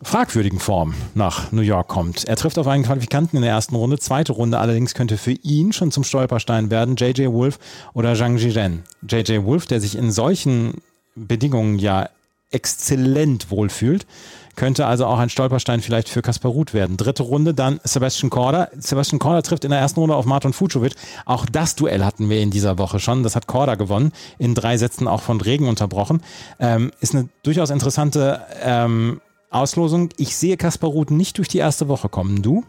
fragwürdigen 0.01 0.59
Form 0.59 0.93
nach 1.15 1.51
New 1.51 1.61
York 1.61 1.89
kommt. 1.89 2.23
Er 2.23 2.37
trifft 2.37 2.57
auf 2.57 2.67
einen 2.67 2.83
Qualifikanten 2.83 3.37
in 3.37 3.43
der 3.43 3.51
ersten 3.51 3.75
Runde. 3.75 3.99
Zweite 3.99 4.31
Runde 4.31 4.57
allerdings 4.57 4.93
könnte 4.93 5.17
für 5.17 5.31
ihn 5.31 5.73
schon 5.73 5.91
zum 5.91 6.05
Stolperstein 6.05 6.71
werden 6.71 6.95
JJ 6.95 7.27
Wolf 7.27 7.59
oder 7.93 8.15
Zhang 8.15 8.37
Zhizhen. 8.37 8.83
JJ 9.05 9.43
Wolf, 9.43 9.67
der 9.67 9.81
sich 9.81 9.97
in 9.97 10.11
solchen 10.11 10.81
Bedingungen 11.15 11.79
ja 11.79 12.09
exzellent 12.51 13.49
wohlfühlt, 13.49 14.05
könnte 14.55 14.85
also 14.85 15.07
auch 15.07 15.17
ein 15.17 15.29
Stolperstein 15.29 15.81
vielleicht 15.81 16.09
für 16.09 16.21
Kaspar 16.21 16.51
Ruth 16.51 16.73
werden. 16.73 16.95
Dritte 16.97 17.23
Runde 17.23 17.55
dann 17.55 17.79
Sebastian 17.83 18.29
Korda. 18.29 18.69
Sebastian 18.77 19.17
Korda 19.17 19.41
trifft 19.41 19.65
in 19.65 19.71
der 19.71 19.79
ersten 19.79 19.99
Runde 19.99 20.15
auf 20.15 20.25
Martin 20.25 20.53
Fucovic. 20.53 20.93
Auch 21.25 21.47
das 21.47 21.75
Duell 21.75 22.05
hatten 22.05 22.29
wir 22.29 22.39
in 22.41 22.51
dieser 22.51 22.77
Woche 22.77 22.99
schon. 22.99 23.23
Das 23.23 23.35
hat 23.35 23.47
Korda 23.47 23.75
gewonnen, 23.75 24.11
in 24.37 24.53
drei 24.53 24.77
Sätzen 24.77 25.07
auch 25.07 25.21
von 25.21 25.41
Regen 25.41 25.67
unterbrochen. 25.67 26.21
Ähm, 26.59 26.91
ist 26.99 27.15
eine 27.15 27.29
durchaus 27.41 27.71
interessante 27.71 28.41
ähm, 28.61 29.21
Auslosung. 29.49 30.09
Ich 30.17 30.35
sehe 30.35 30.57
Kaspar 30.57 30.91
Ruth 30.91 31.09
nicht 31.09 31.39
durch 31.39 31.47
die 31.47 31.57
erste 31.57 31.87
Woche 31.87 32.09
kommen. 32.09 32.43
Du? 32.43 32.63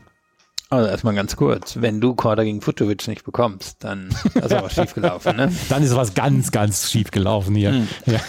Also 0.71 0.89
erstmal 0.89 1.15
ganz 1.15 1.37
kurz, 1.37 1.81
wenn 1.81 2.01
du 2.01 2.15
Korda 2.15 2.43
gegen 2.43 2.61
Futovic 2.61 3.07
nicht 3.07 3.25
bekommst, 3.25 3.85
dann 3.85 4.09
ist 4.35 4.53
aber 4.53 4.71
schief 4.71 4.95
gelaufen, 4.95 5.37
ne? 5.37 5.53
Dann 5.69 5.83
ist 5.83 5.95
was 5.95 6.15
ganz, 6.15 6.51
ganz 6.51 6.91
schief 6.91 7.11
gelaufen 7.11 7.55
hier. 7.55 7.73
Hm. 7.73 7.89
Ja. 8.07 8.21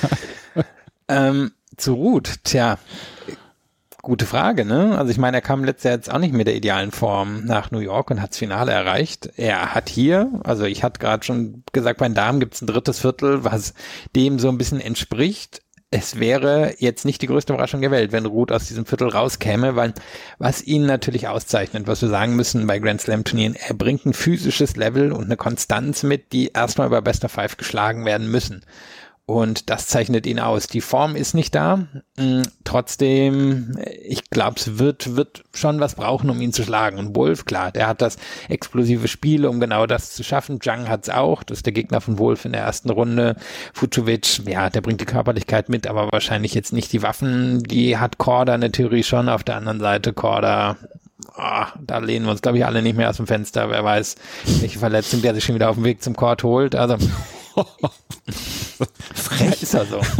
Ähm, 1.08 1.52
zu 1.78 1.94
Ruth, 1.94 2.44
tja, 2.44 2.78
gute 4.02 4.26
Frage, 4.26 4.66
ne? 4.66 4.98
Also 4.98 5.12
ich 5.12 5.18
meine, 5.18 5.38
er 5.38 5.42
kam 5.42 5.64
letztes 5.64 5.84
Jahr 5.84 5.96
jetzt 5.96 6.12
auch 6.12 6.20
nicht 6.20 6.34
mit 6.34 6.48
der 6.48 6.56
idealen 6.56 6.92
Form 6.92 7.44
nach 7.46 7.72
New 7.72 7.80
York 7.80 8.12
und 8.12 8.22
hat's 8.22 8.38
Finale 8.38 8.72
erreicht. 8.72 9.30
Er 9.36 9.74
hat 9.74 9.90
hier, 9.90 10.30
also 10.44 10.64
ich 10.66 10.84
hatte 10.84 11.00
gerade 11.00 11.26
schon 11.26 11.64
gesagt, 11.74 12.00
bei 12.00 12.08
den 12.08 12.16
Damen 12.16 12.40
gibt's 12.40 12.62
ein 12.62 12.68
drittes 12.68 13.00
Viertel, 13.00 13.44
was 13.44 13.74
dem 14.16 14.40
so 14.40 14.50
ein 14.50 14.58
bisschen 14.58 14.80
entspricht 14.80 15.62
es 15.98 16.20
wäre 16.20 16.76
jetzt 16.80 17.06
nicht 17.06 17.22
die 17.22 17.28
größte 17.28 17.54
Überraschung 17.54 17.80
der 17.80 17.89
Welt, 17.89 18.12
wenn 18.12 18.26
Ruth 18.26 18.52
aus 18.52 18.68
diesem 18.68 18.86
Viertel 18.86 19.08
rauskäme, 19.08 19.78
weil 19.78 19.93
was 20.39 20.62
ihn 20.62 20.86
natürlich 20.86 21.30
auszeichnet, 21.30 21.88
was 21.88 22.02
wir 22.02 22.10
sagen 22.10 22.36
müssen 22.36 22.68
bei 22.68 22.80
Grand 22.80 23.00
Slam 23.00 23.24
Turnieren, 23.24 23.56
er 23.56 23.74
bringt 23.76 24.06
ein 24.06 24.14
physisches 24.14 24.76
Level 24.76 25.14
und 25.14 25.24
eine 25.24 25.38
Konstanz 25.38 26.04
mit, 26.04 26.34
die 26.34 26.48
erstmal 26.48 26.88
über 26.88 27.02
Best 27.02 27.24
of 27.24 27.32
Five 27.32 27.56
geschlagen 27.56 28.04
werden 28.04 28.30
müssen. 28.30 28.64
Und 29.28 29.71
das 29.71 29.88
zeichnet 29.88 30.28
ihn 30.28 30.39
aus. 30.39 30.67
Die 30.67 30.82
Form 30.82 31.15
ist 31.15 31.34
nicht 31.34 31.55
da. 31.55 31.88
Mm, 32.15 32.43
Trotzdem, 32.63 33.76
ich 34.03 34.30
glaube, 34.30 34.57
es 34.57 34.78
wird, 34.78 35.15
wird 35.15 35.43
schon 35.53 35.80
was 35.80 35.95
brauchen, 35.95 36.30
um 36.30 36.41
ihn 36.41 36.53
zu 36.53 36.63
schlagen. 36.63 36.99
Und 36.99 37.15
Wolf, 37.15 37.45
klar, 37.45 37.71
der 37.71 37.88
hat 37.88 38.01
das 38.01 38.17
explosive 38.49 39.07
Spiel, 39.07 39.47
um 39.47 39.59
genau 39.59 39.88
das 39.88 40.13
zu 40.13 40.23
schaffen. 40.23 40.61
Zhang 40.61 40.88
hat's 40.89 41.09
auch. 41.09 41.41
Das 41.41 41.59
ist 41.59 41.65
der 41.65 41.73
Gegner 41.73 42.01
von 42.01 42.19
Wolf 42.19 42.45
in 42.45 42.51
der 42.51 42.61
ersten 42.61 42.91
Runde. 42.91 43.36
Fucovic, 43.73 44.45
ja, 44.47 44.69
der 44.69 44.82
bringt 44.82 45.01
die 45.01 45.05
Körperlichkeit 45.05 45.69
mit, 45.69 45.88
aber 45.88 46.11
wahrscheinlich 46.11 46.53
jetzt 46.53 46.73
nicht 46.73 46.93
die 46.93 47.01
Waffen. 47.01 47.63
Die 47.63 47.97
hat 47.97 48.19
Korda 48.19 48.53
in 48.53 48.61
der 48.61 48.71
Theorie 48.71 49.03
schon. 49.03 49.28
Auf 49.28 49.43
der 49.43 49.55
anderen 49.55 49.80
Seite 49.80 50.13
Korda, 50.13 50.78
Ah, 51.36 51.69
da 51.82 51.97
lehnen 51.97 52.26
wir 52.26 52.32
uns, 52.32 52.41
glaube 52.41 52.59
ich, 52.59 52.65
alle 52.65 52.82
nicht 52.82 52.95
mehr 52.95 53.09
aus 53.09 53.17
dem 53.17 53.28
Fenster. 53.28 53.69
Wer 53.69 53.84
weiß, 53.84 54.15
welche 54.59 54.80
Verletzung 54.80 55.21
der 55.21 55.34
sich 55.34 55.43
schon 55.43 55.55
wieder 55.55 55.69
auf 55.69 55.76
dem 55.76 55.84
Weg 55.84 56.03
zum 56.03 56.15
Court 56.15 56.43
holt. 56.43 56.76
Also, 56.76 56.97
frech 59.14 59.62
ist 59.64 59.74
er 59.74 59.86
so. 59.86 60.01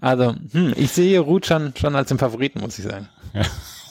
Also, 0.00 0.34
hm, 0.52 0.74
ich 0.76 0.92
sehe 0.92 1.18
Ruth 1.20 1.46
schon, 1.46 1.74
schon 1.76 1.96
als 1.96 2.08
den 2.08 2.18
Favoriten, 2.18 2.60
muss 2.60 2.78
ich 2.78 2.84
sagen. 2.84 3.08
Ja. 3.34 3.42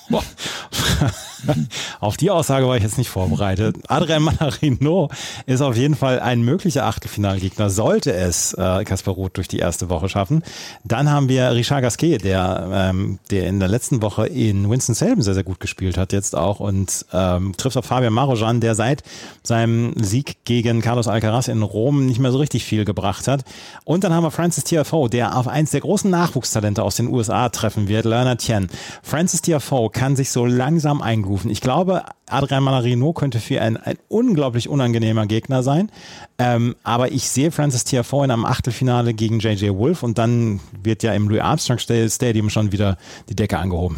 auf 1.99 2.18
die 2.18 2.32
Aussage 2.32 2.68
war 2.68 2.78
ich 2.78 2.84
jetzt 2.84 2.97
nicht 2.97 3.10
vorbereitet. 3.10 3.78
Adrian 3.88 4.24
Manarino 4.24 5.10
ist 5.45 5.62
auf 5.62 5.76
jeden 5.76 5.95
Fall 5.95 6.20
ein 6.20 6.41
möglicher 6.41 6.86
Achtelfinalgegner, 6.86 7.70
sollte 7.70 8.14
es 8.14 8.53
äh, 8.53 8.84
Kaspar 8.84 9.14
Roth 9.14 9.38
durch 9.38 9.47
die 9.47 9.60
erste 9.60 9.89
Woche 9.89 10.10
schaffen. 10.10 10.43
Dann 10.84 11.10
haben 11.10 11.30
wir 11.30 11.51
Richard 11.51 11.82
Gasquet, 11.82 12.20
der, 12.20 12.68
ähm, 12.72 13.20
der 13.32 13.47
in 13.47 13.60
der 13.60 13.70
letzten 13.70 14.01
Woche 14.01 14.28
in 14.28 14.70
Winston-Salem 14.70 15.22
sehr, 15.22 15.34
sehr 15.34 15.43
gut 15.43 15.60
gespielt 15.60 15.97
hat 15.97 16.14
jetzt 16.14 16.36
auch 16.36 16.60
und 16.60 17.05
ähm, 17.14 17.53
trifft 17.58 17.78
auf 17.78 17.86
Fabian 17.86 18.14
Marojan, 18.14 18.62
der 18.62 18.76
seit 18.76 19.03
seinem 19.43 19.93
Sieg 19.97 20.38
gegen 20.45 20.82
Carlos 20.82 21.08
Alcaraz 21.08 21.47
in 21.47 21.62
Rom 21.62 22.05
nicht 22.05 22.20
mehr 22.20 22.32
so 22.32 22.38
richtig 22.38 22.66
viel 22.66 22.86
gebracht 22.86 23.28
hat. 23.28 23.43
Und 23.84 24.03
dann 24.03 24.14
haben 24.14 24.24
wir 24.24 24.32
Francis 24.32 24.64
Tiafoe, 24.64 25.10
der 25.10 25.38
auf 25.38 25.47
eins 25.47 25.72
der 25.72 25.82
großen 25.82 26.10
Nachwuchstalente 26.10 26.84
aus 26.84 26.95
den 26.95 27.08
USA 27.08 27.49
treffen 27.49 27.88
wird, 27.88 28.05
Lerner 28.05 28.38
Tien. 28.38 28.68
Francis 29.03 29.41
Tiafoe 29.41 29.89
kann 29.97 30.15
sich 30.15 30.29
so 30.29 30.45
langsam 30.45 31.01
eingrooven. 31.01 31.49
Ich 31.49 31.59
glaube, 31.59 32.03
Adrian 32.27 32.63
Manarino 32.63 33.13
könnte 33.13 33.39
für 33.39 33.61
ein, 33.61 33.77
ein 33.77 33.97
unglaublich 34.09 34.69
unangenehmer 34.69 35.25
Gegner 35.25 35.63
sein. 35.63 35.91
Ähm, 36.37 36.75
aber 36.83 37.11
ich 37.11 37.27
sehe 37.27 37.51
Francis 37.51 37.83
Tiafoe 37.83 38.25
in 38.25 38.31
einem 38.31 38.45
Achtelfinale 38.45 39.15
gegen 39.15 39.39
JJ 39.39 39.69
Wolf 39.71 40.03
und 40.03 40.19
dann 40.19 40.59
wird 40.83 41.01
ja 41.01 41.13
im 41.13 41.27
Louis 41.27 41.41
Armstrong 41.41 41.79
Stadium 41.79 42.51
schon 42.51 42.71
wieder 42.71 42.97
die 43.27 43.35
Decke 43.35 43.57
angehoben. 43.57 43.97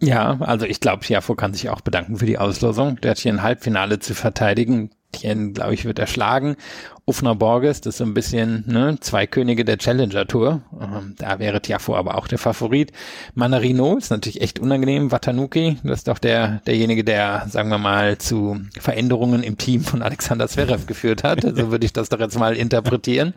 Ja, 0.00 0.38
also 0.40 0.66
ich 0.66 0.78
glaube, 0.78 1.04
Tiafoe 1.04 1.34
kann 1.34 1.52
sich 1.52 1.68
auch 1.68 1.80
bedanken 1.80 2.18
für 2.18 2.26
die 2.26 2.38
Auslosung. 2.38 3.00
Der 3.00 3.10
hat 3.12 3.18
hier 3.18 3.32
ein 3.32 3.42
Halbfinale 3.42 3.98
zu 3.98 4.14
verteidigen 4.14 4.90
Tien, 5.10 5.52
glaube 5.52 5.74
ich, 5.74 5.84
wird 5.84 5.98
erschlagen. 5.98 6.56
Ufner 7.04 7.34
Borges, 7.34 7.80
das 7.80 7.94
ist 7.94 7.98
so 7.98 8.04
ein 8.04 8.14
bisschen 8.14 8.64
ne, 8.68 8.96
zwei 9.00 9.26
Könige 9.26 9.64
der 9.64 9.76
Challenger 9.76 10.26
Tour. 10.26 10.62
Ähm, 10.80 11.14
da 11.18 11.40
wäre 11.40 11.60
Tiafo 11.60 11.96
aber 11.96 12.16
auch 12.16 12.28
der 12.28 12.38
Favorit. 12.38 12.92
Manarino 13.34 13.96
ist 13.96 14.10
natürlich 14.10 14.40
echt 14.40 14.60
unangenehm. 14.60 15.10
Watanuki, 15.10 15.78
das 15.82 16.00
ist 16.00 16.08
doch 16.08 16.18
der 16.18 16.62
derjenige, 16.66 17.02
der, 17.02 17.46
sagen 17.48 17.70
wir 17.70 17.78
mal, 17.78 18.18
zu 18.18 18.60
Veränderungen 18.78 19.42
im 19.42 19.58
Team 19.58 19.82
von 19.82 20.00
Alexander 20.00 20.46
Zverev 20.46 20.86
geführt 20.86 21.24
hat. 21.24 21.42
So 21.52 21.70
würde 21.70 21.84
ich 21.84 21.92
das 21.92 22.08
doch 22.08 22.18
jetzt 22.18 22.38
mal 22.38 22.56
interpretieren. 22.56 23.34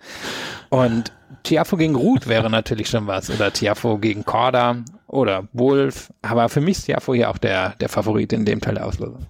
Und 0.69 1.11
Tiafo 1.43 1.75
gegen 1.75 1.95
Ruth 1.95 2.27
wäre 2.27 2.49
natürlich 2.49 2.87
schon 2.87 3.07
was. 3.07 3.29
Oder 3.29 3.51
Tiafo 3.51 3.97
gegen 3.97 4.23
Korda 4.25 4.77
oder 5.07 5.47
Wolf. 5.53 6.13
Aber 6.21 6.49
für 6.49 6.61
mich 6.61 6.77
ist 6.77 6.85
Tiafo 6.85 7.13
hier 7.13 7.29
auch 7.29 7.37
der, 7.37 7.75
der 7.79 7.89
Favorit 7.89 8.31
in 8.31 8.45
dem 8.45 8.61
Teil 8.61 8.75
der 8.75 8.85
Auslosung. 8.85 9.25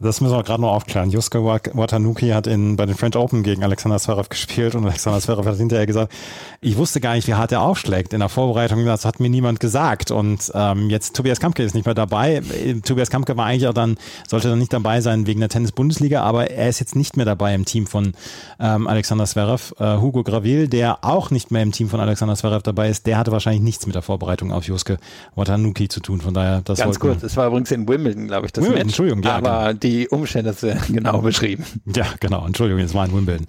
Das 0.00 0.20
müssen 0.20 0.34
wir 0.34 0.42
gerade 0.42 0.60
noch 0.60 0.72
aufklären. 0.72 1.10
Yusuke 1.10 1.44
Watanuki 1.44 2.30
hat 2.30 2.46
in, 2.46 2.76
bei 2.76 2.86
den 2.86 2.94
French 2.94 3.16
Open 3.16 3.42
gegen 3.42 3.62
Alexander 3.62 3.98
Zverev 3.98 4.28
gespielt 4.28 4.74
und 4.74 4.84
Alexander 4.84 5.20
Zverev 5.20 5.48
hat 5.48 5.56
hinterher 5.56 5.86
gesagt, 5.86 6.12
ich 6.60 6.76
wusste 6.76 7.00
gar 7.00 7.14
nicht, 7.14 7.28
wie 7.28 7.34
hart 7.34 7.52
er 7.52 7.62
aufschlägt. 7.62 8.12
In 8.12 8.20
der 8.20 8.28
Vorbereitung, 8.28 8.84
das 8.84 9.04
hat 9.04 9.20
mir 9.20 9.30
niemand 9.30 9.60
gesagt. 9.60 10.10
Und 10.10 10.50
ähm, 10.54 10.90
jetzt 10.90 11.14
Tobias 11.16 11.40
Kampke 11.40 11.62
ist 11.62 11.74
nicht 11.74 11.84
mehr 11.84 11.94
dabei. 11.94 12.42
Tobias 12.84 13.10
Kampke 13.10 13.36
war 13.36 13.46
eigentlich 13.46 13.68
auch 13.68 13.74
dann, 13.74 13.96
sollte 14.28 14.48
dann 14.48 14.58
nicht 14.58 14.72
dabei 14.72 15.00
sein 15.00 15.26
wegen 15.26 15.40
der 15.40 15.48
Tennis-Bundesliga, 15.48 16.22
aber 16.22 16.50
er 16.50 16.68
ist 16.68 16.80
jetzt 16.80 16.96
nicht 16.96 17.16
mehr 17.16 17.26
dabei 17.26 17.54
im 17.54 17.64
Team 17.64 17.86
von 17.86 18.12
ähm, 18.58 18.86
Alexander 18.86 19.24
Zverev. 19.26 19.74
Äh, 19.78 19.98
Hugo 19.98 20.22
Gravil, 20.22 20.68
der 20.68 21.04
auch 21.04 21.30
nicht 21.30 21.50
mehr 21.50 21.62
im 21.62 21.72
Team 21.72 21.88
von 21.88 22.00
Alexander 22.00 22.34
Zverev 22.34 22.62
dabei 22.62 22.88
ist, 22.88 23.06
der 23.06 23.18
hatte 23.18 23.32
wahrscheinlich 23.32 23.62
nichts 23.62 23.86
mit 23.86 23.94
der 23.94 24.02
Vorbereitung 24.02 24.52
auf 24.52 24.64
Yusuke 24.64 24.98
Watanuki 25.34 25.88
zu 25.88 26.00
tun. 26.00 26.20
Von 26.20 26.34
daher, 26.34 26.62
das 26.62 26.78
Ganz 26.78 26.98
kurz, 26.98 27.22
es 27.22 27.36
war 27.36 27.46
übrigens 27.48 27.70
in 27.70 27.86
Wimbledon, 27.88 28.26
glaube 28.26 28.46
ich, 28.46 28.52
das 28.52 28.64
Wimbledon, 28.64 28.86
Match. 28.86 28.98
Entschuldigung, 28.98 29.22
ja, 29.22 29.40
aber 29.46 29.74
die 29.74 30.08
Umstände 30.08 30.54
du 30.58 30.76
genau 30.92 31.18
beschrieben. 31.18 31.64
Ja, 31.94 32.06
genau. 32.20 32.46
Entschuldigung, 32.46 32.80
jetzt 32.80 32.94
war 32.94 33.06
in 33.06 33.12
Wimbledon. 33.12 33.46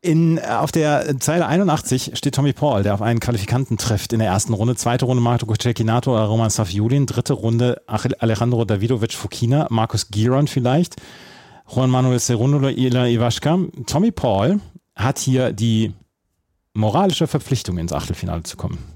In, 0.00 0.38
auf 0.38 0.70
der 0.70 1.18
Zeile 1.18 1.46
81 1.46 2.10
steht 2.14 2.34
Tommy 2.34 2.52
Paul, 2.52 2.82
der 2.82 2.92
auf 2.92 3.00
einen 3.00 3.20
Qualifikanten 3.20 3.78
trifft 3.78 4.12
in 4.12 4.18
der 4.18 4.28
ersten 4.28 4.52
Runde. 4.52 4.76
Zweite 4.76 5.06
Runde 5.06 5.22
Marco 5.22 5.54
Cecchinato, 5.54 6.14
Roman 6.26 6.50
Safiulin. 6.50 7.06
Dritte 7.06 7.32
Runde 7.32 7.80
Alejandro 7.86 8.66
Davidovic 8.66 9.14
Fokina, 9.14 9.66
Markus 9.70 10.10
Giron 10.10 10.46
vielleicht, 10.46 10.96
Juan 11.66 11.88
Manuel 11.88 12.20
Cerundolo, 12.20 12.68
Ila 12.68 13.06
Iwaschka. 13.06 13.58
Tommy 13.86 14.10
Paul 14.10 14.60
hat 14.94 15.18
hier 15.18 15.52
die 15.52 15.94
moralische 16.74 17.26
Verpflichtung, 17.26 17.78
ins 17.78 17.92
Achtelfinale 17.92 18.42
zu 18.42 18.58
kommen. 18.58 18.93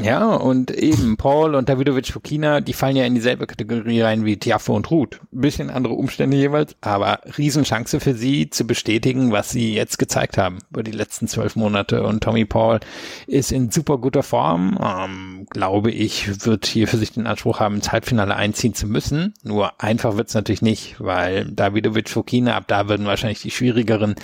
Ja, 0.00 0.34
und 0.34 0.70
eben 0.70 1.16
Paul 1.16 1.54
und 1.54 1.68
Davidovic 1.68 2.08
Fokina, 2.08 2.60
die 2.60 2.72
fallen 2.72 2.96
ja 2.96 3.04
in 3.04 3.14
dieselbe 3.14 3.46
Kategorie 3.46 4.02
rein 4.02 4.24
wie 4.24 4.36
Tiafo 4.36 4.74
und 4.74 4.90
Ruth. 4.90 5.20
bisschen 5.30 5.70
andere 5.70 5.94
Umstände 5.94 6.36
jeweils, 6.36 6.76
aber 6.80 7.20
Riesenchance 7.36 8.00
für 8.00 8.14
sie 8.14 8.50
zu 8.50 8.66
bestätigen, 8.66 9.32
was 9.32 9.50
sie 9.50 9.74
jetzt 9.74 9.98
gezeigt 9.98 10.38
haben 10.38 10.58
über 10.70 10.82
die 10.82 10.92
letzten 10.92 11.26
zwölf 11.26 11.56
Monate. 11.56 12.02
Und 12.02 12.22
Tommy 12.22 12.44
Paul 12.44 12.80
ist 13.26 13.52
in 13.52 13.70
super 13.70 13.98
guter 13.98 14.22
Form, 14.22 14.78
ähm, 14.82 15.46
glaube 15.50 15.90
ich, 15.90 16.44
wird 16.44 16.66
hier 16.66 16.86
für 16.86 16.96
sich 16.96 17.12
den 17.12 17.26
Anspruch 17.26 17.60
haben, 17.60 17.76
ins 17.76 17.92
Halbfinale 17.92 18.36
einziehen 18.36 18.74
zu 18.74 18.86
müssen. 18.86 19.34
Nur 19.42 19.80
einfach 19.82 20.16
wird's 20.16 20.34
natürlich 20.34 20.62
nicht, 20.62 20.96
weil 20.98 21.46
Davidovic 21.46 22.08
Fokina, 22.08 22.56
ab 22.56 22.64
da 22.68 22.88
würden 22.88 23.06
wahrscheinlich 23.06 23.42
die 23.42 23.50
schwierigeren 23.50 24.14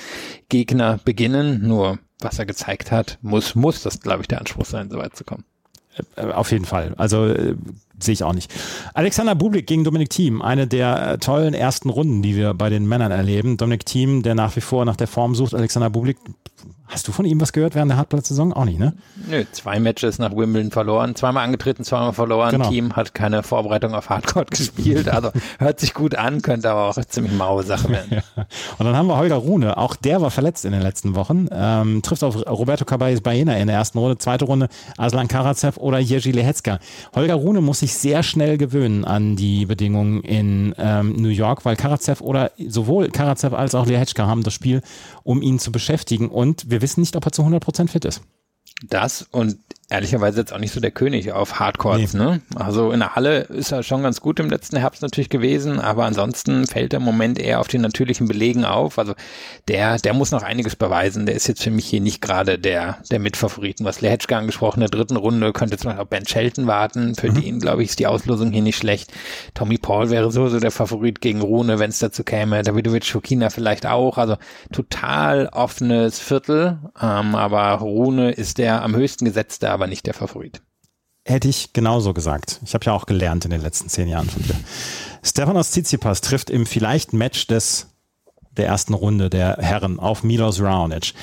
Gegner 0.49 1.01
beginnen. 1.05 1.67
Nur 1.67 1.99
was 2.21 2.39
er 2.39 2.47
gezeigt 2.47 2.91
hat, 2.91 3.19
muss, 3.23 3.55
muss 3.55 3.83
das, 3.83 4.01
glaube 4.01 4.23
ich, 4.23 4.29
der 4.29 4.41
Anspruch 4.41 4.65
sein, 4.65 4.91
so 4.91 4.99
weit 4.99 5.17
zu 5.17 5.25
kommen. 5.25 5.45
Äh, 6.17 6.27
auf 6.33 6.51
jeden 6.53 6.65
Fall. 6.65 6.95
Also 6.97 7.27
äh, 7.27 7.57
sehe 7.99 8.13
ich 8.13 8.23
auch 8.23 8.33
nicht. 8.33 8.53
Alexander 8.95 9.35
Bublik 9.35 9.67
gegen 9.67 9.85
Dominik 9.85 10.11
Thiem, 10.11 10.43
eine 10.43 10.67
der 10.67 11.13
äh, 11.13 11.19
tollen 11.19 11.55
ersten 11.55 11.91
Runden, 11.91 12.23
die 12.23 12.37
wir 12.37 12.55
bei 12.55 12.71
den 12.71 12.87
Männern 12.87 13.13
erleben. 13.13 13.57
Dominik 13.57 13.87
Thiem, 13.87 14.23
der 14.23 14.35
nach 14.35 14.55
wie 14.57 14.61
vor 14.61 14.85
nach 14.85 14.97
der 14.97 15.07
Form 15.07 15.35
sucht. 15.35 15.55
Alexander 15.55 15.91
Bublik 15.91 16.19
Hast 16.87 17.09
du 17.09 17.13
von 17.13 17.25
ihm 17.25 17.41
was 17.41 17.53
gehört 17.53 17.75
während 17.75 17.91
der 17.91 17.97
Hartplatz-Saison? 17.97 18.53
Auch 18.53 18.67
nicht, 18.67 18.79
ne? 18.79 18.93
Nö, 19.29 19.45
zwei 19.51 19.81
Matches 19.81 20.19
nach 20.19 20.37
Wimbledon 20.37 20.71
verloren, 20.71 21.17
zweimal 21.17 21.43
angetreten, 21.43 21.83
zweimal 21.83 22.13
verloren. 22.13 22.51
Genau. 22.51 22.69
Team 22.69 22.95
hat 22.95 23.15
keine 23.15 23.43
Vorbereitung 23.43 23.95
auf 23.95 24.11
Hardcore 24.11 24.45
gespielt, 24.51 25.09
also 25.09 25.31
hört 25.59 25.81
sich 25.81 25.95
gut 25.95 26.15
an, 26.15 26.43
könnte 26.43 26.71
aber 26.71 26.91
auch 26.91 27.05
ziemlich 27.07 27.33
maue 27.33 27.63
Sache 27.63 27.89
werden. 27.89 28.11
ja. 28.37 28.47
Und 28.79 28.85
dann 28.85 28.97
haben 28.97 29.09
wir 29.09 29.17
Holger 29.17 29.37
Rune, 29.37 29.79
auch 29.79 29.97
der 29.97 30.21
war 30.21 30.31
verletzt 30.31 30.67
in 30.67 30.73
den 30.73 30.83
letzten 30.83 31.15
Wochen, 31.15 31.49
ähm, 31.51 32.03
trifft 32.03 32.23
auf 32.23 32.47
Roberto 32.47 32.85
Caballes 32.85 33.23
Baena 33.23 33.57
in 33.57 33.67
der 33.67 33.77
ersten 33.77 33.99
Runde, 33.99 34.19
zweite 34.19 34.45
Runde 34.45 34.69
Aslan 34.99 35.27
Karatsev 35.27 35.79
oder 35.79 35.99
Jerzy 35.99 36.33
Lehetzka. 36.33 36.79
Holger 37.17 37.35
Rune 37.35 37.63
muss 37.63 37.81
sich 37.85 37.95
sehr 37.95 38.23
schnell 38.23 38.57
gewöhnen 38.57 39.05
an 39.05 39.37
die 39.37 39.67
Bedingungen 39.67 40.23
in 40.23 40.75
ähm, 40.79 41.13
New 41.13 41.29
York, 41.29 41.67
weil 41.67 41.77
Karatsev 41.77 42.23
oder 42.23 42.51
sowohl 42.57 43.11
Karatsev 43.11 43.55
als 43.55 43.75
auch 43.75 43.87
Lehetzka 43.87 44.27
haben 44.27 44.43
das 44.43 44.55
Spiel, 44.55 44.81
um 45.23 45.43
ihn 45.43 45.59
zu 45.59 45.71
beschäftigen 45.71 46.31
und 46.31 46.71
wir 46.71 46.81
wissen 46.81 47.01
nicht, 47.01 47.15
ob 47.15 47.27
er 47.27 47.33
zu 47.33 47.43
100% 47.43 47.89
fit 47.89 48.07
ist. 48.07 48.23
Das 48.83 49.27
und 49.31 49.59
ehrlicherweise 49.91 50.41
jetzt 50.41 50.53
auch 50.53 50.59
nicht 50.59 50.73
so 50.73 50.81
der 50.81 50.91
König 50.91 51.33
auf 51.33 51.59
Hardcores, 51.59 52.15
nee. 52.15 52.21
ne? 52.21 52.41
Also 52.55 52.91
in 52.91 53.01
der 53.01 53.15
Halle 53.15 53.41
ist 53.43 53.71
er 53.71 53.83
schon 53.83 54.03
ganz 54.03 54.21
gut 54.21 54.41
im 54.41 54.49
letzten 54.49 54.77
Herbst 54.77 55.03
natürlich 55.03 55.29
gewesen, 55.29 55.79
aber 55.79 56.05
ansonsten 56.05 56.67
fällt 56.67 56.93
er 56.93 56.99
im 56.99 57.05
Moment 57.05 57.39
eher 57.39 57.61
auf 57.61 57.69
den 57.69 57.83
natürlichen 57.83 58.27
Belegen 58.27 58.65
auf. 58.65 58.99
Also 58.99 59.15
der, 59.69 59.99
der 59.99 60.15
muss 60.15 60.31
noch 60.31 60.43
einiges 60.43 60.75
beweisen. 60.77 61.27
Der 61.27 61.35
ist 61.35 61.47
jetzt 61.47 61.63
für 61.63 61.71
mich 61.71 61.87
hier 61.87 62.01
nicht 62.01 62.21
gerade 62.21 62.59
der, 62.59 62.99
der 63.11 63.19
Mitfavoriten. 63.19 63.85
Was 63.85 64.01
Lehetschka 64.01 64.39
angesprochen, 64.39 64.83
in 64.83 64.91
der 64.91 64.99
dritten 64.99 65.17
Runde 65.17 65.53
könnte 65.53 65.77
zum 65.77 65.91
Beispiel 65.91 66.05
auch 66.05 66.09
Ben 66.09 66.27
Shelton 66.27 66.67
warten. 66.67 67.15
Für 67.15 67.31
mhm. 67.31 67.41
den, 67.41 67.61
glaube 67.61 67.83
ich, 67.83 67.91
ist 67.91 67.99
die 67.99 68.07
Auslosung 68.07 68.51
hier 68.53 68.63
nicht 68.63 68.79
schlecht. 68.79 69.13
Tommy 69.55 69.79
Paul 69.79 70.11
wäre 70.11 70.33
sowieso 70.33 70.61
der 70.61 70.71
Favorit 70.71 71.21
gegen 71.21 71.43
Rune, 71.43 71.79
wenn 71.79 71.91
es 71.91 71.99
dazu 71.99 72.25
käme. 72.25 72.63
Davidovic 72.63 73.05
Schokina 73.05 73.51
vielleicht 73.51 73.87
auch. 73.87 74.19
Also 74.19 74.37
total 74.73 75.49
offenes 75.53 76.19
Viertel. 76.19 76.79
Ähm, 77.01 77.35
aber 77.35 77.73
Rune 77.75 78.33
ist 78.33 78.59
der 78.59 78.64
am 78.69 78.95
höchsten 78.95 79.25
gesetzte 79.25 79.71
aber 79.71 79.87
nicht 79.87 80.07
der 80.07 80.15
Favorit. 80.15 80.63
Hätte 81.27 81.49
ich 81.49 81.73
genauso 81.73 82.13
gesagt. 82.13 82.61
Ich 82.65 82.75
habe 82.75 82.85
ja 82.85 82.93
auch 82.93 83.07
gelernt 83.07 83.45
in 83.47 83.51
den 83.51 83.63
letzten 83.63 83.89
zehn 83.89 84.09
Jahren 84.09 84.29
von 84.29 84.43
dir. 84.43 84.57
Stefanos 85.23 85.71
Tsitsipas 85.71 86.21
trifft 86.21 86.51
im 86.51 86.67
vielleicht 86.67 87.15
Match 87.15 87.47
des 87.47 87.89
der 88.57 88.67
ersten 88.67 88.95
Runde 88.95 89.31
der 89.31 89.57
Herren 89.59 89.99
auf 89.99 90.23
Milos 90.23 90.61
Raonic. 90.61 91.15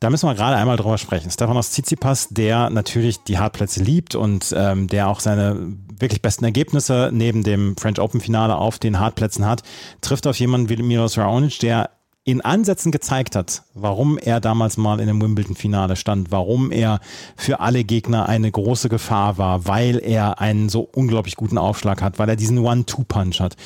Da 0.00 0.10
müssen 0.10 0.28
wir 0.28 0.34
gerade 0.34 0.56
einmal 0.56 0.76
drüber 0.76 0.98
sprechen. 0.98 1.30
Stefanos 1.30 1.70
Tsitsipas, 1.70 2.28
der 2.30 2.70
natürlich 2.70 3.22
die 3.24 3.38
Hartplätze 3.38 3.82
liebt 3.82 4.14
und 4.14 4.54
ähm, 4.56 4.86
der 4.86 5.08
auch 5.08 5.20
seine 5.20 5.76
wirklich 5.98 6.22
besten 6.22 6.44
Ergebnisse 6.44 7.10
neben 7.12 7.42
dem 7.42 7.76
French 7.76 8.00
Open 8.00 8.20
Finale 8.20 8.56
auf 8.56 8.78
den 8.78 9.00
Hartplätzen 9.00 9.46
hat, 9.46 9.62
trifft 10.00 10.26
auf 10.26 10.38
jemanden 10.38 10.68
wie 10.68 10.76
Milos 10.82 11.18
Raonic, 11.18 11.58
der 11.58 11.90
in 12.28 12.42
Ansätzen 12.42 12.92
gezeigt 12.92 13.34
hat, 13.34 13.62
warum 13.72 14.18
er 14.18 14.38
damals 14.38 14.76
mal 14.76 15.00
in 15.00 15.06
dem 15.06 15.22
Wimbledon-Finale 15.22 15.96
stand, 15.96 16.30
warum 16.30 16.70
er 16.70 17.00
für 17.36 17.60
alle 17.60 17.84
Gegner 17.84 18.28
eine 18.28 18.50
große 18.50 18.90
Gefahr 18.90 19.38
war, 19.38 19.66
weil 19.66 19.98
er 19.98 20.38
einen 20.38 20.68
so 20.68 20.80
unglaublich 20.80 21.36
guten 21.36 21.56
Aufschlag 21.56 22.02
hat, 22.02 22.18
weil 22.18 22.28
er 22.28 22.36
diesen 22.36 22.58
One-Two-Punch 22.58 23.40
hat. 23.40 23.56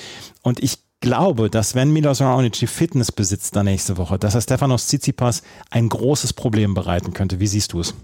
Und 0.42 0.62
ich 0.62 0.78
glaube, 1.00 1.50
dass 1.50 1.74
wenn 1.74 1.92
Milos 1.92 2.20
Raonic 2.20 2.52
die 2.52 2.68
Fitness 2.68 3.10
besitzt 3.10 3.56
da 3.56 3.64
nächste 3.64 3.96
Woche, 3.96 4.16
dass 4.16 4.36
er 4.36 4.42
Stefanos 4.42 4.86
Tsitsipas 4.86 5.42
ein 5.70 5.88
großes 5.88 6.32
Problem 6.32 6.74
bereiten 6.74 7.12
könnte. 7.14 7.40
Wie 7.40 7.48
siehst 7.48 7.72
du 7.72 7.80
es? 7.80 7.94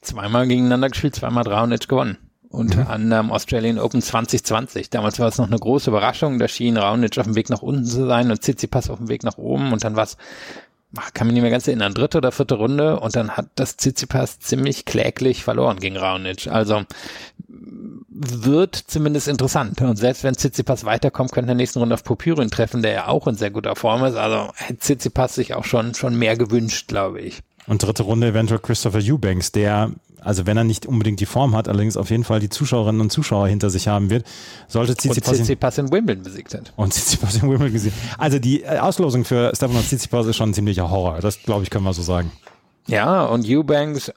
Zweimal 0.00 0.48
gegeneinander 0.48 0.88
gespielt, 0.88 1.14
zweimal 1.14 1.46
Raonic 1.46 1.86
gewonnen 1.86 2.18
unter 2.50 2.82
mhm. 2.82 2.90
anderem 2.90 3.32
Australian 3.32 3.78
Open 3.78 4.02
2020. 4.02 4.90
Damals 4.90 5.18
war 5.18 5.28
es 5.28 5.38
noch 5.38 5.46
eine 5.46 5.58
große 5.58 5.90
Überraschung. 5.90 6.38
Da 6.38 6.48
schien 6.48 6.76
Raonic 6.76 7.16
auf 7.18 7.24
dem 7.24 7.36
Weg 7.36 7.48
nach 7.48 7.62
unten 7.62 7.84
zu 7.84 8.06
sein 8.06 8.30
und 8.30 8.42
Tsitsipas 8.42 8.90
auf 8.90 8.98
dem 8.98 9.08
Weg 9.08 9.22
nach 9.22 9.38
oben 9.38 9.72
und 9.72 9.84
dann 9.84 9.96
war 9.96 10.04
es 10.04 10.16
kann 11.14 11.28
mich 11.28 11.34
nicht 11.34 11.42
mehr 11.42 11.52
ganz 11.52 11.68
erinnern, 11.68 11.94
dritte 11.94 12.18
oder 12.18 12.32
vierte 12.32 12.56
Runde 12.56 12.98
und 12.98 13.14
dann 13.14 13.36
hat 13.36 13.46
das 13.54 13.76
Tsitsipas 13.76 14.40
ziemlich 14.40 14.84
kläglich 14.84 15.44
verloren 15.44 15.78
gegen 15.78 15.96
Raonic. 15.96 16.48
Also 16.48 16.82
wird 18.08 18.74
zumindest 18.74 19.28
interessant. 19.28 19.80
Und 19.80 19.96
selbst 19.96 20.24
wenn 20.24 20.34
Tsitsipas 20.34 20.84
weiterkommt, 20.84 21.30
könnte 21.30 21.52
in 21.52 21.56
der 21.58 21.62
nächsten 21.62 21.78
Runde 21.78 21.94
auf 21.94 22.04
Popyrin 22.04 22.50
treffen, 22.50 22.82
der 22.82 22.92
ja 22.92 23.08
auch 23.08 23.26
in 23.26 23.36
sehr 23.36 23.50
guter 23.50 23.76
Form 23.76 24.04
ist. 24.04 24.16
Also 24.16 24.52
hätte 24.56 24.78
Tsitsipas 24.78 25.36
sich 25.36 25.54
auch 25.54 25.64
schon, 25.64 25.94
schon 25.94 26.16
mehr 26.16 26.36
gewünscht, 26.36 26.88
glaube 26.88 27.20
ich. 27.20 27.40
Und 27.66 27.82
dritte 27.82 28.02
Runde 28.02 28.28
eventuell 28.28 28.60
Christopher 28.60 29.00
Eubanks, 29.00 29.52
der 29.52 29.92
also 30.22 30.46
wenn 30.46 30.56
er 30.56 30.64
nicht 30.64 30.86
unbedingt 30.86 31.20
die 31.20 31.26
Form 31.26 31.56
hat, 31.56 31.68
allerdings 31.68 31.96
auf 31.96 32.10
jeden 32.10 32.24
Fall 32.24 32.40
die 32.40 32.48
Zuschauerinnen 32.48 33.00
und 33.00 33.10
Zuschauer 33.10 33.48
hinter 33.48 33.70
sich 33.70 33.88
haben 33.88 34.10
wird, 34.10 34.26
sollte 34.68 34.94
Tsitsipas, 34.94 35.28
und 35.30 35.34
Tsitsipas 35.36 35.78
in 35.78 35.92
Wimbledon 35.92 36.24
besiegt 36.24 36.54
hat. 36.54 36.72
Und 36.76 36.92
Tsitsipas 36.92 37.36
in 37.36 37.42
Wimbledon 37.42 37.72
besiegt. 37.72 37.96
Also 38.18 38.38
die 38.38 38.62
äh, 38.62 38.78
Auslosung 38.78 39.24
für 39.24 39.52
Stefanos 39.54 39.88
Tsitsipas 39.88 40.26
ist 40.26 40.36
schon 40.36 40.50
ein 40.50 40.54
ziemlicher 40.54 40.90
Horror. 40.90 41.20
Das 41.20 41.42
glaube 41.42 41.62
ich, 41.62 41.70
können 41.70 41.84
wir 41.84 41.92
so 41.92 42.02
sagen. 42.02 42.30
Ja, 42.86 43.24
und 43.24 43.46
Eubanks 43.48 44.12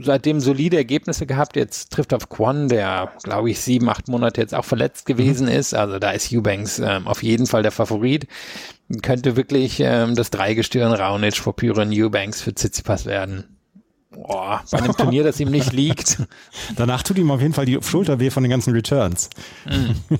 seitdem 0.00 0.40
solide 0.40 0.76
Ergebnisse 0.76 1.26
gehabt. 1.26 1.56
Jetzt 1.56 1.90
trifft 1.90 2.12
auf 2.12 2.28
Quan, 2.28 2.68
der, 2.68 3.12
glaube 3.22 3.50
ich, 3.50 3.60
sieben, 3.60 3.88
acht 3.88 4.08
Monate 4.08 4.40
jetzt 4.40 4.54
auch 4.54 4.64
verletzt 4.64 5.06
gewesen 5.06 5.46
mhm. 5.46 5.54
ist. 5.54 5.74
Also 5.74 5.98
da 5.98 6.10
ist 6.10 6.32
Eubanks 6.32 6.78
ähm, 6.80 7.06
auf 7.06 7.22
jeden 7.22 7.46
Fall 7.46 7.62
der 7.62 7.72
Favorit. 7.72 8.26
Könnte 9.02 9.36
wirklich 9.36 9.80
ähm, 9.80 10.16
das 10.16 10.30
Dreigestirn 10.30 10.92
Raonic, 10.92 11.36
Vorpyren, 11.36 11.90
Eubanks 11.92 12.42
für 12.42 12.54
Tsitsipas 12.54 13.06
werden. 13.06 13.59
Boah, 14.10 14.64
bei 14.70 14.78
einem 14.78 14.96
Turnier, 14.96 15.22
das 15.22 15.38
ihm 15.38 15.50
nicht 15.50 15.72
liegt. 15.72 16.22
Danach 16.76 17.02
tut 17.02 17.18
ihm 17.18 17.30
auf 17.30 17.40
jeden 17.40 17.54
Fall 17.54 17.64
die 17.64 17.78
Schulter 17.80 18.18
weh 18.18 18.30
von 18.30 18.42
den 18.42 18.50
ganzen 18.50 18.72
Returns. 18.72 19.30
Mm. 19.66 20.14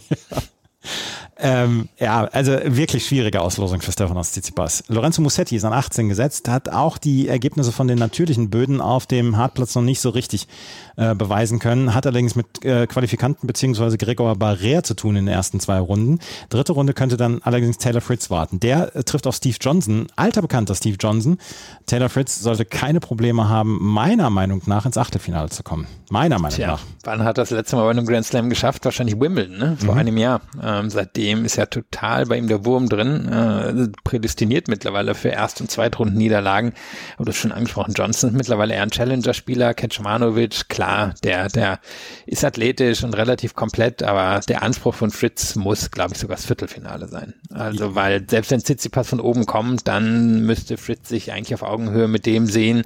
Ähm, 1.43 1.89
ja, 1.99 2.25
also 2.25 2.53
wirklich 2.65 3.07
schwierige 3.07 3.41
Auslosung 3.41 3.81
für 3.81 3.93
Stefanos 3.93 4.33
Tsitsipas. 4.33 4.85
Lorenzo 4.89 5.23
Musetti 5.23 5.57
ist 5.57 5.65
an 5.65 5.73
18 5.73 6.09
gesetzt, 6.09 6.49
hat 6.49 6.69
auch 6.69 6.99
die 6.99 7.29
Ergebnisse 7.29 7.73
von 7.73 7.89
den 7.89 7.99
natürlichen 7.99 8.51
Böden 8.51 8.81
auf 8.81 9.07
dem 9.07 9.37
Hartplatz 9.37 9.75
noch 9.75 9.83
nicht 9.83 10.01
so 10.01 10.11
richtig 10.11 10.49
äh, 10.97 11.15
beweisen 11.15 11.59
können, 11.59 11.95
hat 11.95 12.07
allerdings 12.07 12.37
mit 12.37 12.65
äh, 12.65 12.87
Qualifikanten 12.87 13.47
beziehungsweise 13.47 13.97
Gregor 13.97 14.33
Barrère 14.35 14.83
zu 14.83 14.95
tun 14.95 15.17
in 15.17 15.27
den 15.27 15.35
ersten 15.35 15.61
zwei 15.61 15.79
Runden. 15.79 16.19
Dritte 16.51 16.73
Runde 16.73 16.93
könnte 16.93 17.17
dann 17.17 17.41
allerdings 17.43 17.79
Taylor 17.79 18.01
Fritz 18.03 18.29
warten. 18.29 18.61
Der 18.61 18.95
äh, 18.95 19.03
trifft 19.03 19.27
auf 19.27 19.35
Steve 19.37 19.57
Johnson, 19.61 20.09
alter 20.17 20.43
bekannter 20.43 20.75
Steve 20.75 20.97
Johnson. 21.01 21.39
Taylor 21.87 22.09
Fritz 22.11 22.41
sollte 22.41 22.65
keine 22.67 23.01
Probleme 23.01 23.49
haben, 23.49 23.79
meiner 23.81 24.29
Meinung 24.31 24.61
nach 24.67 24.85
ins 24.85 24.99
Achtelfinale 24.99 25.49
zu 25.49 25.63
kommen. 25.63 25.87
Meiner 26.11 26.39
Meinung 26.39 26.57
Tja, 26.57 26.67
nach. 26.73 26.81
wann 27.05 27.25
hat 27.25 27.39
das 27.39 27.51
letzte 27.51 27.77
Mal 27.77 27.85
bei 27.85 27.91
einem 27.91 28.05
Grand 28.05 28.27
Slam 28.27 28.51
geschafft? 28.51 28.85
Wahrscheinlich 28.85 29.19
Wimbledon, 29.19 29.57
ne? 29.59 29.77
Vor 29.79 29.95
Mhm. 29.95 30.01
einem 30.01 30.17
Jahr. 30.19 30.41
Ähm, 30.63 30.91
seitdem 30.91 31.30
ist 31.45 31.57
ja 31.57 31.67
total 31.67 32.27
bei 32.27 32.37
ihm 32.37 32.49
der 32.49 32.65
Wurm 32.65 32.89
drin, 32.89 33.29
äh, 33.29 33.89
prädestiniert 34.05 34.69
mittlerweile 34.69 35.15
für 35.15 35.29
Erst- 35.29 35.61
und 35.61 35.71
Zweitrunden-Niederlagen. 35.71 36.73
Aber 37.17 37.25
du 37.25 37.33
hast 37.33 37.39
schon 37.39 37.53
angesprochen, 37.53 37.95
Johnson 37.95 38.31
ist 38.31 38.37
mittlerweile 38.37 38.75
eher 38.75 38.83
ein 38.83 38.91
Challenger-Spieler, 38.91 39.75
Kecmanovic, 39.75 40.69
klar, 40.69 41.15
der, 41.25 41.49
der 41.49 41.81
ist 42.27 42.45
athletisch 42.45 43.03
und 43.05 43.15
relativ 43.17 43.55
komplett, 43.55 44.03
aber 44.03 44.41
der 44.49 44.63
Anspruch 44.63 44.95
von 44.95 45.11
Fritz 45.11 45.57
muss, 45.57 45.91
glaube 45.91 46.15
ich, 46.15 46.21
sogar 46.21 46.37
das 46.37 46.47
Viertelfinale 46.47 47.09
sein. 47.09 47.35
Also, 47.53 47.95
weil 47.95 48.25
selbst 48.29 48.51
wenn 48.51 48.61
Tsitsipas 48.61 49.09
von 49.09 49.21
oben 49.21 49.47
kommt, 49.47 49.89
dann 49.89 50.43
müsste 50.45 50.77
Fritz 50.77 51.09
sich 51.09 51.33
eigentlich 51.33 51.55
auf 51.55 51.63
Augenhöhe 51.63 52.09
mit 52.09 52.27
dem 52.27 52.47
sehen, 52.47 52.83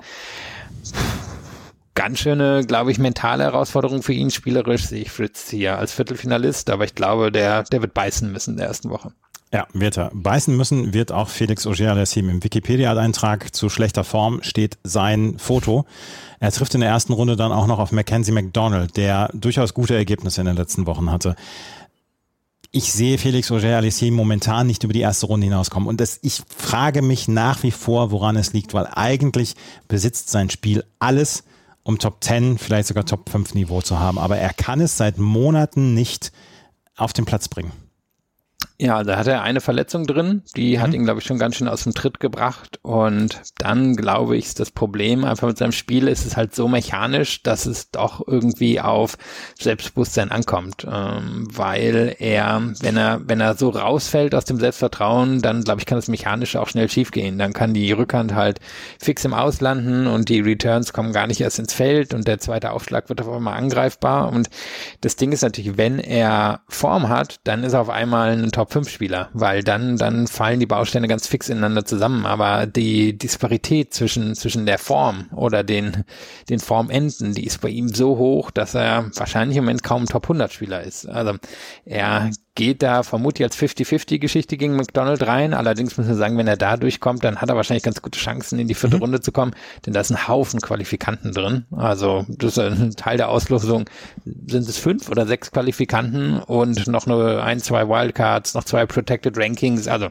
ganz 1.95 2.19
schöne, 2.19 2.65
glaube 2.67 2.91
ich, 2.91 2.99
mentale 2.99 3.45
Herausforderung 3.45 4.03
für 4.03 4.13
ihn. 4.13 4.31
Spielerisch 4.31 4.87
sehe 4.87 5.03
ich 5.03 5.11
Fritz 5.11 5.51
hier 5.51 5.79
als 5.79 5.93
Viertelfinalist, 5.93 6.71
aber 6.71 6.85
ich 6.85 6.95
glaube, 6.95 7.31
der, 7.31 7.63
der 7.65 7.83
wird 7.83 7.95
beißen 7.95 8.31
müssen 8.31 8.53
in 8.53 8.57
der 8.59 8.67
ersten 8.67 8.91
Woche. 8.91 9.13
Ja, 9.53 9.69
wird 9.73 9.97
er. 9.97 10.11
Beißen 10.13 10.57
müssen 10.57 10.95
wird 10.95 11.13
auch 11.13 11.29
Felix 11.29 11.65
Auger-Aliassime. 11.65 12.33
Im 12.33 12.43
Wikipedia-Eintrag 12.43 13.55
zu 13.55 13.69
schlechter 13.69 14.03
Form 14.03 14.43
steht 14.43 14.79
sein 14.83 15.39
Foto. 15.39 15.85
Er 16.41 16.51
trifft 16.51 16.75
in 16.75 16.81
der 16.81 16.91
ersten 16.91 17.13
Runde 17.13 17.37
dann 17.37 17.53
auch 17.53 17.69
noch 17.69 17.79
auf 17.79 17.93
Mackenzie 17.93 18.33
McDonald, 18.33 18.97
der 18.97 19.31
durchaus 19.33 19.73
gute 19.73 19.95
Ergebnisse 19.95 20.41
in 20.41 20.49
den 20.49 20.57
letzten 20.57 20.87
Wochen 20.87 21.13
hatte. 21.13 21.37
Ich 22.73 22.93
sehe 22.93 23.17
Felix 23.17 23.53
Auger-Aliassime 23.53 24.17
momentan 24.17 24.67
nicht 24.67 24.83
über 24.83 24.93
die 24.93 25.03
erste 25.03 25.27
Runde 25.27 25.45
hinauskommen. 25.45 25.89
Und 25.89 26.01
das, 26.01 26.19
ich 26.23 26.43
frage 26.49 27.03
mich 27.03 27.29
nach 27.29 27.63
wie 27.63 27.71
vor, 27.71 28.11
woran 28.11 28.35
es 28.35 28.53
liegt, 28.53 28.75
weil 28.75 28.89
eigentlich 28.93 29.55
besitzt 29.87 30.31
sein 30.31 30.51
Spiel 30.51 30.83
alles, 30.99 31.45
um 31.85 31.99
Top 31.99 32.25
10, 32.25 32.59
vielleicht 32.59 32.89
sogar 32.89 33.07
Top 33.07 33.31
5 33.31 33.55
Niveau 33.55 33.81
zu 33.83 34.01
haben. 34.01 34.19
Aber 34.19 34.37
er 34.39 34.53
kann 34.53 34.81
es 34.81 34.97
seit 34.97 35.19
Monaten 35.19 35.95
nicht 35.95 36.33
auf 36.97 37.13
den 37.13 37.25
Platz 37.25 37.49
bringen. 37.49 37.73
Ja, 38.77 39.05
da 39.05 39.17
hat 39.17 39.29
er 39.29 39.43
eine 39.43 39.61
Verletzung 39.61 40.05
drin, 40.05 40.43
die 40.57 40.81
hat 40.81 40.95
ihn, 40.95 41.05
glaube 41.05 41.21
ich, 41.21 41.27
schon 41.27 41.39
ganz 41.39 41.55
schön 41.55 41.69
aus 41.69 41.85
dem 41.85 41.95
Tritt 41.95 42.19
gebracht. 42.19 42.81
Und 42.83 43.41
dann, 43.59 43.95
glaube 43.95 44.37
ich, 44.37 44.47
ist 44.47 44.59
das 44.59 44.73
Problem 44.73 45.25
einfach 45.25 45.47
mit 45.47 45.59
seinem 45.59 45.71
Spiel, 45.71 46.09
ist 46.09 46.27
es 46.27 46.37
halt 46.37 46.57
so 46.57 46.67
mechanisch, 46.67 47.45
dass 47.45 47.67
es 47.67 47.93
doch 47.93 48.27
irgendwie 48.27 48.81
auf 48.81 49.17
Selbstbewusstsein 49.61 50.33
ankommt. 50.33 50.85
Ähm, 50.91 51.47
weil 51.53 52.17
er, 52.19 52.73
wenn 52.81 52.97
er, 52.97 53.21
wenn 53.25 53.41
er 53.41 53.55
so 53.57 53.69
rausfällt 53.69 54.35
aus 54.35 54.45
dem 54.45 54.59
Selbstvertrauen, 54.59 55.41
dann, 55.41 55.63
glaube 55.63 55.81
ich, 55.81 55.87
kann 55.87 55.99
das 55.99 56.09
mechanisch 56.09 56.57
auch 56.57 56.67
schnell 56.67 56.91
schiefgehen. 56.91 57.39
Dann 57.39 57.53
kann 57.53 57.75
die 57.75 57.93
Rückhand 57.93 58.35
halt 58.35 58.59
fix 58.99 59.25
im 59.25 59.35
Auslanden 59.35 60.09
und 60.09 60.29
die 60.29 60.41
Returns 60.41 60.93
kommen 60.93 61.13
gar 61.13 61.29
nicht 61.29 61.41
erst 61.41 61.61
ins 61.61 61.75
Feld 61.75 62.13
und 62.13 62.27
der 62.27 62.41
zweite 62.41 62.73
Aufschlag 62.73 63.09
wird 63.09 63.21
auf 63.21 63.29
einmal 63.29 63.57
angreifbar. 63.57 64.33
Und 64.33 64.51
das 65.01 65.15
Ding 65.15 65.31
ist 65.31 65.43
natürlich, 65.43 65.77
wenn 65.77 66.01
er 66.01 66.63
Form 66.69 67.09
hat, 67.09 67.39
dann 67.45 67.63
ist 67.63 67.75
er 67.75 67.81
auf 67.81 67.91
einmal 67.91 68.31
ein 68.31 68.51
Top-5-Spieler, 68.65 69.29
weil 69.33 69.63
dann, 69.63 69.97
dann 69.97 70.27
fallen 70.27 70.61
die 70.61 70.67
Bausteine 70.67 71.09
ganz 71.09 71.27
fix 71.27 71.49
ineinander 71.49 71.85
zusammen. 71.85 72.27
Aber 72.27 72.67
die 72.67 73.17
Disparität 73.17 73.93
zwischen, 73.93 74.35
zwischen 74.35 74.67
der 74.67 74.79
Form 74.79 75.29
oder 75.35 75.63
den, 75.63 76.05
den 76.49 76.61
Formenden, 76.61 77.35
die 77.35 77.45
ist 77.45 77.61
bei 77.61 77.69
ihm 77.69 77.89
so 77.89 78.17
hoch, 78.17 78.51
dass 78.51 78.75
er 78.75 79.11
wahrscheinlich 79.15 79.59
im 79.59 79.65
Moment 79.65 79.83
kaum 79.83 80.05
ein 80.05 80.09
Top-100-Spieler 80.09 80.83
ist. 80.83 81.07
Also 81.07 81.35
er 81.85 82.31
geht 82.55 82.83
da 82.83 83.03
vermutlich 83.03 83.45
als 83.45 83.57
50-50-Geschichte 83.57 84.57
gegen 84.57 84.77
McDonald 84.77 85.27
rein. 85.27 85.55
Allerdings 85.55 85.97
muss 85.97 86.07
man 86.07 86.17
sagen, 86.17 86.39
wenn 86.39 86.47
er 86.47 86.57
da 86.57 86.77
durchkommt, 86.77 87.25
dann 87.25 87.41
hat 87.41 87.49
er 87.49 87.57
wahrscheinlich 87.57 87.83
ganz 87.83 88.01
gute 88.01 88.19
Chancen, 88.19 88.59
in 88.59 88.69
die 88.69 88.75
vierte 88.75 88.99
Runde 88.99 89.21
zu 89.21 89.33
kommen, 89.33 89.55
denn 89.85 89.93
da 89.93 90.01
ist 90.01 90.11
ein 90.11 90.29
Haufen 90.29 90.61
Qualifikanten 90.61 91.33
drin. 91.33 91.67
Also 91.73 92.25
das 92.29 92.53
ist 92.53 92.59
ein 92.59 92.95
Teil 92.97 93.17
der 93.17 93.29
Auslosung. 93.29 93.85
Sind 94.25 94.69
es 94.69 94.79
fünf 94.79 95.09
oder 95.09 95.27
sechs 95.27 95.51
Qualifikanten 95.51 96.39
und 96.39 96.87
noch 96.87 97.07
nur 97.07 97.43
ein, 97.43 97.61
zwei 97.61 97.89
Wildcards, 97.89 98.55
noch 98.55 98.65
zwei 98.65 98.87
Protected 98.87 99.37
Rankings. 99.37 99.89
Also 99.89 100.09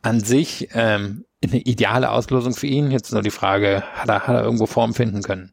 an 0.00 0.20
sich 0.20 0.68
ähm, 0.72 1.24
eine 1.42 1.60
ideale 1.60 2.10
Auslosung 2.10 2.54
für 2.54 2.66
ihn. 2.66 2.90
Jetzt 2.90 3.12
nur 3.12 3.22
die 3.22 3.30
Frage, 3.30 3.82
hat 3.94 4.08
er, 4.08 4.26
hat 4.26 4.34
er 4.34 4.42
irgendwo 4.42 4.66
Form 4.66 4.94
finden 4.94 5.22
können? 5.22 5.50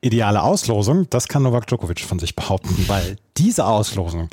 ideale 0.00 0.42
Auslosung, 0.42 1.08
das 1.10 1.26
kann 1.26 1.42
Novak 1.42 1.66
Djokovic 1.66 2.00
von 2.00 2.18
sich 2.18 2.36
behaupten, 2.36 2.76
weil 2.86 3.16
diese 3.36 3.66
Auslosung, 3.66 4.28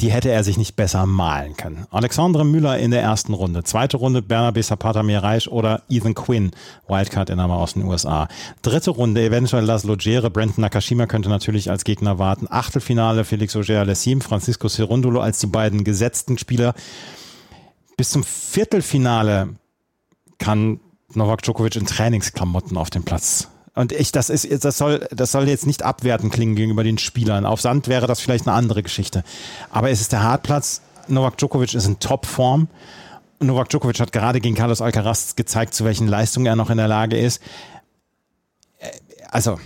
die 0.00 0.10
hätte 0.10 0.30
er 0.30 0.44
sich 0.44 0.56
nicht 0.56 0.76
besser 0.76 1.06
malen 1.06 1.56
können. 1.56 1.86
Alexandre 1.90 2.44
Müller 2.44 2.78
in 2.78 2.90
der 2.90 3.02
ersten 3.02 3.34
Runde, 3.34 3.64
zweite 3.64 3.96
Runde 3.96 4.22
Bernabe 4.22 4.62
Zapata 4.62 5.02
Miraisch 5.02 5.48
oder 5.48 5.82
Ethan 5.88 6.14
Quinn, 6.14 6.50
Wildcard-Innahme 6.88 7.54
aus 7.54 7.74
den 7.74 7.84
USA. 7.84 8.28
Dritte 8.62 8.90
Runde 8.90 9.24
eventuell 9.24 9.64
Laszlo 9.64 9.96
Gere, 9.96 10.30
Brandon 10.30 10.62
Nakashima 10.62 11.06
könnte 11.06 11.28
natürlich 11.28 11.70
als 11.70 11.84
Gegner 11.84 12.18
warten. 12.18 12.46
Achtelfinale 12.50 13.24
Felix 13.24 13.54
Auger-Aliassime, 13.56 14.20
Francisco 14.20 14.68
Cerundolo 14.68 15.20
als 15.20 15.38
die 15.38 15.46
beiden 15.46 15.84
gesetzten 15.84 16.38
Spieler. 16.38 16.74
Bis 17.96 18.10
zum 18.10 18.24
Viertelfinale 18.24 19.50
kann 20.38 20.80
Novak 21.14 21.42
Djokovic 21.42 21.76
in 21.76 21.86
Trainingsklamotten 21.86 22.76
auf 22.76 22.90
dem 22.90 23.04
Platz 23.04 23.48
und 23.74 23.92
ich, 23.92 24.12
das 24.12 24.30
ist, 24.30 24.64
das 24.64 24.78
soll, 24.78 25.06
das 25.10 25.32
soll 25.32 25.48
jetzt 25.48 25.66
nicht 25.66 25.82
abwerten 25.82 26.30
klingen 26.30 26.54
gegenüber 26.54 26.84
den 26.84 26.98
Spielern. 26.98 27.44
Auf 27.44 27.60
Sand 27.60 27.88
wäre 27.88 28.06
das 28.06 28.20
vielleicht 28.20 28.46
eine 28.46 28.56
andere 28.56 28.82
Geschichte. 28.82 29.24
Aber 29.70 29.90
es 29.90 30.00
ist 30.00 30.12
der 30.12 30.22
Hartplatz. 30.22 30.80
Novak 31.08 31.36
Djokovic 31.38 31.74
ist 31.74 31.86
in 31.86 31.98
Topform. 31.98 32.68
Novak 33.40 33.68
Djokovic 33.68 33.98
hat 33.98 34.12
gerade 34.12 34.40
gegen 34.40 34.54
Carlos 34.54 34.80
Alcaraz 34.80 35.34
gezeigt, 35.34 35.74
zu 35.74 35.84
welchen 35.84 36.06
Leistungen 36.06 36.46
er 36.46 36.56
noch 36.56 36.70
in 36.70 36.76
der 36.76 36.88
Lage 36.88 37.18
ist. 37.18 37.42
Also, 39.30 39.58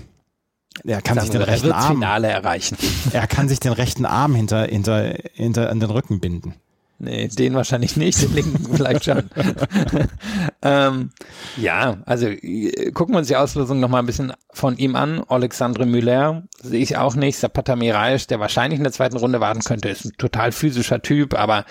er 0.85 1.03
kann 1.03 1.21
sich 1.21 1.31
den 1.31 1.43
rechten 1.43 1.73
Arm, 1.73 1.97
Finale 1.97 2.29
erreichen. 2.29 2.79
er 3.13 3.27
kann 3.27 3.49
sich 3.49 3.61
den 3.61 3.73
rechten 3.73 4.07
Arm 4.07 4.35
hinter, 4.35 4.65
hinter, 4.65 5.15
hinter 5.35 5.71
an 5.71 5.81
den 5.81 5.91
Rücken 5.91 6.21
binden. 6.21 6.55
Nee, 7.01 7.29
den 7.29 7.55
wahrscheinlich 7.55 7.97
nicht, 7.97 8.21
den 8.21 8.35
linken 8.35 8.75
vielleicht 8.75 9.05
schon. 9.05 9.31
ähm, 10.63 11.11
ja, 11.57 11.99
also 12.07 12.27
äh, 12.27 12.91
gucken 12.91 13.15
wir 13.15 13.21
uns 13.21 13.29
die 13.29 13.37
Auslosung 13.37 13.79
noch 13.79 13.89
mal 13.89 14.01
ein 14.01 14.07
bisschen 14.07 14.33
von 14.53 14.77
ihm 14.79 14.97
an. 14.97 15.23
Alexandre 15.29 15.87
Müller 15.87 16.43
sehe 16.61 16.83
ich 16.83 16.97
auch 16.97 17.15
nicht. 17.15 17.39
Zapata 17.39 17.77
Miraisch, 17.77 18.27
der 18.27 18.41
wahrscheinlich 18.41 18.79
in 18.79 18.85
der 18.85 18.93
zweiten 18.93 19.17
Runde 19.17 19.41
warten 19.41 19.61
könnte, 19.61 19.89
ist 19.89 20.07
ein 20.07 20.13
total 20.19 20.51
physischer 20.51 21.01
Typ, 21.01 21.35
aber 21.35 21.67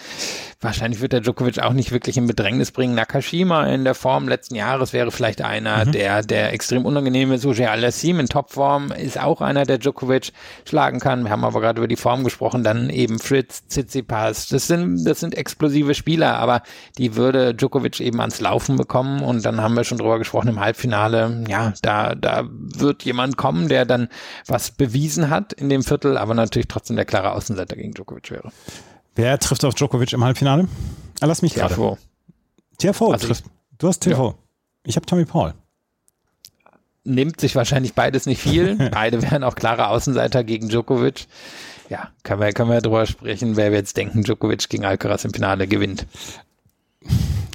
wahrscheinlich 0.60 1.02
wird 1.02 1.14
der 1.14 1.22
Djokovic 1.22 1.60
auch 1.60 1.74
nicht 1.74 1.92
wirklich 1.92 2.18
in 2.18 2.28
Bedrängnis 2.28 2.72
bringen. 2.72 2.96
Nakashima 2.96 3.66
in 3.68 3.84
der 3.84 3.94
Form 3.96 4.28
letzten 4.28 4.56
Jahres 4.56 4.92
wäre 4.94 5.12
vielleicht 5.12 5.42
einer, 5.42 5.86
Mhm. 5.86 5.92
der, 5.92 6.24
der 6.24 6.54
extrem 6.54 6.86
unangenehm 6.86 7.32
ist. 7.32 7.46
Auger 7.46 7.72
Aliassime 7.72 8.22
in 8.22 8.28
Topform 8.28 8.92
ist 8.92 9.20
auch 9.20 9.42
einer, 9.42 9.66
der 9.66 9.78
Djokovic 9.78 10.32
schlagen 10.68 11.00
kann. 11.00 11.24
Wir 11.24 11.32
haben 11.32 11.44
aber 11.44 11.62
gerade 11.62 11.80
über 11.80 11.88
die 11.88 11.96
Form 11.96 12.24
gesprochen. 12.24 12.64
Dann 12.64 12.90
eben 12.90 13.20
Fritz, 13.20 13.68
Tsitsipas. 13.68 14.48
Das 14.48 14.68
sind, 14.68 15.06
das 15.06 15.20
sind 15.20 15.36
explosive 15.36 15.94
Spieler, 15.94 16.38
aber 16.38 16.64
die 16.98 17.16
würde 17.16 17.54
Djokovic 17.54 18.00
eben 18.00 18.20
ans 18.20 18.42
Laufen 18.42 18.78
bekommen. 18.78 19.22
Und 19.22 19.46
dann 19.46 19.62
haben 19.62 19.76
wir 19.76 19.84
schon 19.84 19.98
drüber 20.00 20.18
gesprochen 20.18 20.48
im 20.50 20.60
Halbfinale. 20.60 21.44
Ja, 21.48 21.74
da, 21.82 22.16
da 22.16 22.46
wird 22.50 23.04
jemand 23.04 23.38
kommen, 23.38 23.68
der 23.70 23.86
dann 23.86 24.08
was 24.48 24.72
bewiesen 24.72 25.30
hat 25.30 25.54
in 25.54 25.70
dem 25.70 25.84
Viertel, 25.84 26.18
aber 26.18 26.34
natürlich 26.34 26.68
trotzdem 26.68 26.96
der 26.96 27.06
klare 27.06 27.34
Außenseiter 27.34 27.76
gegen 27.76 27.94
Djokovic 27.94 28.32
wäre. 28.32 28.52
Wer 29.18 29.40
trifft 29.40 29.66
auf 29.66 29.74
Djokovic 29.74 30.14
im 30.14 30.24
Halbfinale? 30.24 30.68
Ah, 31.20 31.26
lass 31.26 31.42
mich 31.42 31.56
gerade. 31.56 31.74
Tiafoe. 31.74 31.98
TFO 32.78 33.12
Also 33.12 33.28
trifft. 33.28 33.46
Du 33.80 33.88
hast 33.88 34.04
TFO. 34.04 34.36
Ich 34.86 34.96
habe 34.96 35.08
Tommy 35.08 35.26
Paul. 35.26 35.56
nimmt 37.04 37.42
sich 37.42 37.56
wahrscheinlich 37.56 37.96
beides 37.96 38.28
nicht 38.28 38.40
viel. 38.40 38.76
Beide 38.92 39.24
wären 39.24 39.44
auch 39.44 39.56
klare 39.56 39.88
Außenseiter 39.88 40.44
gegen 40.44 40.70
Djokovic. 40.70 41.26
Ja, 41.90 42.10
können 42.22 42.42
wir, 42.42 42.54
können 42.54 42.70
wir 42.70 42.82
drüber 42.82 43.08
sprechen, 43.08 43.56
wer 43.56 43.72
wir 43.72 43.80
jetzt 43.80 43.98
denken, 43.98 44.24
Djokovic 44.24 44.70
gegen 44.70 44.86
Alcaraz 44.86 45.26
im 45.26 45.34
Finale 45.34 45.68
gewinnt. 45.68 46.06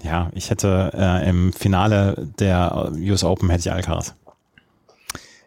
Ja, 0.02 0.30
ich 0.34 0.50
hätte 0.50 0.90
äh, 0.94 1.28
im 1.28 1.52
Finale 1.52 2.28
der 2.40 2.90
US 2.96 3.22
Open 3.22 3.50
hätte 3.50 3.68
ich 3.68 3.72
Alcaraz. 3.72 4.16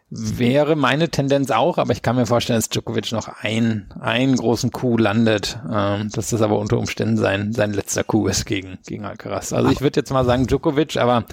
Wäre 0.08 0.76
meine 0.76 1.08
Tendenz 1.08 1.50
auch, 1.50 1.78
aber 1.78 1.92
ich 1.92 2.00
kann 2.00 2.14
mir 2.14 2.26
vorstellen, 2.26 2.58
dass 2.58 2.68
Djokovic 2.68 3.10
noch 3.10 3.26
ein, 3.40 3.92
einen 3.98 4.36
großen 4.36 4.70
Coup 4.70 5.00
landet, 5.00 5.58
ähm, 5.68 6.10
dass 6.12 6.30
das 6.30 6.42
aber 6.42 6.60
unter 6.60 6.78
Umständen 6.78 7.16
sein, 7.16 7.52
sein 7.52 7.72
letzter 7.72 8.04
Coup 8.04 8.28
ist 8.28 8.44
gegen, 8.44 8.78
gegen 8.86 9.04
Alcaraz. 9.04 9.52
Also 9.52 9.68
ich 9.68 9.80
würde 9.80 9.98
jetzt 9.98 10.12
mal 10.12 10.24
sagen 10.24 10.46
Djokovic, 10.46 10.96
aber 10.96 11.24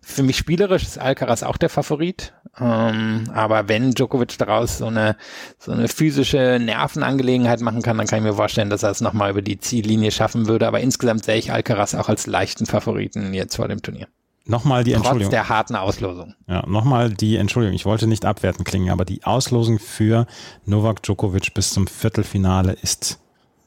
für 0.00 0.22
mich 0.22 0.36
spielerisch 0.36 0.84
ist 0.84 0.98
Alcaraz 0.98 1.42
auch 1.42 1.56
der 1.56 1.70
Favorit. 1.70 2.32
Ähm, 2.56 3.24
aber 3.34 3.68
wenn 3.68 3.94
Djokovic 3.94 4.38
daraus 4.38 4.78
so 4.78 4.86
eine, 4.86 5.16
so 5.58 5.72
eine 5.72 5.88
physische 5.88 6.60
Nervenangelegenheit 6.60 7.60
machen 7.60 7.82
kann, 7.82 7.98
dann 7.98 8.06
kann 8.06 8.20
ich 8.20 8.24
mir 8.24 8.34
vorstellen, 8.34 8.70
dass 8.70 8.84
er 8.84 8.90
es 8.90 9.00
nochmal 9.00 9.30
über 9.30 9.42
die 9.42 9.58
Ziellinie 9.58 10.12
schaffen 10.12 10.46
würde. 10.46 10.68
Aber 10.68 10.78
insgesamt 10.78 11.24
sehe 11.24 11.36
ich 11.36 11.52
Alcaraz 11.52 11.96
auch 11.96 12.08
als 12.08 12.28
leichten 12.28 12.66
Favoriten 12.66 13.34
jetzt 13.34 13.56
vor 13.56 13.66
dem 13.66 13.82
Turnier. 13.82 14.06
Nochmal 14.50 14.82
die 14.82 14.90
Trotz 14.92 15.02
Entschuldigung. 15.02 15.30
der 15.30 15.48
harten 15.48 15.76
Auslosung. 15.76 16.34
Ja, 16.48 16.66
nochmal 16.66 17.10
die 17.10 17.36
Entschuldigung. 17.36 17.76
Ich 17.76 17.86
wollte 17.86 18.08
nicht 18.08 18.24
abwertend 18.24 18.66
klingen, 18.66 18.90
aber 18.90 19.04
die 19.04 19.22
Auslosung 19.22 19.78
für 19.78 20.26
Novak 20.66 21.02
Djokovic 21.04 21.54
bis 21.54 21.70
zum 21.70 21.86
Viertelfinale 21.86 22.72
ist 22.72 23.20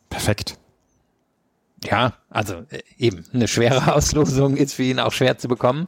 perfekt. 0.10 0.58
Ja, 1.86 2.14
also 2.30 2.56
äh, 2.70 2.82
eben 2.98 3.24
eine 3.34 3.48
schwere 3.48 3.94
Auslosung 3.96 4.58
ist 4.58 4.74
für 4.74 4.84
ihn 4.84 5.00
auch 5.00 5.14
schwer 5.14 5.38
zu 5.38 5.48
bekommen. 5.48 5.88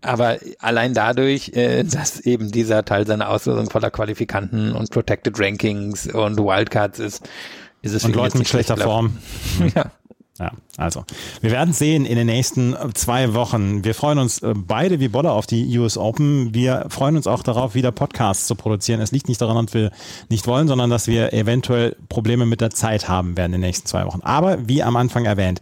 Aber 0.00 0.38
allein 0.58 0.94
dadurch, 0.94 1.50
äh, 1.54 1.82
dass 1.84 2.20
eben 2.20 2.50
dieser 2.50 2.84
Teil 2.84 3.06
seiner 3.06 3.28
Auslosung 3.28 3.68
voller 3.68 3.90
Qualifikanten 3.90 4.72
und 4.72 4.90
Protected 4.90 5.38
Rankings 5.38 6.06
und 6.06 6.38
Wildcards 6.38 6.98
ist, 6.98 7.28
ist 7.82 7.92
es 7.92 8.02
für 8.02 8.08
Und 8.08 8.16
Leuten 8.16 8.38
mit 8.38 8.48
schlechter. 8.48 8.78
Form. 8.78 9.18
Ja. 9.74 9.90
Ja, 10.38 10.50
also 10.76 11.04
wir 11.42 11.52
werden 11.52 11.72
sehen 11.72 12.04
in 12.04 12.16
den 12.16 12.26
nächsten 12.26 12.74
äh, 12.74 12.92
zwei 12.94 13.34
Wochen. 13.34 13.84
Wir 13.84 13.94
freuen 13.94 14.18
uns 14.18 14.42
äh, 14.42 14.52
beide 14.56 14.98
wie 14.98 15.06
Bolle 15.06 15.30
auf 15.30 15.46
die 15.46 15.78
US 15.78 15.96
Open. 15.96 16.52
Wir 16.52 16.86
freuen 16.88 17.14
uns 17.14 17.28
auch 17.28 17.44
darauf, 17.44 17.76
wieder 17.76 17.92
Podcasts 17.92 18.48
zu 18.48 18.56
produzieren. 18.56 19.00
Es 19.00 19.12
liegt 19.12 19.28
nicht 19.28 19.40
daran, 19.40 19.64
dass 19.64 19.74
wir 19.74 19.92
nicht 20.28 20.48
wollen, 20.48 20.66
sondern 20.66 20.90
dass 20.90 21.06
wir 21.06 21.32
eventuell 21.32 21.96
Probleme 22.08 22.46
mit 22.46 22.60
der 22.60 22.70
Zeit 22.70 23.08
haben 23.08 23.36
werden 23.36 23.54
in 23.54 23.60
den 23.60 23.68
nächsten 23.68 23.86
zwei 23.86 24.06
Wochen. 24.06 24.22
Aber 24.22 24.68
wie 24.68 24.82
am 24.82 24.96
Anfang 24.96 25.24
erwähnt, 25.24 25.60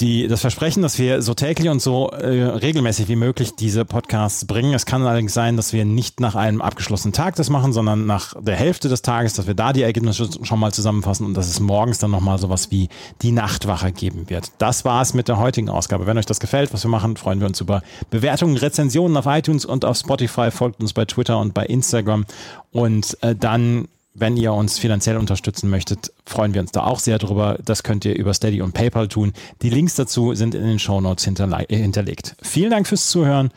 die, 0.00 0.28
das 0.28 0.42
Versprechen, 0.42 0.82
dass 0.82 0.98
wir 0.98 1.22
so 1.22 1.32
täglich 1.32 1.70
und 1.70 1.80
so 1.80 2.10
äh, 2.10 2.42
regelmäßig 2.42 3.08
wie 3.08 3.16
möglich 3.16 3.54
diese 3.56 3.86
Podcasts 3.86 4.46
bringen. 4.46 4.74
Es 4.74 4.84
kann 4.84 5.02
allerdings 5.02 5.32
sein, 5.32 5.56
dass 5.56 5.72
wir 5.72 5.86
nicht 5.86 6.20
nach 6.20 6.34
einem 6.34 6.60
abgeschlossenen 6.60 7.14
Tag 7.14 7.36
das 7.36 7.48
machen, 7.48 7.72
sondern 7.72 8.04
nach 8.04 8.34
der 8.38 8.56
Hälfte 8.56 8.90
des 8.90 9.00
Tages, 9.00 9.34
dass 9.34 9.46
wir 9.46 9.54
da 9.54 9.72
die 9.72 9.82
Ergebnisse 9.82 10.28
schon 10.42 10.60
mal 10.60 10.72
zusammenfassen 10.72 11.24
und 11.24 11.34
dass 11.34 11.48
es 11.48 11.60
morgens 11.60 11.98
dann 11.98 12.10
nochmal 12.10 12.38
sowas 12.38 12.70
wie 12.70 12.90
die 13.22 13.32
Nachtwache 13.32 13.90
geben 13.90 14.28
wird. 14.28 14.52
Das 14.58 14.84
war 14.84 15.00
es 15.00 15.14
mit 15.14 15.28
der 15.28 15.38
heutigen 15.38 15.70
Ausgabe. 15.70 16.06
Wenn 16.06 16.18
euch 16.18 16.26
das 16.26 16.40
gefällt, 16.40 16.74
was 16.74 16.84
wir 16.84 16.90
machen, 16.90 17.16
freuen 17.16 17.40
wir 17.40 17.46
uns 17.46 17.62
über 17.62 17.82
Bewertungen, 18.10 18.56
Rezensionen 18.56 19.16
auf 19.16 19.24
iTunes 19.24 19.64
und 19.64 19.86
auf 19.86 19.96
Spotify. 19.96 20.50
Folgt 20.50 20.80
uns 20.80 20.92
bei 20.92 21.06
Twitter 21.06 21.38
und 21.38 21.54
bei 21.54 21.64
Instagram 21.64 22.26
und 22.70 23.16
äh, 23.22 23.34
dann 23.34 23.88
wenn 24.18 24.36
ihr 24.36 24.52
uns 24.52 24.78
finanziell 24.78 25.16
unterstützen 25.18 25.68
möchtet, 25.68 26.10
freuen 26.24 26.54
wir 26.54 26.60
uns 26.62 26.72
da 26.72 26.84
auch 26.84 26.98
sehr 27.00 27.18
drüber. 27.18 27.58
Das 27.64 27.82
könnt 27.82 28.04
ihr 28.04 28.16
über 28.16 28.32
Steady 28.34 28.62
und 28.62 28.72
PayPal 28.72 29.08
tun. 29.08 29.32
Die 29.62 29.70
Links 29.70 29.94
dazu 29.94 30.34
sind 30.34 30.54
in 30.54 30.64
den 30.64 30.78
Show 30.78 31.00
Notes 31.00 31.26
hinterle- 31.26 31.68
äh, 31.68 31.76
hinterlegt. 31.76 32.34
Vielen 32.42 32.70
Dank 32.70 32.86
fürs 32.86 33.10
Zuhören. 33.10 33.50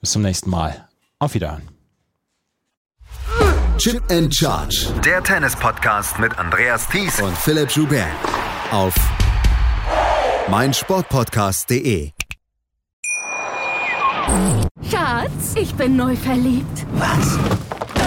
Bis 0.00 0.10
zum 0.12 0.22
nächsten 0.22 0.50
Mal. 0.50 0.86
Auf 1.18 1.34
Wiederhören. 1.34 1.62
Chip 3.78 4.02
and 4.10 4.34
Charge. 4.34 4.88
Der 5.04 5.22
Tennis-Podcast 5.22 6.18
mit 6.18 6.38
Andreas 6.38 6.86
Thies 6.88 7.20
und 7.20 7.36
Philipp 7.38 7.70
Joubert. 7.70 8.06
Auf 8.70 8.94
meinsportpodcast.de. 10.48 12.10
Schatz, 14.90 15.54
ich 15.56 15.74
bin 15.74 15.96
neu 15.96 16.14
verliebt. 16.16 16.86
Was? 16.94 17.38